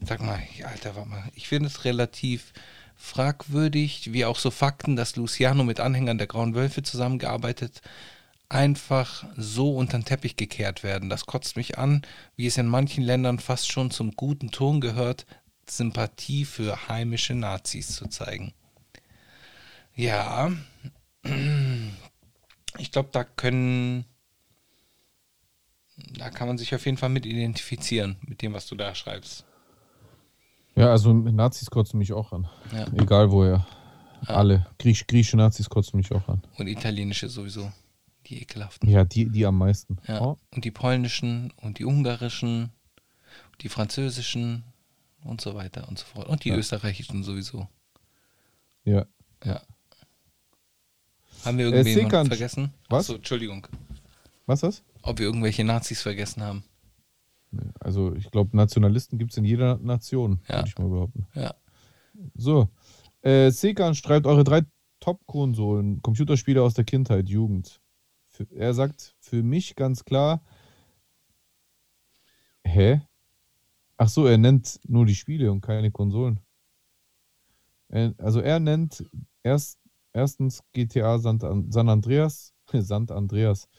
sag 0.02 0.22
mal, 0.22 0.42
Alter, 0.64 0.96
warte 0.96 1.10
mal, 1.10 1.32
ich 1.36 1.48
finde 1.48 1.68
es 1.68 1.86
relativ 1.86 2.54
fragwürdig, 2.96 4.14
wie 4.14 4.26
auch 4.26 4.40
so 4.40 4.52
Fakten, 4.52 4.96
dass 4.96 5.16
Luciano 5.16 5.64
mit 5.64 5.80
Anhängern 5.80 6.18
der 6.18 6.28
Grauen 6.28 6.56
Wölfe 6.56 6.82
zusammengearbeitet, 6.84 7.82
einfach 8.50 9.26
so 9.36 9.76
unter 9.76 9.98
den 9.98 10.06
Teppich 10.06 10.36
gekehrt 10.36 10.84
werden. 10.84 11.10
Das 11.10 11.26
kotzt 11.26 11.58
mich 11.58 11.78
an, 11.78 12.04
wie 12.36 12.48
es 12.48 12.58
in 12.58 12.68
manchen 12.68 13.04
Ländern 13.04 13.40
fast 13.40 13.72
schon 13.72 13.92
zum 13.92 14.12
guten 14.12 14.52
Ton 14.52 14.82
gehört, 14.82 15.26
Sympathie 15.68 16.46
für 16.46 16.88
heimische 16.88 17.34
Nazis 17.34 17.96
zu 17.96 18.08
zeigen. 18.08 18.54
Ja, 19.96 20.52
ich 22.78 22.92
glaube, 22.92 23.10
da 23.12 23.24
können, 23.24 24.06
da 26.18 26.30
kann 26.30 26.48
man 26.48 26.58
sich 26.58 26.74
auf 26.76 26.86
jeden 26.86 26.98
Fall 26.98 27.10
mit 27.10 27.26
identifizieren, 27.26 28.18
mit 28.22 28.42
dem, 28.42 28.54
was 28.54 28.68
du 28.68 28.76
da 28.76 28.94
schreibst. 28.96 29.46
Ja, 30.76 30.92
also 30.92 31.14
Nazis 31.14 31.70
kotzen 31.70 31.98
mich 32.00 32.12
auch 32.14 32.32
an. 32.34 32.48
Ja. 32.74 32.86
Egal 32.94 33.32
woher. 33.32 33.66
Alle. 34.28 34.66
Griech, 34.80 35.08
griechische 35.08 35.38
Nazis 35.38 35.70
kotzen 35.70 35.98
mich 35.98 36.12
auch 36.12 36.28
an. 36.28 36.42
Und 36.58 36.68
italienische 36.68 37.30
sowieso. 37.30 37.72
Die 38.28 38.42
ekelhaften. 38.42 38.90
Ja, 38.90 39.04
die, 39.06 39.30
die 39.30 39.46
am 39.46 39.58
meisten. 39.58 39.98
Ja. 40.08 40.20
Oh, 40.22 40.38
Und 40.54 40.66
die 40.66 40.72
polnischen 40.72 41.52
und 41.58 41.78
die 41.80 41.86
ungarischen, 41.86 42.72
die 43.62 43.70
französischen 43.70 44.64
und 45.24 45.42
so 45.42 45.54
weiter 45.56 45.88
und 45.88 46.00
so 46.00 46.06
fort. 46.06 46.28
Und 46.28 46.44
die 46.44 46.50
Ja. 46.50 46.56
österreichischen 46.56 47.24
sowieso. 47.24 47.68
ja. 48.84 49.06
Ja. 49.44 49.62
Haben 51.44 51.58
wir 51.60 51.66
Äh, 51.68 51.70
irgendwen 51.70 51.94
Sekant. 52.06 52.28
vergessen? 52.30 52.74
Was? 52.90 53.02
Achso, 53.06 53.16
Entschuldigung. 53.16 53.68
Was 54.48 54.64
ist? 54.64 54.84
Ob 55.06 55.20
wir 55.20 55.28
irgendwelche 55.28 55.64
Nazis 55.64 56.02
vergessen 56.02 56.42
haben. 56.42 56.64
Also 57.80 58.14
ich 58.16 58.32
glaube, 58.32 58.58
Nationalisten 58.58 59.18
gibt 59.20 59.32
es 59.32 59.38
in 59.38 59.46
jeder 59.46 59.78
Nation, 59.78 60.42
Ja. 60.48 60.56
würde 60.58 60.68
ich 60.70 60.78
mal 60.78 60.90
behaupten. 60.90 61.28
Ja. 61.36 61.54
So. 62.34 62.70
Äh, 63.22 63.52
Sekan 63.52 63.94
schreibt 63.96 64.26
eure 64.26 64.44
drei 64.44 64.62
Top-Konsolen, 65.00 66.02
Computerspiele 66.02 66.62
aus 66.62 66.74
der 66.74 66.86
Kindheit, 66.86 67.30
Jugend. 67.30 67.80
Für, 68.30 68.48
er 68.52 68.74
sagt, 68.74 69.16
für 69.20 69.44
mich 69.44 69.76
ganz 69.76 70.04
klar. 70.04 70.42
Hä? 72.64 73.02
Ach 73.98 74.10
so, 74.10 74.26
er 74.26 74.38
nennt 74.38 74.80
nur 74.88 75.06
die 75.06 75.16
Spiele 75.16 75.52
und 75.52 75.62
keine 75.62 75.92
Konsolen. 75.92 76.40
Er, 77.90 78.14
also 78.18 78.42
er 78.42 78.60
nennt 78.60 79.06
erst, 79.44 79.80
erstens 80.14 80.64
GTA 80.74 81.20
San, 81.20 81.40
San 81.72 81.90
Andreas, 81.90 82.54
San 82.74 83.08
Andreas. 83.10 83.70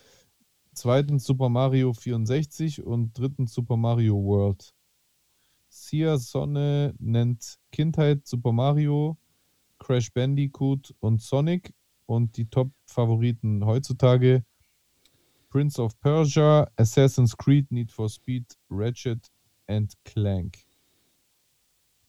Zweitens 0.77 1.25
Super 1.25 1.49
Mario 1.49 1.95
64 1.95 2.85
und 2.85 3.19
drittens 3.19 3.55
Super 3.55 3.79
Mario 3.79 4.15
World. 4.23 4.75
Sia 5.71 6.19
Sonne 6.19 6.95
nennt 6.99 7.57
Kindheit 7.73 8.27
Super 8.27 8.53
Mario, 8.53 9.17
Crash 9.79 10.13
Bandicoot 10.13 10.95
und 11.01 11.23
Sonic 11.23 11.73
und 12.05 12.37
die 12.37 12.45
Top-Favoriten 12.45 13.65
heutzutage 13.65 14.45
Prince 15.49 15.81
of 15.81 15.99
Persia, 16.01 16.71
Assassin's 16.77 17.35
Creed, 17.35 17.73
Need 17.73 17.91
for 17.91 18.11
Speed, 18.11 18.45
Ratchet 18.69 19.31
and 19.67 19.95
Clank. 20.05 20.59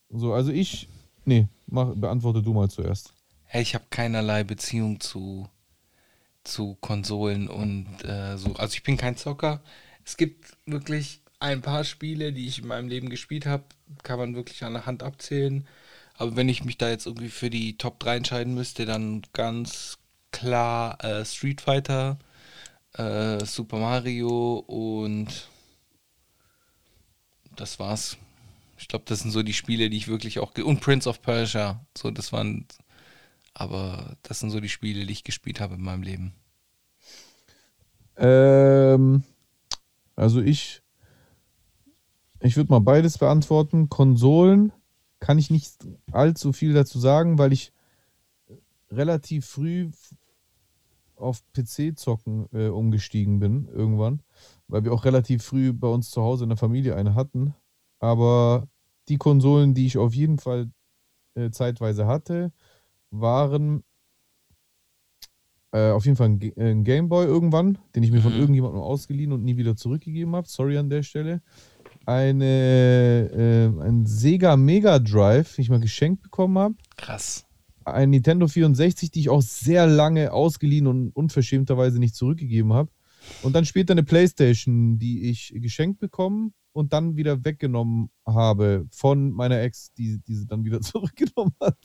So, 0.10 0.34
also 0.34 0.52
ich, 0.52 0.89
nee, 1.23 1.48
mach, 1.68 1.95
beantworte 1.95 2.41
du 2.41 2.53
mal 2.53 2.69
zuerst. 2.69 3.14
Hey, 3.45 3.61
ich 3.61 3.76
habe 3.76 3.85
keinerlei 3.89 4.44
Beziehung 4.44 4.99
zu, 4.99 5.48
zu 6.48 6.78
Konsolen 6.82 7.48
und 7.48 7.88
äh, 8.03 8.38
so. 8.38 8.53
Also 8.56 8.74
ich 8.74 8.84
bin 8.84 8.98
kein 8.98 9.18
Zocker. 9.18 9.61
Es 10.06 10.18
gibt 10.18 10.57
wirklich 10.65 11.22
ein 11.40 11.61
paar 11.61 11.84
Spiele, 11.84 12.34
die 12.34 12.48
ich 12.48 12.60
in 12.60 12.68
meinem 12.68 12.88
Leben 12.88 13.10
gespielt 13.10 13.45
habe, 13.45 13.64
kann 14.03 14.19
man 14.19 14.36
wirklich 14.36 14.64
an 14.64 14.74
der 14.74 14.86
Hand 14.86 15.03
abzählen. 15.03 15.68
Aber 16.15 16.36
wenn 16.36 16.49
ich 16.49 16.64
mich 16.64 16.78
da 16.78 16.90
jetzt 16.90 17.06
irgendwie 17.06 17.30
für 17.30 17.49
die 17.49 17.78
Top 17.78 17.99
3 17.99 18.18
entscheiden 18.18 18.56
müsste, 18.56 18.86
dann 18.86 19.22
ganz 19.34 19.99
klar 20.32 21.03
äh, 21.03 21.24
Street 21.26 21.61
Fighter, 21.61 22.18
äh, 22.94 23.45
Super 23.45 23.78
Mario 23.78 24.57
und 24.68 25.48
das 27.56 27.80
war's. 27.80 28.18
Ich 28.78 28.88
glaube, 28.88 29.06
das 29.07 29.19
sind 29.19 29.32
so 29.32 29.44
die 29.44 29.53
Spiele, 29.53 29.90
die 29.90 29.98
ich 29.98 30.07
wirklich 30.07 30.40
auch. 30.40 30.56
Und 30.57 30.82
Prince 30.82 31.10
of 31.10 31.22
Persia. 31.22 31.86
So, 31.98 32.11
das 32.11 32.32
waren. 32.32 32.65
Aber 33.60 34.18
das 34.22 34.40
sind 34.40 34.52
so 34.52 34.60
die 34.60 34.70
Spiele, 34.70 35.04
die 35.04 35.12
ich 35.12 35.24
gespielt 35.24 35.60
habe 35.60 35.74
in 35.74 35.82
meinem 35.82 36.04
Leben. 36.04 36.36
Ähm, 38.16 39.24
also 40.16 40.42
ich, 40.42 40.84
ich 42.40 42.56
würde 42.56 42.72
mal 42.72 42.82
beides 42.82 43.18
beantworten. 43.18 43.90
Konsolen 43.90 44.72
kann 45.20 45.40
ich 45.40 45.50
nicht 45.50 45.74
allzu 46.12 46.54
viel 46.54 46.74
dazu 46.74 47.00
sagen, 47.00 47.40
weil 47.40 47.52
ich 47.52 47.74
relativ 48.92 49.48
früh 49.48 49.90
auf 51.16 51.44
PC-Zocken 51.54 52.50
äh, 52.54 52.68
umgestiegen 52.68 53.40
bin 53.40 53.68
irgendwann, 53.70 54.22
weil 54.68 54.84
wir 54.84 54.94
auch 54.94 55.04
relativ 55.04 55.44
früh 55.44 55.74
bei 55.74 55.88
uns 55.88 56.12
zu 56.12 56.22
Hause 56.22 56.44
in 56.44 56.52
der 56.52 56.58
Familie 56.60 56.96
eine 56.96 57.16
hatten. 57.16 57.56
Aber 57.98 58.68
die 59.10 59.18
Konsolen, 59.18 59.74
die 59.74 59.88
ich 59.88 59.98
auf 59.98 60.14
jeden 60.14 60.38
Fall 60.38 60.70
äh, 61.34 61.50
zeitweise 61.50 62.06
hatte, 62.06 62.52
waren 63.12 63.84
äh, 65.74 65.92
auf 65.92 66.06
jeden 66.06 66.16
Fall 66.18 66.30
ein, 66.30 66.40
Ge- 66.40 66.54
äh, 66.56 66.72
ein 66.72 66.84
Gameboy 66.84 67.26
irgendwann, 67.26 67.78
den 67.96 68.04
ich 68.04 68.12
mir 68.12 68.22
von 68.22 68.34
Mhm. 68.34 68.40
irgendjemandem 68.40 68.82
ausgeliehen 68.82 69.32
und 69.34 69.44
nie 69.44 69.58
wieder 69.58 69.76
zurückgegeben 69.76 70.36
habe. 70.36 70.48
Sorry 70.48 70.78
an 70.78 70.90
der 70.90 71.04
Stelle. 71.04 71.42
Eine, 72.06 73.74
äh, 73.76 73.82
ein 73.84 74.06
Sega 74.06 74.56
Mega 74.56 74.98
Drive, 75.00 75.56
den 75.56 75.64
ich 75.64 75.70
mal 75.70 75.80
geschenkt 75.82 76.22
bekommen 76.24 76.58
habe. 76.58 76.76
Krass. 76.96 77.46
Ein 77.84 78.12
Nintendo 78.12 78.48
64, 78.48 79.12
die 79.12 79.20
ich 79.22 79.30
auch 79.30 79.42
sehr 79.42 79.88
lange 79.88 80.32
ausgeliehen 80.32 80.88
und 80.88 81.12
unverschämterweise 81.12 82.00
nicht 82.00 82.16
zurückgegeben 82.16 82.72
habe. 82.74 82.90
Und 83.42 83.54
dann 83.54 83.66
später 83.66 83.92
eine 83.94 84.04
Playstation, 84.04 85.00
die 85.00 85.30
ich 85.30 85.54
geschenkt 85.58 86.00
bekommen 86.00 86.54
und 86.72 86.94
dann 86.94 87.18
wieder 87.18 87.44
weggenommen 87.44 88.10
habe 88.26 88.88
von 88.92 89.32
meiner 89.32 89.60
Ex, 89.62 89.92
die, 89.94 90.20
die 90.26 90.36
sie 90.36 90.48
dann 90.48 90.64
wieder 90.64 90.80
zurückgenommen 90.82 91.54
hat. 91.62 91.78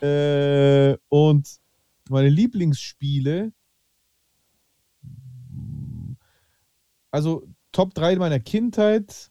Äh, 0.00 0.96
und 1.08 1.58
meine 2.08 2.28
Lieblingsspiele, 2.28 3.52
also 7.10 7.46
Top 7.72 7.94
3 7.94 8.16
meiner 8.16 8.40
Kindheit, 8.40 9.30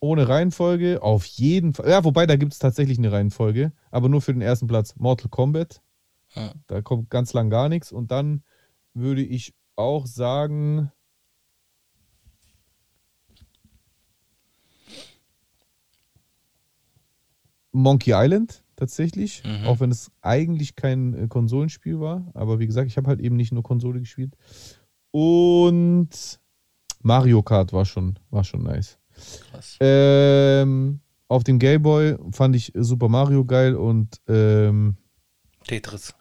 ohne 0.00 0.28
Reihenfolge, 0.28 1.02
auf 1.02 1.24
jeden 1.24 1.74
Fall. 1.74 1.88
Ja, 1.88 2.04
wobei, 2.04 2.26
da 2.26 2.36
gibt 2.36 2.52
es 2.52 2.58
tatsächlich 2.58 2.98
eine 2.98 3.12
Reihenfolge, 3.12 3.72
aber 3.90 4.08
nur 4.08 4.20
für 4.20 4.32
den 4.32 4.42
ersten 4.42 4.66
Platz. 4.66 4.94
Mortal 4.96 5.30
Kombat. 5.30 5.82
Ja. 6.34 6.52
Da 6.66 6.82
kommt 6.82 7.10
ganz 7.10 7.32
lang 7.32 7.50
gar 7.50 7.68
nichts. 7.68 7.92
Und 7.92 8.10
dann 8.10 8.42
würde 8.92 9.22
ich 9.22 9.54
auch 9.76 10.06
sagen. 10.06 10.90
Monkey 17.72 18.12
Island 18.14 18.63
tatsächlich, 18.76 19.42
Mhm. 19.44 19.66
auch 19.66 19.80
wenn 19.80 19.90
es 19.90 20.10
eigentlich 20.22 20.76
kein 20.76 21.14
äh, 21.14 21.28
Konsolenspiel 21.28 22.00
war, 22.00 22.30
aber 22.34 22.58
wie 22.58 22.66
gesagt, 22.66 22.88
ich 22.88 22.96
habe 22.96 23.08
halt 23.08 23.20
eben 23.20 23.36
nicht 23.36 23.52
nur 23.52 23.62
Konsole 23.62 24.00
gespielt. 24.00 24.34
Und 25.10 26.10
Mario 27.02 27.42
Kart 27.42 27.72
war 27.72 27.84
schon, 27.84 28.18
war 28.30 28.44
schon 28.44 28.62
nice. 28.62 28.98
Krass. 29.50 29.76
Ähm, 29.80 31.00
auf 31.28 31.44
dem 31.44 31.58
Game 31.58 31.82
Boy 31.82 32.16
fand 32.32 32.56
ich 32.56 32.72
Super 32.74 33.08
Mario 33.08 33.44
geil 33.44 33.76
und 33.76 34.20
ähm, 34.28 34.96
Tetris. 35.66 36.14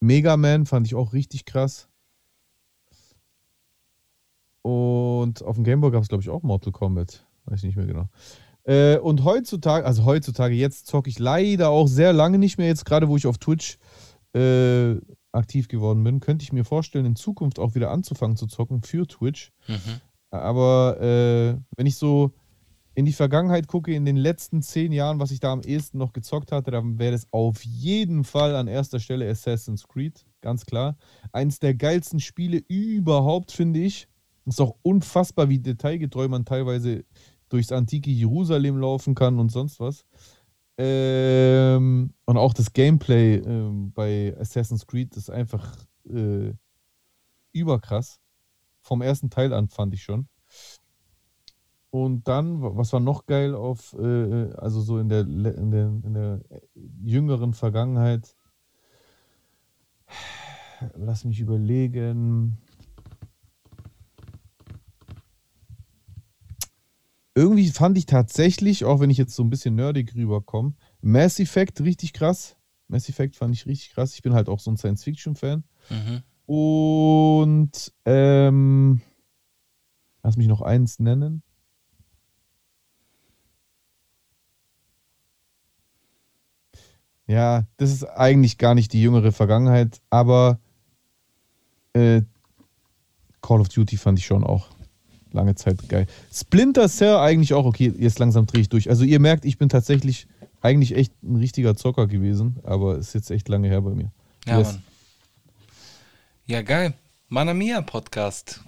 Mega 0.00 0.36
Man 0.36 0.66
fand 0.66 0.86
ich 0.86 0.94
auch 0.94 1.12
richtig 1.14 1.44
krass. 1.46 1.88
Und 4.62 5.42
auf 5.42 5.54
dem 5.54 5.64
Game 5.64 5.80
Boy 5.80 5.90
gab 5.90 6.02
es, 6.02 6.08
glaube 6.08 6.22
ich, 6.22 6.28
auch 6.28 6.42
Mortal 6.42 6.72
Kombat. 6.72 7.24
Weiß 7.44 7.60
ich 7.60 7.64
nicht 7.64 7.76
mehr 7.76 7.86
genau. 7.86 8.08
Äh, 8.66 8.98
und 8.98 9.24
heutzutage, 9.24 9.86
also 9.86 10.04
heutzutage, 10.04 10.54
jetzt 10.54 10.86
zocke 10.88 11.08
ich 11.08 11.18
leider 11.18 11.70
auch 11.70 11.86
sehr 11.86 12.12
lange 12.12 12.38
nicht 12.38 12.58
mehr. 12.58 12.66
Jetzt 12.66 12.84
gerade, 12.84 13.08
wo 13.08 13.16
ich 13.16 13.26
auf 13.26 13.38
Twitch 13.38 13.78
äh, 14.34 14.96
aktiv 15.32 15.68
geworden 15.68 16.02
bin, 16.02 16.20
könnte 16.20 16.42
ich 16.42 16.52
mir 16.52 16.64
vorstellen, 16.64 17.06
in 17.06 17.16
Zukunft 17.16 17.58
auch 17.58 17.74
wieder 17.74 17.90
anzufangen 17.90 18.36
zu 18.36 18.46
zocken 18.46 18.82
für 18.82 19.06
Twitch. 19.06 19.52
Mhm. 19.68 20.00
Aber 20.30 21.00
äh, 21.00 21.56
wenn 21.76 21.86
ich 21.86 21.96
so 21.96 22.32
in 22.94 23.04
die 23.04 23.12
Vergangenheit 23.12 23.68
gucke, 23.68 23.94
in 23.94 24.04
den 24.04 24.16
letzten 24.16 24.62
zehn 24.62 24.90
Jahren, 24.90 25.20
was 25.20 25.30
ich 25.30 25.38
da 25.38 25.52
am 25.52 25.60
ehesten 25.60 25.98
noch 25.98 26.12
gezockt 26.12 26.50
hatte, 26.50 26.70
dann 26.70 26.98
wäre 26.98 27.12
das 27.12 27.26
auf 27.30 27.62
jeden 27.62 28.24
Fall 28.24 28.56
an 28.56 28.66
erster 28.66 28.98
Stelle 28.98 29.30
Assassin's 29.30 29.86
Creed, 29.86 30.24
ganz 30.40 30.64
klar. 30.66 30.96
Eins 31.30 31.60
der 31.60 31.74
geilsten 31.74 32.20
Spiele 32.20 32.58
überhaupt, 32.68 33.52
finde 33.52 33.80
ich. 33.80 34.08
Ist 34.46 34.60
auch 34.60 34.76
unfassbar, 34.82 35.48
wie 35.48 35.58
detailgetreu 35.58 36.28
man 36.28 36.44
teilweise 36.44 37.04
durchs 37.48 37.72
antike 37.72 38.10
Jerusalem 38.10 38.78
laufen 38.78 39.14
kann 39.14 39.38
und 39.38 39.50
sonst 39.50 39.80
was. 39.80 40.04
Ähm, 40.78 42.12
und 42.26 42.36
auch 42.36 42.52
das 42.52 42.72
Gameplay 42.72 43.36
ähm, 43.36 43.92
bei 43.92 44.36
Assassin's 44.38 44.86
Creed 44.86 45.16
ist 45.16 45.30
einfach 45.30 45.76
äh, 46.08 46.52
überkrass. 47.52 48.20
Vom 48.82 49.02
ersten 49.02 49.30
Teil 49.30 49.52
an 49.52 49.68
fand 49.68 49.94
ich 49.94 50.02
schon. 50.02 50.28
Und 51.90 52.28
dann, 52.28 52.60
wa- 52.60 52.72
was 52.74 52.92
war 52.92 53.00
noch 53.00 53.24
geil 53.26 53.54
auf, 53.54 53.94
äh, 53.94 54.52
also 54.56 54.80
so 54.82 54.98
in 54.98 55.08
der, 55.08 55.20
in 55.20 55.70
der, 55.70 55.86
in 55.86 56.14
der 56.14 56.40
jüngeren 57.02 57.54
Vergangenheit? 57.54 58.36
Lass 60.94 61.24
mich 61.24 61.40
überlegen. 61.40 62.58
Irgendwie 67.36 67.68
fand 67.68 67.98
ich 67.98 68.06
tatsächlich, 68.06 68.86
auch 68.86 68.98
wenn 68.98 69.10
ich 69.10 69.18
jetzt 69.18 69.34
so 69.34 69.44
ein 69.44 69.50
bisschen 69.50 69.74
nerdig 69.74 70.14
rüberkomme, 70.14 70.72
Mass 71.02 71.38
Effect 71.38 71.82
richtig 71.82 72.14
krass. 72.14 72.56
Mass 72.88 73.10
Effect 73.10 73.36
fand 73.36 73.54
ich 73.54 73.66
richtig 73.66 73.92
krass. 73.92 74.14
Ich 74.14 74.22
bin 74.22 74.32
halt 74.32 74.48
auch 74.48 74.58
so 74.58 74.70
ein 74.70 74.78
Science-Fiction-Fan. 74.78 75.62
Mhm. 75.90 76.22
Und 76.46 77.92
ähm, 78.06 79.02
lass 80.22 80.38
mich 80.38 80.46
noch 80.46 80.62
eins 80.62 80.98
nennen. 80.98 81.42
Ja, 87.26 87.66
das 87.76 87.92
ist 87.92 88.04
eigentlich 88.04 88.56
gar 88.56 88.74
nicht 88.74 88.94
die 88.94 89.02
jüngere 89.02 89.32
Vergangenheit, 89.32 90.00
aber 90.08 90.58
äh, 91.92 92.22
Call 93.42 93.60
of 93.60 93.68
Duty 93.68 93.98
fand 93.98 94.18
ich 94.18 94.24
schon 94.24 94.42
auch 94.42 94.75
lange 95.36 95.54
Zeit 95.54 95.88
geil. 95.88 96.06
Splinter 96.32 96.88
Cell 96.88 97.16
eigentlich 97.16 97.54
auch 97.54 97.64
okay. 97.64 97.92
Jetzt 97.98 98.18
langsam 98.18 98.46
drehe 98.46 98.62
ich 98.62 98.68
durch. 98.68 98.90
Also 98.90 99.04
ihr 99.04 99.20
merkt, 99.20 99.44
ich 99.44 99.58
bin 99.58 99.68
tatsächlich 99.68 100.26
eigentlich 100.60 100.96
echt 100.96 101.12
ein 101.22 101.36
richtiger 101.36 101.76
Zocker 101.76 102.06
gewesen, 102.08 102.56
aber 102.64 102.96
ist 102.98 103.14
jetzt 103.14 103.30
echt 103.30 103.48
lange 103.48 103.68
her 103.68 103.82
bei 103.82 103.90
mir. 103.94 104.10
Ja, 104.46 104.58
Yes. 104.58 104.72
Mann. 104.72 104.82
Ja, 106.46 106.62
geil. 106.62 106.94
Mana 107.28 107.54
Mia 107.54 107.80
Podcast. 107.82 108.62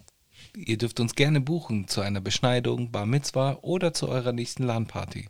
Ihr 0.57 0.79
dürft 0.79 0.99
uns 1.01 1.15
gerne 1.15 1.41
buchen 1.41 1.87
zu 1.89 2.01
einer 2.01 2.21
Beschneidung, 2.21 2.91
Bar 2.91 3.07
Mitzwa 3.07 3.59
oder 3.63 3.93
zu 3.95 4.09
eurer 4.09 4.33
nächsten 4.33 4.65
LAN-Party. 4.65 5.29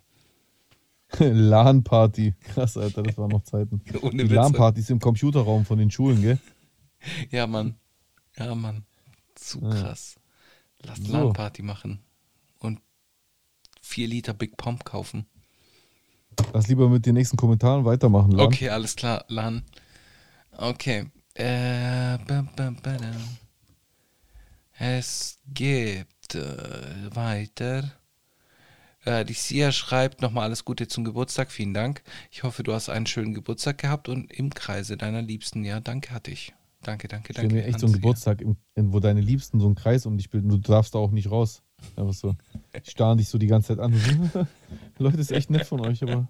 LAN-Party. 1.19 2.33
Krass, 2.53 2.77
Alter, 2.77 3.03
das 3.03 3.17
waren 3.17 3.29
noch 3.29 3.43
Zeiten. 3.43 3.81
Ohne 4.01 4.25
Die. 4.25 4.33
LAN-Partys 4.33 4.89
im 4.89 4.99
Computerraum 4.99 5.65
von 5.65 5.77
den 5.77 5.91
Schulen, 5.91 6.21
gell? 6.21 6.39
Ja, 7.31 7.47
Mann. 7.47 7.75
Ja, 8.37 8.53
Mann. 8.55 8.83
Zu 9.35 9.59
Ja. 9.61 9.93
Lasst 10.83 11.05
So. 11.05 11.13
LAN-Party 11.13 11.61
machen. 11.61 11.99
Und 12.59 12.79
vier 13.81 14.07
Liter 14.07 14.33
Big 14.33 14.57
Pomp 14.57 14.85
kaufen. 14.85 15.25
Lass 16.53 16.67
lieber 16.67 16.89
mit 16.89 17.05
den 17.05 17.15
nächsten 17.15 17.37
Kommentaren 17.37 17.85
weitermachen, 17.85 18.31
LAN. 18.31 18.47
Okay, 18.47 18.69
alles 18.69 18.95
klar, 18.95 19.25
LAN. 19.27 19.63
Okay. 20.51 21.05
Äh, 21.33 22.17
bam, 22.27 22.49
bam, 22.55 22.75
badam. 22.81 23.37
Es 24.77 25.39
gibt 25.53 26.35
äh, 26.35 27.15
weiter. 27.15 27.91
Äh, 29.05 29.25
die 29.25 29.33
Sia 29.33 29.71
schreibt 29.71 30.21
nochmal 30.21 30.45
alles 30.45 30.65
Gute 30.65 30.87
zum 30.87 31.03
Geburtstag. 31.03 31.51
Vielen 31.51 31.73
Dank. 31.73 32.03
Ich 32.31 32.43
hoffe, 32.43 32.63
du 32.63 32.73
hast 32.73 32.89
einen 32.89 33.05
schönen 33.05 33.33
Geburtstag 33.33 33.77
gehabt 33.77 34.09
und 34.09 34.31
im 34.31 34.53
Kreise 34.53 34.97
deiner 34.97 35.21
Liebsten. 35.21 35.63
Ja, 35.63 35.79
danke, 35.79 36.11
hatte 36.11 36.31
ich. 36.31 36.53
Danke, 36.81 37.07
danke, 37.09 37.33
danke. 37.33 37.53
mir 37.53 37.65
echt 37.65 37.79
so 37.79 37.87
einen. 37.87 37.95
Geburtstag, 37.95 38.41
in, 38.41 38.57
wo 38.75 38.99
deine 38.99 39.21
Liebsten 39.21 39.59
so 39.59 39.65
einen 39.65 39.75
Kreis 39.75 40.05
um 40.05 40.17
dich 40.17 40.29
bilden. 40.29 40.49
Du 40.49 40.57
darfst 40.57 40.95
da 40.95 40.99
auch 40.99 41.11
nicht 41.11 41.29
raus. 41.29 41.61
Einfach 41.95 42.13
so. 42.13 42.35
Die 42.73 42.89
starren 42.89 43.17
dich 43.17 43.29
so 43.29 43.37
die 43.37 43.47
ganze 43.47 43.75
Zeit 43.75 43.79
an. 43.79 43.93
Leute, 44.97 45.17
ist 45.17 45.31
echt 45.31 45.49
nett 45.49 45.65
von 45.65 45.81
euch, 45.81 46.03
aber. 46.03 46.29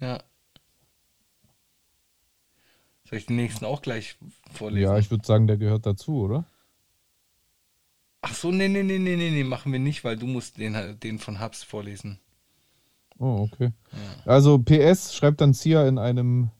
Ja. 0.00 0.22
Soll 3.08 3.18
ich 3.18 3.26
den 3.26 3.36
nächsten 3.36 3.64
auch 3.64 3.80
gleich 3.80 4.18
vorlesen? 4.52 4.90
Ja, 4.90 4.98
ich 4.98 5.10
würde 5.10 5.26
sagen, 5.26 5.46
der 5.46 5.56
gehört 5.56 5.86
dazu, 5.86 6.20
oder? 6.20 6.44
Ach 8.20 8.34
so, 8.34 8.50
nee, 8.50 8.68
nee, 8.68 8.82
nee, 8.82 8.98
nee, 8.98 9.16
nee, 9.16 9.30
nee, 9.30 9.44
machen 9.44 9.72
wir 9.72 9.78
nicht, 9.78 10.04
weil 10.04 10.16
du 10.16 10.26
musst 10.26 10.58
den, 10.58 10.98
den 11.00 11.18
von 11.18 11.40
Hubs 11.40 11.62
vorlesen. 11.62 12.20
Oh, 13.18 13.48
okay. 13.50 13.72
Also 14.24 14.58
PS 14.58 15.14
schreibt 15.14 15.40
dann 15.40 15.54
Sia 15.54 15.88
in 15.88 15.98
einem 15.98 16.50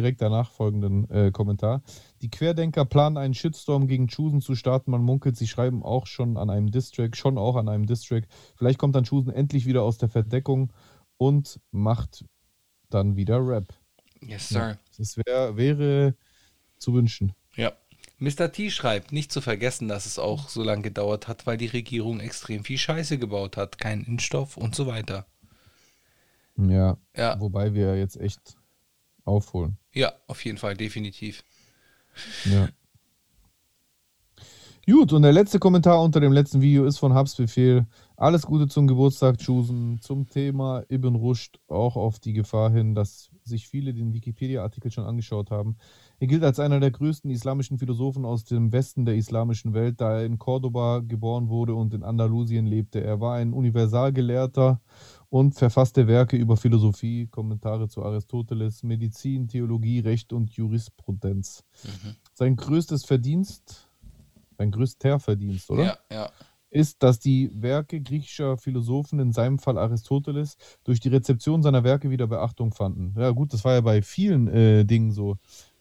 direkt 0.00 0.22
danach 0.22 0.50
folgenden 0.50 1.08
äh, 1.10 1.30
Kommentar. 1.30 1.82
Die 2.22 2.30
Querdenker 2.30 2.84
planen 2.84 3.16
einen 3.16 3.34
Shitstorm 3.34 3.86
gegen 3.86 4.08
Chusen 4.08 4.40
zu 4.40 4.54
starten. 4.54 4.90
Man 4.90 5.02
munkelt, 5.02 5.36
sie 5.36 5.46
schreiben 5.46 5.82
auch 5.82 6.06
schon 6.06 6.36
an 6.36 6.50
einem 6.50 6.70
Distrack, 6.70 7.16
schon 7.16 7.36
auch 7.36 7.56
an 7.56 7.68
einem 7.68 7.86
Distrack. 7.86 8.24
Vielleicht 8.56 8.78
kommt 8.78 8.94
dann 8.94 9.04
Chusen 9.04 9.32
endlich 9.32 9.66
wieder 9.66 9.82
aus 9.82 9.98
der 9.98 10.08
Verdeckung 10.08 10.72
und 11.18 11.60
macht 11.70 12.24
dann 12.88 13.16
wieder 13.16 13.46
Rap. 13.46 13.74
Yes, 14.20 14.48
sir. 14.48 14.78
Das 14.96 15.16
wär, 15.16 15.56
wäre 15.56 16.14
zu 16.78 16.94
wünschen. 16.94 17.32
Ja. 17.56 17.72
Mr. 18.18 18.52
T 18.52 18.70
schreibt, 18.70 19.12
nicht 19.12 19.32
zu 19.32 19.40
vergessen, 19.40 19.88
dass 19.88 20.04
es 20.04 20.18
auch 20.18 20.48
so 20.48 20.62
lange 20.62 20.82
gedauert 20.82 21.28
hat, 21.28 21.46
weil 21.46 21.56
die 21.56 21.66
Regierung 21.66 22.20
extrem 22.20 22.64
viel 22.64 22.76
Scheiße 22.76 23.18
gebaut 23.18 23.56
hat. 23.56 23.78
Kein 23.78 24.04
Impfstoff 24.04 24.56
und 24.56 24.74
so 24.74 24.86
weiter. 24.86 25.26
Ja. 26.56 26.98
Ja. 27.16 27.40
Wobei 27.40 27.72
wir 27.74 27.96
jetzt 27.96 28.20
echt 28.20 28.56
aufholen. 29.24 29.79
Ja, 29.92 30.12
auf 30.26 30.44
jeden 30.44 30.58
Fall, 30.58 30.76
definitiv. 30.76 31.42
Ja. 32.44 32.68
Gut, 34.86 35.12
und 35.12 35.22
der 35.22 35.32
letzte 35.32 35.58
Kommentar 35.58 36.02
unter 36.02 36.20
dem 36.20 36.32
letzten 36.32 36.62
Video 36.62 36.84
ist 36.84 36.98
von 36.98 37.14
Habs 37.14 37.36
Befehl. 37.36 37.86
Alles 38.16 38.42
Gute 38.42 38.66
zum 38.66 38.86
Geburtstag, 38.86 39.38
Chusen. 39.38 40.00
Zum 40.00 40.28
Thema 40.28 40.82
Ibn 40.90 41.14
Rushd, 41.14 41.60
auch 41.68 41.96
auf 41.96 42.18
die 42.18 42.32
Gefahr 42.32 42.70
hin, 42.70 42.94
dass 42.94 43.30
sich 43.44 43.68
viele 43.68 43.94
den 43.94 44.14
Wikipedia-Artikel 44.14 44.90
schon 44.90 45.04
angeschaut 45.04 45.50
haben. 45.50 45.76
Er 46.18 46.26
gilt 46.26 46.42
als 46.42 46.58
einer 46.58 46.80
der 46.80 46.90
größten 46.90 47.30
islamischen 47.30 47.78
Philosophen 47.78 48.24
aus 48.24 48.44
dem 48.44 48.72
Westen 48.72 49.04
der 49.04 49.16
islamischen 49.16 49.74
Welt, 49.74 50.00
da 50.00 50.18
er 50.18 50.24
in 50.24 50.38
Cordoba 50.38 51.00
geboren 51.06 51.48
wurde 51.48 51.74
und 51.74 51.94
in 51.94 52.02
Andalusien 52.02 52.66
lebte. 52.66 53.00
Er 53.00 53.20
war 53.20 53.36
ein 53.36 53.52
Universalgelehrter 53.52 54.80
und 55.30 55.54
verfasste 55.54 56.06
Werke 56.08 56.36
über 56.36 56.56
Philosophie, 56.56 57.28
Kommentare 57.28 57.88
zu 57.88 58.04
Aristoteles, 58.04 58.82
Medizin, 58.82 59.48
Theologie, 59.48 60.00
Recht 60.00 60.32
und 60.32 60.50
Jurisprudenz. 60.50 61.64
Sein 62.34 62.56
größtes 62.56 63.04
Verdienst, 63.04 63.88
sein 64.58 64.72
größter 64.72 65.20
Verdienst, 65.20 65.70
oder? 65.70 65.84
Ja, 65.84 65.98
ja. 66.10 66.30
ist, 66.68 67.02
dass 67.04 67.20
die 67.20 67.50
Werke 67.54 68.00
griechischer 68.00 68.56
Philosophen, 68.56 69.20
in 69.20 69.32
seinem 69.32 69.60
Fall 69.60 69.78
Aristoteles, 69.78 70.56
durch 70.82 70.98
die 70.98 71.08
Rezeption 71.08 71.62
seiner 71.62 71.84
Werke 71.84 72.10
wieder 72.10 72.26
Beachtung 72.26 72.72
fanden. 72.72 73.14
Ja 73.16 73.30
gut, 73.30 73.52
das 73.52 73.64
war 73.64 73.74
ja 73.74 73.80
bei 73.80 74.02
vielen 74.02 74.48
äh, 74.48 74.84
Dingen 74.84 75.12
so, 75.12 75.36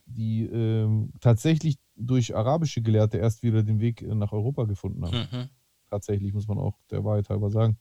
die 0.05 0.43
ähm, 0.45 1.11
tatsächlich 1.21 1.77
durch 1.95 2.35
arabische 2.35 2.83
Gelehrte 2.83 3.17
erst 3.17 3.41
wieder 3.41 3.63
den 3.63 3.79
Weg 3.79 4.03
äh, 4.03 4.13
nach 4.13 4.31
Europa 4.31 4.65
gefunden 4.65 5.05
haben. 5.05 5.27
Mhm. 5.31 5.49
Tatsächlich 5.89 6.33
muss 6.33 6.47
man 6.47 6.59
auch 6.59 6.77
der 6.91 7.03
Wahrheit 7.03 7.29
halber 7.29 7.49
sagen. 7.49 7.79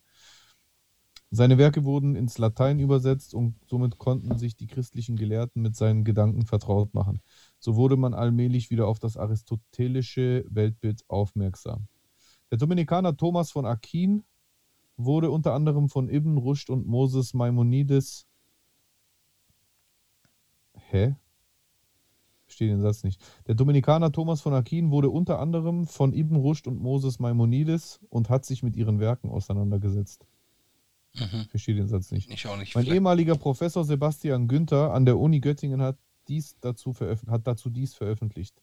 Seine 1.30 1.58
Werke 1.58 1.84
wurden 1.84 2.16
ins 2.16 2.38
Latein 2.38 2.78
übersetzt 2.78 3.34
und 3.34 3.54
somit 3.66 3.98
konnten 3.98 4.38
sich 4.38 4.56
die 4.56 4.66
christlichen 4.66 5.16
Gelehrten 5.16 5.60
mit 5.60 5.76
seinen 5.76 6.04
Gedanken 6.04 6.46
vertraut 6.46 6.94
machen. 6.94 7.20
So 7.58 7.76
wurde 7.76 7.98
man 7.98 8.14
allmählich 8.14 8.70
wieder 8.70 8.88
auf 8.88 8.98
das 8.98 9.18
aristotelische 9.18 10.46
Weltbild 10.48 11.04
aufmerksam. 11.08 11.86
Der 12.50 12.56
Dominikaner 12.56 13.14
Thomas 13.14 13.50
von 13.50 13.66
Aquin 13.66 14.24
wurde 14.96 15.30
unter 15.30 15.52
anderem 15.52 15.90
von 15.90 16.08
Ibn 16.08 16.38
Rushd 16.38 16.70
und 16.70 16.86
Moses 16.86 17.34
Maimonides. 17.34 18.26
Hä? 20.72 21.14
Verstehe 22.46 22.68
den 22.68 22.80
Satz 22.80 23.04
nicht. 23.04 23.22
Der 23.46 23.54
Dominikaner 23.54 24.10
Thomas 24.12 24.40
von 24.40 24.54
Aquin 24.54 24.90
wurde 24.90 25.10
unter 25.10 25.38
anderem 25.40 25.86
von 25.86 26.14
Ibn 26.14 26.36
Rushd 26.36 26.66
und 26.66 26.80
Moses 26.80 27.18
Maimonides 27.18 28.00
und 28.08 28.30
hat 28.30 28.46
sich 28.46 28.62
mit 28.62 28.76
ihren 28.76 28.98
Werken 28.98 29.28
auseinandergesetzt. 29.28 30.26
Verstehe 31.50 31.74
den 31.74 31.88
Satz 31.88 32.10
nicht. 32.10 32.30
Ich 32.30 32.46
auch 32.46 32.56
nicht. 32.56 32.74
Mein 32.74 32.84
Vielleicht- 32.84 32.94
ehemaliger 32.96 33.36
Professor 33.36 33.84
Sebastian 33.84 34.48
Günther 34.48 34.92
an 34.92 35.04
der 35.06 35.18
Uni 35.18 35.40
Göttingen 35.40 35.80
hat, 35.82 35.96
dies 36.28 36.56
dazu 36.60 36.94
hat 37.28 37.46
dazu 37.46 37.70
dies 37.70 37.94
veröffentlicht. 37.94 38.62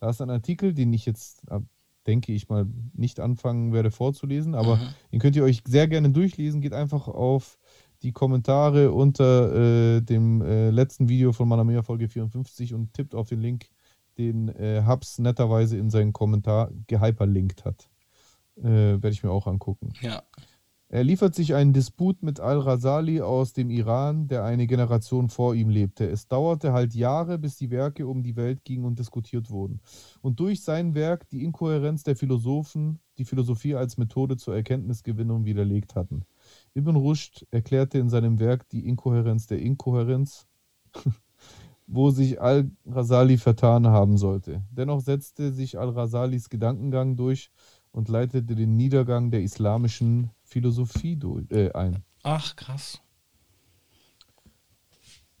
Da 0.00 0.10
ist 0.10 0.20
ein 0.20 0.30
Artikel, 0.30 0.72
den 0.74 0.92
ich 0.92 1.06
jetzt, 1.06 1.42
äh, 1.50 1.60
denke 2.06 2.32
ich 2.32 2.48
mal, 2.48 2.66
nicht 2.94 3.20
anfangen 3.20 3.72
werde 3.72 3.90
vorzulesen, 3.90 4.54
aber 4.54 4.76
Mhm. 4.76 4.88
den 5.12 5.20
könnt 5.20 5.36
ihr 5.36 5.44
euch 5.44 5.62
sehr 5.66 5.88
gerne 5.88 6.10
durchlesen. 6.10 6.60
Geht 6.60 6.72
einfach 6.72 7.08
auf 7.08 7.58
die 8.02 8.12
Kommentare 8.12 8.92
unter 8.92 9.96
äh, 9.96 10.00
dem 10.00 10.40
äh, 10.42 10.70
letzten 10.70 11.08
Video 11.10 11.32
von 11.32 11.48
Manamea 11.48 11.82
Folge 11.82 12.08
54 12.08 12.72
und 12.72 12.94
tippt 12.94 13.14
auf 13.14 13.28
den 13.28 13.40
Link, 13.40 13.68
den 14.16 14.48
äh, 14.48 14.82
Hubs 14.86 15.18
netterweise 15.18 15.76
in 15.76 15.90
seinen 15.90 16.12
Kommentar 16.14 16.70
gehyperlinkt 16.86 17.64
hat. 17.66 17.90
Äh, 18.56 18.62
werde 18.64 19.10
ich 19.10 19.22
mir 19.22 19.30
auch 19.30 19.46
angucken. 19.46 19.92
Ja. 20.00 20.22
Er 20.92 21.04
liefert 21.04 21.36
sich 21.36 21.54
einen 21.54 21.72
Disput 21.72 22.20
mit 22.24 22.40
Al-Rasali 22.40 23.20
aus 23.20 23.52
dem 23.52 23.70
Iran, 23.70 24.26
der 24.26 24.42
eine 24.42 24.66
Generation 24.66 25.28
vor 25.28 25.54
ihm 25.54 25.68
lebte. 25.68 26.04
Es 26.10 26.26
dauerte 26.26 26.72
halt 26.72 26.96
Jahre, 26.96 27.38
bis 27.38 27.56
die 27.56 27.70
Werke 27.70 28.08
um 28.08 28.24
die 28.24 28.34
Welt 28.34 28.64
gingen 28.64 28.84
und 28.84 28.98
diskutiert 28.98 29.50
wurden. 29.50 29.80
Und 30.20 30.40
durch 30.40 30.64
sein 30.64 30.96
Werk 30.96 31.28
die 31.28 31.44
Inkohärenz 31.44 32.02
der 32.02 32.16
Philosophen, 32.16 32.98
die 33.18 33.24
Philosophie 33.24 33.76
als 33.76 33.98
Methode 33.98 34.36
zur 34.36 34.56
Erkenntnisgewinnung 34.56 35.44
widerlegt 35.44 35.94
hatten. 35.94 36.24
Ibn 36.74 36.96
Rushd 36.96 37.46
erklärte 37.52 37.98
in 37.98 38.08
seinem 38.08 38.40
Werk 38.40 38.68
die 38.70 38.88
Inkohärenz 38.88 39.46
der 39.46 39.60
Inkohärenz, 39.60 40.48
wo 41.86 42.10
sich 42.10 42.40
Al-Rasali 42.40 43.38
vertan 43.38 43.86
haben 43.86 44.18
sollte. 44.18 44.64
Dennoch 44.72 45.02
setzte 45.02 45.52
sich 45.52 45.78
Al-Rasalis 45.78 46.48
Gedankengang 46.48 47.14
durch 47.14 47.52
und 47.92 48.08
leitete 48.08 48.56
den 48.56 48.76
Niedergang 48.76 49.30
der 49.30 49.42
islamischen 49.42 50.30
Philosophie 50.50 51.16
durch, 51.16 51.48
äh, 51.52 51.70
ein. 51.72 52.02
Ach, 52.24 52.56
krass. 52.56 53.00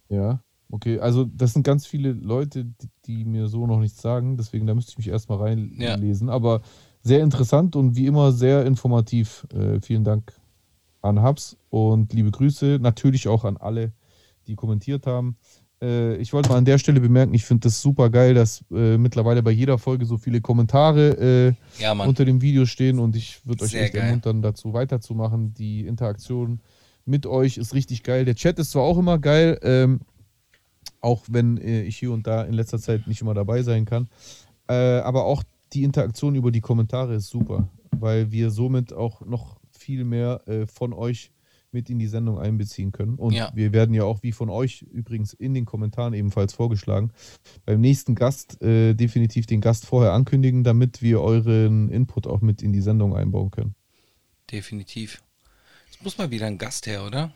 Ja, 0.08 0.40
okay. 0.70 1.00
Also 1.00 1.24
das 1.24 1.52
sind 1.52 1.64
ganz 1.64 1.84
viele 1.86 2.12
Leute, 2.12 2.64
die, 2.64 2.88
die 3.06 3.24
mir 3.24 3.48
so 3.48 3.66
noch 3.66 3.80
nichts 3.80 4.00
sagen. 4.00 4.36
Deswegen, 4.36 4.66
da 4.66 4.74
müsste 4.74 4.92
ich 4.92 4.98
mich 4.98 5.08
erstmal 5.08 5.38
Ja. 5.38 5.44
reinlesen. 5.44 6.30
Aber 6.30 6.62
sehr 7.02 7.22
interessant 7.22 7.74
und 7.76 7.96
wie 7.96 8.06
immer 8.06 8.30
sehr 8.32 8.64
informativ. 8.66 9.46
Äh, 9.52 9.80
vielen 9.80 10.04
Dank 10.04 10.32
an 11.02 11.22
Hubs 11.22 11.56
und 11.70 12.12
liebe 12.12 12.30
Grüße. 12.30 12.78
Natürlich 12.80 13.26
auch 13.26 13.44
an 13.44 13.56
alle, 13.56 13.92
die 14.46 14.54
kommentiert 14.54 15.06
haben. 15.06 15.36
Äh, 15.82 16.16
ich 16.16 16.32
wollte 16.32 16.48
mal 16.48 16.58
an 16.58 16.64
der 16.64 16.78
Stelle 16.78 17.00
bemerken, 17.00 17.34
ich 17.34 17.44
finde 17.44 17.64
das 17.68 17.80
super 17.80 18.10
geil, 18.10 18.34
dass 18.34 18.64
äh, 18.70 18.98
mittlerweile 18.98 19.42
bei 19.42 19.50
jeder 19.50 19.78
Folge 19.78 20.04
so 20.04 20.18
viele 20.18 20.40
Kommentare 20.40 21.56
äh, 21.78 21.82
Ja, 21.82 21.92
unter 21.92 22.24
dem 22.24 22.42
Video 22.42 22.66
stehen 22.66 22.98
und 22.98 23.16
ich 23.16 23.46
würde 23.46 23.64
euch 23.64 23.70
Sehr 23.70 23.84
echt 23.84 23.94
geil. 23.94 24.04
ermuntern, 24.04 24.42
dazu 24.42 24.72
weiterzumachen. 24.72 25.54
Die 25.54 25.86
Interaktion 25.86 26.60
mit 27.04 27.26
euch 27.26 27.56
ist 27.56 27.74
richtig 27.74 28.02
geil. 28.02 28.24
Der 28.24 28.34
Chat 28.34 28.58
ist 28.58 28.72
zwar 28.72 28.82
auch 28.82 28.98
immer 28.98 29.18
geil, 29.18 29.58
ähm, 29.62 30.00
auch 31.00 31.24
wenn 31.28 31.56
äh, 31.58 31.82
ich 31.82 31.96
hier 31.96 32.12
und 32.12 32.26
da 32.26 32.42
in 32.42 32.52
letzter 32.52 32.78
Zeit 32.78 33.06
nicht 33.06 33.22
immer 33.22 33.34
dabei 33.34 33.62
sein 33.62 33.84
kann, 33.86 34.08
äh, 34.68 34.74
aber 35.00 35.24
auch 35.24 35.42
die 35.72 35.84
Interaktion 35.84 36.34
über 36.34 36.50
die 36.50 36.60
Kommentare 36.60 37.14
ist 37.14 37.28
super, 37.28 37.68
weil 37.96 38.30
wir 38.32 38.50
somit 38.50 38.92
auch 38.92 39.24
noch 39.24 39.58
viel 39.70 40.04
mehr 40.04 40.42
äh, 40.46 40.66
von 40.66 40.92
euch 40.92 41.30
mit 41.72 41.88
in 41.90 41.98
die 41.98 42.06
Sendung 42.06 42.38
einbeziehen 42.38 42.92
können. 42.92 43.14
Und 43.16 43.32
Ja. 43.34 43.50
wir 43.54 43.72
werden 43.72 43.94
ja 43.94 44.04
auch, 44.04 44.22
wie 44.22 44.32
von 44.32 44.50
euch 44.50 44.82
übrigens 44.82 45.32
in 45.32 45.54
den 45.54 45.64
Kommentaren 45.64 46.14
ebenfalls 46.14 46.52
vorgeschlagen, 46.52 47.12
beim 47.64 47.80
nächsten 47.80 48.14
Gast 48.14 48.60
äh, 48.62 48.94
definitiv 48.94 49.46
den 49.46 49.60
Gast 49.60 49.86
vorher 49.86 50.12
ankündigen, 50.12 50.64
damit 50.64 51.02
wir 51.02 51.20
euren 51.20 51.88
Input 51.90 52.26
auch 52.26 52.40
mit 52.40 52.62
in 52.62 52.72
die 52.72 52.80
Sendung 52.80 53.14
einbauen 53.14 53.50
können. 53.50 53.74
Definitiv. 54.50 55.22
Es 55.90 56.02
muss 56.02 56.18
mal 56.18 56.30
wieder 56.30 56.46
ein 56.46 56.58
Gast 56.58 56.86
her, 56.86 57.04
oder? 57.06 57.30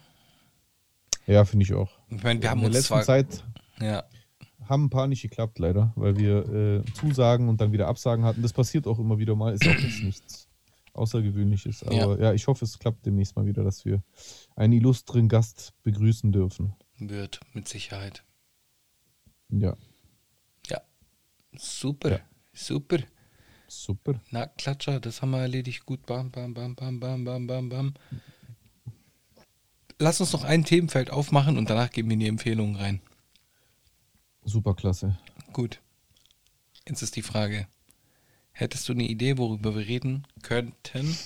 Ja, 1.27 1.44
finde 1.44 1.65
ich 1.65 1.74
auch. 1.74 1.90
Ich 2.11 2.23
meine, 2.23 2.43
wir 2.43 2.51
haben 2.51 2.59
in 2.62 2.70
der 2.73 2.81
uns 2.81 2.90
letzten. 2.90 3.02
Zeit 3.05 3.44
Ja, 3.81 4.05
haben 4.69 4.85
ein 4.86 4.90
paar 4.90 5.06
nicht 5.06 5.23
geklappt, 5.23 5.59
leider, 5.59 5.93
weil 5.97 6.16
wir 6.16 6.48
äh, 6.48 6.93
Zusagen 6.94 7.48
und 7.48 7.61
dann 7.61 7.73
wieder 7.73 7.86
Absagen 7.86 8.24
hatten. 8.24 8.43
Das 8.43 8.52
passiert 8.52 8.86
auch 8.86 8.98
immer 8.98 9.19
wieder 9.19 9.36
mal, 9.36 9.52
ist 9.55 9.66
auch 9.66 9.74
jetzt 9.78 10.02
nichts 10.02 10.48
Außergewöhnliches. 10.95 11.83
Aber 11.83 12.21
ja. 12.21 12.33
ich 12.33 12.47
hoffe, 12.47 12.65
es 12.65 12.79
klappt 12.79 13.05
demnächst 13.05 13.37
mal 13.37 13.47
wieder, 13.47 13.65
dass 13.65 13.85
wir 13.85 14.03
einen 14.57 14.73
illustren 14.73 15.29
Gast 15.29 15.75
begrüßen 15.83 16.33
dürfen. 16.33 16.75
wird, 16.99 17.41
mit 17.53 17.69
Sicherheit. 17.69 18.25
Ja, 19.51 19.77
Ja. 20.69 20.81
Super. 21.57 22.11
Ja. 22.11 22.21
Super. 22.53 22.99
super. 23.69 24.21
Na, 24.31 24.47
Klatscher, 24.47 25.01
das 25.01 25.21
haben 25.23 25.31
wir 25.31 25.41
erledigt. 25.41 25.85
Gut. 25.87 26.07
Bam, 26.07 26.31
bam, 26.31 26.55
bam, 26.55 26.75
bam, 26.75 27.01
bam, 27.01 27.25
bam, 27.25 27.47
bam, 27.47 27.69
bam. 27.69 27.95
Lass 29.99 30.21
uns 30.21 30.33
noch 30.33 30.45
ein 30.45 30.65
Themenfeld 30.65 31.11
aufmachen 31.11 31.57
und 31.57 31.71
danach 31.71 31.91
geben 31.91 32.09
wir 32.09 32.15
in 32.15 32.21
die 32.21 32.29
Empfehlungen 32.29 32.77
rein. 32.77 33.01
Super 34.45 34.75
klasse. 34.75 35.19
Gut. 35.53 35.81
Jetzt 36.87 37.03
ist 37.03 37.16
die 37.16 37.23
Frage. 37.23 37.66
Hättest 38.55 38.89
du 38.89 38.93
eine 38.93 39.03
Idee, 39.05 39.37
worüber 39.37 39.75
wir 39.75 39.87
reden 39.87 40.27
könnten? 40.43 41.19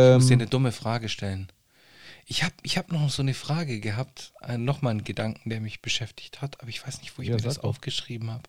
Ich 0.00 0.10
muss 0.12 0.26
dir 0.26 0.32
Ähm, 0.32 0.32
eine 0.34 0.46
dumme 0.46 0.72
Frage 0.72 1.08
stellen. 1.08 1.48
Ich 2.24 2.42
habe 2.44 2.54
ich 2.62 2.78
hab 2.78 2.90
noch 2.92 3.10
so 3.10 3.22
eine 3.22 3.34
Frage 3.34 3.80
gehabt, 3.80 4.32
äh, 4.42 4.58
nochmal 4.58 4.92
einen 4.92 5.04
Gedanken, 5.04 5.50
der 5.50 5.60
mich 5.60 5.82
beschäftigt 5.82 6.40
hat, 6.40 6.60
aber 6.60 6.68
ich 6.70 6.86
weiß 6.86 7.00
nicht, 7.00 7.18
wo 7.18 7.22
ich 7.22 7.28
Ja, 7.28 7.36
mir 7.36 7.42
das 7.42 7.58
aufgeschrieben 7.58 8.30
habe. 8.30 8.48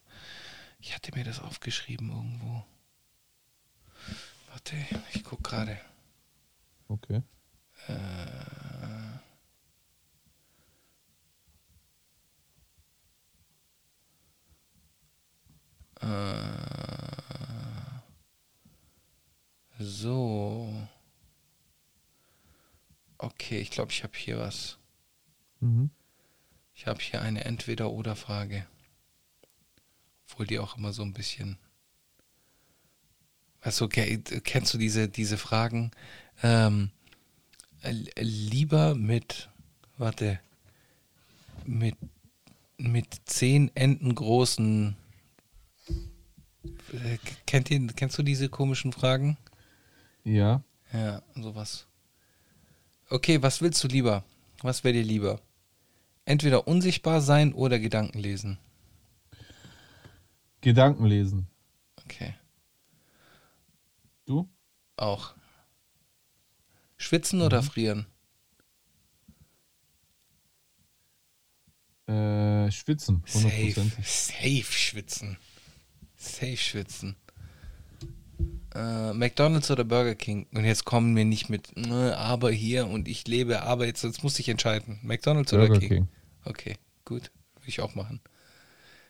Ich 0.80 0.94
hatte 0.96 1.14
mir 1.16 1.24
das 1.24 1.40
aufgeschrieben 1.40 2.10
irgendwo. 2.12 2.66
Warte, 4.52 4.76
ich 5.14 5.24
guck 5.24 5.44
gerade. 5.44 5.80
Okay. 6.88 7.22
So. 19.80 20.74
Okay, 23.18 23.60
ich 23.60 23.72
glaube, 23.72 23.92
ich 23.92 24.04
habe 24.04 24.18
hier 24.18 24.38
was. 24.40 24.78
Mhm. 25.60 25.90
Ich 26.76 26.86
habe 26.88 27.02
hier 27.02 27.22
eine 27.22 27.46
Entweder-Oder-Frage. 27.46 28.68
Obwohl 30.30 30.46
die 30.46 30.60
auch 30.60 30.78
immer 30.78 30.94
so 30.94 31.04
ein 31.04 31.14
bisschen. 31.14 31.58
Du, 33.64 33.88
ke- 33.90 34.20
kennst 34.42 34.74
du 34.74 34.78
diese, 34.78 35.10
diese 35.10 35.38
Fragen? 35.38 35.92
Ähm, 36.44 36.92
äh, 37.82 37.92
lieber 38.22 38.96
mit, 38.96 39.50
warte, 39.98 40.40
mit, 41.66 41.96
mit 42.78 43.08
zehn 43.26 43.76
Enden 43.76 44.14
großen. 44.14 44.96
Äh, 45.90 47.18
Kennt 47.46 47.70
ihr, 47.72 47.86
kennst 47.88 48.18
du 48.18 48.24
diese 48.24 48.50
komischen 48.50 48.94
Fragen? 48.94 49.38
Ja. 50.24 50.64
Ja, 50.94 51.22
sowas. 51.36 51.88
Okay, 53.10 53.42
was 53.42 53.62
willst 53.62 53.84
du 53.84 53.88
lieber? 53.88 54.24
Was 54.62 54.84
wäre 54.84 54.94
dir 54.94 55.04
lieber? 55.04 55.42
Entweder 56.26 56.68
unsichtbar 56.68 57.22
sein 57.22 57.54
oder 57.54 57.80
Gedanken 57.80 58.20
lesen. 58.20 58.58
Gedanken 60.62 61.06
lesen. 61.06 61.48
Okay. 62.04 62.34
Du? 64.26 64.50
Auch. 64.98 65.36
Schwitzen 66.98 67.42
oder 67.42 67.64
frieren? 67.64 68.08
Äh, 72.08 72.72
schwitzen. 72.72 73.24
Safe. 73.26 73.48
100%. 73.50 73.92
Safe 74.04 74.64
schwitzen. 74.72 75.38
Safe 76.18 76.58
schwitzen. 76.58 77.16
Äh, 78.76 79.14
McDonalds 79.14 79.72
oder 79.72 79.84
Burger 79.84 80.16
King? 80.16 80.48
Und 80.54 80.66
jetzt 80.66 80.84
kommen 80.86 81.16
wir 81.16 81.26
nicht 81.26 81.50
mit 81.50 81.76
"Nö, 81.78 82.12
aber 82.14 82.52
hier 82.52 82.88
und 82.88 83.08
ich 83.08 83.28
lebe, 83.28 83.62
aber 83.64 83.86
jetzt, 83.86 84.04
jetzt 84.04 84.24
muss 84.24 84.38
ich 84.40 84.50
entscheiden. 84.50 85.00
McDonalds 85.04 85.54
oder 85.54 85.68
Burger 85.68 85.80
King? 85.80 85.90
King. 85.90 86.08
Okay, 86.44 86.78
gut. 87.06 87.32
Würde 87.56 87.68
ich 87.70 87.82
auch 87.82 87.96
machen. 87.96 88.20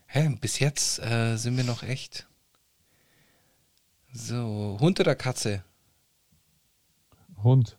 Hä, 0.05 0.29
bis 0.39 0.59
jetzt 0.59 0.99
äh, 0.99 1.35
sind 1.37 1.57
wir 1.57 1.63
noch 1.63 1.83
echt. 1.83 2.27
So, 4.13 4.77
Hund 4.79 4.99
oder 4.99 5.15
Katze? 5.15 5.63
Hund. 7.43 7.77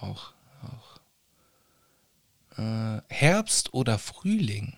Auch, 0.00 0.32
auch. 0.62 1.00
Äh, 2.58 3.02
Herbst 3.08 3.72
oder 3.72 3.98
Frühling? 3.98 4.74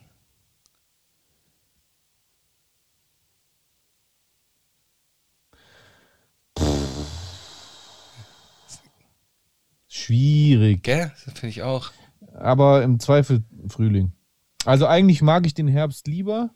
Schwierig. 9.94 10.82
Gell? 10.84 11.12
Das 11.26 11.38
finde 11.38 11.48
ich 11.48 11.62
auch. 11.62 11.90
Aber 12.32 12.82
im 12.82 12.98
Zweifel 12.98 13.44
Frühling. 13.68 14.12
Also 14.64 14.86
eigentlich 14.86 15.20
mag 15.20 15.44
ich 15.44 15.52
den 15.52 15.68
Herbst 15.68 16.06
lieber, 16.06 16.48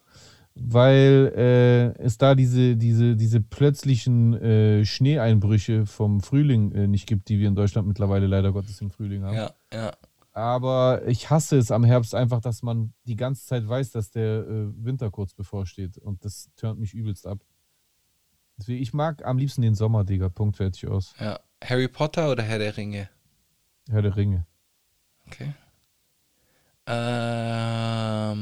weil 0.55 1.35
äh, 1.37 2.03
es 2.03 2.17
da 2.17 2.35
diese, 2.35 2.77
diese, 2.77 3.15
diese 3.15 3.43
plötzlichen 3.43 4.33
äh, 4.41 4.87
Schneeeinbrüche 4.87 5.85
vom 5.85 6.23
Frühling 6.23 6.73
äh, 6.73 6.87
nicht 6.87 7.07
gibt, 7.07 7.29
die 7.29 7.39
wir 7.39 7.49
in 7.49 7.55
Deutschland 7.55 7.87
mittlerweile 7.87 8.27
leider 8.27 8.53
Gottes 8.53 8.81
im 8.81 8.91
Frühling 8.91 9.23
haben. 9.25 9.37
Ja, 9.37 9.51
ja. 9.71 9.93
Aber 10.33 11.07
ich 11.07 11.29
hasse 11.29 11.59
es 11.59 11.71
am 11.71 11.85
Herbst 11.85 12.15
einfach, 12.15 12.41
dass 12.41 12.63
man 12.63 12.95
die 13.07 13.17
ganze 13.17 13.45
Zeit 13.45 13.69
weiß, 13.69 13.91
dass 13.91 14.11
der 14.11 14.47
äh, 14.47 14.83
Winter 14.83 15.11
kurz 15.11 15.35
bevorsteht. 15.35 15.99
Und 15.99 16.25
das 16.25 16.49
turnt 16.57 16.81
mich 16.81 16.95
übelst 16.95 17.27
ab. 17.27 17.41
Deswegen, 18.57 18.83
ich 18.83 18.95
mag 18.95 19.27
am 19.27 19.37
liebsten 19.37 19.61
den 19.61 19.75
Sommer, 19.75 20.05
Digga. 20.05 20.31
Punkt, 20.31 20.57
fertig 20.57 20.89
aus. 20.89 21.15
ja. 21.21 21.39
Harry 21.65 21.89
Potter 21.89 22.31
oder 22.31 22.43
Herr 22.43 22.59
der 22.59 22.77
Ringe? 22.77 23.09
Herr 23.89 24.03
der 24.03 24.17
Ringe. 24.17 24.47
Okay. 25.27 25.55
Ähm, 26.87 28.37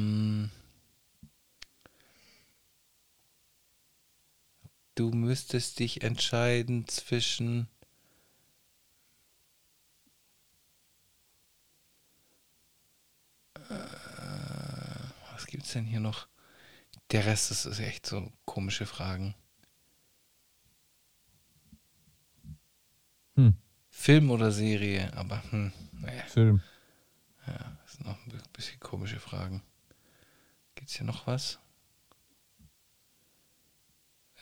du 4.94 5.10
müsstest 5.10 5.78
dich 5.78 6.02
entscheiden 6.02 6.86
zwischen. 6.88 7.68
Äh, 13.54 13.74
was 15.32 15.46
gibt's 15.46 15.72
denn 15.72 15.84
hier 15.86 16.00
noch? 16.00 16.28
Der 17.12 17.26
Rest 17.26 17.50
ist, 17.50 17.66
ist 17.66 17.80
echt 17.80 18.06
so 18.06 18.32
komische 18.44 18.86
Fragen. 18.86 19.34
Hm. 23.36 23.54
Film 24.04 24.30
oder 24.30 24.52
Serie, 24.52 25.10
aber 25.16 25.42
hm, 25.50 25.72
naja. 25.92 26.24
Film. 26.24 26.60
Ja, 27.46 27.74
das 27.82 27.92
sind 27.94 28.06
noch 28.06 28.18
ein 28.26 28.42
bisschen 28.52 28.78
komische 28.78 29.18
Fragen. 29.18 29.62
Gibt 30.74 30.90
es 30.90 30.96
hier 30.96 31.06
noch 31.06 31.26
was? 31.26 31.58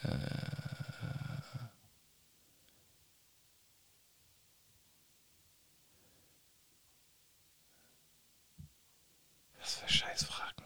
Äh, 0.03 0.09
was 9.61 9.77
für 9.77 9.89
Scheißfragen. 9.89 10.65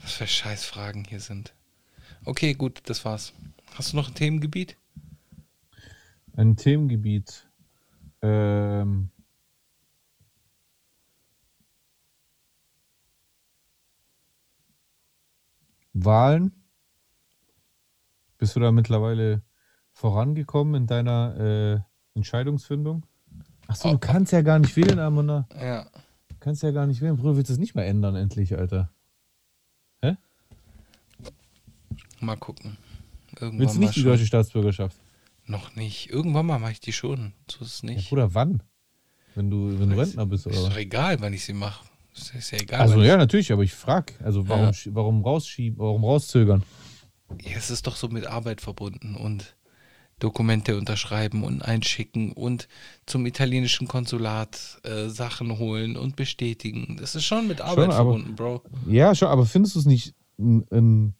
Was 0.00 0.12
für 0.12 0.26
Scheißfragen 0.26 1.04
hier 1.04 1.20
sind. 1.20 1.52
Okay, 2.24 2.54
gut, 2.54 2.80
das 2.84 3.04
war's. 3.04 3.34
Hast 3.74 3.92
du 3.92 3.96
noch 3.96 4.08
ein 4.08 4.14
Themengebiet? 4.14 4.78
Ein 6.38 6.56
Themengebiet. 6.56 7.45
Ähm, 8.22 9.10
Wahlen. 15.92 16.52
Bist 18.38 18.54
du 18.54 18.60
da 18.60 18.70
mittlerweile 18.70 19.42
vorangekommen 19.92 20.74
in 20.82 20.86
deiner 20.86 21.36
äh, 21.38 22.16
Entscheidungsfindung? 22.16 23.06
Achso, 23.66 23.90
du 23.90 23.98
kannst 23.98 24.32
ja 24.32 24.42
gar 24.42 24.58
nicht 24.58 24.76
wählen, 24.76 24.98
Amona. 24.98 25.48
Ja. 25.58 25.84
Du 26.28 26.34
kannst 26.38 26.62
ja 26.62 26.70
gar 26.70 26.86
nicht 26.86 27.00
wählen. 27.00 27.16
Bruder, 27.16 27.36
willst 27.36 27.48
du 27.48 27.54
das 27.54 27.58
nicht 27.58 27.74
mehr 27.74 27.86
ändern, 27.86 28.14
endlich, 28.14 28.56
Alter? 28.56 28.90
Hä? 30.02 30.16
Mal 32.20 32.36
gucken. 32.36 32.76
Irgendwann 33.32 33.58
Willst 33.60 33.76
du 33.76 33.80
nicht 33.80 33.96
die 33.96 34.00
schon. 34.00 34.10
deutsche 34.10 34.26
Staatsbürgerschaft? 34.26 34.98
Noch 35.46 35.76
nicht. 35.76 36.10
Irgendwann 36.10 36.46
mal 36.46 36.58
mache 36.58 36.72
ich 36.72 36.80
die 36.80 36.92
schon. 36.92 37.32
So 37.50 37.64
ist 37.64 37.74
es 37.76 37.82
Ja, 37.82 37.90
nicht. 37.94 38.08
Bruder, 38.08 38.34
wann? 38.34 38.62
Wenn 39.34 39.50
du, 39.50 39.78
wenn 39.78 39.90
du 39.90 39.98
Rentner 39.98 40.26
bist, 40.26 40.46
oder 40.46 40.56
ist 40.56 40.66
doch 40.66 40.76
egal, 40.76 41.20
wann 41.20 41.32
ich 41.32 41.44
sie 41.44 41.52
mache. 41.52 41.84
Ist, 42.14 42.34
ist 42.34 42.50
ja 42.50 42.58
egal. 42.58 42.80
Also 42.80 43.02
ja, 43.02 43.16
natürlich, 43.16 43.52
aber 43.52 43.62
ich 43.62 43.74
frag, 43.74 44.14
also 44.24 44.48
warum, 44.48 44.64
Ja. 44.72 44.94
warum 44.94 45.22
rausschieben, 45.22 45.78
warum 45.78 46.04
rauszögern? 46.04 46.62
ja, 47.42 47.56
es 47.56 47.70
ist 47.70 47.86
doch 47.86 47.96
so 47.96 48.08
mit 48.08 48.26
Arbeit 48.26 48.60
verbunden 48.60 49.14
und 49.16 49.56
Dokumente 50.18 50.78
unterschreiben 50.78 51.44
und 51.44 51.60
einschicken 51.60 52.32
und 52.32 52.68
zum 53.04 53.26
italienischen 53.26 53.86
Konsulat 53.88 54.80
äh, 54.84 55.08
Sachen 55.10 55.58
holen 55.58 55.96
und 55.98 56.16
bestätigen. 56.16 56.96
Das 56.98 57.14
ist 57.14 57.24
schon 57.24 57.46
mit 57.48 57.60
Arbeit 57.60 57.86
aber- 57.90 57.94
verbunden, 57.94 58.34
Bro. 58.34 58.62
Ja, 58.88 59.14
schon, 59.14 59.28
aber 59.28 59.44
findest 59.44 59.74
du 59.74 59.80
es 59.80 59.84
nicht 59.84 60.14
ein, 60.38 61.14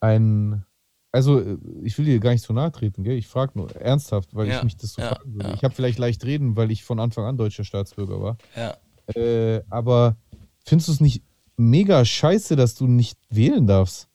ein 0.00 0.64
also 1.12 1.40
äh, 1.40 1.58
ich 1.82 1.96
will 1.98 2.06
dir 2.06 2.18
gar 2.18 2.32
nicht 2.32 2.42
so 2.42 2.52
nahe 2.52 2.72
treten, 2.72 3.04
gell? 3.04 3.16
Ich 3.16 3.28
frage 3.28 3.52
nur 3.54 3.70
ernsthaft, 3.76 4.34
weil 4.34 4.48
Ja, 4.48 4.58
ich 4.58 4.64
mich 4.64 4.76
das 4.76 4.94
so 4.94 5.02
ja, 5.02 5.14
fragen 5.14 5.34
würde. 5.34 5.48
ja. 5.50 5.54
Ich 5.54 5.62
habe 5.62 5.74
vielleicht 5.74 5.98
leicht 5.98 6.24
reden, 6.24 6.56
weil 6.56 6.70
ich 6.70 6.82
von 6.84 6.98
Anfang 6.98 7.24
an 7.26 7.36
deutscher 7.36 7.64
Staatsbürger 7.64 8.20
war. 8.20 8.38
Ja. 8.56 8.76
Äh, 9.14 9.62
aber 9.68 10.16
findest 10.64 10.88
du 10.88 10.92
es 10.92 11.00
nicht 11.00 11.22
mega 11.56 12.04
scheiße, 12.04 12.56
dass 12.56 12.74
du 12.74 12.86
nicht 12.86 13.18
wählen 13.30 13.66
darfst? 13.66 14.08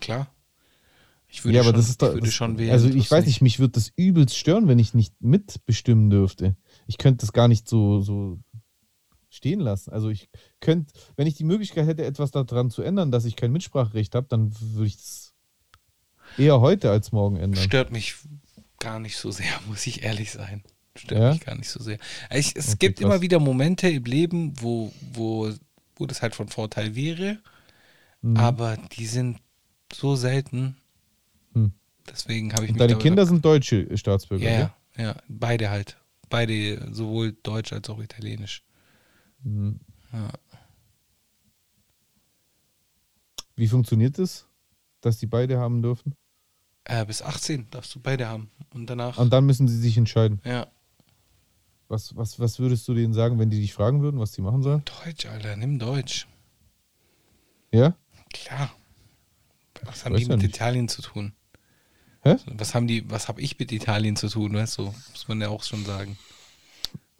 Klar. 0.00 0.28
Ich 1.28 1.44
würde, 1.44 1.56
ja, 1.56 1.62
aber 1.62 1.70
schon, 1.70 1.76
das 1.76 1.88
ist 1.88 2.02
doch. 2.02 2.08
ich 2.08 2.14
würde 2.14 2.26
das, 2.26 2.34
schon 2.34 2.58
wählen. 2.58 2.72
Also 2.72 2.88
so 2.88 2.94
ich 2.94 3.10
weiß 3.10 3.24
nicht, 3.24 3.40
mich 3.40 3.58
würde 3.58 3.72
das 3.72 3.90
übelst 3.96 4.36
stören, 4.36 4.68
wenn 4.68 4.78
ich 4.78 4.92
nicht 4.92 5.14
mitbestimmen 5.20 6.10
dürfte. 6.10 6.56
Ich 6.86 6.98
könnte 6.98 7.22
das 7.22 7.32
gar 7.32 7.48
nicht 7.48 7.66
so, 7.66 8.02
so 8.02 8.38
stehen 9.30 9.60
lassen. 9.60 9.92
Also 9.92 10.10
ich 10.10 10.28
könnte, 10.60 10.92
wenn 11.16 11.26
ich 11.26 11.34
die 11.34 11.44
Möglichkeit 11.44 11.86
hätte, 11.86 12.04
etwas 12.04 12.32
daran 12.32 12.68
zu 12.68 12.82
ändern, 12.82 13.10
dass 13.10 13.24
ich 13.24 13.34
kein 13.34 13.50
Mitspracherecht 13.50 14.14
habe, 14.14 14.26
dann 14.28 14.52
würde 14.60 14.88
ich 14.88 14.98
das 14.98 15.31
eher 16.38 16.60
heute 16.60 16.90
als 16.90 17.12
morgen 17.12 17.36
ändern. 17.36 17.62
Stört 17.62 17.92
mich 17.92 18.14
gar 18.78 18.98
nicht 18.98 19.16
so 19.16 19.30
sehr, 19.30 19.52
muss 19.68 19.86
ich 19.86 20.02
ehrlich 20.02 20.30
sein. 20.32 20.62
Stört 20.96 21.20
Ja? 21.20 21.32
mich 21.32 21.40
gar 21.40 21.54
nicht 21.56 21.70
so 21.70 21.82
sehr. 21.82 21.98
Ich, 22.32 22.54
es 22.56 22.68
Okay, 22.68 22.76
gibt 22.78 22.98
krass. 22.98 23.04
immer 23.06 23.20
wieder 23.22 23.38
Momente 23.38 23.88
im 23.88 24.04
Leben, 24.04 24.52
wo, 24.60 24.92
wo, 25.12 25.50
wo 25.96 26.06
das 26.06 26.20
halt 26.22 26.34
von 26.34 26.48
Vorteil 26.48 26.94
wäre, 26.94 27.38
Mhm. 28.24 28.36
aber 28.36 28.76
die 28.76 29.06
sind 29.06 29.38
so 29.92 30.14
selten. 30.14 30.76
Hm. 31.54 31.72
Deswegen 32.08 32.52
habe 32.52 32.66
ich 32.66 32.70
Und 32.70 32.78
deine 32.78 32.96
Kinder 32.96 33.26
sind 33.26 33.44
deutsche 33.44 33.96
Staatsbürger, 33.98 34.44
Ja, 34.44 34.50
ja? 34.58 34.76
ja, 34.96 35.02
ja, 35.04 35.16
beide 35.28 35.70
halt. 35.70 35.96
Beide, 36.30 36.88
sowohl 36.94 37.32
deutsch 37.42 37.72
als 37.72 37.90
auch 37.90 38.00
italienisch. 38.00 38.62
Mhm. 39.42 39.80
Ja. 40.12 40.30
Wie 43.56 43.68
funktioniert 43.68 44.18
das, 44.18 44.46
dass 45.00 45.18
die 45.18 45.26
beide 45.26 45.58
haben 45.58 45.82
dürfen? 45.82 46.14
Äh, 46.84 47.04
bis 47.06 47.22
18 47.22 47.68
darfst 47.70 47.94
du 47.94 48.00
beide 48.00 48.28
haben. 48.28 48.50
Und 48.74 48.86
danach, 48.88 49.18
Und 49.18 49.32
dann 49.32 49.46
müssen 49.46 49.68
sie 49.68 49.78
sich 49.78 49.96
entscheiden. 49.96 50.40
ja, 50.44 50.66
Was, 51.88 52.16
was, 52.16 52.38
was 52.40 52.58
würdest 52.58 52.86
du 52.88 52.94
denen 52.94 53.12
sagen, 53.12 53.38
wenn 53.38 53.50
die 53.50 53.60
dich 53.60 53.72
fragen 53.74 54.02
würden, 54.02 54.18
was 54.18 54.32
die 54.32 54.42
machen 54.42 54.62
sollen? 54.62 54.82
Deutsch, 55.04 55.26
Alter, 55.26 55.56
nimm 55.56 55.78
Deutsch. 55.78 56.26
Ja? 57.72 57.94
Klar. 58.32 58.72
Was 59.84 60.04
haben 60.04 60.16
die 60.16 60.24
mit 60.26 60.38
nicht. 60.38 60.54
Italien 60.54 60.88
zu 60.88 61.02
tun? 61.02 61.32
Hä? 62.22 62.36
Was 62.46 62.74
haben 62.74 62.86
die, 62.86 63.08
was 63.10 63.28
habe 63.28 63.40
ich 63.40 63.58
mit 63.58 63.72
Italien 63.72 64.14
zu 64.16 64.28
tun, 64.28 64.54
weißt 64.54 64.78
du? 64.78 64.84
Muss 64.84 65.26
man 65.28 65.40
ja 65.40 65.48
auch 65.48 65.62
schon 65.64 65.84
sagen. 65.84 66.16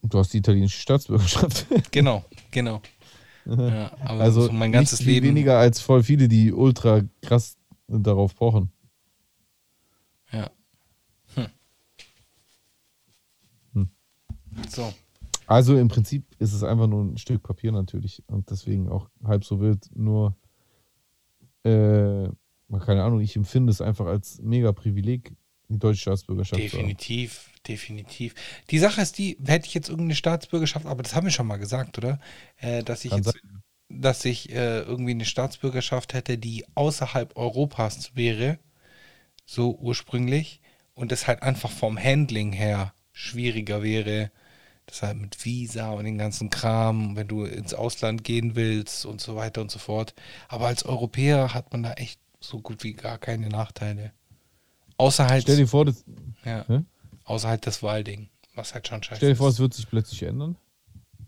Du 0.03 0.19
hast 0.19 0.33
die 0.33 0.39
italienische 0.39 0.81
Staatsbürgerschaft. 0.81 1.67
Genau, 1.91 2.25
genau. 2.51 2.81
Ja, 3.45 3.91
aber 4.05 4.21
also 4.23 4.47
so 4.47 4.53
mein 4.53 4.71
ganzes 4.71 5.01
Leben. 5.03 5.27
weniger 5.29 5.59
als 5.59 5.81
voll 5.81 6.03
viele, 6.05 6.29
die 6.29 6.53
ultra 6.53 7.03
krass 7.21 7.57
darauf 7.89 8.35
pochen. 8.37 8.71
Ja. 10.31 10.49
Hm. 11.35 11.47
Hm. 13.75 13.91
So. 14.69 14.93
Also 15.47 15.77
im 15.77 15.89
Prinzip 15.89 16.25
ist 16.39 16.53
es 16.53 16.63
einfach 16.63 16.87
nur 16.87 17.05
ein 17.05 17.19
Stück 17.19 17.43
Papier 17.43 17.73
natürlich 17.73 18.23
und 18.27 18.51
deswegen 18.51 18.89
auch 18.89 19.11
halb 19.25 19.45
so 19.45 19.61
wild. 19.61 19.89
Nur, 19.95 20.37
äh, 21.65 22.29
keine 22.81 23.03
Ahnung, 23.03 23.21
ich 23.21 23.37
empfinde 23.37 23.71
es 23.71 23.81
einfach 23.81 24.07
als 24.07 24.41
mega 24.41 24.73
Privileg, 24.73 25.33
die 25.69 25.79
deutsche 25.79 26.01
Staatsbürgerschaft 26.01 26.63
zu 26.63 26.69
haben. 26.69 26.89
Definitiv, 26.89 27.51
definitiv. 27.67 28.35
Die 28.71 28.79
Sache 28.79 29.01
ist 29.03 29.19
die, 29.19 29.37
hätte 29.45 29.67
ich 29.67 29.75
jetzt 29.75 29.89
irgendeine 29.89 30.15
Staatsbürgerschaft, 30.15 30.87
aber 30.87 31.03
das 31.03 31.15
haben 31.15 31.27
wir 31.27 31.33
schon 31.33 31.47
mal 31.47 31.59
gesagt, 31.59 31.99
oder? 31.99 32.21
Äh, 32.57 32.83
dass 32.83 33.05
ich 33.05 33.11
Kann 33.11 33.23
jetzt, 33.23 33.39
dass 33.89 34.25
ich 34.25 34.51
äh, 34.51 34.81
irgendwie 34.81 35.11
eine 35.11 35.25
Staatsbürgerschaft 35.25 36.15
hätte, 36.15 36.39
die 36.39 36.65
außerhalb 36.75 37.37
Europas 37.37 38.13
wäre, 38.15 38.59
so 39.45 39.77
ursprünglich, 39.77 40.61
und 40.95 41.13
das 41.13 41.27
halt 41.27 41.43
einfach 41.43 41.71
vom 41.71 41.99
Handling 41.99 42.53
her 42.53 42.95
schwieriger 43.13 43.83
wäre. 43.83 44.31
Das 44.93 45.01
halt 45.01 45.17
mit 45.17 45.43
Visa 45.43 45.91
und 45.93 46.05
den 46.05 46.19
ganzen 46.19 46.51
Kram, 46.51 47.17
wenn 47.17 47.27
du 47.27 47.45
ins 47.45 47.73
Ausland 47.73 48.25
gehen 48.25 48.57
willst 48.57 49.07
und 49.07 49.23
so 49.23 49.37
weiter 49.37 49.63
und 49.63 49.71
so 49.71 49.79
fort. 49.79 50.15
Aber 50.49 50.67
als 50.67 50.85
Europäer 50.85 51.55
hat 51.55 51.73
man 51.73 51.83
da 51.83 51.95
echt 51.95 52.21
so 52.41 52.61
gut 52.61 52.85
wie 52.85 52.93
gar 52.93 53.17
keine 53.17 53.49
Nachteile. 53.49 54.13
Außer 54.99 55.27
halt, 55.29 55.45
Stell 55.45 55.57
dir 55.57 55.67
vor, 55.67 55.87
das, 55.87 56.05
ja, 56.45 56.67
Hä? 56.69 56.81
außer 57.25 57.49
halt 57.49 57.67
das 57.67 57.83
Walding, 57.83 58.29
was 58.55 58.75
halt 58.75 58.87
schon 58.87 59.03
scheiße 59.03 59.17
stell 59.17 59.31
dir 59.31 59.37
vor, 59.37 59.49
es 59.49 59.59
wird 59.59 59.73
sich 59.73 59.89
plötzlich 59.89 60.25
ändern. 60.25 60.57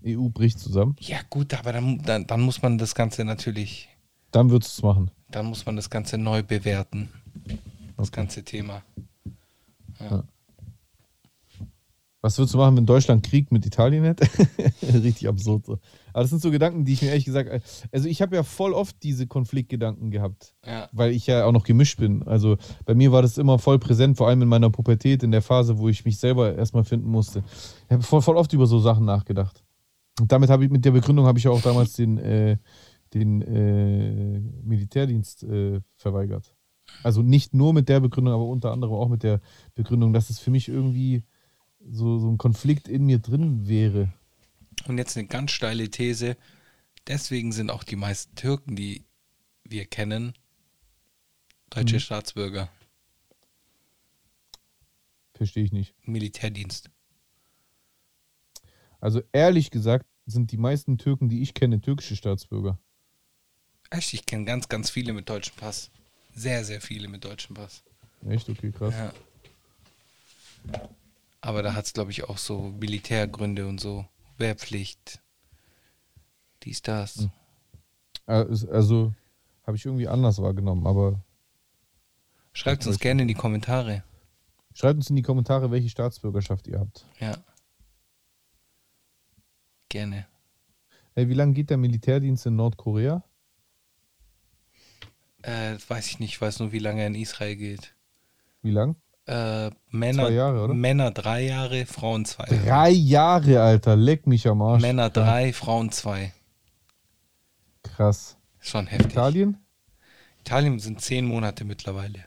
EU 0.05 0.29
bricht 0.29 0.59
zusammen. 0.59 0.95
Ja, 1.01 1.21
gut, 1.31 1.55
aber 1.55 1.73
dann, 1.73 2.03
dann, 2.03 2.27
dann 2.27 2.43
muss 2.43 2.61
man 2.61 2.77
das 2.77 2.95
Ganze 2.95 3.25
natürlich, 3.25 3.89
Dann 4.31 4.51
würdest 4.51 4.77
du 4.77 4.81
es 4.81 4.83
machen. 4.83 5.11
dann 5.31 5.47
muss 5.47 5.65
man 5.65 5.77
das 5.77 5.89
Ganze 5.89 6.19
neu 6.19 6.43
bewerten. 6.43 7.09
Das 7.97 8.13
ganze 8.13 8.43
Thema. 8.43 8.83
Was 12.25 12.39
würdest 12.39 12.55
du 12.55 12.59
machen, 12.59 12.75
wenn 12.79 12.87
Deutschland 12.87 13.23
Krieg 13.23 13.53
mit 13.53 13.67
Italien 13.67 14.03
hätte? 14.03 14.27
Richtig 14.83 15.29
absurd. 15.29 15.67
So. 15.67 15.73
Aber 16.15 16.23
das 16.23 16.31
sind 16.31 16.41
so 16.41 16.51
Gedanken, 16.51 16.87
die 16.87 16.95
ich 16.95 17.03
mir 17.03 17.09
ehrlich 17.09 17.27
gesagt. 17.27 17.51
Also, 17.93 18.09
ich 18.09 18.23
habe 18.23 18.35
ja 18.35 18.43
voll 18.43 18.73
oft 18.73 18.97
diese 19.03 19.27
Konfliktgedanken 19.27 20.11
gehabt, 20.11 20.55
Ja, 20.67 20.89
weil 20.93 21.13
ich 21.13 21.27
ja 21.27 21.45
auch 21.45 21.53
noch 21.53 21.65
gemischt 21.65 21.99
bin. 21.99 22.23
Also, 22.23 22.57
bei 22.87 22.95
mir 22.95 23.13
war 23.13 23.21
das 23.21 23.37
immer 23.37 23.59
voll 23.59 23.79
präsent, 23.79 24.17
vor 24.17 24.29
allem 24.29 24.41
in 24.41 24.49
meiner 24.49 24.71
Pubertät, 24.71 25.23
in 25.23 25.33
der 25.33 25.43
Phase, 25.43 25.77
wo 25.77 25.91
ich 25.91 26.07
mich 26.07 26.17
selber 26.17 26.57
erstmal 26.57 26.85
finden 26.85 27.11
musste. 27.11 27.45
Ich 27.89 27.93
habe 27.93 28.03
voll, 28.03 28.23
voll 28.23 28.39
oft 28.39 28.51
über 28.55 28.67
so 28.67 28.79
Sachen 28.79 29.05
nachgedacht. 29.05 29.63
Und 30.19 30.33
damit 30.33 30.49
habe 30.49 30.65
ich, 30.65 30.71
mit 30.71 30.83
der 30.87 30.93
Begründung 30.93 31.27
habe 31.27 31.39
ich 31.39 31.45
ja 31.45 31.51
auch 31.51 31.61
damals 31.61 31.93
den, 31.93 32.17
äh, 32.17 32.57
den 33.13 33.43
äh, 33.43 34.41
Militärdienst 34.63 35.43
äh, 35.43 35.83
verweigert. 35.99 36.55
Also 37.03 37.21
nicht 37.21 37.53
nur 37.53 37.75
mit 37.75 37.91
der 37.91 38.01
Begründung, 38.01 38.33
aber 38.33 38.47
unter 38.47 38.73
anderem 38.73 38.95
auch 38.95 39.11
mit 39.11 39.23
der 39.23 39.43
Begründung, 39.75 40.15
dass 40.15 40.31
es 40.31 40.39
für 40.39 40.51
mich 40.51 40.71
irgendwie 40.71 41.23
so, 41.91 42.19
so 42.19 42.31
ein 42.31 42.39
Konflikt 42.39 42.89
in 42.89 43.05
mir 43.07 43.19
drin 43.19 43.69
wäre. 43.69 44.13
und 44.87 44.99
jetzt 44.99 45.17
eine 45.17 45.27
ganz 45.27 45.51
steile 45.51 45.91
These. 45.91 46.37
Deswegen 47.07 47.53
sind 47.53 47.71
auch 47.71 47.85
die 47.85 47.97
meisten 47.97 48.35
Türken, 48.35 48.77
die 48.77 49.05
wir 49.65 49.85
kennen, 49.85 50.33
deutsche 51.71 52.01
Staatsbürger. 52.01 52.69
Verstehe 55.35 55.65
ich 55.65 55.73
nicht. 55.73 55.95
Militärdienst. 56.03 56.91
Also 59.01 59.23
ehrlich 59.33 59.71
gesagt 59.71 60.07
sind 60.27 60.53
die 60.53 60.57
meisten 60.57 60.97
Türken, 60.97 61.29
die 61.29 61.43
ich 61.43 61.53
kenne, 61.53 61.81
türkische 61.81 62.17
Staatsbürger. 62.17 62.79
Echt, 63.91 64.15
ich 64.15 64.25
kenne 64.25 64.47
ganz, 64.47 64.69
ganz 64.69 64.89
viele 64.89 65.13
mit 65.13 65.29
deutschem 65.29 65.57
Pass. 65.57 65.91
Sehr, 66.35 66.65
sehr 66.65 66.81
viele 66.81 67.09
mit 67.09 67.25
deutschem 67.25 67.55
Pass. 67.55 67.83
Echt? 68.27 68.49
Okay, 68.49 68.73
krass. 68.73 68.95
Ja. 68.95 69.13
Aber 71.45 71.63
da 71.63 71.75
hat 71.75 71.85
es, 71.85 71.93
glaube 71.93 72.11
ich, 72.11 72.25
auch 72.25 72.39
so 72.39 72.73
Militärgründe 72.81 73.67
und 73.69 73.79
so. 73.79 74.07
Wehrpflicht. 74.39 75.21
Dies, 76.63 76.81
das. 76.81 77.29
Also, 78.25 78.71
also 78.71 79.15
habe 79.67 79.77
ich 79.77 79.85
irgendwie 79.85 80.09
anders 80.09 80.41
wahrgenommen, 80.41 80.87
aber 80.87 81.21
Schreibt 82.55 82.87
uns 82.87 82.99
gerne 82.99 83.23
in 83.23 83.29
die 83.29 83.35
Kommentare. 83.35 84.05
schreibt 84.73 84.97
uns 84.97 85.11
in 85.11 85.17
die 85.17 85.23
Kommentare, 85.23 85.71
welche 85.71 85.91
Staatsbürgerschaft 85.91 86.67
ihr 86.67 86.81
habt. 86.81 87.05
Ja. 87.21 87.37
Gerne. 89.91 90.27
Hey, 91.15 91.29
wie 91.29 91.35
lange 91.35 91.53
geht 91.53 91.69
der 91.69 91.77
Militärdienst 91.77 92.47
in 92.47 92.57
Nordkorea? 92.57 93.23
Äh, 95.43 95.77
weiß 95.89 96.07
ich 96.07 96.21
nicht, 96.21 96.31
ich 96.31 96.41
weiß 96.41 96.61
nur, 96.61 96.73
wie 96.73 96.79
lange 96.79 97.03
er 97.03 97.09
in 97.09 97.15
Israel 97.15 97.57
geht. 97.57 97.95
Wie 98.63 98.71
lang? 98.71 98.97
Äh, 99.27 99.71
Männer, 99.89 100.29
Jahre, 100.29 100.65
oder? 100.65 100.75
Männer 100.75 101.11
drei 101.11 101.47
Jahre, 101.47 101.87
Frauen 101.87 102.25
zwei. 102.27 102.45
Drei 102.45 102.91
Jahre, 102.91 103.63
Alter. 103.63 103.97
Leck 103.97 104.27
mich 104.27 104.47
am 104.47 104.61
Arsch. 104.61 104.83
Männer 104.83 105.09
drei, 105.09 105.53
Frauen 105.53 105.91
zwei. 105.91 106.33
Krass. 107.83 108.37
Schon 108.61 108.87
heftig. 108.87 109.13
Italien? 109.13 109.59
Italien 110.41 110.79
sind 110.79 111.01
zehn 111.01 111.27
Monate 111.27 111.65
mittlerweile. 111.65 112.27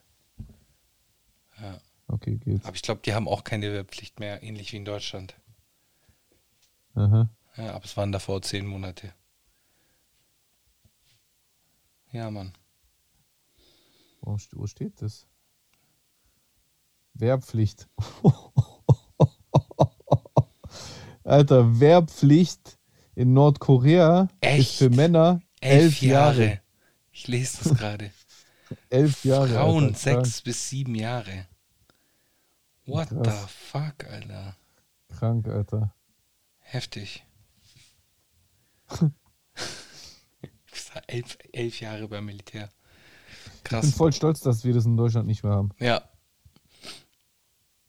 Okay, 2.08 2.38
geht. 2.38 2.66
Aber 2.66 2.76
ich 2.76 2.82
glaube, 2.82 3.02
die 3.04 3.14
haben 3.14 3.28
auch 3.28 3.44
keine 3.44 3.72
Wehrpflicht 3.74 4.20
mehr, 4.20 4.42
ähnlich 4.42 4.72
wie 4.72 4.78
in 4.78 4.86
Deutschland. 4.86 5.36
Aha. 6.96 7.30
Ja, 7.58 7.74
aber 7.74 7.86
es 7.86 7.98
waren 7.98 8.12
davor 8.12 8.42
zehn 8.42 8.66
Monate. 8.66 9.14
Ja, 12.12 12.32
Mann. 12.32 12.54
Wo 14.22 14.68
steht 14.68 15.02
das? 15.02 15.27
Wehrpflicht. 17.20 17.88
Alter, 21.24 21.80
Wehrpflicht 21.80 22.78
in 23.16 23.34
Nordkorea 23.34 24.30
Echt? 24.40 24.60
ist 24.60 24.78
für 24.78 24.90
Männer 24.90 25.42
elf, 25.60 26.02
Jahre. 26.02 26.62
Ich 27.12 27.28
lese 27.28 27.64
das 27.64 27.78
gerade. 27.78 28.12
Elf 28.90 29.24
Jahre. 29.26 29.48
Frauen 29.50 29.86
Alter, 29.86 30.12
krank, 30.12 30.26
sechs 30.26 30.42
bis 30.42 30.70
sieben 30.70 30.96
Jahre. 30.96 31.48
What 32.86 33.10
Krass. 33.10 33.42
the 33.42 33.48
fuck, 33.48 34.06
Alter. 34.10 34.56
Krank, 35.10 35.48
Alter. 35.48 35.94
Heftig. 36.60 37.26
Elf, 41.08 41.38
elf 41.54 41.80
Jahre 41.80 42.08
beim 42.08 42.26
Militär. 42.26 42.70
Ich 43.30 43.52
bin 43.52 43.64
Krass. 43.64 43.92
voll 43.94 44.14
stolz, 44.14 44.40
dass 44.42 44.64
wir 44.64 44.74
das 44.74 44.86
in 44.86 44.98
Deutschland 44.98 45.28
nicht 45.28 45.44
mehr 45.44 45.54
haben. 45.54 45.70
Ja, 45.80 46.10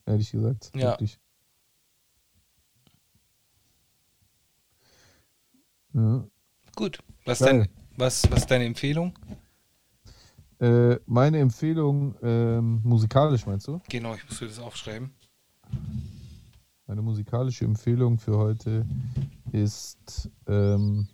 Ehrlich 0.09 0.31
gesagt. 0.31 0.71
Ja. 0.75 0.93
Wirklich. 0.93 1.21
Ja. 5.93 6.25
gut. 6.75 6.99
Was, 7.27 7.41
dein, 7.41 7.69
was, 7.97 8.31
was 8.31 8.41
ist 8.41 8.51
deine 8.51 8.65
Empfehlung? 8.65 9.13
Äh, 10.61 10.97
meine 11.07 11.41
Empfehlung, 11.41 12.15
ähm, 12.23 12.81
musikalisch 12.85 13.45
meinst 13.47 13.69
du? 13.69 13.81
Genau, 13.91 14.15
ich 14.15 14.27
muss 14.27 14.39
dir 14.39 14.47
das 14.47 14.59
aufschreiben. 14.59 15.13
Meine 16.87 17.03
musikalische 17.03 17.67
Empfehlung 17.67 18.19
für 18.19 18.39
heute 18.39 18.87
ist 19.53 20.31
ähm, 20.47 21.07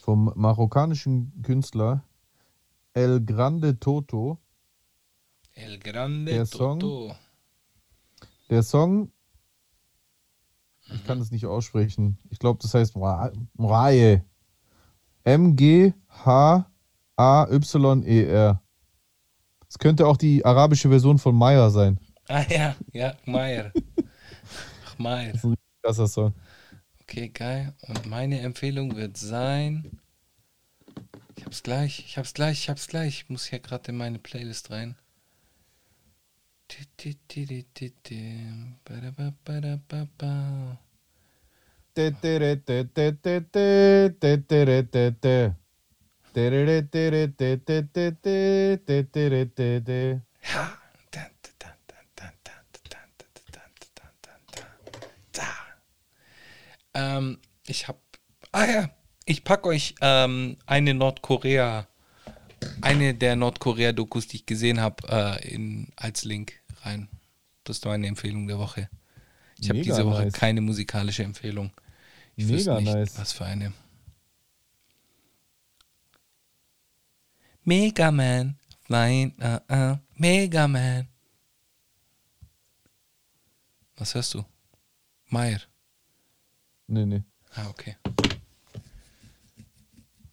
vom 0.00 0.32
marokkanischen 0.34 1.42
Künstler 1.42 2.02
El 2.94 3.20
Grande 3.22 3.78
Toto. 3.78 4.38
El 5.54 5.78
Grande 5.78 6.32
Der 6.32 6.46
Song? 6.46 6.80
Toto. 6.80 7.14
Der 8.50 8.62
Song, 8.62 9.10
ich 10.92 11.04
kann 11.06 11.20
es 11.20 11.30
nicht 11.30 11.46
aussprechen. 11.46 12.18
Ich 12.30 12.38
glaube, 12.38 12.58
das 12.62 12.74
heißt 12.74 12.94
Mra- 12.96 13.32
Mraye. 13.54 14.22
M-G-H-A-Y-E-R. 17.24 18.62
Es 19.68 19.78
könnte 19.78 20.06
auch 20.06 20.16
die 20.16 20.44
arabische 20.44 20.88
Version 20.88 21.18
von 21.18 21.34
Maya 21.34 21.70
sein. 21.70 21.98
Ah 22.28 22.44
ja, 22.48 22.76
ja, 22.92 23.14
Meier. 23.24 23.72
Ach, 24.86 24.98
Meier. 24.98 25.32
Das 25.32 25.44
ist 25.44 25.50
ein 25.50 25.54
krasser 25.82 26.06
Song. 26.06 26.34
Okay, 27.02 27.28
geil. 27.28 27.74
Und 27.88 28.06
meine 28.06 28.40
Empfehlung 28.40 28.96
wird 28.96 29.16
sein. 29.16 30.00
Ich 31.36 31.44
hab's 31.44 31.62
gleich, 31.62 31.98
ich 32.00 32.16
hab's 32.18 32.34
gleich, 32.34 32.60
ich 32.60 32.68
hab's 32.70 32.86
gleich. 32.88 33.22
Ich 33.24 33.28
muss 33.30 33.46
hier 33.46 33.58
gerade 33.58 33.90
in 33.90 33.96
meine 33.96 34.18
Playlist 34.18 34.70
rein. 34.70 34.96
Da. 55.32 55.48
Ähm, 56.94 57.38
ich 57.66 57.86
hab. 57.86 58.00
Ah 58.50 58.66
ja, 58.66 58.90
ich 59.24 59.44
pack 59.44 59.64
euch 59.66 59.94
ähm, 60.00 60.56
eine 60.66 60.94
Nordkorea, 60.94 61.86
eine 62.80 63.14
der 63.14 63.36
Nordkorea-Dokus, 63.36 64.26
die 64.26 64.38
ich 64.38 64.46
gesehen 64.46 64.80
habe, 64.80 65.06
äh, 65.08 65.54
in 65.54 65.88
als 65.96 66.24
Link 66.24 66.63
rein. 66.84 67.08
Das 67.64 67.78
ist 67.78 67.84
meine 67.84 68.06
Empfehlung 68.06 68.46
der 68.46 68.58
Woche. 68.58 68.88
Ich 69.58 69.68
habe 69.68 69.80
diese 69.80 70.04
Woche 70.04 70.24
nice. 70.24 70.32
keine 70.32 70.60
musikalische 70.60 71.22
Empfehlung. 71.22 71.70
Ich 72.36 72.46
Mega 72.46 72.80
nicht, 72.80 72.92
nice. 72.92 73.18
was 73.18 73.32
für 73.32 73.44
eine. 73.44 73.72
Mega 77.62 78.10
Man, 78.10 78.58
Flying, 78.82 79.34
uh, 79.40 79.60
uh, 79.72 79.96
Mega 80.16 80.68
Man. 80.68 81.08
Was 83.96 84.14
hörst 84.14 84.34
du? 84.34 84.44
Meier. 85.28 85.60
Nee, 86.86 87.06
nee. 87.06 87.22
Ah, 87.54 87.68
okay. 87.68 87.96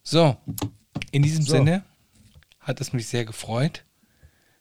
So, 0.02 0.36
in 1.12 1.22
diesem 1.22 1.44
So. 1.44 1.52
Sinne 1.52 1.84
hat 2.60 2.80
es 2.80 2.92
mich 2.92 3.06
sehr 3.06 3.24
gefreut. 3.24 3.84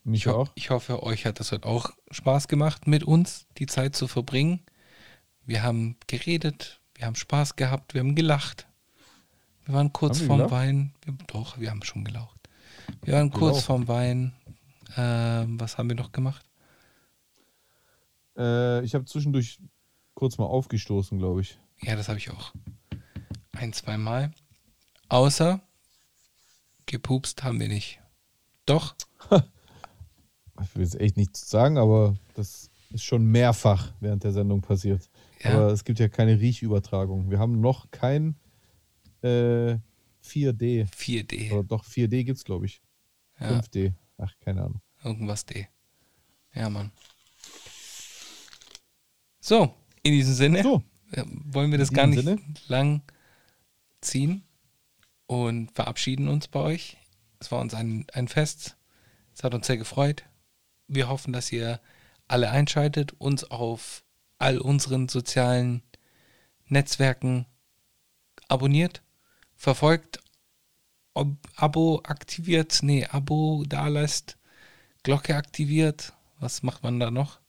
Mich 0.03 0.21
Ich, 0.25 0.27
auch. 0.31 0.51
ich 0.55 0.69
hoffe, 0.69 1.03
euch 1.03 1.25
hat 1.25 1.39
das 1.39 1.51
heute 1.51 1.67
auch 1.67 1.91
Spaß 2.09 2.47
gemacht, 2.47 2.87
mit 2.87 3.03
uns 3.03 3.45
die 3.57 3.67
Zeit 3.67 3.95
zu 3.95 4.07
verbringen. 4.07 4.61
Wir 5.45 5.63
haben 5.63 5.97
geredet, 6.07 6.81
wir 6.95 7.05
haben 7.05 7.15
Spaß 7.15 7.55
gehabt, 7.55 7.93
wir 7.93 8.01
haben 8.01 8.15
gelacht. 8.15 8.67
Wir 9.65 9.75
waren 9.75 9.93
kurz 9.93 10.19
Haben 10.21 10.27
vorm? 10.27 10.51
Wein. 10.51 10.93
Wir, 11.05 11.13
doch, 11.27 11.59
wir 11.59 11.69
haben 11.69 11.83
schon 11.83 12.03
gelaucht. 12.03 12.37
Wir 13.03 13.13
waren 13.13 13.29
kurz 13.29 13.53
Gelaucht. 13.57 13.65
vorm 13.65 13.87
Wein. 13.87 14.33
Ähm, 14.97 15.59
was 15.59 15.77
haben 15.77 15.87
wir 15.89 15.95
noch 15.95 16.11
gemacht? 16.11 16.45
Äh, 18.37 18.83
ich 18.83 18.95
habe 18.95 19.05
zwischendurch 19.05 19.59
kurz 20.15 20.37
mal 20.37 20.45
aufgestoßen, 20.45 21.17
glaube 21.19 21.41
ich. 21.41 21.59
Ja, 21.81 21.95
das 21.95 22.07
habe 22.09 22.17
ich 22.17 22.31
auch. 22.31 22.53
Ein, 23.53 23.73
zwei 23.73 23.97
Mal. 23.97 24.31
Außer 25.09 25.61
gepupst 26.85 27.43
haben 27.43 27.59
wir 27.59 27.67
nicht. 27.67 27.99
Doch, 28.65 28.95
Ich 30.63 30.75
will 30.75 30.83
jetzt 30.83 30.99
echt 30.99 31.17
nichts 31.17 31.49
sagen, 31.49 31.77
aber 31.77 32.15
das 32.35 32.69
ist 32.91 33.03
schon 33.03 33.25
mehrfach 33.25 33.93
während 33.99 34.23
der 34.23 34.31
Sendung 34.31 34.61
passiert. 34.61 35.09
Ja. 35.43 35.51
Aber 35.53 35.67
es 35.71 35.83
gibt 35.83 35.99
ja 35.99 36.07
keine 36.09 36.39
Riechübertragung. 36.39 37.29
Wir 37.29 37.39
haben 37.39 37.61
noch 37.61 37.89
kein 37.91 38.35
äh, 39.23 39.77
4D. 40.23 40.87
4D. 40.91 41.51
Oder 41.51 41.63
doch, 41.63 41.85
4D 41.85 42.23
gibt 42.23 42.37
es, 42.37 42.43
glaube 42.43 42.65
ich. 42.65 42.81
Ja. 43.39 43.59
5D. 43.59 43.93
Ach, 44.17 44.33
keine 44.39 44.63
Ahnung. 44.63 44.81
Irgendwas 45.03 45.45
D. 45.45 45.67
Ja, 46.53 46.69
Mann. 46.69 46.91
So, 49.39 49.73
in 50.03 50.11
diesem 50.13 50.33
Sinne 50.33 50.61
So. 50.63 50.83
wollen 51.51 51.71
wir 51.71 51.77
das 51.77 51.91
gar 51.91 52.07
nicht 52.07 52.23
Sinne. 52.23 52.39
lang 52.67 53.01
ziehen 54.01 54.43
und 55.25 55.71
verabschieden 55.71 56.27
uns 56.27 56.47
bei 56.47 56.59
euch. 56.59 56.97
Es 57.39 57.51
war 57.51 57.59
uns 57.61 57.73
ein, 57.73 58.05
ein 58.13 58.27
Fest. 58.27 58.77
Es 59.33 59.43
hat 59.43 59.53
uns 59.55 59.65
sehr 59.65 59.77
gefreut. 59.77 60.23
Wir 60.93 61.07
hoffen, 61.07 61.31
dass 61.31 61.51
ihr 61.53 61.79
alle 62.27 62.51
einschaltet, 62.51 63.13
uns 63.17 63.49
auf 63.49 64.03
all 64.39 64.57
unseren 64.57 65.07
sozialen 65.07 65.83
Netzwerken 66.67 67.45
abonniert, 68.49 69.01
verfolgt, 69.55 70.19
ob 71.13 71.29
Abo 71.55 72.01
aktiviert, 72.03 72.79
nee, 72.83 73.05
Abo 73.05 73.63
da 73.67 73.87
lässt, 73.87 74.37
Glocke 75.03 75.35
aktiviert. 75.35 76.13
Was 76.41 76.61
macht 76.61 76.83
man 76.83 76.99
da 76.99 77.09
noch? 77.09 77.39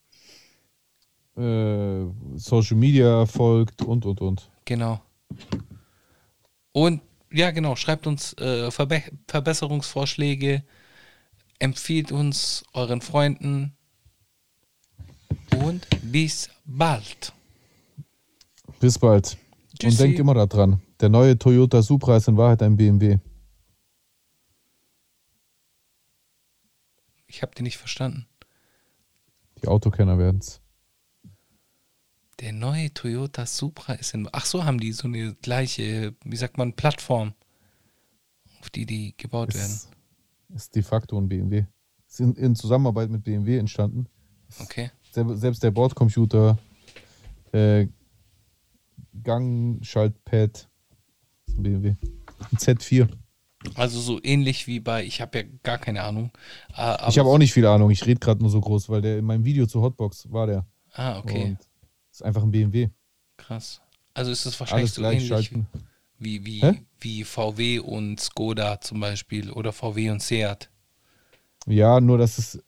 Äh, 1.36 2.04
Social 2.36 2.76
Media 2.76 3.26
folgt 3.26 3.82
und, 3.82 4.06
und, 4.06 4.20
und. 4.20 4.50
Genau. 4.64 5.00
Und 6.70 7.02
ja, 7.32 7.50
genau, 7.50 7.74
schreibt 7.74 8.06
uns 8.06 8.34
äh, 8.34 8.70
Verbe 8.70 9.02
Verbesserungsvorschläge, 9.26 10.62
empfiehlt 11.62 12.10
uns 12.10 12.64
euren 12.72 13.00
Freunden 13.00 13.76
und 15.64 15.86
bis 16.02 16.50
bald. 16.64 17.32
Bis 18.80 18.98
bald. 18.98 19.38
Tschüssi. 19.78 19.86
Und 19.86 20.00
denkt 20.00 20.18
immer 20.18 20.34
daran, 20.34 20.82
der 20.98 21.08
neue 21.08 21.38
Toyota 21.38 21.80
Supra 21.80 22.16
ist 22.16 22.26
in 22.26 22.36
Wahrheit 22.36 22.62
ein 22.62 22.76
BMW. 22.76 23.18
Ich 27.28 27.42
habe 27.42 27.54
den 27.54 27.62
nicht 27.62 27.78
verstanden. 27.78 28.26
Die 29.62 29.68
Autokenner 29.68 30.18
werden 30.18 30.40
es. 30.40 30.60
Der 32.40 32.52
neue 32.52 32.92
Toyota 32.92 33.46
Supra 33.46 33.92
ist 33.92 34.14
in. 34.14 34.28
Ach 34.32 34.46
so, 34.46 34.64
haben 34.64 34.80
die 34.80 34.90
so 34.90 35.06
eine 35.06 35.34
gleiche, 35.36 36.16
wie 36.24 36.36
sagt 36.36 36.58
man, 36.58 36.72
Plattform, 36.72 37.34
auf 38.60 38.68
die 38.70 38.84
die 38.84 39.14
gebaut 39.16 39.54
werden. 39.54 39.78
Ist, 40.54 40.74
de 40.74 40.82
facto 40.82 41.18
ein 41.18 41.28
BMW. 41.28 41.64
Ist 42.08 42.20
in, 42.20 42.34
in 42.34 42.54
Zusammenarbeit 42.54 43.10
mit 43.10 43.24
BMW 43.24 43.58
entstanden. 43.58 44.06
Okay. 44.60 44.90
Sel- 45.12 45.36
Selbst 45.36 45.62
der 45.62 45.70
Bordcomputer, 45.70 46.58
äh, 47.52 47.86
Gangschaltpad, 49.22 50.68
ist 51.46 51.58
ein 51.58 51.62
BMW. 51.62 51.88
Ein 52.50 52.56
Z4. 52.58 53.08
Also 53.76 54.00
so 54.00 54.18
ähnlich 54.22 54.66
wie 54.66 54.80
bei, 54.80 55.04
ich 55.04 55.20
habe 55.20 55.38
ja 55.38 55.44
gar 55.62 55.78
keine 55.78 56.02
Ahnung. 56.02 56.32
äh, 56.76 57.08
ich 57.08 57.18
habe 57.18 57.28
auch 57.28 57.38
nicht 57.38 57.52
viel 57.52 57.64
Ahnung. 57.66 57.90
Ich 57.90 58.04
rede 58.04 58.18
gerade 58.18 58.40
nur 58.40 58.50
so 58.50 58.60
groß, 58.60 58.88
weil 58.88 59.00
der 59.02 59.18
in 59.18 59.24
meinem 59.24 59.44
Video 59.44 59.66
zu 59.66 59.80
Hotbox 59.82 60.30
war 60.32 60.46
der. 60.48 60.66
Ah, 60.92 61.18
okay. 61.18 61.44
Und 61.44 61.58
ist 62.10 62.22
einfach 62.24 62.42
ein 62.42 62.50
BMW. 62.50 62.88
Krass. 63.36 63.80
Also 64.14 64.30
ist 64.32 64.44
es 64.44 64.58
wahrscheinlich 64.58 64.82
Alles 64.84 64.94
so 64.96 65.00
gleich 65.02 65.14
ähnlich 65.14 65.28
schalten. 65.28 65.66
Wie, 66.24 66.44
wie, 66.44 66.60
Hä? 66.60 66.82
wie 67.00 67.24
VW 67.24 67.78
und 67.80 68.20
Skoda 68.20 68.80
zum 68.80 69.00
Beispiel 69.00 69.50
oder 69.50 69.72
VW 69.72 70.10
und 70.10 70.22
Seat. 70.22 70.70
Ja, 71.66 72.00
nur 72.00 72.18
dass 72.18 72.38
es 72.38 72.62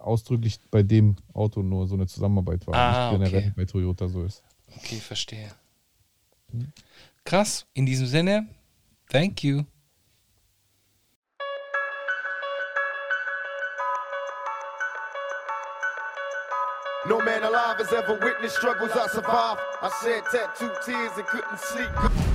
ausdrücklich 0.00 0.58
bei 0.70 0.82
dem 0.82 1.16
Auto 1.32 1.62
nur 1.62 1.86
so 1.86 1.94
eine 1.94 2.06
Zusammenarbeit 2.06 2.66
war. 2.66 2.74
Ah, 2.74 3.10
nicht 3.10 3.18
generell 3.20 3.48
okay. 3.48 3.52
bei 3.56 3.64
Toyota 3.64 4.08
so 4.08 4.24
ist. 4.24 4.42
Okay, 4.76 4.96
verstehe. 4.96 5.50
Krass. 7.24 7.66
In 7.74 7.86
diesem 7.86 8.06
Sinne, 8.06 8.48
thank 9.08 9.42
you. 9.42 9.64
No 17.06 17.18
man 17.18 17.42
alive 17.42 17.76
has 17.76 17.92
ever 17.92 18.18
witnessed 18.18 18.56
struggles 18.56 18.92
I 18.92 19.06
survived. 19.08 19.60
I 19.82 19.90
shed 20.02 20.22
tattooed 20.32 20.72
tears 20.86 21.12
and 21.18 21.26
couldn't 21.26 21.58
sleep. 21.58 22.33